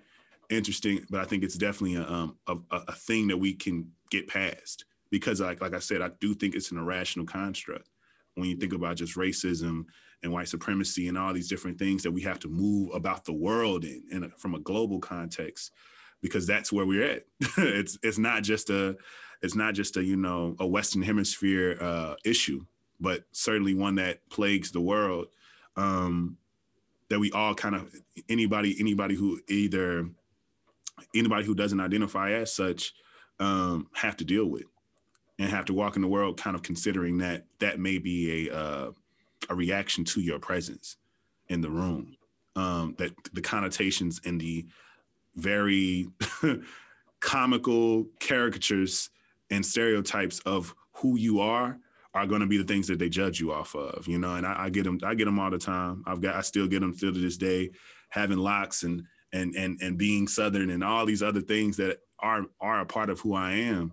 interesting, 0.48 1.04
but 1.10 1.20
I 1.20 1.24
think 1.24 1.44
it's 1.44 1.56
definitely 1.56 1.96
a, 1.96 2.08
um, 2.08 2.36
a, 2.46 2.56
a 2.70 2.92
thing 2.92 3.28
that 3.28 3.36
we 3.36 3.54
can 3.54 3.90
get 4.10 4.28
past 4.28 4.84
because 5.10 5.40
like 5.40 5.60
like 5.60 5.74
I 5.74 5.78
said, 5.78 6.02
I 6.02 6.10
do 6.20 6.34
think 6.34 6.54
it's 6.54 6.70
an 6.70 6.78
irrational 6.78 7.26
construct 7.26 7.88
when 8.34 8.48
you 8.48 8.56
think 8.56 8.72
about 8.72 8.96
just 8.96 9.16
racism 9.16 9.84
and 10.22 10.32
white 10.32 10.48
supremacy 10.48 11.08
and 11.08 11.18
all 11.18 11.32
these 11.32 11.48
different 11.48 11.78
things 11.78 12.02
that 12.02 12.10
we 12.10 12.22
have 12.22 12.38
to 12.40 12.48
move 12.48 12.90
about 12.94 13.24
the 13.24 13.32
world 13.32 13.84
in, 13.84 14.02
in 14.10 14.24
a, 14.24 14.28
from 14.30 14.54
a 14.54 14.60
global 14.60 14.98
context 14.98 15.72
because 16.22 16.46
that's 16.46 16.72
where 16.72 16.86
we're 16.86 17.04
at. 17.04 17.22
it's 17.58 17.98
it's 18.02 18.18
not 18.18 18.42
just 18.42 18.70
a 18.70 18.96
it's 19.42 19.54
not 19.54 19.74
just 19.74 19.96
a 19.96 20.04
you 20.04 20.16
know 20.16 20.56
a 20.58 20.66
Western 20.66 21.02
Hemisphere 21.02 21.78
uh, 21.80 22.14
issue, 22.24 22.64
but 23.00 23.24
certainly 23.32 23.74
one 23.74 23.96
that 23.96 24.28
plagues 24.28 24.70
the 24.70 24.80
world. 24.80 25.28
Um, 25.76 26.36
that 27.08 27.18
we 27.18 27.30
all 27.32 27.54
kind 27.54 27.74
of 27.74 27.92
anybody 28.28 28.76
anybody 28.78 29.14
who 29.14 29.40
either 29.48 30.08
anybody 31.14 31.44
who 31.44 31.54
doesn't 31.54 31.80
identify 31.80 32.32
as 32.32 32.52
such 32.52 32.92
um, 33.40 33.88
have 33.94 34.16
to 34.18 34.24
deal 34.24 34.46
with 34.46 34.64
and 35.38 35.50
have 35.50 35.64
to 35.64 35.74
walk 35.74 35.96
in 35.96 36.02
the 36.02 36.08
world 36.08 36.40
kind 36.40 36.54
of 36.54 36.62
considering 36.62 37.18
that 37.18 37.46
that 37.58 37.80
may 37.80 37.98
be 37.98 38.48
a 38.48 38.54
uh, 38.54 38.90
a 39.48 39.54
reaction 39.54 40.04
to 40.04 40.20
your 40.20 40.38
presence 40.38 40.96
in 41.48 41.60
the 41.60 41.70
room 41.70 42.16
um, 42.56 42.94
that 42.98 43.12
the 43.32 43.40
connotations 43.40 44.20
and 44.24 44.40
the 44.40 44.66
very 45.36 46.06
comical 47.20 48.06
caricatures 48.20 49.10
and 49.50 49.64
stereotypes 49.64 50.40
of 50.40 50.74
who 50.94 51.16
you 51.18 51.40
are 51.40 51.78
are 52.14 52.26
going 52.26 52.40
to 52.40 52.46
be 52.46 52.58
the 52.58 52.64
things 52.64 52.88
that 52.88 52.98
they 52.98 53.08
judge 53.08 53.38
you 53.38 53.52
off 53.52 53.74
of, 53.74 54.08
you 54.08 54.18
know. 54.18 54.34
And 54.34 54.46
I, 54.46 54.64
I, 54.64 54.70
get 54.70 54.84
them, 54.84 54.98
I 55.04 55.14
get 55.14 55.26
them 55.26 55.38
all 55.38 55.50
the 55.50 55.58
time. 55.58 56.02
I've 56.06 56.20
got, 56.20 56.34
I 56.34 56.40
still 56.40 56.66
get 56.66 56.80
them 56.80 56.94
still 56.94 57.12
to 57.12 57.18
this 57.18 57.36
day, 57.36 57.70
having 58.10 58.38
locks 58.38 58.82
and 58.82 59.04
and 59.32 59.54
and 59.54 59.80
and 59.80 59.96
being 59.96 60.26
Southern 60.26 60.70
and 60.70 60.82
all 60.82 61.06
these 61.06 61.22
other 61.22 61.40
things 61.40 61.76
that 61.76 61.98
are 62.18 62.46
are 62.60 62.80
a 62.80 62.86
part 62.86 63.10
of 63.10 63.20
who 63.20 63.34
I 63.34 63.52
am. 63.52 63.92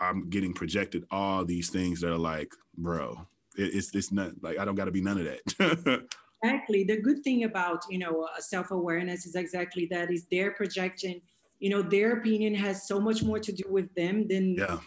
I'm 0.00 0.30
getting 0.30 0.52
projected 0.52 1.04
all 1.10 1.44
these 1.44 1.70
things 1.70 2.00
that 2.00 2.12
are 2.12 2.18
like, 2.18 2.52
bro, 2.76 3.26
it, 3.56 3.74
it's 3.74 3.94
it's 3.94 4.12
not 4.12 4.30
like 4.40 4.58
I 4.58 4.64
don't 4.64 4.74
got 4.74 4.86
to 4.86 4.92
be 4.92 5.00
none 5.00 5.18
of 5.18 5.24
that. 5.24 6.08
exactly. 6.42 6.84
The 6.84 7.00
good 7.00 7.22
thing 7.24 7.44
about 7.44 7.84
you 7.90 7.98
know 7.98 8.22
uh, 8.24 8.40
self 8.40 8.70
awareness 8.70 9.26
is 9.26 9.34
exactly 9.34 9.86
that 9.90 10.10
is 10.10 10.26
their 10.30 10.52
projection. 10.52 11.20
You 11.62 11.70
know, 11.70 11.80
their 11.80 12.14
opinion 12.18 12.54
has 12.56 12.88
so 12.88 12.98
much 12.98 13.22
more 13.22 13.38
to 13.38 13.52
do 13.52 13.62
with 13.68 13.94
them 13.94 14.26
than 14.26 14.56
yeah. 14.56 14.80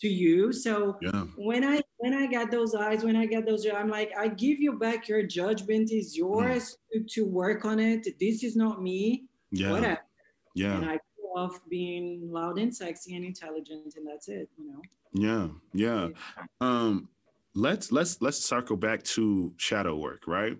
to 0.00 0.08
you. 0.08 0.52
So 0.52 0.96
yeah. 1.00 1.22
when 1.36 1.62
I 1.62 1.80
when 1.98 2.12
I 2.12 2.26
got 2.26 2.50
those 2.50 2.74
eyes, 2.74 3.04
when 3.04 3.14
I 3.14 3.24
got 3.24 3.46
those, 3.46 3.64
I'm 3.66 3.88
like, 3.88 4.10
I 4.18 4.26
give 4.26 4.58
you 4.58 4.72
back 4.78 5.06
your 5.06 5.22
judgment 5.22 5.92
is 5.92 6.16
yours 6.16 6.76
mm. 6.94 7.06
to, 7.06 7.14
to 7.14 7.24
work 7.24 7.64
on 7.64 7.78
it. 7.78 8.18
This 8.18 8.42
is 8.42 8.56
not 8.56 8.82
me. 8.82 9.26
Yeah. 9.52 9.70
Whatever. 9.70 10.00
Yeah. 10.56 10.76
And 10.76 10.90
I 10.90 10.94
go 10.94 11.26
off 11.36 11.60
being 11.70 12.28
loud 12.32 12.58
and 12.58 12.74
sexy 12.74 13.14
and 13.14 13.24
intelligent, 13.24 13.94
and 13.96 14.04
that's 14.04 14.26
it. 14.28 14.48
You 14.58 14.72
know. 14.72 14.82
Yeah. 15.12 15.48
Yeah. 15.72 16.08
Um 16.60 17.08
let's 17.54 17.92
let's 17.92 18.20
let's 18.20 18.44
circle 18.44 18.76
back 18.76 19.04
to 19.14 19.52
shadow 19.56 19.94
work, 19.94 20.24
right? 20.26 20.58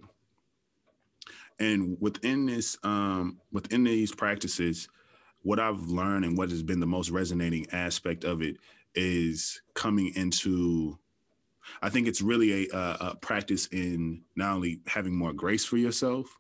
And 1.60 1.96
within 2.00 2.46
this, 2.46 2.78
um, 2.84 3.38
within 3.50 3.82
these 3.82 4.14
practices, 4.14 4.88
what 5.48 5.58
I've 5.58 5.80
learned 5.88 6.26
and 6.26 6.36
what 6.36 6.50
has 6.50 6.62
been 6.62 6.78
the 6.78 6.86
most 6.86 7.08
resonating 7.08 7.66
aspect 7.72 8.22
of 8.22 8.42
it 8.42 8.58
is 8.94 9.62
coming 9.72 10.12
into. 10.14 10.98
I 11.80 11.88
think 11.88 12.06
it's 12.06 12.20
really 12.20 12.66
a, 12.66 12.76
a, 12.76 12.96
a 13.00 13.16
practice 13.16 13.66
in 13.68 14.24
not 14.36 14.56
only 14.56 14.80
having 14.86 15.16
more 15.16 15.32
grace 15.32 15.64
for 15.64 15.78
yourself, 15.78 16.38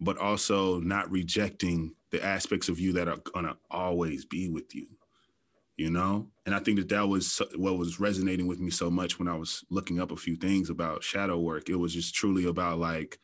but 0.00 0.18
also 0.18 0.78
not 0.78 1.10
rejecting 1.10 1.96
the 2.10 2.24
aspects 2.24 2.68
of 2.68 2.78
you 2.78 2.92
that 2.92 3.08
are 3.08 3.18
gonna 3.34 3.56
always 3.72 4.24
be 4.24 4.48
with 4.48 4.72
you 4.72 4.86
you 5.76 5.90
know 5.90 6.26
and 6.46 6.54
i 6.54 6.58
think 6.58 6.78
that 6.78 6.88
that 6.88 7.06
was 7.06 7.42
what 7.56 7.76
was 7.76 8.00
resonating 8.00 8.46
with 8.46 8.60
me 8.60 8.70
so 8.70 8.90
much 8.90 9.18
when 9.18 9.28
i 9.28 9.34
was 9.34 9.62
looking 9.68 10.00
up 10.00 10.10
a 10.10 10.16
few 10.16 10.34
things 10.36 10.70
about 10.70 11.04
shadow 11.04 11.38
work 11.38 11.68
it 11.68 11.74
was 11.76 11.92
just 11.92 12.14
truly 12.14 12.46
about 12.46 12.78
like 12.78 13.18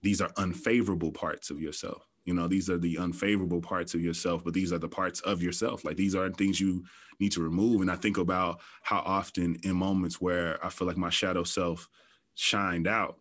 these 0.00 0.22
are 0.22 0.30
unfavorable 0.38 1.12
parts 1.12 1.50
of 1.50 1.60
yourself 1.60 2.06
you 2.24 2.34
know 2.34 2.48
these 2.48 2.70
are 2.70 2.78
the 2.78 2.98
unfavorable 2.98 3.60
parts 3.60 3.94
of 3.94 4.00
yourself 4.00 4.42
but 4.44 4.54
these 4.54 4.72
are 4.72 4.78
the 4.78 4.88
parts 4.88 5.20
of 5.20 5.42
yourself. 5.42 5.84
Like 5.84 5.96
these 5.96 6.14
are 6.14 6.30
things 6.30 6.60
you 6.60 6.84
need 7.20 7.32
to 7.32 7.42
remove. 7.42 7.80
And 7.80 7.90
i 7.90 7.96
think 7.96 8.18
about 8.18 8.60
how 8.82 8.98
often 9.00 9.56
in 9.62 9.76
moments 9.76 10.20
where 10.20 10.64
i 10.64 10.68
feel 10.68 10.88
like 10.88 10.96
my 10.96 11.10
shadow 11.10 11.44
self 11.44 11.88
shined 12.34 12.88
out 12.88 13.18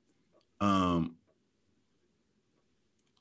um 0.61 1.15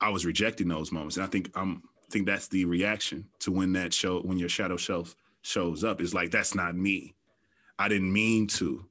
i 0.01 0.09
was 0.09 0.25
rejecting 0.27 0.69
those 0.69 0.93
moments. 0.93 1.17
And 1.17 1.25
i 1.27 1.29
think 1.29 1.51
i'm 1.55 1.83
I 2.03 2.13
think 2.13 2.27
that's 2.27 2.49
the 2.49 2.67
reaction 2.67 3.27
to 3.39 3.51
when 3.51 3.73
that 3.73 3.95
show 3.95 4.21
when 4.21 4.39
your 4.39 4.51
shadow 4.51 4.77
self 4.77 5.17
shows 5.41 5.83
up. 5.83 6.01
Is 6.01 6.13
like 6.13 6.31
that's 6.31 6.55
not 6.55 6.77
me. 6.77 7.15
I 7.79 7.89
didn't 7.89 8.13
mean 8.13 8.47
to. 8.49 8.85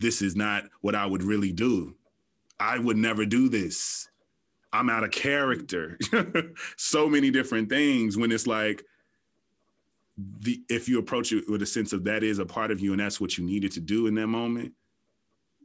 This 0.00 0.22
is 0.22 0.34
not 0.34 0.64
what 0.80 0.94
i 0.94 1.04
would 1.04 1.22
really 1.22 1.52
do. 1.52 1.94
I 2.58 2.78
would 2.78 2.96
never 2.96 3.26
do 3.26 3.48
this 3.50 4.08
i'm 4.74 4.90
out 4.90 5.04
of 5.04 5.10
character 5.10 5.98
so 6.76 7.08
many 7.08 7.30
different 7.30 7.68
things 7.68 8.16
when 8.16 8.32
it's 8.32 8.46
like 8.46 8.84
the 10.40 10.62
if 10.68 10.88
you 10.88 10.98
approach 10.98 11.32
it 11.32 11.48
with 11.48 11.62
a 11.62 11.66
sense 11.66 11.92
of 11.92 12.04
that 12.04 12.22
is 12.22 12.38
a 12.38 12.46
part 12.46 12.70
of 12.70 12.80
you 12.80 12.92
and 12.92 13.00
that's 13.00 13.20
what 13.20 13.36
you 13.36 13.44
needed 13.44 13.72
to 13.72 13.80
do 13.80 14.06
in 14.06 14.14
that 14.14 14.26
moment 14.26 14.72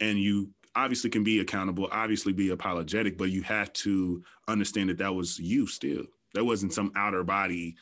and 0.01 0.17
you 0.17 0.49
obviously 0.75 1.09
can 1.09 1.23
be 1.23 1.39
accountable 1.39 1.87
obviously 1.91 2.33
be 2.33 2.49
apologetic 2.49 3.17
but 3.17 3.29
you 3.29 3.41
have 3.41 3.71
to 3.73 4.23
understand 4.47 4.89
that 4.89 4.97
that 4.97 5.13
was 5.13 5.37
you 5.39 5.67
still 5.67 6.03
that 6.33 6.45
wasn't 6.45 6.73
some 6.73 6.91
outer 6.95 7.23
body 7.23 7.75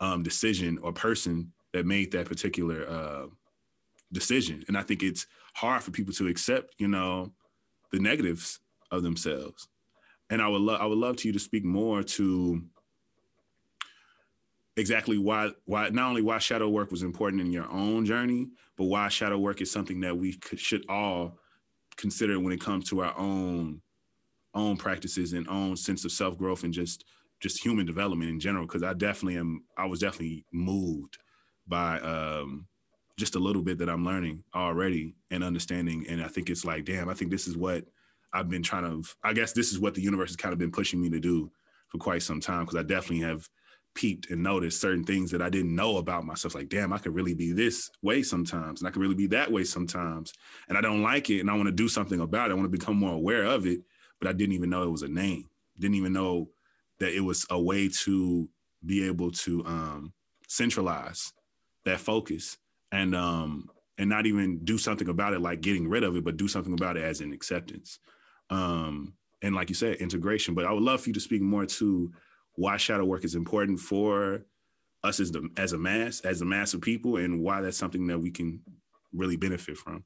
um, 0.00 0.22
decision 0.22 0.78
or 0.82 0.92
person 0.92 1.52
that 1.72 1.86
made 1.86 2.12
that 2.12 2.26
particular 2.26 2.86
uh, 2.88 3.26
decision. 4.12 4.64
And 4.68 4.76
I 4.76 4.82
think 4.82 5.02
it's 5.02 5.26
hard 5.54 5.82
for 5.82 5.90
people 5.90 6.12
to 6.14 6.28
accept, 6.28 6.74
you 6.78 6.88
know, 6.88 7.32
the 7.92 7.98
negatives 7.98 8.60
of 8.90 9.02
themselves. 9.02 9.68
And 10.32 10.40
I 10.40 10.48
would 10.48 10.62
love 10.62 10.80
I 10.80 10.86
would 10.86 10.96
love 10.96 11.16
to 11.18 11.28
you 11.28 11.32
to 11.34 11.38
speak 11.38 11.62
more 11.62 12.02
to 12.02 12.62
exactly 14.78 15.18
why 15.18 15.50
why 15.66 15.90
not 15.90 16.08
only 16.08 16.22
why 16.22 16.38
shadow 16.38 16.70
work 16.70 16.90
was 16.90 17.02
important 17.02 17.42
in 17.42 17.52
your 17.52 17.70
own 17.70 18.06
journey, 18.06 18.48
but 18.78 18.84
why 18.84 19.10
shadow 19.10 19.36
work 19.36 19.60
is 19.60 19.70
something 19.70 20.00
that 20.00 20.16
we 20.16 20.32
could, 20.32 20.58
should 20.58 20.86
all 20.88 21.38
consider 21.98 22.40
when 22.40 22.54
it 22.54 22.62
comes 22.62 22.88
to 22.88 23.02
our 23.02 23.16
own 23.18 23.82
own 24.54 24.78
practices 24.78 25.34
and 25.34 25.46
own 25.48 25.76
sense 25.76 26.02
of 26.06 26.12
self 26.12 26.38
growth 26.38 26.64
and 26.64 26.72
just 26.72 27.04
just 27.40 27.62
human 27.62 27.84
development 27.84 28.30
in 28.30 28.40
general. 28.40 28.64
Because 28.66 28.82
I 28.82 28.94
definitely 28.94 29.36
am 29.36 29.64
I 29.76 29.84
was 29.84 30.00
definitely 30.00 30.46
moved 30.50 31.18
by 31.68 32.00
um, 32.00 32.66
just 33.18 33.34
a 33.34 33.38
little 33.38 33.62
bit 33.62 33.76
that 33.76 33.90
I'm 33.90 34.06
learning 34.06 34.44
already 34.54 35.14
and 35.30 35.44
understanding. 35.44 36.06
And 36.08 36.22
I 36.22 36.28
think 36.28 36.48
it's 36.48 36.64
like, 36.64 36.86
damn, 36.86 37.10
I 37.10 37.14
think 37.14 37.30
this 37.30 37.46
is 37.46 37.54
what 37.54 37.84
I've 38.32 38.48
been 38.48 38.62
trying 38.62 38.84
to, 38.84 39.08
I 39.22 39.32
guess 39.32 39.52
this 39.52 39.72
is 39.72 39.78
what 39.78 39.94
the 39.94 40.02
universe 40.02 40.30
has 40.30 40.36
kind 40.36 40.52
of 40.52 40.58
been 40.58 40.72
pushing 40.72 41.00
me 41.00 41.10
to 41.10 41.20
do 41.20 41.50
for 41.88 41.98
quite 41.98 42.22
some 42.22 42.40
time. 42.40 42.64
Cause 42.66 42.76
I 42.76 42.82
definitely 42.82 43.26
have 43.26 43.48
peeped 43.94 44.30
and 44.30 44.42
noticed 44.42 44.80
certain 44.80 45.04
things 45.04 45.30
that 45.30 45.42
I 45.42 45.50
didn't 45.50 45.74
know 45.74 45.98
about 45.98 46.24
myself. 46.24 46.54
Like, 46.54 46.68
damn, 46.70 46.92
I 46.92 46.98
could 46.98 47.14
really 47.14 47.34
be 47.34 47.52
this 47.52 47.90
way 48.00 48.22
sometimes. 48.22 48.80
And 48.80 48.88
I 48.88 48.90
could 48.90 49.02
really 49.02 49.14
be 49.14 49.26
that 49.28 49.52
way 49.52 49.64
sometimes. 49.64 50.32
And 50.68 50.78
I 50.78 50.80
don't 50.80 51.02
like 51.02 51.28
it. 51.28 51.40
And 51.40 51.50
I 51.50 51.54
want 51.54 51.66
to 51.66 51.72
do 51.72 51.88
something 51.88 52.20
about 52.20 52.50
it. 52.50 52.52
I 52.52 52.56
want 52.56 52.72
to 52.72 52.78
become 52.78 52.96
more 52.96 53.12
aware 53.12 53.44
of 53.44 53.66
it. 53.66 53.80
But 54.18 54.28
I 54.28 54.32
didn't 54.32 54.54
even 54.54 54.70
know 54.70 54.84
it 54.84 54.90
was 54.90 55.02
a 55.02 55.08
name. 55.08 55.48
Didn't 55.78 55.96
even 55.96 56.12
know 56.12 56.48
that 57.00 57.14
it 57.14 57.20
was 57.20 57.44
a 57.50 57.60
way 57.60 57.88
to 57.88 58.48
be 58.84 59.06
able 59.06 59.30
to 59.30 59.64
um, 59.66 60.12
centralize 60.48 61.32
that 61.84 62.00
focus 62.00 62.58
and 62.92 63.14
um 63.14 63.68
and 63.98 64.08
not 64.08 64.26
even 64.26 64.58
do 64.64 64.78
something 64.78 65.08
about 65.08 65.32
it 65.32 65.40
like 65.40 65.60
getting 65.60 65.88
rid 65.88 66.04
of 66.04 66.14
it 66.16 66.24
but 66.24 66.36
do 66.36 66.46
something 66.46 66.74
about 66.74 66.96
it 66.96 67.02
as 67.02 67.20
an 67.20 67.32
acceptance 67.32 67.98
um 68.52 69.14
and 69.42 69.54
like 69.54 69.68
you 69.68 69.74
said 69.74 69.96
integration 69.96 70.54
but 70.54 70.64
i 70.64 70.72
would 70.72 70.82
love 70.82 71.00
for 71.00 71.08
you 71.08 71.14
to 71.14 71.20
speak 71.20 71.42
more 71.42 71.66
to 71.66 72.10
why 72.54 72.76
shadow 72.76 73.04
work 73.04 73.24
is 73.24 73.34
important 73.34 73.78
for 73.78 74.44
us 75.04 75.18
as 75.20 75.32
the 75.32 75.48
as 75.56 75.72
a 75.72 75.78
mass 75.78 76.20
as 76.20 76.40
a 76.40 76.44
mass 76.44 76.74
of 76.74 76.80
people 76.80 77.16
and 77.16 77.40
why 77.40 77.60
that's 77.60 77.76
something 77.76 78.06
that 78.06 78.18
we 78.18 78.30
can 78.30 78.60
really 79.12 79.36
benefit 79.36 79.76
from 79.76 80.04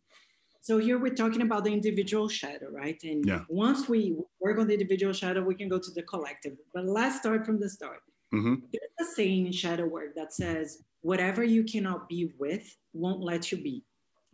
so 0.63 0.79
here 0.79 0.99
we're 0.99 1.15
talking 1.15 1.43
about 1.43 1.65
the 1.65 1.73
individual 1.73 2.29
shadow 2.29 2.69
right 2.71 3.01
and 3.03 3.27
yeah. 3.27 3.43
once 3.49 3.89
we 3.89 4.17
work 4.41 4.59
on 4.59 4.67
the 4.67 4.73
individual 4.73 5.13
shadow 5.13 5.43
we 5.43 5.55
can 5.55 5.69
go 5.69 5.79
to 5.79 5.91
the 5.91 6.03
collective 6.03 6.55
but 6.73 6.85
let's 6.87 7.19
start 7.19 7.45
from 7.45 7.61
the 7.61 7.69
start 7.69 8.01
mm-hmm. 8.33 8.55
there's 8.73 9.09
a 9.09 9.15
saying 9.15 9.47
in 9.47 9.53
shadow 9.53 9.87
work 9.87 10.15
that 10.15 10.33
says 10.33 10.83
whatever 11.07 11.45
you 11.45 11.63
cannot 11.63 12.09
be 12.09 12.33
with 12.37 12.77
won't 12.93 13.23
let 13.23 13.53
you 13.53 13.59
be. 13.59 13.85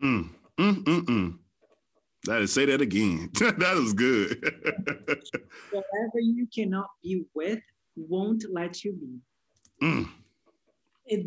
Mm, 0.03 0.31
mm, 0.59 0.85
mm, 0.85 1.05
mm. 1.05 1.39
That 2.25 2.43
is, 2.43 2.53
say 2.53 2.67
that 2.67 2.81
again. 2.81 3.31
that 3.35 3.77
is 3.77 3.93
good. 3.93 4.39
whatever 5.71 6.21
you 6.21 6.47
cannot 6.55 6.89
be 7.03 7.25
with 7.35 7.61
won't 7.97 8.45
let 8.51 8.85
you 8.85 8.93
be. 8.93 9.87
Mm. 9.87 10.09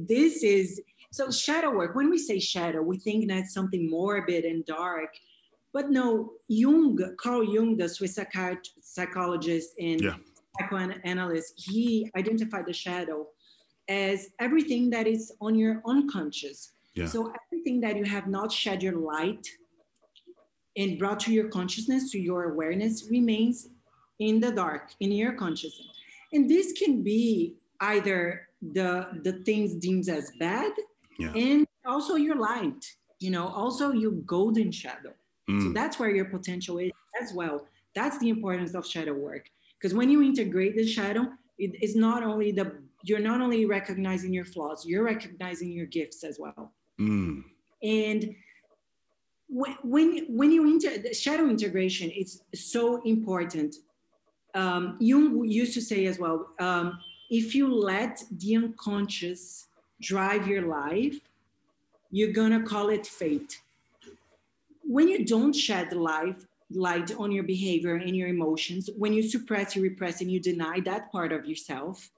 This 0.07 0.43
is 0.43 0.81
so 1.11 1.29
shadow 1.31 1.71
work. 1.71 1.95
When 1.95 2.09
we 2.09 2.17
say 2.17 2.39
shadow, 2.39 2.81
we 2.81 2.97
think 2.97 3.27
that's 3.27 3.53
something 3.53 3.89
morbid 3.89 4.45
and 4.45 4.65
dark. 4.65 5.09
But 5.73 5.89
no, 5.89 6.31
Jung, 6.47 6.97
Carl 7.19 7.43
Jung, 7.43 7.75
the 7.75 7.89
Swiss 7.89 8.17
psychologist 8.81 9.73
and 9.77 9.99
yeah. 9.99 10.15
psychoanalyst, 10.57 11.53
he 11.57 12.09
identified 12.15 12.65
the 12.65 12.73
shadow 12.73 13.27
as 13.89 14.29
everything 14.39 14.89
that 14.91 15.07
is 15.07 15.33
on 15.41 15.55
your 15.55 15.81
unconscious. 15.85 16.71
Yeah. 16.93 17.07
So 17.07 17.33
everything 17.51 17.81
that 17.81 17.97
you 17.97 18.05
have 18.05 18.27
not 18.27 18.51
shed 18.53 18.81
your 18.81 18.95
light 18.95 19.45
and 20.77 20.99
brought 20.99 21.19
to 21.21 21.31
your 21.31 21.47
consciousness, 21.49 22.11
to 22.11 22.19
your 22.19 22.51
awareness, 22.51 23.07
remains 23.09 23.69
in 24.19 24.39
the 24.39 24.51
dark, 24.51 24.93
in 24.99 25.11
your 25.11 25.33
consciousness. 25.33 25.87
And 26.33 26.49
this 26.49 26.73
can 26.73 27.03
be 27.03 27.55
either 27.81 28.47
the 28.61 29.07
the 29.23 29.33
things 29.43 29.75
deemed 29.75 30.07
as 30.09 30.31
bad 30.39 30.71
Yeah. 31.19 31.31
and 31.35 31.67
also 31.85 32.15
your 32.15 32.35
light, 32.35 32.83
you 33.19 33.29
know, 33.29 33.47
also 33.47 33.91
your 33.91 34.11
golden 34.35 34.71
shadow. 34.71 35.13
So 35.47 35.53
Mm. 35.67 35.73
that's 35.73 35.99
where 35.99 36.09
your 36.09 36.25
potential 36.25 36.77
is 36.79 36.91
as 37.21 37.33
well. 37.33 37.67
That's 37.93 38.17
the 38.17 38.29
importance 38.29 38.73
of 38.73 38.85
shadow 38.85 39.13
work. 39.13 39.45
Because 39.77 39.93
when 39.93 40.09
you 40.09 40.21
integrate 40.23 40.75
the 40.75 40.85
shadow, 40.87 41.23
it 41.57 41.71
is 41.85 41.95
not 41.95 42.23
only 42.23 42.51
the 42.51 42.67
you're 43.07 43.19
not 43.31 43.39
only 43.39 43.65
recognizing 43.67 44.33
your 44.33 44.45
flaws, 44.45 44.83
you're 44.89 45.03
recognizing 45.03 45.69
your 45.71 45.85
gifts 45.85 46.23
as 46.23 46.39
well. 46.39 46.73
Mm. 46.99 47.43
And 47.83 48.35
when 49.47 49.75
when, 49.83 50.25
when 50.27 50.51
you 50.51 50.65
inter 50.65 50.97
the 50.97 51.13
shadow 51.13 51.47
integration, 51.47 52.11
it's 52.13 52.41
so 52.53 53.01
important. 53.03 53.75
Um, 54.53 54.97
Jung 54.99 55.45
used 55.47 55.73
to 55.73 55.81
say 55.81 56.05
as 56.05 56.17
well, 56.17 56.49
um, 56.59 56.97
if 57.29 57.53
you 57.53 57.73
let 57.73 58.23
the 58.31 58.55
unconscious 58.55 59.67
drive 60.01 60.47
your 60.47 60.63
life, 60.63 61.19
you're 62.11 62.31
gonna 62.31 62.63
call 62.63 62.89
it 62.89 63.05
fate. 63.05 63.61
When 64.83 65.07
you 65.07 65.25
don't 65.25 65.53
shed 65.53 65.93
life 65.93 66.45
light 66.71 67.15
on 67.17 67.31
your 67.31 67.43
behavior 67.43 67.95
and 67.95 68.15
your 68.15 68.27
emotions, 68.27 68.89
when 68.97 69.13
you 69.13 69.21
suppress, 69.23 69.75
you 69.75 69.81
repress, 69.83 70.21
and 70.21 70.31
you 70.31 70.39
deny 70.39 70.79
that 70.81 71.11
part 71.11 71.31
of 71.31 71.45
yourself, 71.45 72.09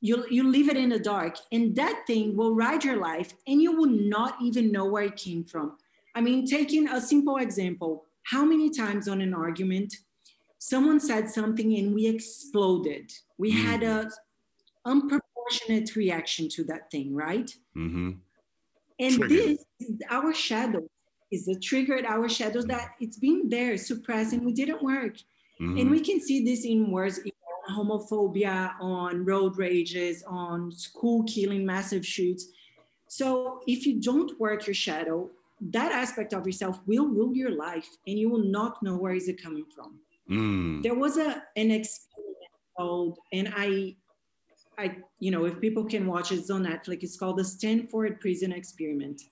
you 0.00 0.24
you 0.30 0.42
leave 0.48 0.68
it 0.68 0.76
in 0.76 0.88
the 0.88 0.98
dark, 0.98 1.36
and 1.52 1.76
that 1.76 2.04
thing 2.06 2.36
will 2.36 2.54
ride 2.54 2.84
your 2.84 2.96
life, 2.96 3.34
and 3.46 3.62
you 3.62 3.72
will 3.76 3.90
not 3.90 4.36
even 4.42 4.72
know 4.72 4.86
where 4.86 5.04
it 5.04 5.16
came 5.16 5.44
from. 5.44 5.76
I 6.14 6.20
mean, 6.20 6.46
taking 6.46 6.88
a 6.88 7.00
simple 7.00 7.38
example, 7.38 8.04
how 8.24 8.44
many 8.44 8.70
times 8.70 9.08
on 9.08 9.20
an 9.20 9.34
argument, 9.34 9.94
someone 10.58 11.00
said 11.00 11.28
something 11.28 11.74
and 11.76 11.94
we 11.94 12.06
exploded. 12.06 13.12
We 13.38 13.52
Mm. 13.52 13.64
had 13.64 13.82
a 13.82 14.10
unproportionate 14.86 15.94
reaction 15.96 16.48
to 16.50 16.64
that 16.64 16.90
thing, 16.90 17.14
right? 17.14 17.54
Mm-hmm. 17.76 18.10
And 18.98 19.14
Triggered. 19.14 19.30
this 19.30 19.64
is 19.80 20.00
our 20.10 20.32
shadow 20.34 20.88
is 21.30 21.46
the 21.46 21.58
triggered 21.58 22.04
our 22.04 22.28
shadows 22.28 22.66
that 22.66 22.90
it's 23.00 23.18
been 23.18 23.48
there 23.48 23.76
suppressed 23.78 24.32
and 24.34 24.44
we 24.44 24.52
didn't 24.52 24.82
work. 24.82 25.16
Mm-hmm. 25.60 25.78
And 25.78 25.90
we 25.90 26.00
can 26.00 26.20
see 26.20 26.44
this 26.44 26.64
in 26.64 26.90
words 26.90 27.18
on 27.68 27.74
homophobia, 27.76 28.74
on 28.80 29.24
road 29.24 29.56
rages, 29.56 30.22
on 30.26 30.70
school 30.70 31.24
killing, 31.24 31.64
massive 31.64 32.04
shoots. 32.06 32.48
So 33.08 33.60
if 33.66 33.86
you 33.86 34.00
don't 34.00 34.38
work 34.38 34.66
your 34.66 34.74
shadow, 34.74 35.30
that 35.70 35.92
aspect 35.92 36.32
of 36.32 36.46
yourself 36.46 36.80
will 36.86 37.06
rule 37.06 37.34
your 37.34 37.50
life 37.50 37.88
and 38.06 38.18
you 38.18 38.28
will 38.28 38.44
not 38.44 38.82
know 38.82 38.96
where 38.96 39.14
is 39.14 39.28
it 39.28 39.40
coming 39.42 39.64
from. 39.74 39.98
Mm. 40.30 40.82
There 40.82 40.94
was 40.94 41.16
a 41.16 41.42
an 41.56 41.70
experiment 41.70 42.36
called, 42.76 43.18
and 43.32 43.52
I 43.56 43.96
I, 44.78 44.96
you 45.20 45.30
know, 45.30 45.44
if 45.44 45.60
people 45.60 45.84
can 45.84 46.06
watch 46.06 46.32
it, 46.32 46.36
it's 46.38 46.50
on 46.50 46.64
Netflix. 46.64 47.02
It's 47.02 47.16
called 47.18 47.38
the 47.38 47.44
Stanford 47.44 48.20
Prison 48.20 48.52
Experiment. 48.52 49.22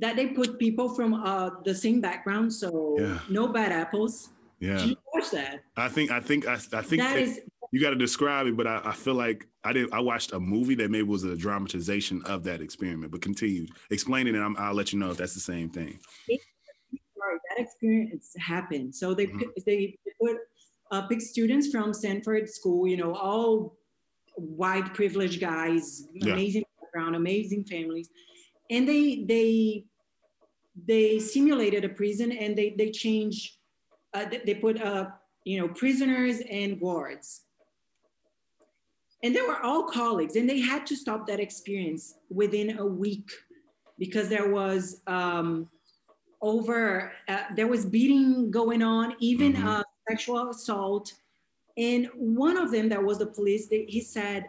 That 0.00 0.16
they 0.16 0.28
put 0.28 0.58
people 0.58 0.88
from 0.94 1.14
uh, 1.14 1.50
the 1.64 1.74
same 1.74 2.00
background, 2.00 2.52
so 2.52 2.96
Yeah. 2.98 3.18
no 3.30 3.48
bad 3.48 3.72
apples. 3.72 4.30
Yeah. 4.60 4.76
Did 4.78 4.88
you 4.90 4.96
watch 5.12 5.30
that? 5.30 5.62
I 5.76 5.88
think 5.88 6.10
I 6.10 6.20
think 6.20 6.46
I, 6.46 6.54
I 6.54 6.82
think 6.82 7.02
That 7.02 7.14
that 7.14 7.18
is 7.18 7.40
you 7.74 7.80
got 7.80 7.90
to 7.90 7.96
describe 7.96 8.46
it, 8.46 8.56
but 8.56 8.68
I, 8.68 8.80
I 8.84 8.92
feel 8.92 9.14
like 9.14 9.48
I 9.64 9.72
did. 9.72 9.92
I 9.92 9.98
watched 9.98 10.32
a 10.32 10.38
movie 10.38 10.76
that 10.76 10.92
maybe 10.92 11.02
was 11.02 11.24
a 11.24 11.36
dramatization 11.36 12.22
of 12.24 12.44
that 12.44 12.60
experiment. 12.60 13.10
But 13.10 13.20
continue 13.20 13.66
explaining 13.90 14.36
it. 14.36 14.38
I'm, 14.38 14.56
I'll 14.56 14.74
let 14.74 14.92
you 14.92 15.00
know 15.00 15.10
if 15.10 15.16
that's 15.16 15.34
the 15.34 15.40
same 15.40 15.70
thing. 15.70 15.98
sorry, 16.28 17.38
that 17.48 17.60
experience 17.64 18.32
happened. 18.38 18.94
So 18.94 19.12
they 19.12 19.26
Mhm. 19.26 19.50
they 19.66 19.98
put 20.20 20.36
uh, 20.92 21.08
pick 21.08 21.20
students 21.20 21.72
from 21.72 21.92
Stanford 21.92 22.48
School, 22.48 22.86
you 22.86 22.96
know, 22.96 23.12
all 23.12 23.76
white 24.36 24.94
privileged 24.94 25.40
guys, 25.40 26.06
Yeah. 26.14 26.34
amazing 26.34 26.62
background, 26.80 27.16
amazing 27.16 27.64
families, 27.64 28.08
and 28.70 28.88
they 28.88 29.24
they 29.24 29.84
they 30.86 31.18
simulated 31.18 31.84
a 31.84 31.88
prison 31.88 32.30
and 32.30 32.56
they 32.56 32.76
they 32.78 32.92
change. 32.92 33.58
Uh, 34.12 34.26
they, 34.26 34.38
they 34.46 34.54
put 34.54 34.80
uh, 34.80 35.08
you 35.42 35.58
know 35.58 35.66
prisoners 35.74 36.38
and 36.48 36.78
guards. 36.80 37.43
And 39.24 39.34
they 39.34 39.40
were 39.40 39.60
all 39.68 39.84
colleagues, 39.84 40.36
and 40.36 40.46
they 40.48 40.60
had 40.60 40.86
to 40.90 40.94
stop 40.94 41.26
that 41.28 41.40
experience 41.40 42.14
within 42.30 42.78
a 42.78 42.86
week 43.04 43.28
because 43.98 44.28
there 44.28 44.50
was 44.52 45.00
um, 45.06 45.68
over 46.42 47.10
uh, 47.28 47.44
there 47.56 47.66
was 47.74 47.86
beating 47.86 48.50
going 48.50 48.82
on 48.82 49.14
even 49.20 49.54
Mhm. 49.54 49.64
uh, 49.64 49.82
sexual 50.08 50.50
assault 50.50 51.06
and 51.78 52.08
one 52.14 52.56
of 52.64 52.70
them 52.70 52.88
that 52.90 53.02
was 53.02 53.18
the 53.18 53.26
police 53.38 53.66
they, 53.68 53.84
he 53.96 54.00
said 54.00 54.44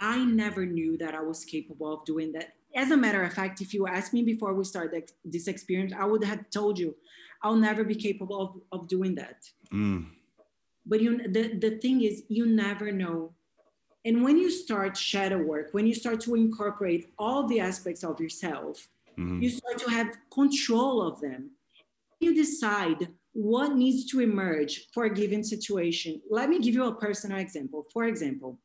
i 0.00 0.22
never 0.42 0.66
knew 0.66 0.92
that 0.98 1.14
i 1.14 1.22
was 1.30 1.44
capable 1.44 1.90
of 1.94 2.04
doing 2.04 2.30
that 2.32 2.48
as 2.82 2.90
a 2.90 2.96
matter 2.96 3.22
of 3.22 3.32
fact 3.32 3.60
if 3.62 3.72
you 3.72 3.86
asked 3.86 4.12
me 4.12 4.22
before 4.22 4.52
we 4.52 4.64
started 4.64 5.04
this 5.24 5.46
experience 5.48 5.92
i 5.98 6.04
would 6.04 6.22
have 6.22 6.42
told 6.50 6.78
you 6.78 6.94
i'll 7.42 7.56
never 7.68 7.82
be 7.84 7.94
capable 8.08 8.38
of, 8.46 8.50
of 8.80 8.88
doing 8.88 9.14
that 9.14 9.38
Mm. 9.72 10.00
but 10.90 11.00
you 11.00 11.10
the, 11.36 11.44
the 11.64 11.72
thing 11.82 12.02
is 12.02 12.14
you 12.28 12.44
never 12.46 12.92
know 12.92 13.18
and 14.04 14.24
when 14.24 14.36
you 14.36 14.50
start 14.50 14.96
shadow 14.96 15.38
work 15.38 15.68
when 15.72 15.86
you 15.86 15.94
start 15.94 16.20
to 16.20 16.34
incorporate 16.34 17.12
all 17.18 17.46
the 17.46 17.60
aspects 17.60 18.02
of 18.04 18.20
yourself 18.20 18.88
Mhm. 19.18 19.42
you 19.42 19.50
start 19.50 19.78
to 19.78 19.90
have 19.90 20.16
control 20.30 21.02
of 21.02 21.20
them. 21.20 21.50
You 22.20 22.34
decide 22.34 23.08
what 23.32 23.74
needs 23.74 24.06
to 24.06 24.20
emerge 24.20 24.88
for 24.92 25.04
a 25.04 25.14
given 25.14 25.42
situation. 25.44 26.20
Let 26.30 26.48
me 26.48 26.58
give 26.60 26.74
you 26.74 26.84
a 26.84 26.94
personal 26.94 27.38
example. 27.38 27.86
For 27.92 28.04
example, 28.04 28.58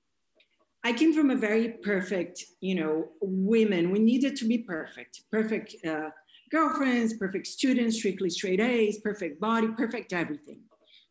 I 0.83 0.93
came 0.93 1.13
from 1.13 1.31
a 1.31 1.35
very 1.35 1.69
perfect, 1.69 2.45
you 2.61 2.75
know, 2.75 3.09
women. 3.19 3.91
We 3.91 3.99
needed 3.99 4.35
to 4.37 4.45
be 4.47 4.59
perfect, 4.59 5.23
perfect 5.31 5.85
uh, 5.85 6.11
girlfriends, 6.49 7.17
perfect 7.17 7.47
students, 7.47 7.97
strictly 7.97 8.29
straight 8.29 8.61
A's, 8.61 8.99
perfect 8.99 9.41
body, 9.41 9.67
perfect 9.69 10.13
everything. 10.13 10.61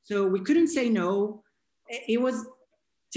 So 0.03 0.27
we 0.27 0.41
couldn't 0.41 0.69
say 0.69 0.89
no. 0.89 1.43
It 1.89 2.21
was 2.21 2.47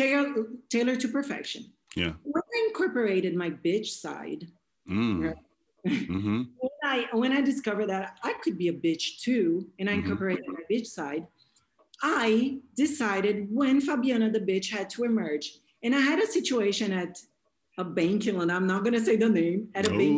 tailor, 0.03 0.47
tailored 0.69 0.99
to 1.01 1.07
perfection. 1.09 1.63
Yeah. 1.95 2.13
When 2.23 2.43
I 2.55 2.57
incorporated 2.67 3.35
my 3.35 3.49
bitch 3.51 3.87
side, 4.05 4.47
Mm. 4.89 5.35
hmm 5.85 6.41
when 6.61 6.71
I 6.83 7.07
when 7.13 7.31
I 7.31 7.41
discovered 7.41 7.87
that 7.87 8.17
I 8.23 8.33
could 8.41 8.57
be 8.57 8.69
a 8.69 8.73
bitch 8.85 9.03
too, 9.25 9.67
and 9.77 9.87
I 9.89 9.93
Mhm. 9.93 9.99
incorporated 10.01 10.45
my 10.47 10.63
bitch 10.71 10.87
side, 10.87 11.27
I 12.01 12.57
decided 12.75 13.35
when 13.59 13.79
Fabiana 13.87 14.31
the 14.33 14.39
bitch 14.51 14.67
had 14.77 14.89
to 14.91 15.03
emerge. 15.03 15.45
And 15.83 15.93
I 15.95 15.99
had 16.09 16.19
a 16.19 16.27
situation 16.27 16.91
at 16.91 17.13
a 17.77 17.83
bank 17.99 18.27
in 18.27 18.35
London. 18.37 18.55
I'm 18.57 18.67
not 18.67 18.83
gonna 18.83 18.99
say 19.07 19.15
the 19.15 19.29
name 19.29 19.69
at 19.75 19.87
a 19.87 19.91
bank. 20.01 20.17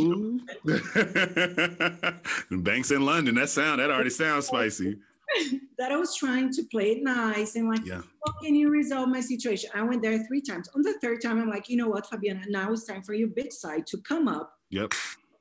Banks 2.70 2.92
in 2.92 3.02
London. 3.12 3.36
That 3.36 3.50
sound 3.50 3.80
that 3.82 3.92
already 3.92 4.10
sounds 4.10 4.48
spicy. 4.48 4.98
that 5.78 5.92
I 5.92 5.98
was 5.98 6.16
trying 6.16 6.52
to 6.54 6.64
play 6.64 6.92
it 6.92 7.04
nice 7.04 7.56
and 7.56 7.68
like, 7.70 7.86
Yeah. 7.86 8.02
how 8.26 8.34
can 8.44 8.56
you 8.56 8.70
resolve 8.70 9.10
my 9.10 9.22
situation? 9.22 9.70
I 9.74 9.82
went 9.84 10.02
there 10.02 10.24
three 10.26 10.42
times. 10.42 10.70
On 10.76 10.82
the 10.82 10.94
third 11.02 11.22
time, 11.22 11.40
I'm 11.42 11.50
like, 11.50 11.70
you 11.70 11.78
know 11.78 11.88
what, 11.88 12.10
Fabiana, 12.10 12.46
now 12.50 12.72
it's 12.72 12.84
time 12.86 13.02
for 13.02 13.14
your 13.14 13.30
bitch 13.30 13.54
side 13.54 13.88
to 13.88 13.98
come 14.00 14.28
up 14.28 14.54
Yep. 14.70 14.94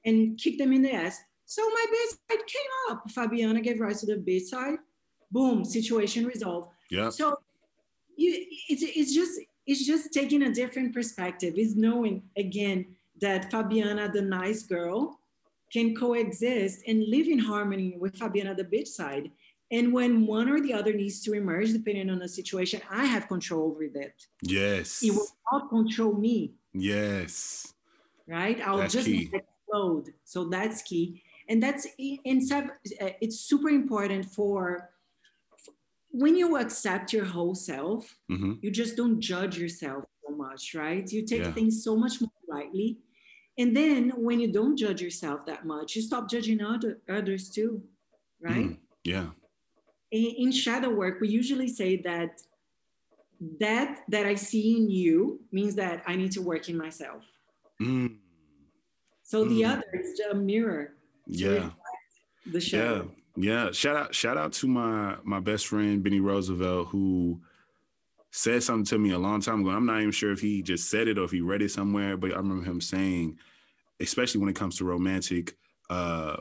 and 0.05 0.39
kick 0.39 0.59
them 0.59 0.73
in 0.73 0.83
the 0.83 0.93
ass. 0.93 1.19
So 1.47 1.63
my 1.69 1.87
bitch 1.93 2.11
side 2.37 2.47
came 2.47 2.91
up. 2.91 3.11
Fabiana 3.11 3.63
gave 3.63 3.81
rise 3.81 4.01
to 4.01 4.07
the 4.07 4.17
bitch 4.21 4.43
side. 4.43 4.77
Boom, 5.33 5.65
situation 5.65 6.25
resolved. 6.25 6.69
Yep. 6.91 7.13
So 7.13 7.37
you, 8.17 8.47
it's, 8.69 8.83
it's 8.83 9.15
just 9.15 9.41
it's 9.67 9.87
just 9.87 10.13
taking 10.13 10.43
a 10.43 10.53
different 10.53 10.93
perspective. 10.95 11.55
Is 11.57 11.77
knowing 11.77 12.23
again 12.37 12.87
that 13.21 13.51
Fabiana, 13.51 14.13
the 14.13 14.23
nice 14.23 14.63
girl, 14.63 15.19
can 15.73 15.95
coexist 15.95 16.83
and 16.87 17.05
live 17.09 17.29
in 17.29 17.39
harmony 17.39 17.97
with 17.99 18.17
Fabiana, 18.19 18.57
the 18.57 18.65
bitch 18.65 18.89
side. 18.89 19.31
And 19.73 19.93
when 19.93 20.27
one 20.27 20.49
or 20.49 20.61
the 20.61 20.75
other 20.75 20.93
needs 20.93 21.23
to 21.23 21.33
emerge, 21.35 21.73
depending 21.73 22.11
on 22.11 22.19
the 22.19 22.29
situation, 22.29 22.81
I 22.91 23.05
have 23.05 23.29
control 23.29 23.71
over 23.71 23.87
that. 23.95 24.15
Yes. 24.43 25.03
It 25.03 25.13
will 25.13 25.29
not 25.53 25.69
control 25.69 26.13
me, 26.15 26.55
Yes. 26.75 27.73
right? 28.27 28.61
I'll 28.61 28.79
That's 28.79 28.95
just 28.95 29.07
key. 29.07 29.31
explode. 29.33 30.13
So 30.25 30.45
that's 30.49 30.83
key. 30.83 31.23
And 31.49 31.63
that's 31.63 31.87
in 31.99 32.41
sev- 32.41 32.71
uh, 33.01 33.11
it's 33.21 33.41
super 33.41 33.69
important 33.69 34.25
for 34.27 34.91
when 36.11 36.37
you 36.37 36.57
accept 36.57 37.13
your 37.13 37.25
whole 37.25 37.55
self, 37.55 38.17
hmm 38.29 38.55
you 38.63 38.71
just 38.71 38.97
don't 38.97 39.21
judge 39.21 39.57
yourself 39.57 40.05
so 40.27 40.35
much, 40.35 40.75
right? 40.75 41.11
You 41.13 41.25
take 41.25 41.43
Yeah. 41.43 41.53
things 41.53 41.83
so 41.85 41.97
much 41.97 42.21
more 42.21 42.31
lightly. 42.49 42.99
And 43.57 43.77
then 43.77 44.11
when 44.17 44.41
you 44.41 44.51
don't 44.53 44.77
judge 44.77 45.01
yourself 45.01 45.47
that 45.47 45.65
much, 45.65 45.95
you 45.97 46.03
stop 46.03 46.29
judging 46.29 46.61
other, 46.61 47.01
others 47.09 47.49
too, 47.51 47.83
right? 48.41 48.67
Mm. 48.71 48.79
Yeah. 49.05 49.31
In, 50.11 50.25
in 50.39 50.53
shadow 50.53 50.91
work, 50.91 51.21
we 51.21 51.29
usually 51.29 51.69
say 51.69 51.97
that 52.03 52.41
that 53.59 54.01
that 54.09 54.27
I 54.27 54.35
see 54.35 54.77
in 54.77 54.91
you 54.91 55.41
means 55.51 55.75
that 55.77 56.03
I 56.07 56.17
need 56.17 56.33
to 56.33 56.43
work 56.43 56.69
in 56.69 56.77
myself. 56.77 57.25
Mm. 57.81 58.17
So 59.23 59.45
the 59.45 59.63
Mm. 59.63 59.71
other 59.73 59.85
is 59.95 60.21
a 60.31 60.35
mirror. 60.35 60.95
Yeah. 61.27 61.71
The 62.47 62.61
shadow. 62.61 63.11
Yeah, 63.37 63.65
yeah. 63.67 63.71
Shout 63.73 63.97
out, 63.97 64.15
shout 64.15 64.37
out 64.37 64.53
to 64.55 64.67
my 64.67 65.17
my 65.23 65.41
best 65.41 65.69
friend 65.69 66.03
Benny 66.03 66.21
Roosevelt, 66.21 66.89
who 66.89 67.41
said 68.33 68.63
something 68.63 68.85
to 68.87 68.99
me 68.99 69.11
a 69.13 69.19
long 69.19 69.41
time 69.41 69.61
ago. 69.61 69.71
I'm 69.71 69.87
not 69.87 70.01
even 70.01 70.13
sure 70.13 70.33
if 70.33 70.41
he 70.41 70.63
just 70.63 70.91
said 70.91 71.09
it 71.09 71.19
or 71.19 71.25
if 71.25 71.31
he 71.31 71.41
read 71.41 71.63
it 71.63 71.71
somewhere, 71.71 72.17
but 72.17 72.33
I 72.33 72.37
remember 72.37 72.65
him 72.65 72.81
saying, 72.81 73.39
especially 74.01 74.41
when 74.41 74.51
it 74.51 74.57
comes 74.57 74.77
to 74.79 74.85
romantic, 74.85 75.57
uh, 75.89 76.37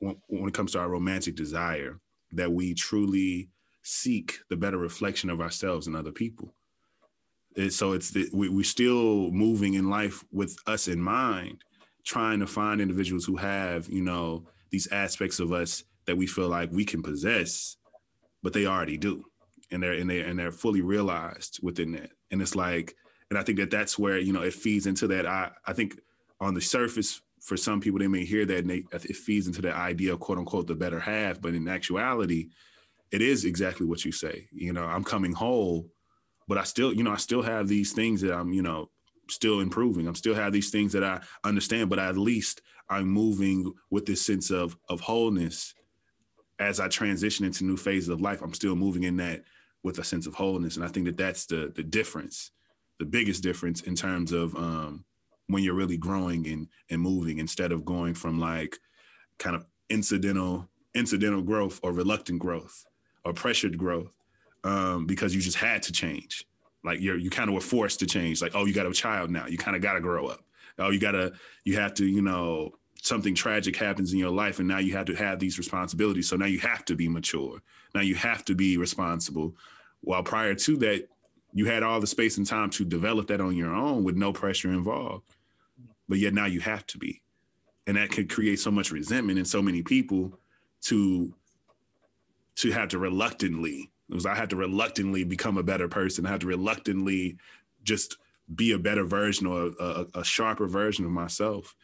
when, 0.00 0.16
when 0.28 0.48
it 0.48 0.54
comes 0.54 0.72
to 0.72 0.80
our 0.80 0.88
romantic 0.88 1.36
desire, 1.36 1.98
that 2.32 2.52
we 2.52 2.74
truly 2.74 3.48
seek 3.82 4.38
the 4.48 4.56
better 4.56 4.78
reflection 4.78 5.30
of 5.30 5.40
ourselves 5.40 5.86
and 5.86 5.96
other 5.96 6.12
people. 6.12 6.54
And 7.56 7.72
so 7.72 7.92
it's 7.92 8.10
the, 8.10 8.28
we, 8.32 8.48
we're 8.48 8.64
still 8.64 9.30
moving 9.30 9.74
in 9.74 9.90
life 9.90 10.24
with 10.30 10.56
us 10.66 10.86
in 10.88 11.00
mind, 11.00 11.64
trying 12.04 12.40
to 12.40 12.46
find 12.46 12.80
individuals 12.80 13.24
who 13.24 13.36
have, 13.36 13.88
you 13.88 14.02
know, 14.02 14.46
these 14.70 14.86
aspects 14.92 15.40
of 15.40 15.52
us 15.52 15.84
that 16.06 16.16
we 16.16 16.26
feel 16.26 16.48
like 16.48 16.70
we 16.72 16.84
can 16.84 17.02
possess, 17.02 17.76
but 18.42 18.52
they 18.52 18.66
already 18.66 18.96
do, 18.96 19.24
and 19.70 19.82
they're 19.82 19.92
and 19.92 20.08
they 20.08 20.20
and 20.20 20.38
they're 20.38 20.52
fully 20.52 20.80
realized 20.80 21.58
within 21.62 21.92
that. 21.92 22.10
And 22.30 22.40
it's 22.40 22.54
like, 22.54 22.94
and 23.28 23.38
I 23.38 23.42
think 23.42 23.58
that 23.58 23.70
that's 23.70 23.98
where 23.98 24.18
you 24.18 24.32
know 24.32 24.42
it 24.42 24.54
feeds 24.54 24.86
into 24.86 25.08
that. 25.08 25.26
I 25.26 25.50
I 25.66 25.72
think 25.72 26.00
on 26.40 26.54
the 26.54 26.60
surface, 26.60 27.20
for 27.40 27.56
some 27.56 27.80
people, 27.80 27.98
they 27.98 28.06
may 28.06 28.24
hear 28.24 28.44
that 28.44 28.58
and 28.58 28.70
they, 28.70 28.84
it 28.92 29.16
feeds 29.16 29.46
into 29.46 29.62
the 29.62 29.74
idea 29.74 30.12
of 30.12 30.20
quote 30.20 30.38
unquote 30.38 30.66
the 30.66 30.74
better 30.74 31.00
half, 31.00 31.40
but 31.40 31.54
in 31.54 31.68
actuality, 31.68 32.48
it 33.10 33.22
is 33.22 33.44
exactly 33.44 33.86
what 33.86 34.04
you 34.04 34.12
say. 34.12 34.46
You 34.52 34.72
know, 34.72 34.84
I'm 34.84 35.04
coming 35.04 35.32
whole, 35.32 35.88
but 36.46 36.58
I 36.58 36.64
still, 36.64 36.92
you 36.92 37.02
know, 37.02 37.12
I 37.12 37.16
still 37.16 37.42
have 37.42 37.66
these 37.66 37.92
things 37.92 38.20
that 38.20 38.32
I'm, 38.32 38.52
you 38.52 38.62
know, 38.62 38.90
still 39.28 39.60
improving. 39.60 40.06
I'm 40.06 40.14
still 40.14 40.34
have 40.34 40.52
these 40.52 40.70
things 40.70 40.92
that 40.92 41.04
I 41.04 41.20
understand, 41.44 41.90
but 41.90 41.98
at 41.98 42.16
least 42.16 42.60
I'm 42.88 43.08
moving 43.08 43.72
with 43.90 44.06
this 44.06 44.24
sense 44.24 44.50
of 44.50 44.76
of 44.88 45.00
wholeness 45.00 45.74
as 46.58 46.78
I 46.78 46.88
transition 46.88 47.46
into 47.46 47.64
new 47.64 47.76
phases 47.76 48.08
of 48.08 48.20
life. 48.20 48.42
I'm 48.42 48.54
still 48.54 48.76
moving 48.76 49.04
in 49.04 49.16
that 49.16 49.42
with 49.82 49.98
a 49.98 50.04
sense 50.04 50.26
of 50.26 50.34
wholeness, 50.34 50.76
and 50.76 50.84
I 50.84 50.88
think 50.88 51.06
that 51.06 51.16
that's 51.16 51.46
the 51.46 51.72
the 51.74 51.82
difference, 51.82 52.50
the 52.98 53.06
biggest 53.06 53.42
difference 53.42 53.82
in 53.82 53.94
terms 53.94 54.32
of 54.32 54.54
um, 54.56 55.04
when 55.50 55.62
you're 55.62 55.74
really 55.74 55.96
growing 55.96 56.46
and 56.46 56.68
and 56.90 57.00
moving 57.00 57.38
instead 57.38 57.72
of 57.72 57.84
going 57.84 58.14
from 58.14 58.38
like 58.38 58.78
kind 59.38 59.56
of 59.56 59.64
incidental 59.88 60.68
incidental 60.94 61.42
growth 61.42 61.80
or 61.82 61.92
reluctant 61.92 62.38
growth 62.38 62.84
or 63.24 63.32
pressured 63.32 63.78
growth 63.78 64.12
um, 64.64 65.06
because 65.06 65.34
you 65.34 65.40
just 65.40 65.56
had 65.56 65.82
to 65.82 65.92
change. 65.92 66.46
Like 66.84 67.00
you're 67.00 67.16
you 67.16 67.30
kind 67.30 67.48
of 67.48 67.54
were 67.54 67.60
forced 67.60 68.00
to 68.00 68.06
change. 68.06 68.40
Like 68.40 68.52
oh, 68.54 68.64
you 68.64 68.74
got 68.74 68.86
a 68.86 68.92
child 68.92 69.30
now. 69.30 69.46
You 69.46 69.58
kind 69.58 69.76
of 69.76 69.82
got 69.82 69.94
to 69.94 70.00
grow 70.00 70.26
up. 70.26 70.40
Oh, 70.78 70.90
you 70.90 70.98
gotta 70.98 71.32
you 71.64 71.76
have 71.76 71.94
to 71.94 72.06
you 72.06 72.22
know 72.22 72.72
something 73.02 73.34
tragic 73.34 73.76
happens 73.76 74.12
in 74.12 74.18
your 74.18 74.30
life 74.30 74.58
and 74.58 74.68
now 74.68 74.78
you 74.78 74.92
have 74.92 75.06
to 75.06 75.14
have 75.14 75.38
these 75.38 75.56
responsibilities 75.56 76.28
so 76.28 76.36
now 76.36 76.44
you 76.44 76.58
have 76.58 76.84
to 76.84 76.94
be 76.94 77.08
mature 77.08 77.58
now 77.94 78.00
you 78.00 78.14
have 78.14 78.44
to 78.44 78.54
be 78.54 78.76
responsible 78.76 79.54
while 80.02 80.22
prior 80.22 80.54
to 80.54 80.76
that 80.76 81.08
you 81.52 81.64
had 81.64 81.82
all 81.82 81.98
the 81.98 82.06
space 82.06 82.36
and 82.36 82.46
time 82.46 82.68
to 82.68 82.84
develop 82.84 83.26
that 83.26 83.40
on 83.40 83.56
your 83.56 83.74
own 83.74 84.04
with 84.04 84.16
no 84.16 84.32
pressure 84.32 84.70
involved 84.70 85.34
but 86.10 86.18
yet 86.18 86.34
now 86.34 86.46
you 86.46 86.60
have 86.60 86.84
to 86.88 86.98
be. 86.98 87.22
And 87.86 87.96
that 87.96 88.10
could 88.10 88.28
create 88.28 88.58
so 88.58 88.70
much 88.70 88.90
resentment 88.90 89.38
in 89.38 89.44
so 89.44 89.62
many 89.62 89.82
people 89.82 90.38
to 90.82 91.32
to 92.56 92.70
have 92.72 92.88
to 92.88 92.98
reluctantly 92.98 93.90
was 94.10 94.26
i 94.26 94.34
had 94.34 94.50
to 94.50 94.56
reluctantly 94.56 95.24
become 95.24 95.56
a 95.56 95.62
better 95.62 95.88
person. 95.88 96.26
I 96.26 96.30
had 96.30 96.40
to 96.42 96.48
reluctantly 96.48 97.38
just 97.84 98.18
be 98.54 98.72
a 98.72 98.78
better 98.78 99.04
version 99.04 99.46
or 99.46 99.70
a, 99.78 99.84
a, 99.84 100.06
a 100.16 100.24
sharper 100.24 100.66
version 100.66 101.04
of 101.04 101.12
myself. 101.12 101.74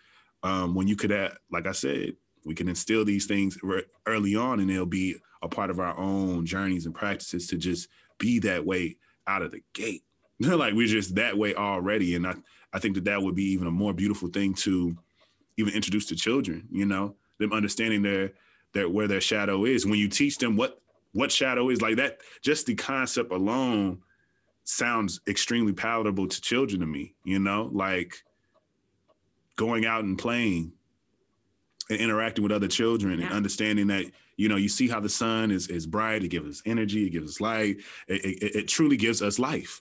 Um, 0.42 0.74
when 0.74 0.88
you 0.88 0.96
could 0.96 1.10
have 1.10 1.38
like 1.50 1.66
i 1.66 1.72
said 1.72 2.16
we 2.44 2.54
can 2.54 2.68
instill 2.68 3.04
these 3.04 3.26
things 3.26 3.58
early 4.06 4.36
on 4.36 4.60
and 4.60 4.68
they'll 4.68 4.86
be 4.86 5.16
a 5.42 5.48
part 5.48 5.70
of 5.70 5.80
our 5.80 5.96
own 5.98 6.46
journeys 6.46 6.86
and 6.86 6.94
practices 6.94 7.46
to 7.48 7.56
just 7.56 7.88
be 8.18 8.38
that 8.40 8.64
way 8.64 8.96
out 9.26 9.42
of 9.42 9.52
the 9.52 9.62
gate. 9.72 10.02
Like 10.38 10.74
we're 10.74 10.86
just 10.86 11.14
that 11.14 11.38
way 11.38 11.54
already. 11.54 12.14
And 12.14 12.26
i 12.26 12.34
i 12.76 12.78
think 12.78 12.94
that 12.94 13.04
that 13.04 13.22
would 13.22 13.34
be 13.34 13.44
even 13.44 13.66
a 13.66 13.70
more 13.70 13.92
beautiful 13.92 14.28
thing 14.28 14.52
to 14.54 14.96
even 15.56 15.72
introduce 15.74 16.06
to 16.06 16.16
children 16.16 16.68
you 16.70 16.86
know? 16.86 17.14
Them 17.38 17.52
understanding 17.52 18.02
their 18.02 18.32
their 18.72 18.88
where 18.88 19.08
their 19.08 19.20
shadow 19.20 19.64
is. 19.64 19.86
When 19.86 19.98
you 19.98 20.08
teach 20.08 20.38
them 20.38 20.56
what 20.56 20.80
what 21.12 21.32
shadow 21.32 21.70
is 21.70 21.82
like 21.82 21.96
that 21.96 22.18
just 22.42 22.66
the 22.66 22.74
concept 22.74 23.32
alone 23.32 24.02
sounds 24.64 25.20
extremely 25.28 25.72
palatable 25.72 26.28
to 26.28 26.40
children 26.40 26.80
to 26.80 26.86
me 26.86 27.14
you 27.24 27.38
know? 27.38 27.70
Like 27.72 28.22
going 29.56 29.86
out 29.86 30.04
and 30.04 30.18
playing 30.18 30.72
and 31.88 32.00
interacting 32.00 32.42
with 32.42 32.52
other 32.52 32.68
children 32.68 33.20
and 33.20 33.32
understanding 33.32 33.86
that 33.88 34.06
you 34.36 34.48
know 34.48 34.56
you 34.56 34.68
see 34.68 34.88
how 34.88 35.00
the 35.00 35.08
sun 35.08 35.50
is 35.50 35.68
is 35.68 35.86
bright 35.86 36.24
it 36.24 36.28
gives 36.28 36.48
us 36.48 36.62
energy 36.66 37.06
it 37.06 37.10
gives 37.10 37.30
us 37.30 37.40
light 37.40 37.76
it, 38.08 38.24
it, 38.24 38.56
it 38.56 38.68
truly 38.68 38.96
gives 38.96 39.22
us 39.22 39.38
life. 39.38 39.80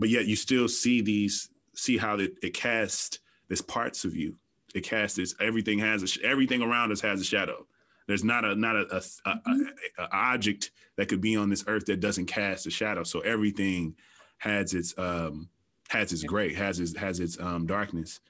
But 0.00 0.08
yet 0.08 0.26
you 0.26 0.36
still 0.36 0.68
see 0.68 1.00
these 1.00 1.50
see 1.78 1.96
how 1.96 2.16
it, 2.16 2.32
it 2.42 2.52
casts 2.54 3.20
this 3.48 3.60
parts 3.60 4.04
of 4.04 4.14
you 4.16 4.36
it 4.74 4.82
casts 4.82 5.16
this 5.16 5.34
everything 5.40 5.78
has 5.78 6.02
a, 6.02 6.06
sh- 6.06 6.18
everything 6.24 6.60
around 6.60 6.90
us 6.92 7.00
has 7.00 7.20
a 7.20 7.24
shadow 7.24 7.64
there's 8.08 8.24
not 8.24 8.44
a 8.44 8.54
not 8.56 8.74
a, 8.76 8.96
a, 8.96 9.02
a, 9.30 9.30
a- 9.46 10.02
a 10.02 10.08
object 10.12 10.72
that 10.96 11.08
could 11.08 11.20
be 11.20 11.36
on 11.36 11.48
this 11.48 11.64
earth 11.68 11.86
that 11.86 12.00
doesn't 12.00 12.26
cast 12.26 12.66
a 12.66 12.70
shadow 12.70 13.04
so 13.04 13.20
everything 13.20 13.94
has 14.38 14.74
its 14.74 14.92
um 14.98 15.48
has 15.88 16.12
its 16.12 16.24
gray 16.24 16.52
has 16.52 16.80
its 16.80 16.96
has 16.96 17.20
its 17.20 17.38
um 17.40 17.64
darkness 17.66 18.20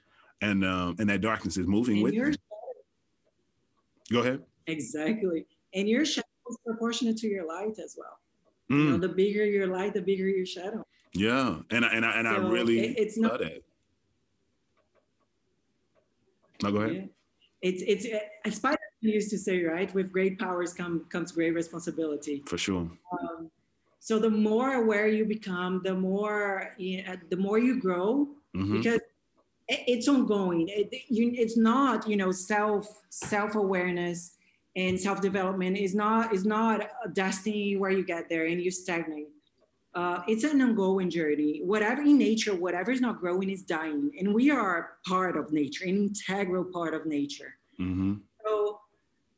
and 0.41 0.63
um 0.63 0.95
and 0.99 1.09
that 1.09 1.21
darkness 1.21 1.57
is 1.57 1.65
moving 1.67 1.95
And 1.95 2.03
with 2.03 2.13
your 2.13 2.29
you. 2.29 2.35
go 4.11 4.19
ahead 4.19 4.41
exactly. 4.67 5.47
And 5.73 5.89
your 5.89 6.05
shadow 6.05 6.27
is 6.49 6.57
proportionate 6.65 7.17
to 7.17 7.27
your 7.27 7.45
light 7.47 7.77
as 7.83 7.95
well. 7.97 8.19
You 8.69 8.77
know, 8.91 8.97
Mm, 8.97 9.01
the 9.01 9.09
bigger 9.09 9.43
your 9.45 9.65
light, 9.67 9.93
the 9.95 10.01
bigger 10.01 10.27
your 10.27 10.45
shadow. 10.45 10.85
Yeah 11.13 11.59
and 11.71 11.83
I, 11.85 11.89
and 11.93 12.05
I, 12.05 12.19
and 12.19 12.27
I 12.27 12.37
really 12.37 12.79
it- 12.79 12.97
it's 12.99 13.17
not 13.17 13.39
that 13.39 13.61
no 16.63 16.71
go 16.71 16.77
ahead 16.79 16.95
Yeah. 16.95 17.05
It's 17.61 17.81
it's 17.85 18.05
as 18.45 18.55
Spider 18.55 18.77
used 19.01 19.29
to 19.31 19.37
say, 19.37 19.61
right? 19.63 19.93
With 19.93 20.13
great 20.13 20.39
powers 20.39 20.73
come 20.73 21.05
comes 21.09 21.31
great 21.33 21.53
responsibility. 21.53 22.41
for 22.45 22.57
sure 22.57 22.89
Um, 23.11 23.51
so 23.99 24.17
the 24.17 24.29
more 24.29 24.75
aware 24.83 25.07
you 25.07 25.25
become, 25.25 25.81
the 25.83 25.93
more 25.93 26.73
yeah, 26.77 27.17
the 27.29 27.35
more 27.35 27.59
you 27.59 27.73
grow, 27.81 28.29
Mhm. 28.55 28.77
because 28.77 29.01
it- 29.67 29.83
it's 29.93 30.07
ongoing. 30.07 30.69
It, 30.69 30.87
you, 31.09 31.33
it's 31.43 31.57
not 31.57 32.07
you 32.07 32.15
know 32.15 32.31
self 32.31 32.85
self 33.09 33.55
awareness 33.55 34.37
and 34.77 34.97
self 34.99 35.19
development 35.21 35.77
is 35.77 35.93
not 35.95 36.33
is 36.33 36.45
not 36.45 36.77
a 37.05 37.09
destiny 37.09 37.75
where 37.75 37.91
you 37.91 38.03
get 38.05 38.29
there 38.29 38.45
and 38.45 38.61
you 38.65 38.71
stagnate. 38.71 39.27
Uh, 39.95 40.21
it's 40.27 40.43
an 40.43 40.61
ongoing 40.61 41.09
journey. 41.09 41.61
Whatever 41.63 42.01
in 42.03 42.17
nature, 42.17 42.53
whatever 42.55 42.91
is 42.91 43.01
not 43.01 43.19
growing 43.19 43.49
is 43.49 43.63
dying, 43.63 44.11
and 44.19 44.33
we 44.33 44.51
are 44.51 44.91
part 45.07 45.35
of 45.35 45.51
nature, 45.51 45.83
an 45.85 45.97
integral 46.09 46.63
part 46.63 46.93
of 46.93 47.05
nature. 47.07 47.55
Mhm. 47.79 48.19
So 48.45 48.79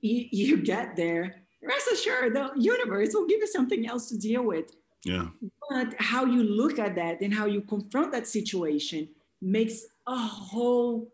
you, 0.02 0.26
you 0.32 0.58
get 0.58 0.96
there. 0.98 1.44
Rest 1.64 1.88
assured, 1.94 2.36
the 2.36 2.52
universe 2.58 3.14
will 3.14 3.28
give 3.28 3.40
you 3.40 3.48
something 3.48 3.88
else 3.88 4.10
to 4.10 4.18
deal 4.18 4.44
with. 4.44 4.76
yeah 5.06 5.28
But 5.70 5.96
how 6.00 6.26
you 6.26 6.44
look 6.44 6.78
at 6.80 6.94
that 6.96 7.22
and 7.22 7.34
how 7.34 7.46
you 7.46 7.62
confront 7.62 8.12
that 8.12 8.28
situation 8.28 9.08
makes 9.42 9.86
a 10.06 10.18
whole 10.18 11.12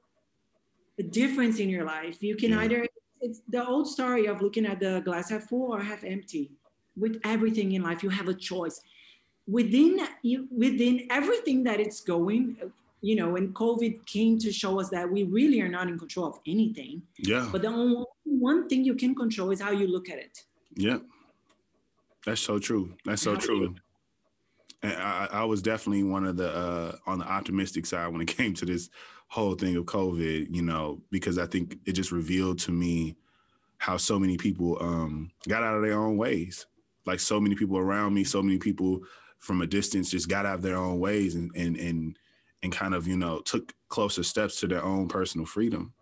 difference 1.11 1.59
in 1.59 1.69
your 1.69 1.85
life. 1.85 2.21
You 2.23 2.35
can 2.35 2.51
Yeah. 2.51 2.61
either, 2.63 2.87
it's 3.21 3.39
the 3.47 3.65
old 3.65 3.87
story 3.87 4.25
of 4.25 4.41
looking 4.41 4.65
at 4.65 4.79
the 4.79 5.01
glass 5.07 5.29
half 5.29 5.43
full 5.49 5.71
or 5.75 5.81
half 5.81 6.03
empty. 6.03 6.51
With 6.97 7.15
everything 7.23 7.71
in 7.73 7.83
life, 7.83 8.01
you 8.03 8.09
have 8.09 8.27
a 8.27 8.33
choice. 8.33 8.81
Within 9.47 9.99
within 10.51 11.07
everything 11.09 11.63
that 11.63 11.79
it's 11.79 12.01
going, 12.01 12.57
you 13.01 13.15
know, 13.15 13.35
and 13.35 13.53
COVID 13.53 14.05
came 14.05 14.37
to 14.39 14.51
show 14.51 14.79
us 14.79 14.89
that 14.89 15.09
we 15.09 15.23
really 15.23 15.61
are 15.61 15.69
not 15.69 15.87
in 15.87 15.97
control 15.97 16.27
of 16.27 16.39
anything. 16.45 17.01
yeah 17.17 17.47
But 17.51 17.61
the 17.61 17.69
only 17.69 18.03
one 18.23 18.67
thing 18.67 18.83
you 18.83 18.95
can 18.95 19.15
control 19.15 19.51
is 19.51 19.61
how 19.61 19.71
you 19.71 19.87
look 19.87 20.09
at 20.09 20.17
it. 20.17 20.43
Yeah, 20.75 20.97
that's 22.25 22.41
so 22.41 22.59
true. 22.59 22.93
That's 23.05 23.21
so 23.21 23.35
true. 23.35 23.75
And 24.83 24.93
I, 24.93 25.27
I 25.31 25.43
was 25.45 25.61
definitely 25.61 26.03
one 26.03 26.25
of 26.25 26.37
the 26.37 26.53
uh, 26.55 26.91
on 27.05 27.19
the 27.19 27.25
optimistic 27.25 27.85
side 27.85 28.11
when 28.11 28.21
it 28.21 28.27
came 28.37 28.53
to 28.55 28.65
this 28.65 28.89
whole 29.27 29.55
thing 29.55 29.75
of 29.75 29.85
COVID. 29.85 30.53
You 30.53 30.61
know, 30.61 31.01
because 31.09 31.37
I 31.37 31.45
think 31.45 31.77
it 31.85 31.93
just 31.93 32.11
revealed 32.11 32.59
to 32.59 32.71
me 32.71 33.15
how 33.77 33.97
so 33.97 34.19
many 34.19 34.37
people 34.37 34.77
um, 34.81 35.31
got 35.47 35.63
out 35.63 35.75
of 35.75 35.83
their 35.83 35.97
own 35.97 36.17
ways. 36.17 36.65
Like 37.05 37.19
so 37.19 37.39
many 37.39 37.55
people 37.55 37.77
around 37.77 38.13
me, 38.13 38.23
so 38.23 38.41
many 38.41 38.57
people 38.57 39.01
from 39.39 39.61
a 39.61 39.67
distance 39.67 40.09
just 40.09 40.29
got 40.29 40.45
out 40.45 40.55
of 40.55 40.61
their 40.61 40.77
own 40.77 40.99
ways 40.99 41.35
and 41.35 41.51
and 41.55 41.77
and 41.77 42.17
and 42.63 42.71
kind 42.71 42.93
of 42.93 43.07
you 43.07 43.17
know 43.17 43.39
took 43.41 43.73
closer 43.89 44.23
steps 44.23 44.59
to 44.59 44.67
their 44.67 44.83
own 44.83 45.07
personal 45.07 45.45
freedom 45.45 45.93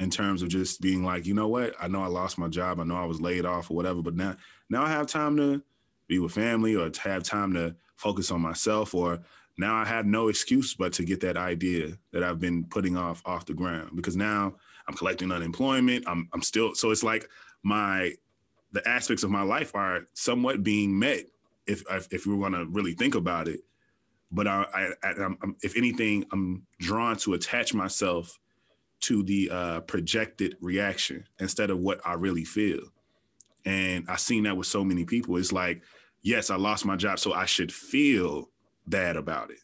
in 0.00 0.10
terms 0.10 0.42
of 0.42 0.48
just 0.48 0.80
being 0.80 1.04
like, 1.04 1.24
you 1.24 1.34
know 1.34 1.48
what? 1.48 1.74
I 1.80 1.88
know 1.88 2.02
I 2.02 2.08
lost 2.08 2.36
my 2.36 2.48
job. 2.48 2.80
I 2.80 2.84
know 2.84 2.96
I 2.96 3.04
was 3.04 3.20
laid 3.20 3.46
off 3.46 3.70
or 3.70 3.74
whatever, 3.74 4.02
but 4.02 4.14
now 4.14 4.36
now 4.68 4.82
I 4.82 4.88
have 4.88 5.06
time 5.06 5.36
to 5.36 5.62
be 6.08 6.18
with 6.18 6.32
family 6.32 6.76
or 6.76 6.90
to 6.90 7.00
have 7.02 7.22
time 7.22 7.54
to 7.54 7.76
focus 7.96 8.30
on 8.30 8.40
myself 8.40 8.94
or 8.94 9.20
now 9.56 9.74
I 9.74 9.84
have 9.84 10.04
no 10.04 10.28
excuse 10.28 10.74
but 10.74 10.92
to 10.94 11.04
get 11.04 11.20
that 11.20 11.36
idea 11.36 11.96
that 12.12 12.24
I've 12.24 12.40
been 12.40 12.64
putting 12.64 12.96
off 12.96 13.22
off 13.24 13.46
the 13.46 13.54
ground 13.54 13.90
because 13.94 14.16
now 14.16 14.54
I'm 14.88 14.94
collecting 14.94 15.32
unemployment. 15.32 16.04
I'm 16.06 16.28
I'm 16.32 16.42
still 16.42 16.74
so 16.74 16.90
it's 16.90 17.04
like 17.04 17.28
my 17.62 18.12
the 18.72 18.86
aspects 18.88 19.22
of 19.22 19.30
my 19.30 19.42
life 19.42 19.74
are 19.74 20.08
somewhat 20.14 20.64
being 20.64 20.98
met 20.98 21.26
if 21.66 21.82
if, 21.90 22.12
if 22.12 22.26
we 22.26 22.34
want 22.34 22.54
to 22.54 22.66
really 22.66 22.94
think 22.94 23.14
about 23.14 23.48
it. 23.48 23.60
But 24.30 24.48
I, 24.48 24.64
I, 25.02 25.08
I'm, 25.22 25.56
if 25.62 25.76
anything, 25.76 26.24
I'm 26.32 26.66
drawn 26.80 27.16
to 27.18 27.34
attach 27.34 27.72
myself 27.72 28.38
to 29.00 29.22
the 29.22 29.50
uh, 29.50 29.80
projected 29.82 30.56
reaction 30.60 31.24
instead 31.38 31.70
of 31.70 31.78
what 31.78 32.00
I 32.04 32.14
really 32.14 32.44
feel. 32.44 32.80
And 33.64 34.06
I've 34.08 34.20
seen 34.20 34.44
that 34.44 34.56
with 34.56 34.66
so 34.66 34.82
many 34.82 35.04
people. 35.04 35.36
It's 35.36 35.52
like, 35.52 35.82
yes, 36.22 36.50
I 36.50 36.56
lost 36.56 36.84
my 36.84 36.96
job, 36.96 37.18
so 37.18 37.32
I 37.32 37.44
should 37.44 37.72
feel 37.72 38.50
bad 38.86 39.16
about 39.16 39.50
it. 39.50 39.58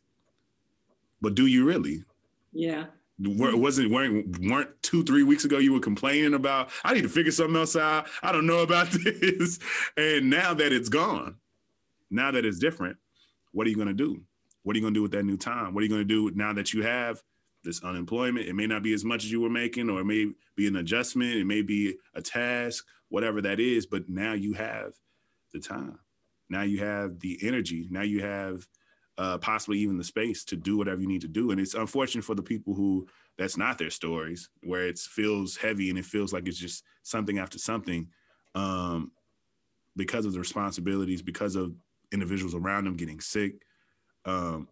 But 1.21 1.35
do 1.35 1.47
you 1.47 1.65
really? 1.65 2.05
Yeah. 2.53 2.87
Wasn't 3.19 3.91
weren't 3.91 4.39
weren't 4.41 4.83
two 4.83 5.05
three 5.05 5.23
weeks 5.23 5.45
ago 5.45 5.59
you 5.59 5.75
were 5.75 5.81
complaining 5.81 6.33
about 6.33 6.71
I 6.85 6.95
need 6.95 7.03
to 7.03 7.09
figure 7.11 7.33
something 7.33 7.57
else 7.57 7.77
out. 7.77 8.07
I 8.23 8.33
don't 8.33 8.47
know 8.47 8.61
about 8.61 8.91
this, 9.05 9.59
and 9.99 10.31
now 10.31 10.55
that 10.55 10.73
it's 10.73 10.89
gone, 10.89 11.37
now 12.11 12.31
that 12.31 12.45
it's 12.45 12.59
different, 12.59 12.97
what 13.53 13.67
are 13.67 13.71
you 13.71 13.77
going 13.77 13.89
to 13.89 13.95
do? 13.95 14.23
What 14.63 14.75
are 14.75 14.79
you 14.79 14.83
going 14.83 14.95
to 14.95 14.99
do 14.99 15.03
with 15.03 15.13
that 15.13 15.25
new 15.25 15.37
time? 15.37 15.75
What 15.75 15.81
are 15.81 15.85
you 15.85 15.91
going 15.91 16.07
to 16.07 16.31
do 16.31 16.31
now 16.37 16.53
that 16.53 16.73
you 16.73 16.83
have 16.83 17.23
this 17.65 17.83
unemployment? 17.83 18.47
It 18.47 18.55
may 18.55 18.67
not 18.67 18.83
be 18.83 18.93
as 18.93 19.05
much 19.05 19.25
as 19.25 19.33
you 19.33 19.41
were 19.41 19.51
making, 19.51 19.89
or 19.89 20.01
it 20.01 20.05
may 20.05 20.31
be 20.57 20.67
an 20.67 20.77
adjustment. 20.77 21.37
It 21.37 21.47
may 21.47 21.63
be 21.63 21.97
a 22.15 22.23
task, 22.23 22.85
whatever 23.09 23.41
that 23.43 23.59
is. 23.59 23.87
But 23.87 24.09
now 24.09 24.35
you 24.35 24.53
have 24.55 24.93
the 25.53 25.61
time. 25.61 25.99
Now 26.49 26.63
you 26.63 26.81
have 26.81 27.21
the 27.21 27.39
energy. 27.43 27.89
Now 27.91 28.03
you 28.03 28.23
have 28.23 28.67
uh, 29.19 29.39
possibly 29.39 29.79
even 29.79 29.99
the 29.99 30.05
space 30.05 30.45
to 30.45 30.57
do 30.57 30.77
whatever 30.77 31.01
you 31.01 31.09
need 31.09 31.21
to 31.23 31.29
do. 31.29 31.51
And 31.51 31.61
it's 31.61 31.75
unfortunate 31.75 32.25
for 32.25 32.35
the 32.35 32.43
people 32.43 32.75
who 32.75 33.07
that's 33.39 33.57
not 33.57 33.79
their 33.79 33.91
stories, 33.91 34.51
where 34.63 34.87
it 34.87 34.99
feels 34.99 35.57
heavy 35.57 35.89
and 35.89 35.99
it 35.99 36.05
feels 36.05 36.33
like 36.33 36.47
it's 36.47 36.59
just 36.59 36.85
something 37.03 37.39
after 37.39 37.59
something, 37.59 38.09
um, 38.55 39.13
because 39.97 40.27
of 40.27 40.33
the 40.33 40.39
responsibilities, 40.39 41.23
because 41.23 41.57
of 41.57 41.75
individuals 42.13 42.55
around 42.55 42.85
them 42.85 42.97
getting 42.97 43.21
sick. 43.21 43.63
Um, 44.25 44.69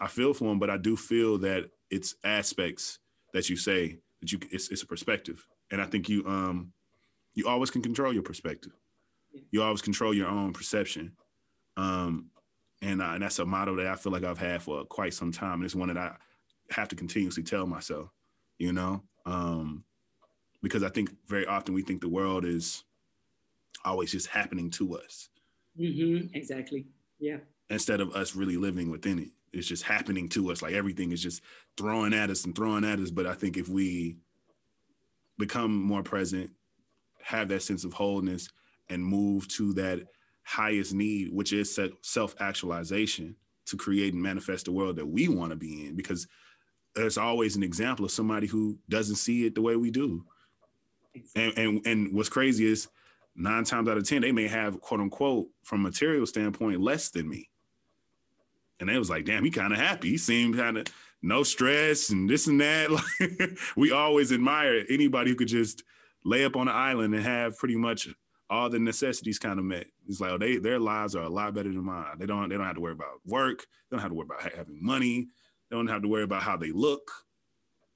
I 0.00 0.06
feel 0.06 0.32
for 0.32 0.50
him, 0.50 0.58
but 0.58 0.70
I 0.70 0.78
do 0.78 0.96
feel 0.96 1.38
that 1.38 1.70
it's 1.90 2.14
aspects 2.24 2.98
that 3.32 3.50
you 3.50 3.56
say 3.56 3.98
that 4.20 4.32
you 4.32 4.38
it's, 4.50 4.68
it's 4.70 4.82
a 4.82 4.86
perspective, 4.86 5.46
and 5.70 5.80
I 5.80 5.86
think 5.86 6.08
you 6.08 6.24
um 6.26 6.72
you 7.34 7.46
always 7.48 7.70
can 7.70 7.82
control 7.82 8.12
your 8.12 8.22
perspective. 8.22 8.72
You 9.50 9.62
always 9.62 9.82
control 9.82 10.14
your 10.14 10.28
own 10.28 10.52
perception. 10.52 11.12
Um, 11.76 12.30
and, 12.82 13.00
uh, 13.00 13.10
and 13.14 13.22
that's 13.22 13.38
a 13.38 13.46
motto 13.46 13.76
that 13.76 13.86
I 13.86 13.94
feel 13.96 14.12
like 14.12 14.24
I've 14.24 14.38
had 14.38 14.62
for 14.62 14.84
quite 14.84 15.14
some 15.14 15.32
time. 15.32 15.54
And 15.54 15.64
it's 15.64 15.74
one 15.74 15.88
that 15.88 15.96
I 15.96 16.16
have 16.70 16.88
to 16.88 16.96
continuously 16.96 17.42
tell 17.42 17.66
myself, 17.66 18.10
you 18.58 18.72
know, 18.72 19.02
um, 19.26 19.84
because 20.62 20.82
I 20.82 20.88
think 20.88 21.10
very 21.26 21.46
often 21.46 21.74
we 21.74 21.82
think 21.82 22.00
the 22.00 22.08
world 22.08 22.44
is 22.44 22.84
always 23.84 24.10
just 24.10 24.28
happening 24.28 24.70
to 24.70 24.96
us. 24.96 25.28
Mm-hmm. 25.78 26.34
Exactly. 26.34 26.86
Yeah. 27.18 27.38
Instead 27.68 28.00
of 28.00 28.14
us 28.14 28.34
really 28.34 28.56
living 28.56 28.90
within 28.90 29.18
it, 29.18 29.28
it's 29.52 29.66
just 29.66 29.82
happening 29.82 30.28
to 30.30 30.50
us. 30.50 30.62
Like 30.62 30.74
everything 30.74 31.12
is 31.12 31.22
just 31.22 31.42
throwing 31.76 32.14
at 32.14 32.30
us 32.30 32.44
and 32.44 32.54
throwing 32.54 32.84
at 32.84 32.98
us. 32.98 33.10
But 33.10 33.26
I 33.26 33.34
think 33.34 33.56
if 33.56 33.68
we 33.68 34.16
become 35.38 35.74
more 35.74 36.02
present, 36.02 36.50
have 37.22 37.48
that 37.48 37.62
sense 37.62 37.84
of 37.84 37.92
wholeness, 37.92 38.48
and 38.88 39.04
move 39.04 39.46
to 39.48 39.72
that 39.74 40.06
highest 40.42 40.92
need, 40.94 41.32
which 41.32 41.52
is 41.52 41.78
self 42.02 42.34
actualization 42.40 43.36
to 43.66 43.76
create 43.76 44.14
and 44.14 44.22
manifest 44.22 44.64
the 44.64 44.72
world 44.72 44.96
that 44.96 45.06
we 45.06 45.28
want 45.28 45.50
to 45.50 45.56
be 45.56 45.86
in. 45.86 45.94
Because 45.94 46.26
there's 46.94 47.18
always 47.18 47.56
an 47.56 47.62
example 47.62 48.04
of 48.04 48.10
somebody 48.10 48.46
who 48.46 48.78
doesn't 48.88 49.16
see 49.16 49.46
it 49.46 49.54
the 49.54 49.62
way 49.62 49.76
we 49.76 49.90
do. 49.90 50.24
And, 51.36 51.56
and, 51.56 51.86
and 51.86 52.14
what's 52.14 52.28
crazy 52.28 52.66
is 52.66 52.88
nine 53.40 53.64
times 53.64 53.88
out 53.88 53.96
of 53.96 54.08
10, 54.08 54.22
they 54.22 54.32
may 54.32 54.48
have, 54.48 54.80
quote 54.80 55.00
unquote, 55.00 55.48
from 55.62 55.82
material 55.82 56.26
standpoint, 56.26 56.80
less 56.80 57.10
than 57.10 57.28
me. 57.28 57.48
And 58.78 58.88
they 58.88 58.98
was 58.98 59.10
like, 59.10 59.24
damn, 59.24 59.44
he 59.44 59.50
kind 59.50 59.72
of 59.72 59.78
happy. 59.78 60.10
He 60.10 60.18
seemed 60.18 60.56
kind 60.56 60.78
of 60.78 60.86
no 61.22 61.42
stress 61.42 62.10
and 62.10 62.28
this 62.28 62.46
and 62.46 62.60
that. 62.60 62.90
Like, 63.20 63.58
we 63.76 63.92
always 63.92 64.32
admire 64.32 64.84
anybody 64.88 65.30
who 65.30 65.36
could 65.36 65.48
just 65.48 65.82
lay 66.24 66.44
up 66.44 66.56
on 66.56 66.68
an 66.68 66.74
island 66.74 67.14
and 67.14 67.22
have 67.22 67.58
pretty 67.58 67.76
much 67.76 68.08
all 68.48 68.68
the 68.68 68.78
necessities 68.78 69.38
kind 69.38 69.58
of 69.58 69.64
met. 69.64 69.86
It's 70.08 70.20
like 70.20 70.32
oh, 70.32 70.38
they 70.38 70.56
their 70.56 70.80
lives 70.80 71.14
are 71.14 71.22
a 71.22 71.28
lot 71.28 71.54
better 71.54 71.68
than 71.68 71.84
mine. 71.84 72.18
They 72.18 72.26
don't 72.26 72.48
they 72.48 72.56
don't 72.56 72.66
have 72.66 72.74
to 72.74 72.80
worry 72.80 72.92
about 72.92 73.20
work. 73.24 73.60
They 73.60 73.96
don't 73.96 74.02
have 74.02 74.10
to 74.10 74.14
worry 74.14 74.26
about 74.26 74.52
having 74.52 74.82
money. 74.84 75.28
They 75.70 75.76
don't 75.76 75.86
have 75.86 76.02
to 76.02 76.08
worry 76.08 76.24
about 76.24 76.42
how 76.42 76.56
they 76.56 76.72
look. 76.72 77.10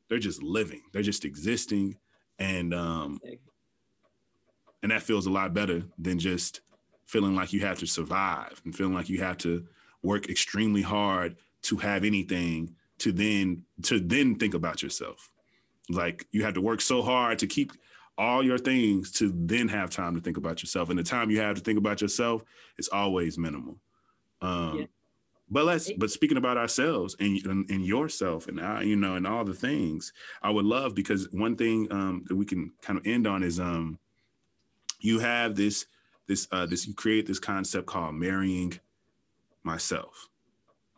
They're 0.09 0.19
just 0.19 0.43
living. 0.43 0.83
They're 0.93 1.03
just 1.03 1.25
existing, 1.25 1.97
and 2.39 2.73
um, 2.73 3.19
and 4.85 4.91
that 4.93 5.03
feels 5.03 5.25
a 5.25 5.31
lot 5.31 5.55
better 5.55 5.83
than 5.99 6.19
just 6.19 6.61
feeling 7.07 7.35
like 7.35 7.55
you 7.55 7.61
have 7.61 7.79
to 7.79 7.87
survive 7.87 8.61
and 8.67 8.77
feeling 8.77 8.93
like 8.93 9.09
you 9.09 9.19
have 9.19 9.39
to 9.39 9.67
work 10.03 10.29
extremely 10.29 10.83
hard 10.83 11.37
to 11.63 11.79
have 11.79 12.05
anything 12.05 12.77
to 12.99 13.11
then 13.11 13.63
to 13.81 13.99
then 13.99 14.35
think 14.35 14.53
about 14.53 14.83
yourself. 14.83 15.31
Like 15.89 16.27
you 16.33 16.45
have 16.45 16.53
to 16.55 16.61
work 16.61 16.83
so 16.83 17.01
hard 17.01 17.39
to 17.39 17.47
keep 17.47 17.73
all 18.19 18.45
your 18.45 18.59
things 18.59 19.11
to 19.13 19.33
then 19.35 19.69
have 19.69 19.89
time 19.89 20.15
to 20.17 20.21
think 20.21 20.37
about 20.37 20.63
yourself. 20.63 20.91
And 20.91 20.99
the 20.99 21.03
time 21.03 21.31
you 21.31 21.41
have 21.41 21.57
to 21.57 21.63
think 21.63 21.79
about 21.79 22.03
yourself 22.03 22.43
is 22.77 22.89
always 22.89 23.39
minimal. 23.39 23.79
Um, 24.43 24.81
yeah. 24.81 24.87
But 25.51 25.65
let's. 25.65 25.91
But 25.93 26.11
speaking 26.11 26.37
about 26.37 26.59
ourselves 26.59 27.17
and 27.19 27.43
and, 27.47 27.71
and 27.71 27.87
yourself 27.87 28.49
and 28.49 28.61
I, 28.61 28.83
you 28.83 28.97
know, 28.97 29.15
and 29.15 29.27
all 29.27 29.45
the 29.45 29.55
things, 29.55 30.13
I 30.43 30.51
would 30.51 30.67
love 30.67 30.95
because 30.95 31.33
one 31.33 31.57
thing 31.57 31.91
um, 31.91 32.25
that 32.29 32.37
we 32.37 32.45
can 32.45 32.73
kind 32.83 32.99
of 32.99 33.07
end 33.07 33.27
on 33.27 33.43
is 33.43 33.59
um, 33.59 33.99
you 35.01 35.19
have 35.19 35.55
this 35.57 35.87
this 36.27 36.49
uh, 36.53 36.67
this 36.67 36.87
you 36.87 36.95
create 36.95 37.27
this 37.27 37.39
concept 37.39 37.87
called 37.87 38.15
marrying 38.15 38.79
myself, 39.63 40.29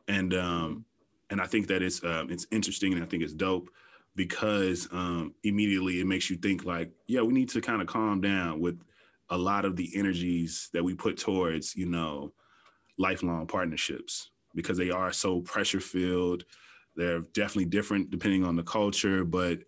and 0.09 0.35
um, 0.35 0.85
and 1.31 1.41
I 1.41 1.47
think 1.47 1.67
that 1.69 1.83
it's 1.83 2.03
um, 2.05 2.31
it's 2.31 2.47
interesting 2.51 2.93
and 2.93 3.03
I 3.03 3.07
think 3.07 3.23
it's 3.23 3.33
dope 3.33 3.71
because 4.17 4.89
um, 4.93 5.35
immediately 5.45 6.01
it 6.01 6.07
makes 6.07 6.31
you 6.31 6.37
think 6.37 6.65
like, 6.65 6.91
yeah, 7.07 7.21
we 7.21 7.35
need 7.35 7.51
to 7.51 7.61
kind 7.61 7.83
of 7.83 7.87
calm 7.87 8.21
down 8.21 8.61
with 8.61 8.81
a 9.29 9.37
lot 9.37 9.65
of 9.65 9.77
the 9.77 9.91
energies 9.95 10.71
that 10.73 10.83
we 10.83 10.95
put 10.95 11.19
towards, 11.19 11.77
you 11.77 11.87
know, 11.87 12.33
lifelong 12.97 13.47
partnerships 13.47 14.31
because 14.55 14.79
they 14.79 14.91
are 14.91 15.13
so 15.13 15.43
pressure 15.43 15.81
filled. 15.81 16.45
They're 16.97 17.21
definitely 17.21 17.67
different 17.67 18.11
depending 18.11 18.43
on 18.43 18.57
the 18.57 18.63
culture, 18.63 19.23
but 19.25 19.59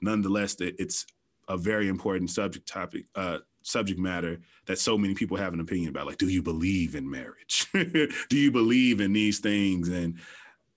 nonetheless, 0.00 0.56
it's 0.58 1.04
a 1.48 1.58
very 1.58 1.88
important 1.88 2.30
subject 2.30 2.66
topic, 2.66 3.04
uh, 3.14 3.38
subject 3.68 4.00
matter 4.00 4.40
that 4.66 4.78
so 4.78 4.96
many 4.96 5.14
people 5.14 5.36
have 5.36 5.52
an 5.52 5.60
opinion 5.60 5.90
about. 5.90 6.06
Like, 6.06 6.18
do 6.18 6.28
you 6.28 6.42
believe 6.42 6.94
in 6.94 7.08
marriage? 7.08 7.66
do 7.72 8.36
you 8.36 8.50
believe 8.50 9.00
in 9.00 9.12
these 9.12 9.38
things? 9.38 9.88
And 9.88 10.18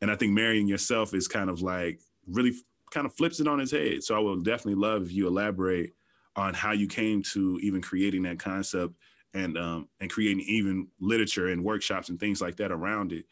and 0.01 0.11
I 0.11 0.15
think 0.15 0.33
marrying 0.33 0.67
yourself 0.67 1.13
is 1.13 1.27
kind 1.27 1.49
of 1.49 1.61
like 1.61 1.99
really 2.27 2.53
kind 2.91 3.05
of 3.05 3.13
flips 3.13 3.39
it 3.39 3.47
on 3.47 3.59
its 3.59 3.71
head. 3.71 4.03
So 4.03 4.15
I 4.15 4.19
will 4.19 4.37
definitely 4.37 4.81
love 4.81 5.03
if 5.03 5.13
you 5.13 5.27
elaborate 5.27 5.93
on 6.35 6.53
how 6.53 6.71
you 6.71 6.87
came 6.87 7.21
to 7.23 7.59
even 7.61 7.81
creating 7.81 8.23
that 8.23 8.39
concept 8.39 8.93
and 9.33 9.57
um, 9.57 9.87
and 9.99 10.09
creating 10.09 10.43
even 10.47 10.87
literature 10.99 11.47
and 11.47 11.63
workshops 11.63 12.09
and 12.09 12.19
things 12.19 12.41
like 12.41 12.57
that 12.57 12.71
around 12.71 13.13
it. 13.13 13.25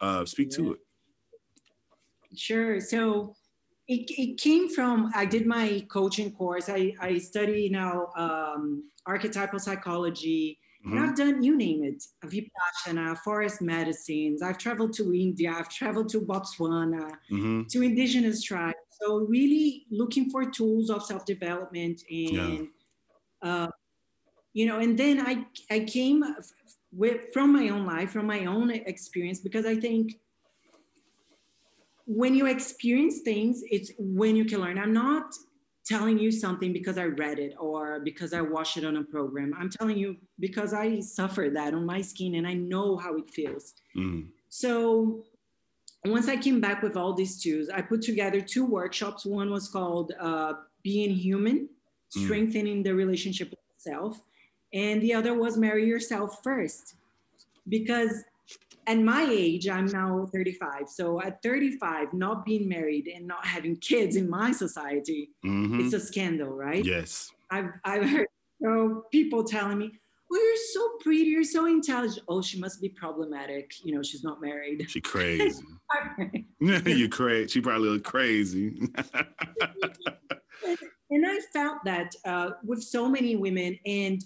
Uh, 0.00 0.24
speak 0.24 0.50
yeah. 0.52 0.56
to 0.56 0.72
it. 0.74 0.80
Sure. 2.34 2.80
So 2.80 3.34
it, 3.88 4.10
it 4.10 4.38
came 4.38 4.68
from 4.68 5.10
I 5.14 5.24
did 5.24 5.46
my 5.46 5.86
coaching 5.88 6.32
course. 6.32 6.68
I, 6.68 6.94
I 7.00 7.18
study 7.18 7.68
now 7.68 8.08
um, 8.16 8.90
archetypal 9.06 9.58
psychology. 9.58 10.58
Mm-hmm. 10.84 10.96
And 10.96 11.06
I've 11.06 11.16
done, 11.16 11.42
you 11.42 11.56
name 11.56 11.82
it, 11.84 12.02
Vipassana, 12.24 13.16
forest 13.18 13.60
medicines. 13.60 14.42
I've 14.42 14.58
traveled 14.58 14.92
to 14.94 15.14
India. 15.14 15.52
I've 15.56 15.68
traveled 15.68 16.08
to 16.10 16.20
Botswana, 16.20 17.10
mm-hmm. 17.30 17.62
to 17.70 17.82
indigenous 17.82 18.42
tribes. 18.42 18.76
So 19.02 19.26
really 19.28 19.86
looking 19.90 20.30
for 20.30 20.50
tools 20.50 20.90
of 20.90 21.02
self-development 21.04 22.02
and, 22.10 22.68
yeah. 23.42 23.48
uh, 23.48 23.68
you 24.54 24.66
know, 24.66 24.78
and 24.78 24.98
then 24.98 25.20
I, 25.20 25.44
I 25.70 25.80
came 25.80 26.24
with, 26.92 27.32
from 27.32 27.52
my 27.52 27.68
own 27.68 27.84
life, 27.84 28.10
from 28.10 28.26
my 28.26 28.46
own 28.46 28.70
experience, 28.70 29.40
because 29.40 29.66
I 29.66 29.76
think 29.76 30.14
when 32.06 32.34
you 32.34 32.46
experience 32.46 33.20
things, 33.20 33.62
it's 33.70 33.90
when 33.98 34.36
you 34.36 34.44
can 34.44 34.60
learn. 34.60 34.78
I'm 34.78 34.92
not 34.92 35.34
telling 35.86 36.18
you 36.18 36.32
something 36.32 36.72
because 36.72 36.98
I 36.98 37.04
read 37.04 37.38
it 37.38 37.54
or 37.58 38.00
because 38.00 38.34
I 38.34 38.40
watched 38.40 38.76
it 38.76 38.84
on 38.84 38.96
a 38.96 39.04
program. 39.04 39.54
I'm 39.58 39.70
telling 39.70 39.96
you 39.96 40.16
because 40.40 40.74
I 40.74 41.00
suffered 41.00 41.54
that 41.54 41.74
on 41.74 41.86
my 41.86 42.00
skin 42.00 42.34
and 42.34 42.46
I 42.46 42.54
know 42.54 42.96
how 42.96 43.16
it 43.16 43.30
feels. 43.30 43.74
Mm. 43.96 44.28
So 44.48 45.24
once 46.04 46.28
I 46.28 46.36
came 46.36 46.60
back 46.60 46.82
with 46.82 46.96
all 46.96 47.12
these 47.12 47.40
tools, 47.40 47.68
I 47.68 47.82
put 47.82 48.02
together 48.02 48.40
two 48.40 48.64
workshops. 48.64 49.24
One 49.24 49.50
was 49.50 49.68
called 49.68 50.12
uh, 50.20 50.54
Being 50.82 51.14
Human, 51.14 51.68
mm. 52.16 52.24
Strengthening 52.24 52.80
mm. 52.80 52.84
the 52.84 52.94
Relationship 52.94 53.50
with 53.50 53.60
Self. 53.78 54.20
And 54.72 55.00
the 55.00 55.14
other 55.14 55.34
was 55.34 55.56
Marry 55.56 55.86
Yourself 55.86 56.42
First. 56.42 56.96
Because 57.68 58.24
at 58.86 58.98
my 58.98 59.26
age, 59.28 59.68
I'm 59.68 59.86
now 59.86 60.26
35. 60.32 60.88
So 60.88 61.20
at 61.22 61.42
35, 61.42 62.12
not 62.12 62.44
being 62.44 62.68
married 62.68 63.08
and 63.08 63.26
not 63.26 63.44
having 63.44 63.76
kids 63.76 64.16
in 64.16 64.28
my 64.30 64.52
society, 64.52 65.30
Mhm. 65.44 65.84
it's 65.84 65.94
a 65.94 66.00
scandal, 66.00 66.50
right? 66.50 66.84
Yes. 66.84 67.32
I've, 67.50 67.70
I've 67.84 68.08
heard 68.08 68.28
know, 68.60 69.02
people 69.12 69.44
telling 69.44 69.78
me, 69.78 69.92
oh, 70.32 70.36
you're 70.36 70.56
so 70.72 70.90
pretty, 71.00 71.24
you're 71.30 71.44
so 71.44 71.66
intelligent. 71.66 72.24
Oh, 72.28 72.40
she 72.42 72.58
must 72.58 72.80
be 72.80 72.88
problematic. 72.88 73.72
You 73.84 73.94
know, 73.94 74.02
she's 74.02 74.24
not 74.24 74.40
married. 74.40 74.86
She 74.88 75.00
crazy. 75.00 75.62
you 76.60 77.08
crazy. 77.08 77.48
She 77.48 77.60
probably 77.60 77.88
look 77.90 78.04
crazy. 78.04 78.80
and 81.10 81.26
I 81.26 81.38
felt 81.52 81.78
that 81.84 82.14
uh, 82.24 82.50
with 82.64 82.82
so 82.82 83.08
many 83.08 83.36
women, 83.36 83.78
and 83.84 84.24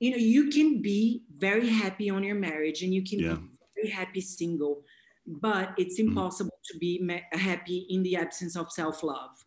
you 0.00 0.10
know, 0.10 0.16
you 0.16 0.50
can 0.50 0.82
be 0.82 1.22
very 1.36 1.68
happy 1.68 2.10
on 2.10 2.22
your 2.22 2.34
marriage, 2.34 2.82
and 2.82 2.92
you 2.92 3.02
can 3.02 3.18
Yeah. 3.20 3.34
be 3.34 3.48
very 3.84 3.92
happy 3.92 4.20
single, 4.20 4.82
but 5.26 5.74
it's 5.76 5.98
Mhm. 5.98 6.08
impossible 6.08 6.58
to 6.64 6.78
be 6.78 7.00
happy 7.32 7.86
in 7.90 8.02
the 8.02 8.16
absence 8.16 8.56
of 8.56 8.70
self-love. 8.72 9.44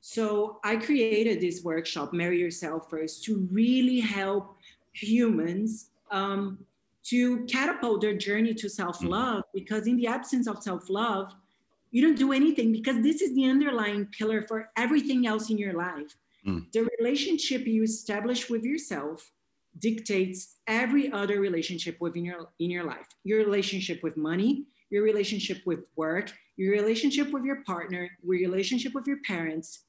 So 0.00 0.60
I 0.62 0.76
created 0.76 1.40
this 1.40 1.64
workshop, 1.64 2.12
Marry 2.12 2.38
Yourself 2.38 2.90
First, 2.90 3.24
to 3.24 3.48
really 3.50 4.00
help 4.00 4.56
humans 4.92 5.90
um, 6.10 6.58
to 7.02 7.44
catapult 7.46 8.00
their 8.00 8.16
journey 8.16 8.54
to 8.54 8.68
self-love. 8.68 9.42
Because 9.52 9.86
in 9.86 9.96
the 9.96 10.06
absence 10.06 10.46
of 10.46 10.62
self-love, 10.62 11.34
you 11.90 12.02
don't 12.02 12.18
do 12.18 12.32
anything 12.32 12.70
because 12.72 13.02
this 13.02 13.20
is 13.20 13.34
the 13.34 13.46
underlying 13.46 14.06
pillar 14.06 14.42
for 14.42 14.70
everything 14.76 15.26
else 15.26 15.50
in 15.50 15.58
your 15.58 15.72
life. 15.72 16.16
Mm. 16.46 16.70
The 16.72 16.88
relationship 16.98 17.66
you 17.66 17.82
establish 17.82 18.48
with 18.48 18.62
yourself 18.64 19.32
dictates 19.78 20.56
every 20.66 21.10
other 21.12 21.40
relationship 21.40 21.96
within 22.00 22.24
your 22.24 22.48
in 22.58 22.70
your 22.70 22.84
life. 22.84 23.06
Your 23.24 23.38
relationship 23.38 24.02
with 24.02 24.16
money, 24.16 24.64
your 24.90 25.02
relationship 25.02 25.58
with 25.66 25.90
work, 25.96 26.32
your 26.56 26.72
relationship 26.72 27.30
with 27.32 27.44
your 27.44 27.62
partner, 27.64 28.08
your 28.22 28.38
relationship 28.38 28.94
with 28.94 29.06
your 29.06 29.18
parents, 29.26 29.84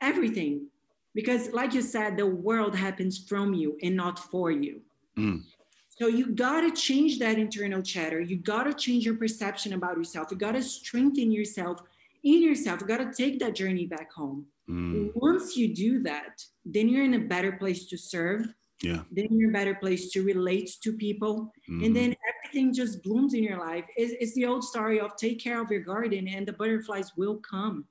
everything. 0.00 0.66
Because 1.14 1.52
like 1.52 1.74
you 1.74 1.82
said, 1.82 2.16
the 2.16 2.26
world 2.26 2.74
happens 2.74 3.18
from 3.18 3.54
you 3.54 3.76
and 3.82 3.96
not 3.96 4.18
for 4.18 4.50
you. 4.50 4.80
Mm. 5.16 5.42
So 5.88 6.06
you 6.06 6.26
gotta 6.26 6.70
change 6.70 7.18
that 7.18 7.38
internal 7.38 7.82
chatter. 7.82 8.20
You 8.20 8.36
gotta 8.36 8.72
change 8.72 9.04
your 9.04 9.16
perception 9.16 9.72
about 9.72 9.96
yourself. 9.96 10.28
You 10.30 10.36
gotta 10.36 10.62
strengthen 10.62 11.32
yourself 11.32 11.80
in 12.22 12.42
yourself. 12.42 12.80
You 12.80 12.86
gotta 12.86 13.12
take 13.12 13.40
that 13.40 13.56
journey 13.56 13.86
back 13.86 14.12
home. 14.12 14.46
Mm. 14.70 15.10
Once 15.16 15.56
you 15.56 15.74
do 15.74 16.02
that, 16.04 16.44
then 16.64 16.88
you're 16.88 17.04
in 17.04 17.14
a 17.14 17.18
better 17.18 17.52
place 17.52 17.86
to 17.86 17.96
serve. 17.96 18.46
Yeah. 18.82 19.02
Then 19.10 19.26
you're 19.30 19.50
a 19.50 19.52
better 19.52 19.74
place 19.74 20.10
to 20.12 20.22
relate 20.22 20.70
to 20.82 20.92
people. 20.92 21.52
Mhm. 21.68 21.86
And 21.86 21.96
then 21.96 22.14
everything 22.28 22.72
just 22.72 23.02
blooms 23.02 23.34
in 23.34 23.42
your 23.42 23.58
life. 23.58 23.84
It's, 23.96 24.14
it's 24.20 24.34
the 24.34 24.46
old 24.46 24.62
story 24.62 25.00
of 25.00 25.16
take 25.16 25.40
care 25.40 25.60
of 25.60 25.70
your 25.70 25.80
garden 25.80 26.28
and 26.28 26.46
the 26.46 26.52
butterflies 26.52 27.16
will 27.16 27.38
come. 27.38 27.86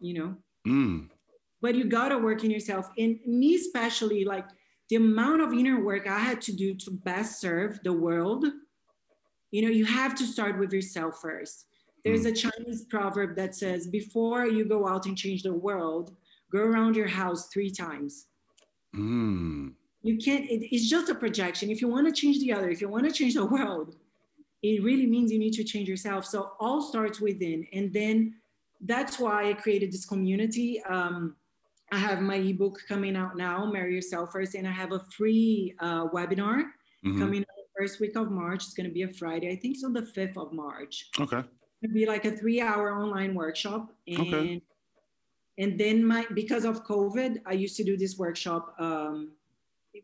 You 0.00 0.14
know? 0.14 0.36
Mm. 0.66 1.08
but 1.60 1.74
you 1.74 1.84
gotta 1.84 2.18
work 2.18 2.44
in 2.44 2.50
yourself. 2.50 2.88
And 2.98 3.18
me 3.26 3.54
especially, 3.54 4.24
like 4.24 4.46
the 4.90 4.96
amount 4.96 5.40
of 5.40 5.52
inner 5.52 5.82
work 5.82 6.06
I 6.06 6.18
had 6.18 6.40
to 6.42 6.52
do 6.52 6.74
to 6.74 6.90
best 6.90 7.40
serve 7.40 7.80
the 7.82 7.92
world. 7.92 8.44
You 9.50 9.62
know, 9.62 9.68
you 9.68 9.84
have 9.86 10.14
to 10.16 10.24
start 10.24 10.58
with 10.58 10.72
yourself 10.72 11.20
first. 11.20 11.66
There's 12.04 12.26
a 12.26 12.32
Chinese 12.32 12.84
proverb 12.84 13.34
that 13.36 13.54
says, 13.54 13.86
before 13.88 14.46
you 14.46 14.64
go 14.66 14.86
out 14.86 15.06
and 15.06 15.16
change 15.16 15.42
the 15.42 15.52
world, 15.52 16.14
go 16.52 16.60
around 16.60 16.94
your 16.96 17.08
house 17.08 17.48
three 17.48 17.70
times. 17.70 18.26
Mm. 18.94 19.74
You 20.02 20.16
can't, 20.18 20.44
it- 20.48 20.74
it's 20.74 20.88
just 20.88 21.08
a 21.08 21.14
projection. 21.14 21.70
If 21.70 21.80
you 21.80 21.88
wanna 21.88 22.12
change 22.12 22.40
the 22.40 22.52
other, 22.52 22.70
if 22.70 22.80
you 22.80 22.88
wanna 22.88 23.10
change 23.10 23.34
the 23.34 23.44
world, 23.56 23.96
it 24.62 24.82
really 24.82 25.06
means 25.06 25.30
you 25.32 25.38
need 25.38 25.52
to 25.54 25.64
change 25.64 25.88
yourself. 25.88 26.24
So 26.24 26.52
all 26.58 26.82
starts 26.82 27.20
within. 27.20 27.66
And 27.72 27.92
then 27.92 28.34
that's 28.80 29.18
why 29.18 29.48
I 29.50 29.54
created 29.54 29.92
this 29.92 30.04
community. 30.06 30.82
Um, 30.82 31.36
I 31.92 31.98
have 31.98 32.20
my 32.20 32.36
ebook 32.36 32.80
coming 32.88 33.16
out 33.16 33.36
now, 33.36 33.64
Marry 33.70 33.94
Yourself 33.94 34.32
First, 34.32 34.54
and 34.54 34.66
I 34.68 34.72
have 34.72 34.92
a 34.92 35.00
free 35.16 35.74
uh, 35.80 36.08
webinar 36.08 36.64
Mhm. 37.04 37.18
coming 37.18 37.40
out 37.42 37.56
the 37.56 37.64
first 37.78 37.98
week 38.00 38.16
of 38.16 38.30
March. 38.30 38.64
It's 38.64 38.74
going 38.74 38.88
to 38.88 38.92
be 38.92 39.02
a 39.02 39.12
Friday. 39.12 39.50
I 39.50 39.56
think 39.56 39.74
it's 39.76 39.84
on 39.84 39.92
the 39.92 40.02
5th 40.02 40.36
of 40.36 40.52
March. 40.52 41.08
Okay. 41.18 41.42
It'll 41.82 41.94
be 41.94 42.06
like 42.06 42.24
a 42.24 42.36
three 42.36 42.60
hour 42.60 42.92
online 43.00 43.34
workshop. 43.34 43.92
And, 44.08 44.20
Okay. 44.20 44.62
and 45.58 45.78
then 45.78 46.04
my, 46.04 46.26
because 46.34 46.64
of 46.64 46.84
COVID, 46.84 47.40
I 47.46 47.52
used 47.52 47.76
to 47.76 47.84
do 47.84 47.96
this 47.96 48.18
workshop 48.18 48.74
um, 48.80 49.30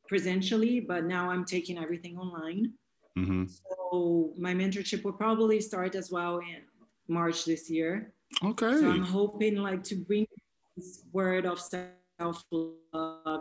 presentially, 0.08 0.80
but 0.80 1.04
now 1.04 1.30
I'm 1.30 1.44
taking 1.44 1.78
everything 1.78 2.18
online. 2.18 2.72
hmm 3.16 3.44
So 3.46 4.32
my 4.38 4.54
mentorship 4.54 5.04
will 5.04 5.12
probably 5.12 5.60
start 5.60 5.94
as 5.94 6.10
well 6.10 6.38
in 6.38 6.62
March 7.08 7.44
this 7.44 7.70
year. 7.70 8.12
Okay. 8.42 8.76
So 8.78 8.88
I'm 8.88 9.02
hoping 9.04 9.56
like 9.56 9.82
to 9.84 9.96
bring 9.96 10.26
this 10.76 11.04
word 11.12 11.46
of 11.46 11.60
self 11.60 12.44
love, 12.50 13.40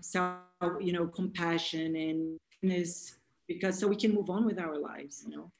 self, 0.00 0.40
you 0.80 0.92
know, 0.92 1.06
compassion 1.06 1.96
and 1.96 2.38
kindness, 2.60 3.16
because 3.48 3.78
so 3.78 3.88
we 3.88 3.96
can 3.96 4.14
move 4.14 4.30
on 4.30 4.44
with 4.44 4.58
our 4.58 4.78
lives, 4.78 5.24
you 5.26 5.36
know. 5.36 5.50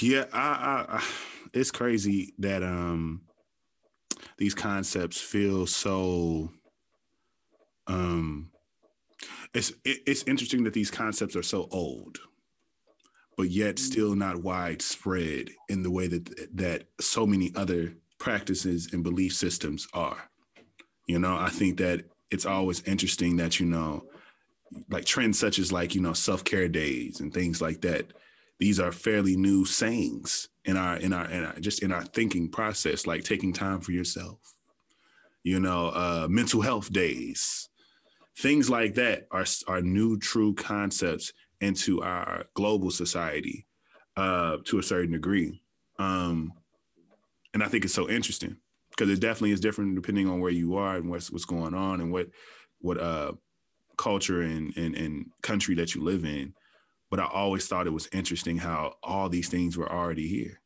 Yeah, 0.00 0.24
I, 0.32 0.38
I, 0.38 0.96
I, 0.98 1.04
it's 1.52 1.70
crazy 1.70 2.34
that 2.38 2.62
um 2.62 3.22
these 4.38 4.54
concepts 4.54 5.20
feel 5.20 5.66
so 5.66 6.50
um 7.86 8.50
it's 9.52 9.70
it, 9.84 10.00
it's 10.06 10.24
interesting 10.24 10.64
that 10.64 10.72
these 10.72 10.90
concepts 10.90 11.36
are 11.36 11.42
so 11.42 11.68
old 11.70 12.18
but 13.36 13.50
yet 13.50 13.78
still 13.80 14.14
not 14.14 14.42
widespread 14.42 15.50
in 15.68 15.82
the 15.82 15.90
way 15.90 16.06
that 16.06 16.56
that 16.56 16.84
so 17.00 17.26
many 17.26 17.52
other 17.56 17.94
practices 18.18 18.92
and 18.92 19.02
belief 19.02 19.34
systems 19.34 19.88
are. 19.92 20.30
You 21.06 21.18
know 21.18 21.36
i 21.36 21.50
think 21.50 21.78
that 21.78 22.04
it's 22.30 22.46
always 22.46 22.82
interesting 22.82 23.36
that 23.36 23.60
you 23.60 23.66
know 23.66 24.04
like 24.88 25.04
trends 25.04 25.38
such 25.38 25.58
as 25.58 25.70
like 25.70 25.94
you 25.94 26.00
know 26.00 26.14
self-care 26.14 26.68
days 26.68 27.20
and 27.20 27.32
things 27.32 27.60
like 27.60 27.80
that 27.82 28.12
these 28.58 28.80
are 28.80 28.92
fairly 28.92 29.36
new 29.36 29.64
sayings 29.64 30.48
in 30.64 30.76
our 30.76 30.96
in 30.96 31.12
our, 31.12 31.26
in 31.30 31.44
our 31.44 31.54
just 31.60 31.82
in 31.82 31.92
our 31.92 32.04
thinking 32.04 32.48
process 32.48 33.06
like 33.06 33.24
taking 33.24 33.52
time 33.52 33.80
for 33.80 33.92
yourself. 33.92 34.38
You 35.42 35.60
know 35.60 35.88
uh 35.88 36.26
mental 36.30 36.62
health 36.62 36.92
days 36.92 37.68
things 38.38 38.68
like 38.68 38.94
that 38.94 39.26
are 39.30 39.46
are 39.66 39.80
new 39.80 40.18
true 40.18 40.54
concepts 40.54 41.32
into 41.60 42.02
our 42.02 42.44
global 42.54 42.90
society 42.90 43.66
uh 44.16 44.56
to 44.64 44.78
a 44.78 44.82
certain 44.82 45.12
degree 45.12 45.62
um 45.98 46.52
and 47.52 47.62
i 47.62 47.68
think 47.68 47.84
it's 47.84 47.94
so 47.94 48.08
interesting 48.08 48.56
because 48.90 49.10
it 49.10 49.20
definitely 49.20 49.52
is 49.52 49.60
different 49.60 49.94
depending 49.94 50.28
on 50.28 50.40
where 50.40 50.50
you 50.50 50.76
are 50.76 50.96
and 50.96 51.08
what's 51.08 51.30
what's 51.30 51.44
going 51.44 51.74
on 51.74 52.00
and 52.00 52.12
what 52.12 52.28
what 52.80 52.98
uh 52.98 53.32
culture 53.96 54.42
and 54.42 54.76
and, 54.76 54.96
and 54.96 55.26
country 55.42 55.74
that 55.74 55.94
you 55.94 56.02
live 56.02 56.24
in 56.24 56.52
but 57.14 57.20
I 57.20 57.28
always 57.32 57.68
thought 57.68 57.86
it 57.86 57.92
was 57.92 58.08
interesting 58.12 58.58
how 58.58 58.94
all 59.00 59.28
these 59.28 59.48
things 59.48 59.76
were 59.76 59.88
already 59.88 60.26
here. 60.26 60.60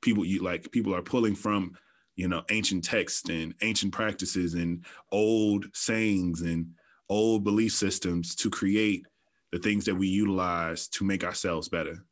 People 0.00 0.24
you 0.24 0.42
like 0.42 0.70
people 0.70 0.94
are 0.94 1.02
pulling 1.02 1.34
from, 1.34 1.76
you 2.16 2.26
know, 2.26 2.42
ancient 2.48 2.84
texts 2.84 3.28
and 3.28 3.54
ancient 3.60 3.92
practices 3.92 4.54
and 4.54 4.86
old 5.12 5.66
sayings 5.74 6.40
and 6.40 6.68
old 7.08 7.44
belief 7.44 7.72
systems 7.72 8.34
to 8.36 8.50
create 8.50 9.06
the 9.52 9.58
things 9.58 9.84
that 9.86 9.94
we 9.94 10.08
utilize 10.08 10.88
to 10.88 11.04
make 11.04 11.24
ourselves 11.24 11.68
better. 11.68 12.04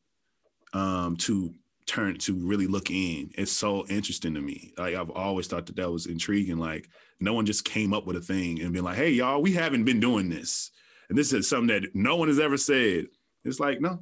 Um, 0.72 1.16
to 1.18 1.54
turn 1.86 2.18
to 2.18 2.34
really 2.34 2.66
look 2.66 2.90
in. 2.90 3.30
It's 3.38 3.52
so 3.52 3.86
interesting 3.86 4.34
to 4.34 4.40
me. 4.40 4.72
Like 4.76 4.94
I've 4.94 5.10
always 5.10 5.46
thought 5.46 5.66
that 5.66 5.76
that 5.76 5.90
was 5.90 6.06
intriguing. 6.06 6.58
Like 6.58 6.88
no 7.20 7.32
one 7.32 7.46
just 7.46 7.64
came 7.64 7.94
up 7.94 8.06
with 8.06 8.16
a 8.16 8.20
thing 8.20 8.60
and 8.60 8.72
been 8.72 8.84
like, 8.84 8.96
"Hey, 8.96 9.10
y'all, 9.10 9.40
we 9.40 9.52
haven't 9.52 9.84
been 9.84 10.00
doing 10.00 10.28
this." 10.28 10.72
And 11.08 11.16
this 11.16 11.32
is 11.32 11.48
something 11.48 11.68
that 11.68 11.94
no 11.94 12.16
one 12.16 12.28
has 12.28 12.40
ever 12.40 12.56
said. 12.56 13.06
It's 13.44 13.60
like, 13.60 13.80
no. 13.80 14.00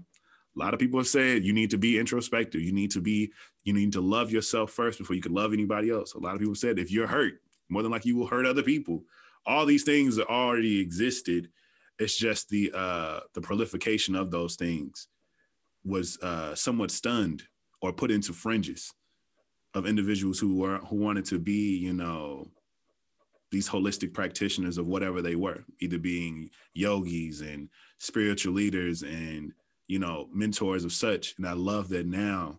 A 0.56 0.58
lot 0.58 0.72
of 0.72 0.80
people 0.80 1.00
have 1.00 1.08
said 1.08 1.44
you 1.44 1.52
need 1.52 1.70
to 1.70 1.78
be 1.78 1.98
introspective. 1.98 2.60
You 2.60 2.72
need 2.72 2.92
to 2.92 3.00
be, 3.00 3.32
you 3.64 3.72
need 3.72 3.92
to 3.94 4.00
love 4.00 4.30
yourself 4.30 4.70
first 4.70 4.98
before 4.98 5.16
you 5.16 5.22
can 5.22 5.34
love 5.34 5.52
anybody 5.52 5.90
else. 5.90 6.14
A 6.14 6.18
lot 6.18 6.34
of 6.34 6.40
people 6.40 6.54
said 6.54 6.78
if 6.78 6.92
you're 6.92 7.08
hurt, 7.08 7.34
more 7.68 7.82
than 7.82 7.90
like 7.90 8.04
you 8.04 8.16
will 8.16 8.26
hurt 8.26 8.46
other 8.46 8.62
people. 8.62 9.02
All 9.46 9.66
these 9.66 9.84
things 9.84 10.16
that 10.16 10.28
already 10.28 10.80
existed. 10.80 11.50
It's 11.98 12.16
just 12.16 12.48
the 12.48 12.72
uh 12.74 13.20
the 13.34 13.40
proliferation 13.40 14.16
of 14.16 14.30
those 14.30 14.56
things 14.56 15.08
was 15.84 16.18
uh 16.22 16.54
somewhat 16.54 16.90
stunned 16.90 17.44
or 17.80 17.92
put 17.92 18.10
into 18.10 18.32
fringes 18.32 18.92
of 19.74 19.86
individuals 19.86 20.38
who 20.38 20.56
were 20.56 20.78
who 20.78 20.96
wanted 20.96 21.24
to 21.26 21.38
be, 21.38 21.76
you 21.76 21.92
know, 21.92 22.48
these 23.50 23.68
holistic 23.68 24.12
practitioners 24.12 24.78
of 24.78 24.86
whatever 24.86 25.22
they 25.22 25.36
were, 25.36 25.64
either 25.80 25.98
being 25.98 26.50
yogis 26.74 27.40
and 27.40 27.68
spiritual 27.98 28.54
leaders 28.54 29.02
and 29.02 29.52
you 29.86 29.98
know 29.98 30.28
mentors 30.32 30.84
of 30.84 30.92
such. 30.92 31.34
And 31.36 31.46
I 31.46 31.52
love 31.52 31.88
that 31.90 32.06
now 32.06 32.58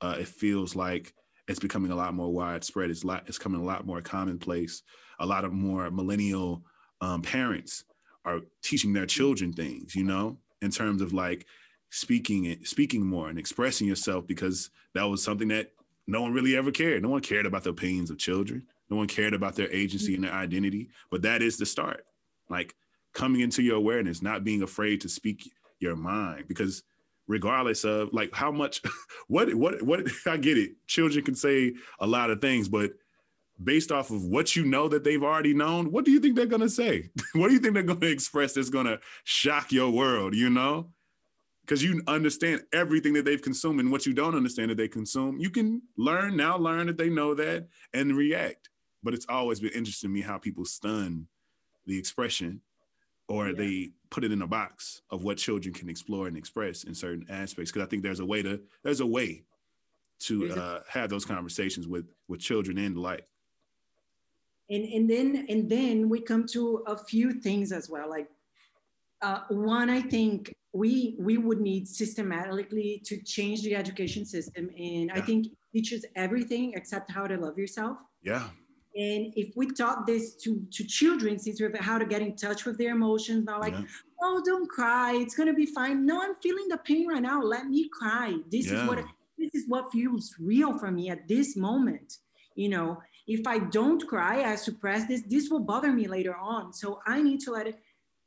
uh, 0.00 0.16
it 0.20 0.28
feels 0.28 0.76
like 0.76 1.14
it's 1.48 1.58
becoming 1.58 1.90
a 1.90 1.96
lot 1.96 2.14
more 2.14 2.32
widespread. 2.32 2.90
It's 2.90 3.04
lot 3.04 3.24
it's 3.26 3.38
coming 3.38 3.60
a 3.60 3.64
lot 3.64 3.86
more 3.86 4.00
commonplace. 4.00 4.82
A 5.18 5.26
lot 5.26 5.44
of 5.44 5.52
more 5.52 5.90
millennial 5.90 6.62
um, 7.00 7.22
parents 7.22 7.84
are 8.24 8.40
teaching 8.62 8.92
their 8.92 9.06
children 9.06 9.52
things, 9.52 9.94
you 9.94 10.04
know, 10.04 10.38
in 10.60 10.70
terms 10.70 11.00
of 11.00 11.12
like 11.12 11.46
speaking 11.90 12.46
it, 12.46 12.66
speaking 12.66 13.06
more 13.06 13.28
and 13.28 13.38
expressing 13.38 13.86
yourself 13.86 14.26
because 14.26 14.70
that 14.94 15.04
was 15.04 15.22
something 15.22 15.48
that 15.48 15.72
no 16.06 16.22
one 16.22 16.32
really 16.32 16.56
ever 16.56 16.70
cared. 16.70 17.02
No 17.02 17.08
one 17.08 17.20
cared 17.20 17.46
about 17.46 17.64
the 17.64 17.70
opinions 17.70 18.10
of 18.10 18.18
children. 18.18 18.66
No 18.90 18.96
one 18.96 19.08
cared 19.08 19.34
about 19.34 19.56
their 19.56 19.70
agency 19.72 20.14
and 20.14 20.24
their 20.24 20.32
identity. 20.32 20.90
But 21.10 21.22
that 21.22 21.42
is 21.42 21.56
the 21.56 21.66
start. 21.66 22.04
Like 22.48 22.74
coming 23.12 23.40
into 23.40 23.62
your 23.62 23.76
awareness, 23.76 24.22
not 24.22 24.44
being 24.44 24.62
afraid 24.62 25.00
to 25.00 25.08
speak 25.08 25.50
your 25.80 25.96
mind 25.96 26.46
because 26.48 26.82
regardless 27.28 27.84
of 27.84 28.12
like 28.12 28.34
how 28.34 28.50
much 28.50 28.82
what 29.28 29.54
what 29.54 29.82
what 29.82 30.06
I 30.26 30.36
get 30.36 30.58
it. 30.58 30.72
Children 30.86 31.24
can 31.24 31.34
say 31.34 31.74
a 32.00 32.06
lot 32.06 32.30
of 32.30 32.40
things, 32.40 32.68
but 32.68 32.92
based 33.62 33.90
off 33.90 34.10
of 34.10 34.24
what 34.24 34.54
you 34.54 34.64
know 34.64 34.88
that 34.88 35.02
they've 35.02 35.22
already 35.22 35.54
known, 35.54 35.90
what 35.90 36.04
do 36.04 36.10
you 36.10 36.20
think 36.20 36.36
they're 36.36 36.46
gonna 36.46 36.68
say? 36.68 37.10
what 37.32 37.48
do 37.48 37.54
you 37.54 37.60
think 37.60 37.74
they're 37.74 37.82
gonna 37.82 38.06
express 38.06 38.52
that's 38.52 38.70
gonna 38.70 38.98
shock 39.24 39.72
your 39.72 39.90
world, 39.90 40.34
you 40.34 40.50
know? 40.50 40.90
Because 41.62 41.82
you 41.82 42.00
understand 42.06 42.62
everything 42.72 43.14
that 43.14 43.24
they've 43.24 43.42
consumed 43.42 43.80
and 43.80 43.90
what 43.90 44.06
you 44.06 44.12
don't 44.12 44.36
understand 44.36 44.70
that 44.70 44.76
they 44.76 44.86
consume, 44.86 45.40
you 45.40 45.50
can 45.50 45.82
learn 45.96 46.36
now, 46.36 46.56
learn 46.56 46.86
that 46.86 46.96
they 46.96 47.08
know 47.08 47.34
that 47.34 47.66
and 47.92 48.16
react. 48.16 48.70
But 49.02 49.14
it's 49.14 49.26
always 49.28 49.58
been 49.58 49.72
interesting 49.72 50.10
to 50.10 50.14
me 50.14 50.20
how 50.20 50.38
people 50.38 50.64
stun 50.64 51.26
the 51.86 51.98
expression 51.98 52.60
or 53.28 53.48
yeah. 53.48 53.54
they 53.56 53.90
put 54.10 54.24
it 54.24 54.32
in 54.32 54.42
a 54.42 54.46
box 54.46 55.02
of 55.10 55.24
what 55.24 55.38
children 55.38 55.74
can 55.74 55.88
explore 55.88 56.26
and 56.28 56.36
express 56.36 56.84
in 56.84 56.94
certain 56.94 57.26
aspects. 57.28 57.72
Because 57.72 57.86
I 57.86 57.90
think 57.90 58.02
there's 58.02 58.20
a 58.20 58.26
way 58.26 58.42
to 58.42 58.60
there's 58.82 59.00
a 59.00 59.06
way 59.06 59.44
to 60.18 60.52
uh, 60.52 60.80
have 60.88 61.10
those 61.10 61.24
conversations 61.24 61.86
with 61.86 62.06
with 62.28 62.40
children 62.40 62.78
and 62.78 62.96
the 62.96 63.00
like. 63.00 63.26
And 64.70 64.84
and 64.84 65.10
then 65.10 65.46
and 65.48 65.68
then 65.68 66.08
we 66.08 66.20
come 66.20 66.46
to 66.48 66.84
a 66.86 66.96
few 66.96 67.32
things 67.32 67.72
as 67.72 67.88
well. 67.88 68.08
Like 68.08 68.28
uh, 69.22 69.40
one, 69.48 69.90
I 69.90 70.00
think 70.00 70.54
we 70.72 71.16
we 71.18 71.38
would 71.38 71.60
need 71.60 71.88
systematically 71.88 73.02
to 73.06 73.22
change 73.22 73.62
the 73.62 73.74
education 73.74 74.24
system, 74.24 74.68
and 74.76 75.06
yeah. 75.06 75.14
I 75.14 75.20
think 75.20 75.48
teaches 75.72 76.04
everything 76.14 76.72
except 76.74 77.10
how 77.10 77.26
to 77.26 77.36
love 77.36 77.58
yourself. 77.58 77.98
Yeah. 78.22 78.48
And 78.96 79.34
if 79.36 79.54
we 79.56 79.70
taught 79.70 80.06
this 80.06 80.34
to, 80.36 80.66
to 80.72 80.84
children, 80.84 81.38
since 81.38 81.60
of 81.60 81.76
how 81.78 81.98
to 81.98 82.06
get 82.06 82.22
in 82.22 82.34
touch 82.34 82.64
with 82.64 82.78
their 82.78 82.92
emotions, 82.92 83.44
not 83.44 83.60
like, 83.60 83.74
yeah. 83.74 83.84
oh, 84.22 84.42
don't 84.42 84.68
cry, 84.70 85.14
it's 85.16 85.34
gonna 85.34 85.52
be 85.52 85.66
fine. 85.66 86.06
No, 86.06 86.22
I'm 86.22 86.34
feeling 86.36 86.68
the 86.68 86.78
pain 86.78 87.06
right 87.06 87.20
now. 87.20 87.42
Let 87.42 87.66
me 87.66 87.90
cry. 87.90 88.38
This 88.50 88.70
yeah. 88.70 88.82
is 88.82 88.88
what 88.88 89.04
this 89.36 89.54
is 89.54 89.64
what 89.68 89.92
feels 89.92 90.34
real 90.40 90.78
for 90.78 90.90
me 90.90 91.10
at 91.10 91.28
this 91.28 91.56
moment. 91.56 92.18
You 92.54 92.70
know, 92.70 93.02
if 93.26 93.46
I 93.46 93.58
don't 93.58 94.06
cry, 94.06 94.50
I 94.50 94.56
suppress 94.56 95.06
this, 95.06 95.22
this 95.26 95.50
will 95.50 95.60
bother 95.60 95.92
me 95.92 96.08
later 96.08 96.34
on. 96.34 96.72
So 96.72 97.00
I 97.06 97.20
need 97.20 97.40
to 97.40 97.50
let 97.50 97.66
it 97.66 97.78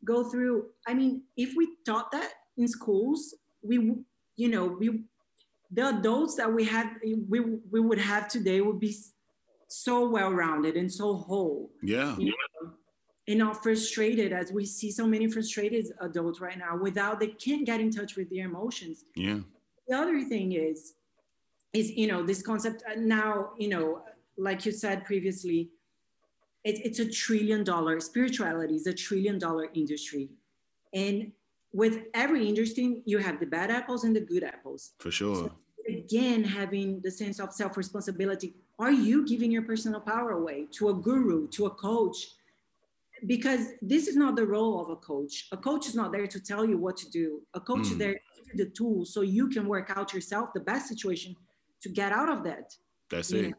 go 0.06 0.30
through. 0.30 0.68
I 0.88 0.94
mean, 0.94 1.24
if 1.36 1.56
we 1.56 1.70
taught 1.84 2.12
that 2.12 2.30
in 2.58 2.68
schools, 2.68 3.34
we 3.64 3.96
you 4.36 4.50
know, 4.50 4.68
we 4.68 5.02
the 5.72 5.90
adults 5.90 6.36
that 6.36 6.52
we 6.52 6.64
had 6.64 6.92
we, 7.28 7.40
we 7.72 7.80
would 7.80 8.00
have 8.00 8.28
today 8.28 8.62
would 8.62 8.80
be 8.80 8.96
so 9.70 10.10
well-rounded 10.10 10.76
and 10.76 10.92
so 10.92 11.16
whole. 11.16 11.72
Yeah. 11.82 12.18
You 12.18 12.32
know? 12.32 12.72
And 13.28 13.40
not 13.40 13.62
frustrated 13.62 14.34
as 14.34 14.52
we 14.52 14.66
see 14.66 14.92
so 14.92 15.06
many 15.06 15.30
frustrated 15.30 15.86
adults 16.02 16.42
right 16.42 16.58
now 16.58 16.76
without 16.76 17.20
they 17.20 17.28
can't 17.28 17.64
get 17.64 17.80
in 17.80 17.92
touch 17.92 18.16
with 18.16 18.30
their 18.32 18.46
emotions. 18.46 19.06
Yeah. 19.16 19.40
The 19.88 19.96
other 19.96 20.22
thing 20.24 20.54
is, 20.54 20.96
is 21.72 21.92
you 21.92 22.08
know, 22.08 22.24
this 22.24 22.42
concept 22.42 22.84
uh, 22.90 22.96
now, 22.98 23.52
you 23.60 23.70
know, 23.70 24.02
like 24.38 24.66
you 24.66 24.72
said 24.72 25.06
previously, 25.06 25.70
it, 26.64 26.84
it's 26.84 26.98
a 26.98 27.08
trillion 27.08 27.64
dollar 27.64 28.00
spirituality 28.00 28.76
is 28.76 28.88
a 28.88 28.94
trillion 28.94 29.38
dollar 29.38 29.70
industry. 29.76 30.30
And 30.92 31.32
with 31.72 32.00
every 32.16 32.48
industry, 32.48 33.04
you 33.06 33.20
have 33.20 33.40
the 33.40 33.46
bad 33.46 33.70
apples 33.70 34.04
and 34.04 34.16
the 34.16 34.22
good 34.22 34.44
apples. 34.44 34.94
For 34.98 35.12
sure. 35.12 35.36
So 35.36 35.52
again, 35.88 36.44
having 36.44 37.00
the 37.02 37.12
sense 37.12 37.40
of 37.40 37.54
self 37.54 37.78
responsibility 37.78 38.56
are 38.80 38.92
you 38.92 39.26
giving 39.28 39.52
your 39.52 39.64
personal 39.64 40.00
power 40.00 40.32
away 40.32 40.66
to 40.72 40.90
a 40.90 40.94
guru, 40.94 41.48
to 41.50 41.66
a 41.66 41.70
coach? 41.70 42.30
Because 43.26 43.74
this 43.82 44.08
is 44.08 44.16
not 44.16 44.38
the 44.38 44.46
role 44.46 44.82
of 44.82 44.90
a 44.90 44.96
coach. 44.96 45.48
A 45.52 45.58
coach 45.58 45.88
is 45.88 45.96
not 45.96 46.14
there 46.14 46.26
to 46.28 46.40
tell 46.40 46.66
you 46.66 46.78
what 46.78 46.96
to 46.98 47.10
do. 47.10 47.42
A 47.54 47.60
coach 47.60 47.88
mm. 47.88 47.92
is 47.92 47.98
there 47.98 48.14
to 48.14 48.20
give 48.36 48.46
you 48.54 48.64
the 48.64 48.72
tools 48.72 49.14
so 49.14 49.22
you 49.22 49.50
can 49.50 49.68
work 49.68 49.92
out 49.96 50.14
yourself 50.14 50.50
the 50.54 50.62
best 50.62 50.88
situation 50.88 51.36
to 51.82 51.90
get 51.90 52.14
out 52.14 52.30
of 52.30 52.44
that. 52.46 52.74
That's 53.12 53.32
it. 53.32 53.50
Know? 53.50 53.54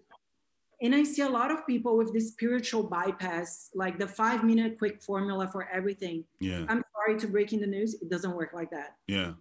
And 0.82 0.94
I 0.94 1.02
see 1.02 1.20
a 1.20 1.28
lot 1.28 1.50
of 1.50 1.66
people 1.66 1.98
with 1.98 2.14
this 2.14 2.28
spiritual 2.28 2.84
bypass, 2.84 3.68
like 3.74 3.98
the 3.98 4.08
five 4.08 4.42
minute 4.42 4.78
quick 4.78 5.02
formula 5.02 5.46
for 5.46 5.68
everything. 5.68 6.24
Yeah. 6.38 6.64
I'm 6.70 6.82
sorry 6.94 7.20
to 7.20 7.28
break 7.28 7.52
in 7.52 7.60
the 7.60 7.66
news. 7.66 8.00
It 8.00 8.08
doesn't 8.08 8.34
work 8.34 8.52
like 8.54 8.70
that. 8.70 8.96
Yeah. 9.06 9.32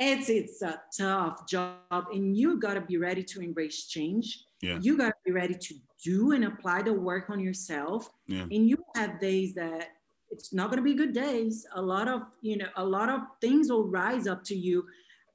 It's 0.00 0.30
it's 0.30 0.62
a 0.62 0.80
tough 0.96 1.46
job, 1.46 1.74
and 1.90 2.34
you 2.34 2.58
gotta 2.58 2.80
be 2.80 2.96
ready 2.96 3.22
to 3.24 3.40
embrace 3.40 3.86
change 3.86 4.44
yeah. 4.60 4.78
you 4.80 4.96
got 4.96 5.08
to 5.08 5.14
be 5.24 5.32
ready 5.32 5.54
to 5.54 5.74
do 6.02 6.32
and 6.32 6.44
apply 6.44 6.82
the 6.82 6.92
work 6.92 7.30
on 7.30 7.40
yourself 7.40 8.10
yeah. 8.26 8.42
and 8.42 8.68
you 8.68 8.76
have 8.94 9.20
days 9.20 9.54
that 9.54 9.88
it's 10.30 10.52
not 10.52 10.70
going 10.70 10.76
to 10.76 10.82
be 10.82 10.94
good 10.94 11.12
days 11.12 11.66
a 11.74 11.82
lot 11.82 12.08
of 12.08 12.22
you 12.40 12.56
know 12.56 12.68
a 12.76 12.84
lot 12.84 13.08
of 13.08 13.20
things 13.40 13.70
will 13.70 13.88
rise 13.88 14.26
up 14.26 14.44
to 14.44 14.54
you 14.54 14.84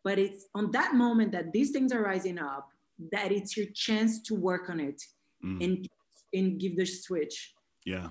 but 0.03 0.19
it's 0.19 0.45
on 0.55 0.71
that 0.71 0.93
moment 0.93 1.31
that 1.31 1.51
these 1.51 1.71
things 1.71 1.91
are 1.91 2.03
rising 2.03 2.37
up 2.37 2.69
that 3.11 3.31
it's 3.31 3.57
your 3.57 3.65
chance 3.73 4.21
to 4.21 4.35
work 4.35 4.69
on 4.69 4.79
it 4.79 5.01
mm. 5.43 5.63
and 5.63 5.87
and 6.33 6.59
give 6.59 6.75
the 6.77 6.85
switch 6.85 7.53
yeah 7.85 8.09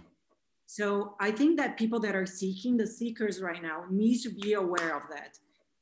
so 0.67 1.15
i 1.21 1.31
think 1.31 1.57
that 1.57 1.79
people 1.79 2.01
that 2.01 2.15
are 2.15 2.27
seeking 2.27 2.77
the 2.77 2.87
seekers 2.87 3.41
right 3.41 3.63
now 3.63 3.85
need 3.91 4.19
to 4.19 4.31
be 4.31 4.55
aware 4.55 4.97
of 4.97 5.03
that 5.09 5.39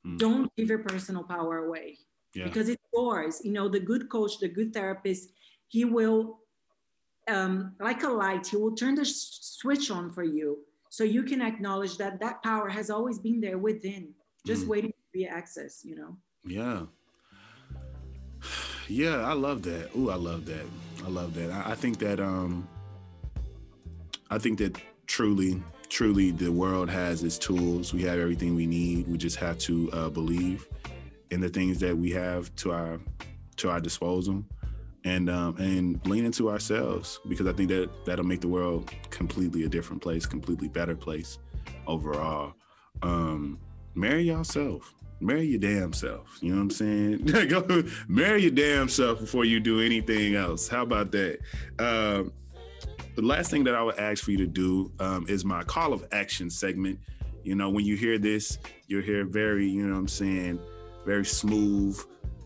mm. 0.06 0.18
don't 0.18 0.54
give 0.56 0.68
your 0.68 0.80
personal 0.80 1.24
power 1.24 1.66
away 1.66 1.98
yeah. 2.34 2.44
because 2.44 2.68
it's 2.68 2.82
yours. 2.94 3.40
You 3.44 3.52
know, 3.52 3.68
the 3.68 3.80
good 3.80 4.08
coach, 4.08 4.38
the 4.38 4.48
good 4.48 4.72
therapist, 4.72 5.30
he 5.68 5.84
will, 5.84 6.38
um, 7.28 7.74
like 7.80 8.02
a 8.02 8.08
light, 8.08 8.46
he 8.46 8.56
will 8.56 8.74
turn 8.74 8.94
the 8.94 9.04
switch 9.04 9.90
on 9.90 10.10
for 10.10 10.24
you 10.24 10.58
so 10.90 11.04
you 11.04 11.22
can 11.22 11.40
acknowledge 11.40 11.96
that 11.98 12.20
that 12.20 12.42
power 12.42 12.68
has 12.68 12.90
always 12.90 13.18
been 13.18 13.40
there 13.40 13.58
within, 13.58 14.12
just 14.44 14.64
mm. 14.64 14.68
waiting 14.68 14.90
to 14.90 15.12
be 15.12 15.26
accessed, 15.26 15.84
you 15.84 15.96
know? 15.96 16.16
Yeah. 16.44 16.82
Yeah, 18.88 19.18
I 19.18 19.34
love 19.34 19.62
that. 19.62 19.94
Ooh, 19.96 20.10
I 20.10 20.16
love 20.16 20.46
that. 20.46 20.66
I 21.04 21.08
love 21.08 21.32
that. 21.34 21.52
I, 21.52 21.70
I 21.70 21.74
think 21.76 22.00
that 22.00 22.18
um 22.18 22.66
I 24.32 24.38
think 24.38 24.58
that 24.58 24.80
truly, 25.06 25.62
truly 25.88 26.30
the 26.30 26.50
world 26.50 26.88
has 26.88 27.22
its 27.22 27.38
tools. 27.38 27.92
We 27.92 28.02
have 28.02 28.18
everything 28.18 28.54
we 28.54 28.66
need. 28.66 29.08
We 29.08 29.18
just 29.18 29.36
have 29.36 29.58
to 29.58 29.90
uh, 29.92 30.08
believe 30.08 30.68
in 31.30 31.40
the 31.40 31.48
things 31.48 31.78
that 31.80 31.96
we 31.96 32.10
have 32.10 32.54
to 32.56 32.72
our 32.72 33.00
to 33.56 33.70
our 33.70 33.80
disposal 33.80 34.44
and 35.04 35.30
um, 35.30 35.56
and 35.58 36.04
lean 36.06 36.24
into 36.24 36.50
ourselves 36.50 37.20
because 37.28 37.46
I 37.46 37.52
think 37.52 37.68
that 37.70 37.90
that'll 38.04 38.24
make 38.24 38.40
the 38.40 38.48
world 38.48 38.90
completely 39.10 39.64
a 39.64 39.68
different 39.68 40.02
place, 40.02 40.26
completely 40.26 40.68
better 40.68 40.94
place 40.94 41.38
overall. 41.86 42.54
Um, 43.02 43.58
marry 43.94 44.22
yourself. 44.22 44.94
Marry 45.22 45.44
your 45.44 45.60
damn 45.60 45.92
self. 45.92 46.38
You 46.40 46.50
know 46.50 46.56
what 46.56 46.62
I'm 46.62 46.70
saying? 46.70 47.24
Go 47.48 47.84
marry 48.08 48.42
your 48.42 48.50
damn 48.52 48.88
self 48.88 49.20
before 49.20 49.44
you 49.44 49.60
do 49.60 49.80
anything 49.80 50.34
else. 50.34 50.66
How 50.66 50.82
about 50.82 51.12
that? 51.12 51.40
Um, 51.78 52.32
the 53.16 53.22
last 53.22 53.50
thing 53.50 53.64
that 53.64 53.74
I 53.74 53.82
would 53.82 53.98
ask 53.98 54.24
for 54.24 54.30
you 54.30 54.38
to 54.38 54.46
do 54.46 54.92
um, 54.98 55.26
is 55.28 55.44
my 55.44 55.62
call 55.64 55.92
of 55.92 56.06
action 56.12 56.48
segment. 56.48 56.98
You 57.42 57.54
know, 57.54 57.68
when 57.68 57.84
you 57.84 57.96
hear 57.96 58.18
this, 58.18 58.58
you'll 58.86 59.02
hear 59.02 59.24
very, 59.24 59.66
you 59.68 59.82
know 59.82 59.94
what 59.94 60.00
I'm 60.00 60.08
saying, 60.08 60.58
very 61.04 61.24
smooth, 61.24 61.98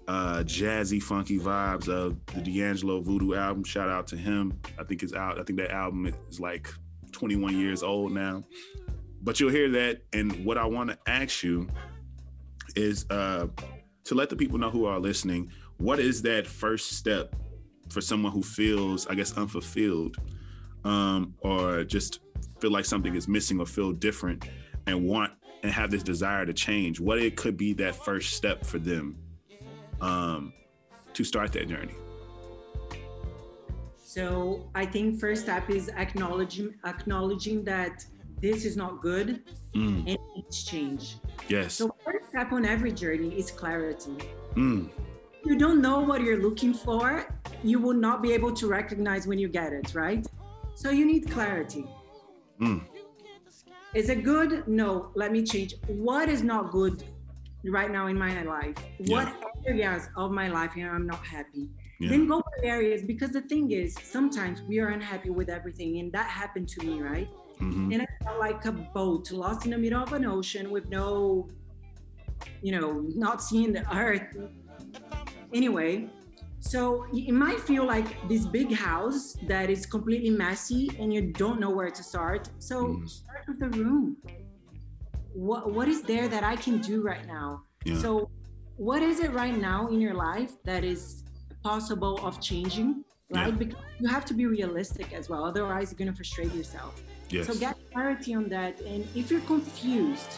uh, 0.09 0.43
jazzy, 0.45 1.03
funky 1.03 1.39
vibes 1.39 1.89
of 1.89 2.17
the 2.27 2.41
D'Angelo 2.41 3.01
Voodoo 3.01 3.35
album. 3.35 3.65
Shout 3.65 3.89
out 3.89 4.07
to 4.09 4.17
him. 4.17 4.59
I 4.79 4.85
think 4.85 5.03
it's 5.03 5.15
out. 5.15 5.41
I 5.41 5.45
think 5.45 5.59
that 5.59 5.71
album 5.71 6.13
is 6.29 6.41
like 6.41 6.69
21 7.13 7.59
years 7.59 7.83
old 7.83 8.13
now. 8.13 8.43
But 9.23 9.41
you'll 9.41 9.51
hear 9.51 9.71
that. 9.71 10.03
And 10.13 10.45
what 10.45 10.59
I 10.59 10.67
want 10.67 10.91
to 10.91 10.99
ask 11.07 11.43
you 11.43 11.69
is 12.77 13.07
uh, 13.11 13.47
to 14.05 14.15
let 14.15 14.29
the 14.29 14.37
people 14.37 14.59
know 14.59 14.71
who 14.71 14.85
are 14.85 14.99
listening, 14.99 15.51
what 15.79 15.99
is 15.99 16.23
that 16.23 16.47
first 16.47 16.93
step 16.93 17.35
for 17.89 18.01
someone 18.01 18.33
who 18.33 18.43
feels, 18.43 19.07
I 19.07 19.15
guess, 19.15 19.37
unfulfilled 19.37 20.17
um, 20.85 21.35
or 21.41 21.85
just 21.85 22.21
feel 22.61 22.71
like 22.71 22.85
something 22.85 23.15
is 23.15 23.29
missing 23.29 23.61
or 23.61 23.67
feel 23.67 23.93
different 23.93 24.47
and 24.87 25.07
want 25.07 25.33
and 25.65 25.73
have 25.73 25.91
this 25.91 26.03
desire 26.03 26.45
to 26.45 26.53
change, 26.53 27.01
what 27.01 27.19
it 27.19 27.37
could 27.37 27.57
be 27.57 27.73
that 27.73 27.97
first 27.97 28.35
step 28.35 28.65
for 28.67 28.79
them 28.79 29.17
um, 30.03 30.53
to 31.15 31.25
start 31.25 31.53
that 31.53 31.69
journey? 31.69 31.95
So 33.97 34.71
I 34.75 34.85
think 34.85 35.19
first 35.19 35.43
step 35.43 35.71
is 35.71 35.89
acknowledging 35.89 36.75
acknowledging 36.85 37.65
that 37.65 38.05
this 38.41 38.67
is 38.67 38.77
not 38.77 39.01
good 39.01 39.43
mm. 39.75 40.07
and 40.07 40.19
needs 40.37 40.65
change. 40.65 41.17
Yes. 41.49 41.73
So 41.75 41.97
first 42.05 42.29
step 42.29 42.53
on 42.53 42.67
every 42.67 42.93
journey 42.93 43.31
is 43.37 43.51
clarity. 43.51 44.19
Mm. 44.55 44.91
You 45.47 45.57
don't 45.57 45.81
know 45.81 46.01
what 46.01 46.21
you're 46.21 46.43
looking 46.43 46.75
for, 46.75 47.27
you 47.63 47.79
will 47.79 47.95
not 47.95 48.23
be 48.23 48.33
able 48.33 48.53
to 48.53 48.67
recognize 48.67 49.27
when 49.27 49.39
you 49.39 49.49
get 49.49 49.73
it, 49.73 49.95
right? 49.95 50.27
So 50.75 50.91
you 50.91 51.07
need 51.07 51.31
clarity. 51.31 51.87
Mm. 52.61 52.83
Is 53.95 54.09
it 54.09 54.25
good? 54.25 54.67
No, 54.67 55.11
let 55.15 55.31
me 55.31 55.45
change. 55.45 55.75
What 55.87 56.29
is 56.29 56.43
not 56.43 56.73
good 56.73 57.05
right 57.65 57.91
now 57.91 58.09
in 58.09 58.19
my 58.19 58.43
life? 58.43 58.77
What 58.99 59.29
Yeah. 59.29 59.41
Areas 59.67 60.09
of 60.17 60.31
my 60.31 60.49
life 60.49 60.73
I'm 60.77 61.07
not 61.07 61.25
happy? 61.25 61.71
Yeah. 61.99 62.11
Then 62.11 62.27
go 62.27 62.43
for 62.43 62.65
areas 62.65 63.03
because 63.03 63.31
the 63.31 63.41
thing 63.41 63.71
is, 63.71 63.95
sometimes 64.03 64.61
we 64.63 64.79
are 64.81 64.89
unhappy 64.89 65.31
with 65.31 65.49
everything, 65.49 66.01
and 66.01 66.13
that 66.13 66.27
happened 66.27 66.69
to 66.71 66.85
me, 66.85 67.01
right? 67.01 67.29
Mhm. 67.61 67.93
And 67.93 68.03
I 68.03 68.09
felt 68.25 68.39
like 68.41 68.65
a 68.67 68.73
boat 68.73 69.31
lost 69.31 69.65
in 69.65 69.71
the 69.71 69.79
middle 69.79 70.03
of 70.03 70.13
an 70.13 70.25
ocean 70.27 70.71
with 70.71 70.89
no, 70.91 71.49
you 72.63 72.73
know, 72.73 72.91
not 73.15 73.41
seeing 73.43 73.73
the 73.73 73.85
earth. 73.97 74.29
Anyway, 75.53 76.11
so 76.73 77.05
it 77.13 77.33
might 77.45 77.61
feel 77.61 77.85
like 77.95 78.09
this 78.29 78.47
big 78.47 78.71
house 78.73 79.37
that 79.53 79.67
is 79.75 79.85
completely 79.87 80.31
messy 80.31 80.91
and 80.99 81.13
you 81.15 81.21
don't 81.43 81.59
know 81.61 81.71
where 81.79 81.91
to 81.99 82.03
start. 82.13 82.43
So 82.59 82.77
Mhm. 82.87 83.09
start 83.21 83.43
with 83.49 83.59
the 83.65 83.71
room. 83.81 84.17
What 85.47 85.63
what 85.77 85.89
is 85.95 86.01
there 86.03 86.27
that 86.35 86.45
I 86.53 86.57
can 86.65 86.77
do 86.91 86.97
right 87.11 87.27
now? 87.27 87.49
Yeah. 87.85 87.99
So 88.05 88.11
what 88.89 89.03
is 89.11 89.17
it 89.27 89.31
right 89.43 89.57
now 89.71 89.81
in 89.93 89.99
your 90.07 90.15
life 90.15 90.53
that 90.71 90.83
is 90.85 91.03
possible 91.63 92.15
of 92.27 92.33
changing? 92.51 92.89
Right? 93.31 93.49
Yeah. 93.53 93.59
Because 93.63 93.81
you 94.01 94.07
have 94.17 94.25
to 94.31 94.35
be 94.41 94.47
realistic 94.47 95.09
as 95.19 95.25
well. 95.31 95.43
Otherwise 95.53 95.85
you're 95.91 95.99
gonna 96.03 96.17
frustrate 96.23 96.53
yourself. 96.61 96.93
yes. 97.31 97.47
So 97.49 97.53
get 97.67 97.75
clarity 97.93 98.33
on 98.41 98.45
that. 98.57 98.73
And 98.93 99.01
if 99.21 99.25
you're 99.31 99.47
confused, 99.55 100.33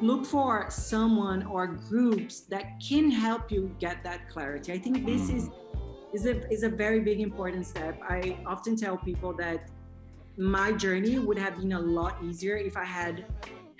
look 0.00 0.26
for 0.26 0.66
someone 0.70 1.44
or 1.46 1.66
groups 1.66 2.40
that 2.42 2.80
can 2.86 3.10
help 3.10 3.50
you 3.50 3.74
get 3.78 4.02
that 4.04 4.28
clarity. 4.28 4.72
I 4.72 4.78
think 4.78 5.06
this 5.06 5.28
is 5.30 5.48
is 6.12 6.26
a 6.26 6.46
is 6.52 6.62
a 6.62 6.68
very 6.68 7.00
big 7.00 7.20
important 7.20 7.66
step. 7.66 7.98
I 8.08 8.38
often 8.46 8.76
tell 8.76 8.96
people 8.96 9.34
that 9.38 9.70
my 10.38 10.72
journey 10.72 11.18
would 11.18 11.38
have 11.38 11.56
been 11.58 11.72
a 11.72 11.80
lot 11.80 12.22
easier 12.22 12.56
if 12.56 12.76
I 12.76 12.84
had 12.84 13.26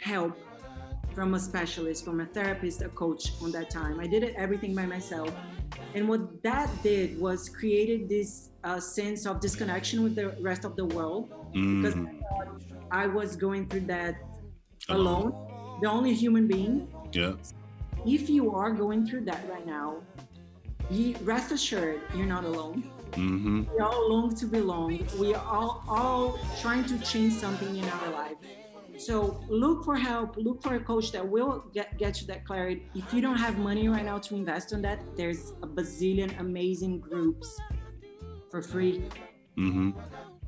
help 0.01 0.34
from 1.14 1.34
a 1.34 1.40
specialist, 1.40 2.05
from 2.05 2.20
a 2.20 2.26
therapist, 2.26 2.82
a 2.82 2.88
coach 2.90 3.32
on 3.43 3.52
that 3.52 3.70
time. 3.70 4.01
I 4.01 4.06
did 4.06 4.22
it 4.22 4.34
everything 4.36 4.74
by 4.74 4.86
myself. 4.86 5.30
And 5.94 6.09
what 6.09 6.43
that 6.43 6.70
did 6.82 7.18
was 7.18 7.48
created 7.48 8.09
this 8.09 8.51
uh, 8.64 8.80
sense 8.80 9.26
of 9.26 9.40
disconnection 9.40 10.02
with 10.02 10.14
the 10.14 10.34
rest 10.40 10.64
of 10.64 10.76
the 10.76 10.84
world 10.84 11.28
because 11.52 11.94
Mhm. 11.94 12.06
I 12.93 13.05
I 13.05 13.06
was 13.06 13.36
going 13.36 13.68
through 13.68 13.86
that 13.86 14.14
Alone. 14.88 15.32
alone, 15.32 15.45
the 15.81 15.89
only 15.89 16.15
human 16.15 16.47
being. 16.47 16.89
Yeah. 17.12 17.35
If 18.05 18.28
you 18.28 18.55
are 18.55 18.70
going 18.70 19.07
through 19.07 19.24
that 19.24 19.48
right 19.48 19.66
now, 19.66 20.03
be 20.89 21.16
rest 21.23 21.53
assured 21.53 22.01
you're 22.15 22.27
not 22.27 22.44
alone. 22.44 22.85
hmm 23.15 23.62
We 23.73 23.78
all 23.81 24.11
long 24.11 24.35
to 24.36 24.47
belong. 24.47 25.07
We 25.19 25.35
are 25.35 25.44
all, 25.44 25.85
all 25.89 26.39
trying 26.61 26.85
to 26.86 26.98
change 27.01 27.35
something 27.35 27.77
in 27.77 27.89
our 27.89 28.11
life. 28.11 28.36
So 28.97 29.44
look 29.48 29.85
for 29.85 29.97
help. 29.97 30.36
Look 30.36 30.62
for 30.62 30.74
a 30.74 30.81
coach 30.81 31.12
that 31.12 31.27
will 31.27 31.65
get, 31.74 31.98
get 31.98 32.20
you 32.20 32.27
that 32.28 32.47
clarity. 32.47 32.90
If 32.94 33.12
you 33.12 33.20
don't 33.20 33.36
have 33.36 33.59
money 33.59 33.89
right 33.89 34.05
now 34.05 34.19
to 34.19 34.35
invest 34.36 34.73
on 34.73 34.82
that, 34.82 35.01
there's 35.16 35.53
a 35.62 35.66
bazillion 35.66 36.39
amazing 36.40 37.01
groups 37.01 37.48
for 38.51 38.62
free 38.62 39.05
hmm 39.57 39.90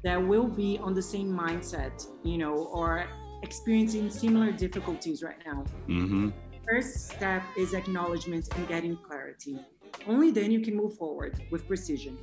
that 0.05 0.17
will 0.23 0.47
be 0.47 0.79
on 0.79 0.95
the 0.95 1.03
same 1.03 1.29
mindset, 1.29 2.07
you 2.23 2.39
know, 2.39 2.55
or 2.55 3.05
experiencing 3.43 4.11
similar 4.11 4.53
difficulties 4.53 5.23
right 5.23 5.39
now. 5.47 5.65
hmm 5.87 6.31
First 6.69 7.09
step 7.09 7.43
is 7.57 7.73
acknowledgement 7.73 8.47
and 8.55 8.69
getting 8.69 8.97
clarity. 8.99 9.59
Only 10.07 10.31
then 10.31 10.51
you 10.51 10.61
can 10.61 10.77
move 10.77 10.99
forward 10.99 11.43
with 11.51 11.67
precision. 11.67 12.19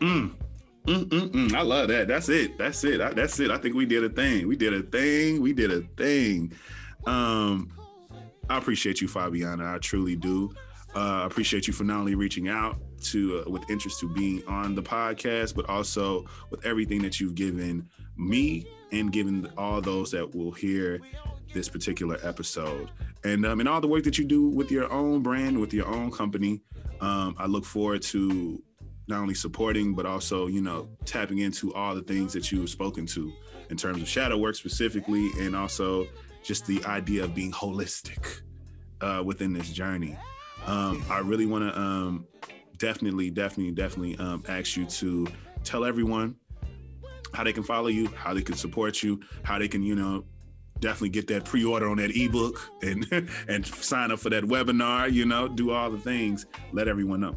Mm. 0.00 0.34
Mm, 0.86 1.04
mm, 1.04 1.30
mm. 1.30 1.54
I 1.54 1.62
love 1.62 1.88
that. 1.88 2.06
That's 2.08 2.28
it. 2.28 2.56
That's 2.56 2.82
it. 2.84 3.00
I, 3.00 3.12
that's 3.12 3.38
it. 3.40 3.50
I 3.50 3.58
think 3.58 3.74
we 3.74 3.84
did 3.86 4.04
a 4.04 4.08
thing. 4.08 4.46
We 4.46 4.56
did 4.56 4.72
a 4.72 4.82
thing. 4.82 5.42
We 5.42 5.52
did 5.52 5.72
a 5.72 5.80
thing. 5.96 6.52
Um, 7.06 7.72
I 8.48 8.56
appreciate 8.56 9.00
you, 9.00 9.08
Fabiana. 9.08 9.74
I 9.74 9.78
truly 9.78 10.16
do. 10.16 10.54
Uh, 10.94 11.22
I 11.22 11.26
appreciate 11.26 11.66
you 11.66 11.72
for 11.72 11.84
not 11.84 11.98
only 11.98 12.14
reaching 12.14 12.48
out 12.48 12.78
to 13.02 13.44
uh, 13.46 13.50
with 13.50 13.68
interest 13.70 14.00
to 14.00 14.08
being 14.08 14.42
on 14.46 14.74
the 14.74 14.82
podcast, 14.82 15.54
but 15.54 15.68
also 15.68 16.24
with 16.50 16.64
everything 16.64 17.02
that 17.02 17.20
you've 17.20 17.34
given 17.34 17.88
me 18.16 18.66
and 18.92 19.12
given 19.12 19.48
all 19.56 19.80
those 19.80 20.10
that 20.10 20.34
will 20.34 20.52
hear 20.52 21.00
this 21.54 21.68
particular 21.68 22.18
episode, 22.22 22.90
and 23.24 23.46
um, 23.46 23.60
and 23.60 23.68
all 23.68 23.80
the 23.80 23.88
work 23.88 24.04
that 24.04 24.18
you 24.18 24.24
do 24.24 24.48
with 24.48 24.70
your 24.70 24.90
own 24.92 25.22
brand, 25.22 25.58
with 25.58 25.72
your 25.72 25.86
own 25.86 26.10
company. 26.10 26.60
Um, 27.00 27.36
I 27.38 27.46
look 27.46 27.64
forward 27.64 28.02
to 28.02 28.62
not 29.08 29.20
only 29.20 29.34
supporting 29.34 29.94
but 29.94 30.06
also 30.06 30.46
you 30.46 30.60
know 30.60 30.88
tapping 31.04 31.38
into 31.38 31.74
all 31.74 31.94
the 31.94 32.02
things 32.02 32.32
that 32.32 32.52
you've 32.52 32.70
spoken 32.70 33.06
to 33.06 33.32
in 33.70 33.76
terms 33.76 34.00
of 34.00 34.08
shadow 34.08 34.36
work 34.36 34.54
specifically 34.54 35.28
and 35.40 35.56
also 35.56 36.06
just 36.42 36.66
the 36.66 36.84
idea 36.84 37.24
of 37.24 37.34
being 37.34 37.50
holistic 37.50 38.42
uh, 39.00 39.22
within 39.24 39.52
this 39.52 39.70
journey 39.70 40.16
um, 40.66 41.02
i 41.10 41.18
really 41.18 41.46
want 41.46 41.64
to 41.64 41.80
um, 41.80 42.26
definitely 42.78 43.30
definitely 43.30 43.72
definitely 43.72 44.16
um, 44.18 44.42
ask 44.48 44.76
you 44.76 44.86
to 44.86 45.26
tell 45.64 45.84
everyone 45.84 46.34
how 47.34 47.44
they 47.44 47.52
can 47.52 47.62
follow 47.62 47.88
you 47.88 48.06
how 48.08 48.32
they 48.32 48.42
can 48.42 48.54
support 48.54 49.02
you 49.02 49.20
how 49.42 49.58
they 49.58 49.68
can 49.68 49.82
you 49.82 49.94
know 49.94 50.24
definitely 50.80 51.08
get 51.08 51.26
that 51.26 51.44
pre-order 51.44 51.88
on 51.88 51.96
that 51.96 52.16
ebook 52.16 52.70
and 52.82 53.06
and 53.48 53.66
sign 53.66 54.10
up 54.10 54.18
for 54.18 54.30
that 54.30 54.44
webinar 54.44 55.12
you 55.12 55.26
know 55.26 55.48
do 55.48 55.70
all 55.70 55.90
the 55.90 55.98
things 55.98 56.46
let 56.72 56.88
everyone 56.88 57.20
know 57.20 57.36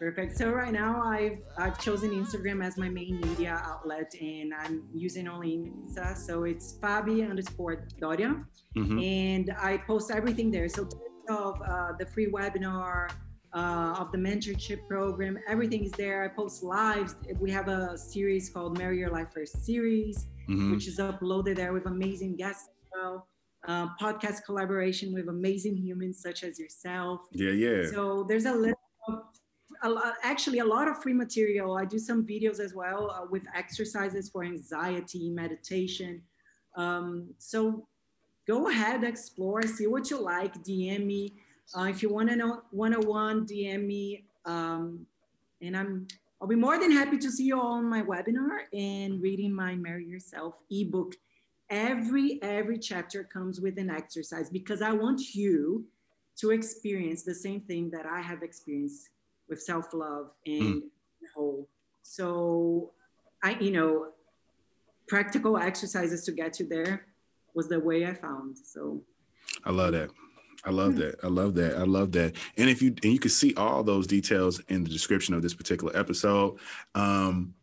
Perfect. 0.00 0.38
So 0.38 0.48
right 0.48 0.72
now 0.72 1.02
I've 1.02 1.40
I've 1.58 1.78
chosen 1.78 2.08
Instagram 2.12 2.64
as 2.64 2.78
my 2.78 2.88
main 2.88 3.20
media 3.20 3.60
outlet 3.62 4.14
and 4.18 4.54
I'm 4.54 4.82
using 4.94 5.28
only 5.28 5.58
Insta. 5.58 6.16
So 6.16 6.44
it's 6.44 6.78
Fabi 6.80 7.28
underscore 7.28 7.86
Dorea. 8.00 8.42
Mhm. 8.74 9.04
And 9.04 9.54
I 9.60 9.76
post 9.76 10.10
everything 10.10 10.50
there. 10.50 10.70
So 10.70 10.88
of 11.28 11.60
uh, 11.62 11.92
the 11.98 12.06
free 12.06 12.26
webinar, 12.30 13.10
uh, 13.52 13.94
of 13.98 14.12
the 14.12 14.18
mentorship 14.18 14.86
program, 14.88 15.38
everything 15.48 15.84
is 15.84 15.92
there. 15.92 16.22
I 16.24 16.28
post 16.28 16.62
lives. 16.62 17.16
We 17.40 17.50
have 17.50 17.68
a 17.68 17.98
series 17.98 18.48
called 18.48 18.78
Marry 18.78 18.98
Your 18.98 19.10
Life 19.10 19.32
First 19.34 19.64
series, 19.64 20.26
Mhm. 20.48 20.70
which 20.72 20.86
is 20.88 20.98
uploaded 20.98 21.56
there 21.56 21.72
with 21.72 21.86
amazing 21.86 22.36
guests 22.36 22.68
as 22.68 22.88
well. 22.94 23.28
Uh, 23.66 23.88
podcast 24.00 24.44
collaboration 24.44 25.12
with 25.12 25.28
amazing 25.28 25.76
humans 25.76 26.20
such 26.22 26.42
as 26.44 26.58
yourself. 26.58 27.26
yeah 27.32 27.50
yeah 27.52 27.84
So 27.90 28.24
there's 28.28 28.46
a 28.46 28.52
little, 28.54 28.78
of, 29.08 29.24
a 29.82 29.88
lot, 29.90 30.14
actually 30.22 30.60
a 30.60 30.64
lot 30.64 30.88
of 30.88 31.02
free 31.02 31.12
material. 31.12 31.76
I 31.76 31.84
do 31.84 31.98
some 31.98 32.26
videos 32.26 32.58
as 32.58 32.72
well 32.74 33.10
uh, 33.10 33.26
with 33.30 33.42
exercises 33.54 34.30
for 34.30 34.44
anxiety, 34.44 35.28
meditation. 35.28 36.22
Um, 36.76 37.34
so 37.38 37.86
go 38.46 38.68
ahead, 38.68 39.04
explore, 39.04 39.62
see 39.62 39.86
what 39.86 40.10
you 40.10 40.20
like. 40.20 40.62
DM 40.62 41.06
me 41.06 41.34
uh, 41.76 41.84
if 41.84 42.02
you 42.02 42.12
want 42.12 42.28
to 42.30 42.36
know 42.36 42.62
one-on-one. 42.70 43.46
DM 43.46 43.86
me, 43.86 44.24
um, 44.44 45.06
and 45.62 45.76
I'm. 45.76 46.08
I'll 46.42 46.48
be 46.48 46.56
more 46.56 46.78
than 46.78 46.90
happy 46.90 47.18
to 47.18 47.30
see 47.30 47.44
you 47.44 47.60
all 47.60 47.74
on 47.74 47.84
my 47.84 48.00
webinar 48.00 48.60
and 48.72 49.20
reading 49.20 49.54
my 49.54 49.74
Marry 49.74 50.06
Yourself 50.06 50.54
ebook. 50.70 51.14
Every 51.68 52.42
every 52.42 52.78
chapter 52.78 53.24
comes 53.24 53.60
with 53.60 53.78
an 53.78 53.90
exercise 53.90 54.48
because 54.48 54.80
I 54.80 54.92
want 54.92 55.34
you 55.34 55.84
to 56.38 56.50
experience 56.50 57.22
the 57.24 57.34
same 57.34 57.60
thing 57.60 57.90
that 57.90 58.06
I 58.06 58.22
have 58.22 58.42
experienced 58.42 59.10
with 59.50 59.60
self-love 59.60 60.30
and 60.46 60.82
whole. 61.34 61.68
So 62.02 62.92
I, 63.42 63.58
you 63.60 63.72
know, 63.72 64.08
practical 65.08 65.58
exercises 65.58 66.24
to 66.24 66.32
get 66.32 66.58
you 66.58 66.66
there 66.66 67.06
was 67.54 67.68
the 67.68 67.80
way 67.80 68.06
I 68.06 68.14
found. 68.14 68.56
So 68.58 69.02
I 69.64 69.70
love 69.70 69.92
that. 69.92 70.10
I 70.64 70.70
love 70.70 70.96
that. 70.96 71.16
I 71.22 71.28
love 71.28 71.54
that. 71.54 71.76
I 71.76 71.84
love 71.84 72.12
that. 72.12 72.36
And 72.56 72.68
if 72.68 72.82
you 72.82 72.94
and 73.02 73.12
you 73.12 73.18
can 73.18 73.30
see 73.30 73.54
all 73.54 73.82
those 73.82 74.06
details 74.06 74.60
in 74.68 74.84
the 74.84 74.90
description 74.90 75.34
of 75.34 75.42
this 75.42 75.54
particular 75.54 75.96
episode. 75.96 76.58
Um, 76.94 77.54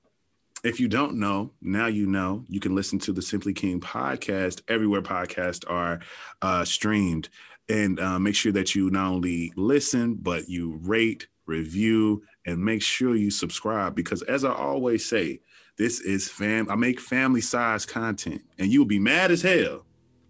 if 0.64 0.80
you 0.80 0.88
don't 0.88 1.18
know, 1.18 1.52
now 1.62 1.86
you 1.86 2.08
know. 2.08 2.44
You 2.50 2.60
can 2.60 2.76
listen 2.76 2.98
to 3.00 3.14
the 3.14 3.22
Simply 3.22 3.54
King 3.54 3.80
podcast 3.80 4.62
everywhere 4.68 5.04
podcasts 5.04 5.64
are 5.70 6.00
uh, 6.42 6.66
streamed, 6.66 7.30
and 7.70 8.00
uh, 8.00 8.18
make 8.18 8.36
sure 8.36 8.52
that 8.54 8.74
you 8.74 8.90
not 8.90 9.12
only 9.12 9.54
listen 9.56 10.16
but 10.16 10.50
you 10.50 10.80
rate, 10.84 11.28
review, 11.46 12.24
and 12.46 12.64
make 12.64 12.82
sure 12.82 13.16
you 13.16 13.30
subscribe. 13.30 13.96
Because 13.96 14.24
as 14.24 14.44
I 14.44 14.52
always 14.52 15.06
say, 15.06 15.42
this 15.78 16.00
is 16.00 16.28
fam. 16.28 16.70
I 16.70 16.76
make 16.76 17.00
family 17.00 17.42
size 17.42 17.86
content, 17.86 18.42
and 18.58 18.72
you'll 18.72 18.86
be 18.86 19.00
mad 19.00 19.32
as 19.32 19.42
hell 19.42 19.86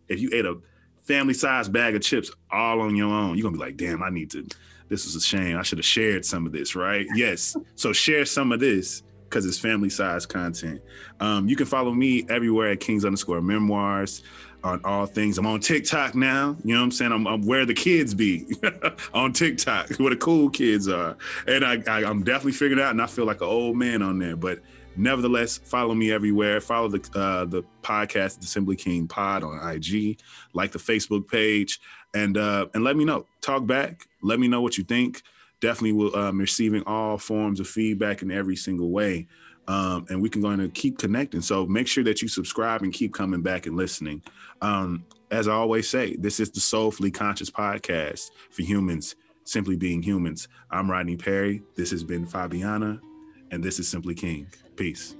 if 0.07 0.19
you 0.19 0.29
ate 0.33 0.45
a 0.45 0.57
family 1.03 1.33
size 1.33 1.69
bag 1.69 1.95
of 1.95 2.01
chips 2.01 2.31
all 2.51 2.81
on 2.81 2.95
your 2.95 3.09
own. 3.13 3.37
You're 3.37 3.43
gonna 3.43 3.57
be 3.57 3.63
like, 3.63 3.77
damn, 3.77 4.03
I 4.03 4.09
need 4.09 4.29
to. 4.31 4.45
This 4.89 5.05
is 5.05 5.15
a 5.15 5.21
shame. 5.21 5.57
I 5.57 5.63
should 5.63 5.79
have 5.79 5.85
shared 5.85 6.25
some 6.25 6.45
of 6.45 6.51
this, 6.51 6.75
right? 6.75 7.05
Yes. 7.15 7.55
So 7.75 7.93
share 7.93 8.25
some 8.25 8.51
of 8.51 8.59
this 8.59 9.03
because 9.23 9.45
it's 9.45 9.59
family 9.59 9.89
size 9.89 10.25
content. 10.25 10.81
Um, 11.19 11.47
you 11.47 11.55
can 11.55 11.65
follow 11.65 11.93
me 11.93 12.25
everywhere 12.29 12.71
at 12.71 12.79
Kings 12.79 13.03
underscore 13.03 13.41
memoirs 13.41 14.23
on 14.63 14.81
all 14.83 15.05
things. 15.05 15.37
I'm 15.37 15.45
on 15.45 15.59
TikTok 15.59 16.15
now. 16.15 16.55
You 16.63 16.73
know 16.73 16.81
what 16.81 16.85
I'm 16.85 16.91
saying? 16.91 17.11
I'm, 17.11 17.27
I'm 17.27 17.41
where 17.45 17.65
the 17.65 17.73
kids 17.73 18.13
be 18.13 18.45
on 19.13 19.33
TikTok, 19.33 19.89
where 19.97 20.09
the 20.09 20.17
cool 20.17 20.49
kids 20.49 20.87
are. 20.87 21.17
And 21.47 21.65
I, 21.65 21.81
I, 21.87 22.05
I'm 22.05 22.23
definitely 22.23 22.53
figured 22.53 22.79
out, 22.79 22.91
and 22.91 23.01
I 23.01 23.07
feel 23.07 23.25
like 23.25 23.41
an 23.41 23.47
old 23.47 23.77
man 23.77 24.01
on 24.01 24.19
there. 24.19 24.35
But 24.35 24.59
nevertheless, 24.97 25.57
follow 25.57 25.93
me 25.93 26.11
everywhere. 26.11 26.59
Follow 26.61 26.87
the 26.87 27.19
uh, 27.19 27.45
the 27.45 27.63
podcast, 27.81 28.43
Simply 28.43 28.75
King 28.75 29.07
Pod 29.07 29.43
on 29.43 29.57
IG, 29.69 30.19
like 30.53 30.71
the 30.71 30.79
Facebook 30.79 31.27
page, 31.27 31.79
and 32.13 32.37
uh, 32.37 32.67
and 32.73 32.83
let 32.83 32.95
me 32.95 33.05
know. 33.05 33.25
Talk 33.41 33.65
back. 33.65 34.07
Let 34.21 34.39
me 34.39 34.47
know 34.47 34.61
what 34.61 34.77
you 34.77 34.83
think. 34.83 35.21
Definitely 35.59 35.93
will 35.93 36.15
um, 36.15 36.37
receiving 36.37 36.83
all 36.83 37.17
forms 37.17 37.59
of 37.59 37.67
feedback 37.67 38.21
in 38.21 38.31
every 38.31 38.55
single 38.55 38.91
way. 38.91 39.27
Um, 39.67 40.05
and 40.09 40.21
we 40.21 40.29
can 40.29 40.41
go 40.41 40.55
to 40.55 40.69
keep 40.69 40.97
connecting. 40.97 41.41
So 41.41 41.65
make 41.65 41.87
sure 41.87 42.03
that 42.05 42.21
you 42.21 42.27
subscribe 42.27 42.83
and 42.83 42.93
keep 42.93 43.13
coming 43.13 43.41
back 43.41 43.65
and 43.65 43.75
listening. 43.75 44.21
Um, 44.61 45.03
as 45.29 45.49
I 45.49 45.53
always 45.53 45.89
say, 45.89 46.15
this 46.15 46.39
is 46.39 46.51
the 46.51 46.61
Soulfully 46.61 47.11
Conscious 47.11 47.49
podcast 47.49 48.31
for 48.49 48.61
humans 48.61 49.15
simply 49.47 49.75
being 49.75 50.01
humans. 50.01 50.47
I'm 50.69 50.91
Rodney 50.91 51.17
Perry. 51.17 51.63
This 51.75 51.91
has 51.91 52.03
been 52.03 52.25
Fabiana, 52.25 52.99
and 53.51 53.63
this 53.63 53.79
is 53.79 53.87
Simply 53.87 54.15
King. 54.15 54.47
Peace. 54.75 55.15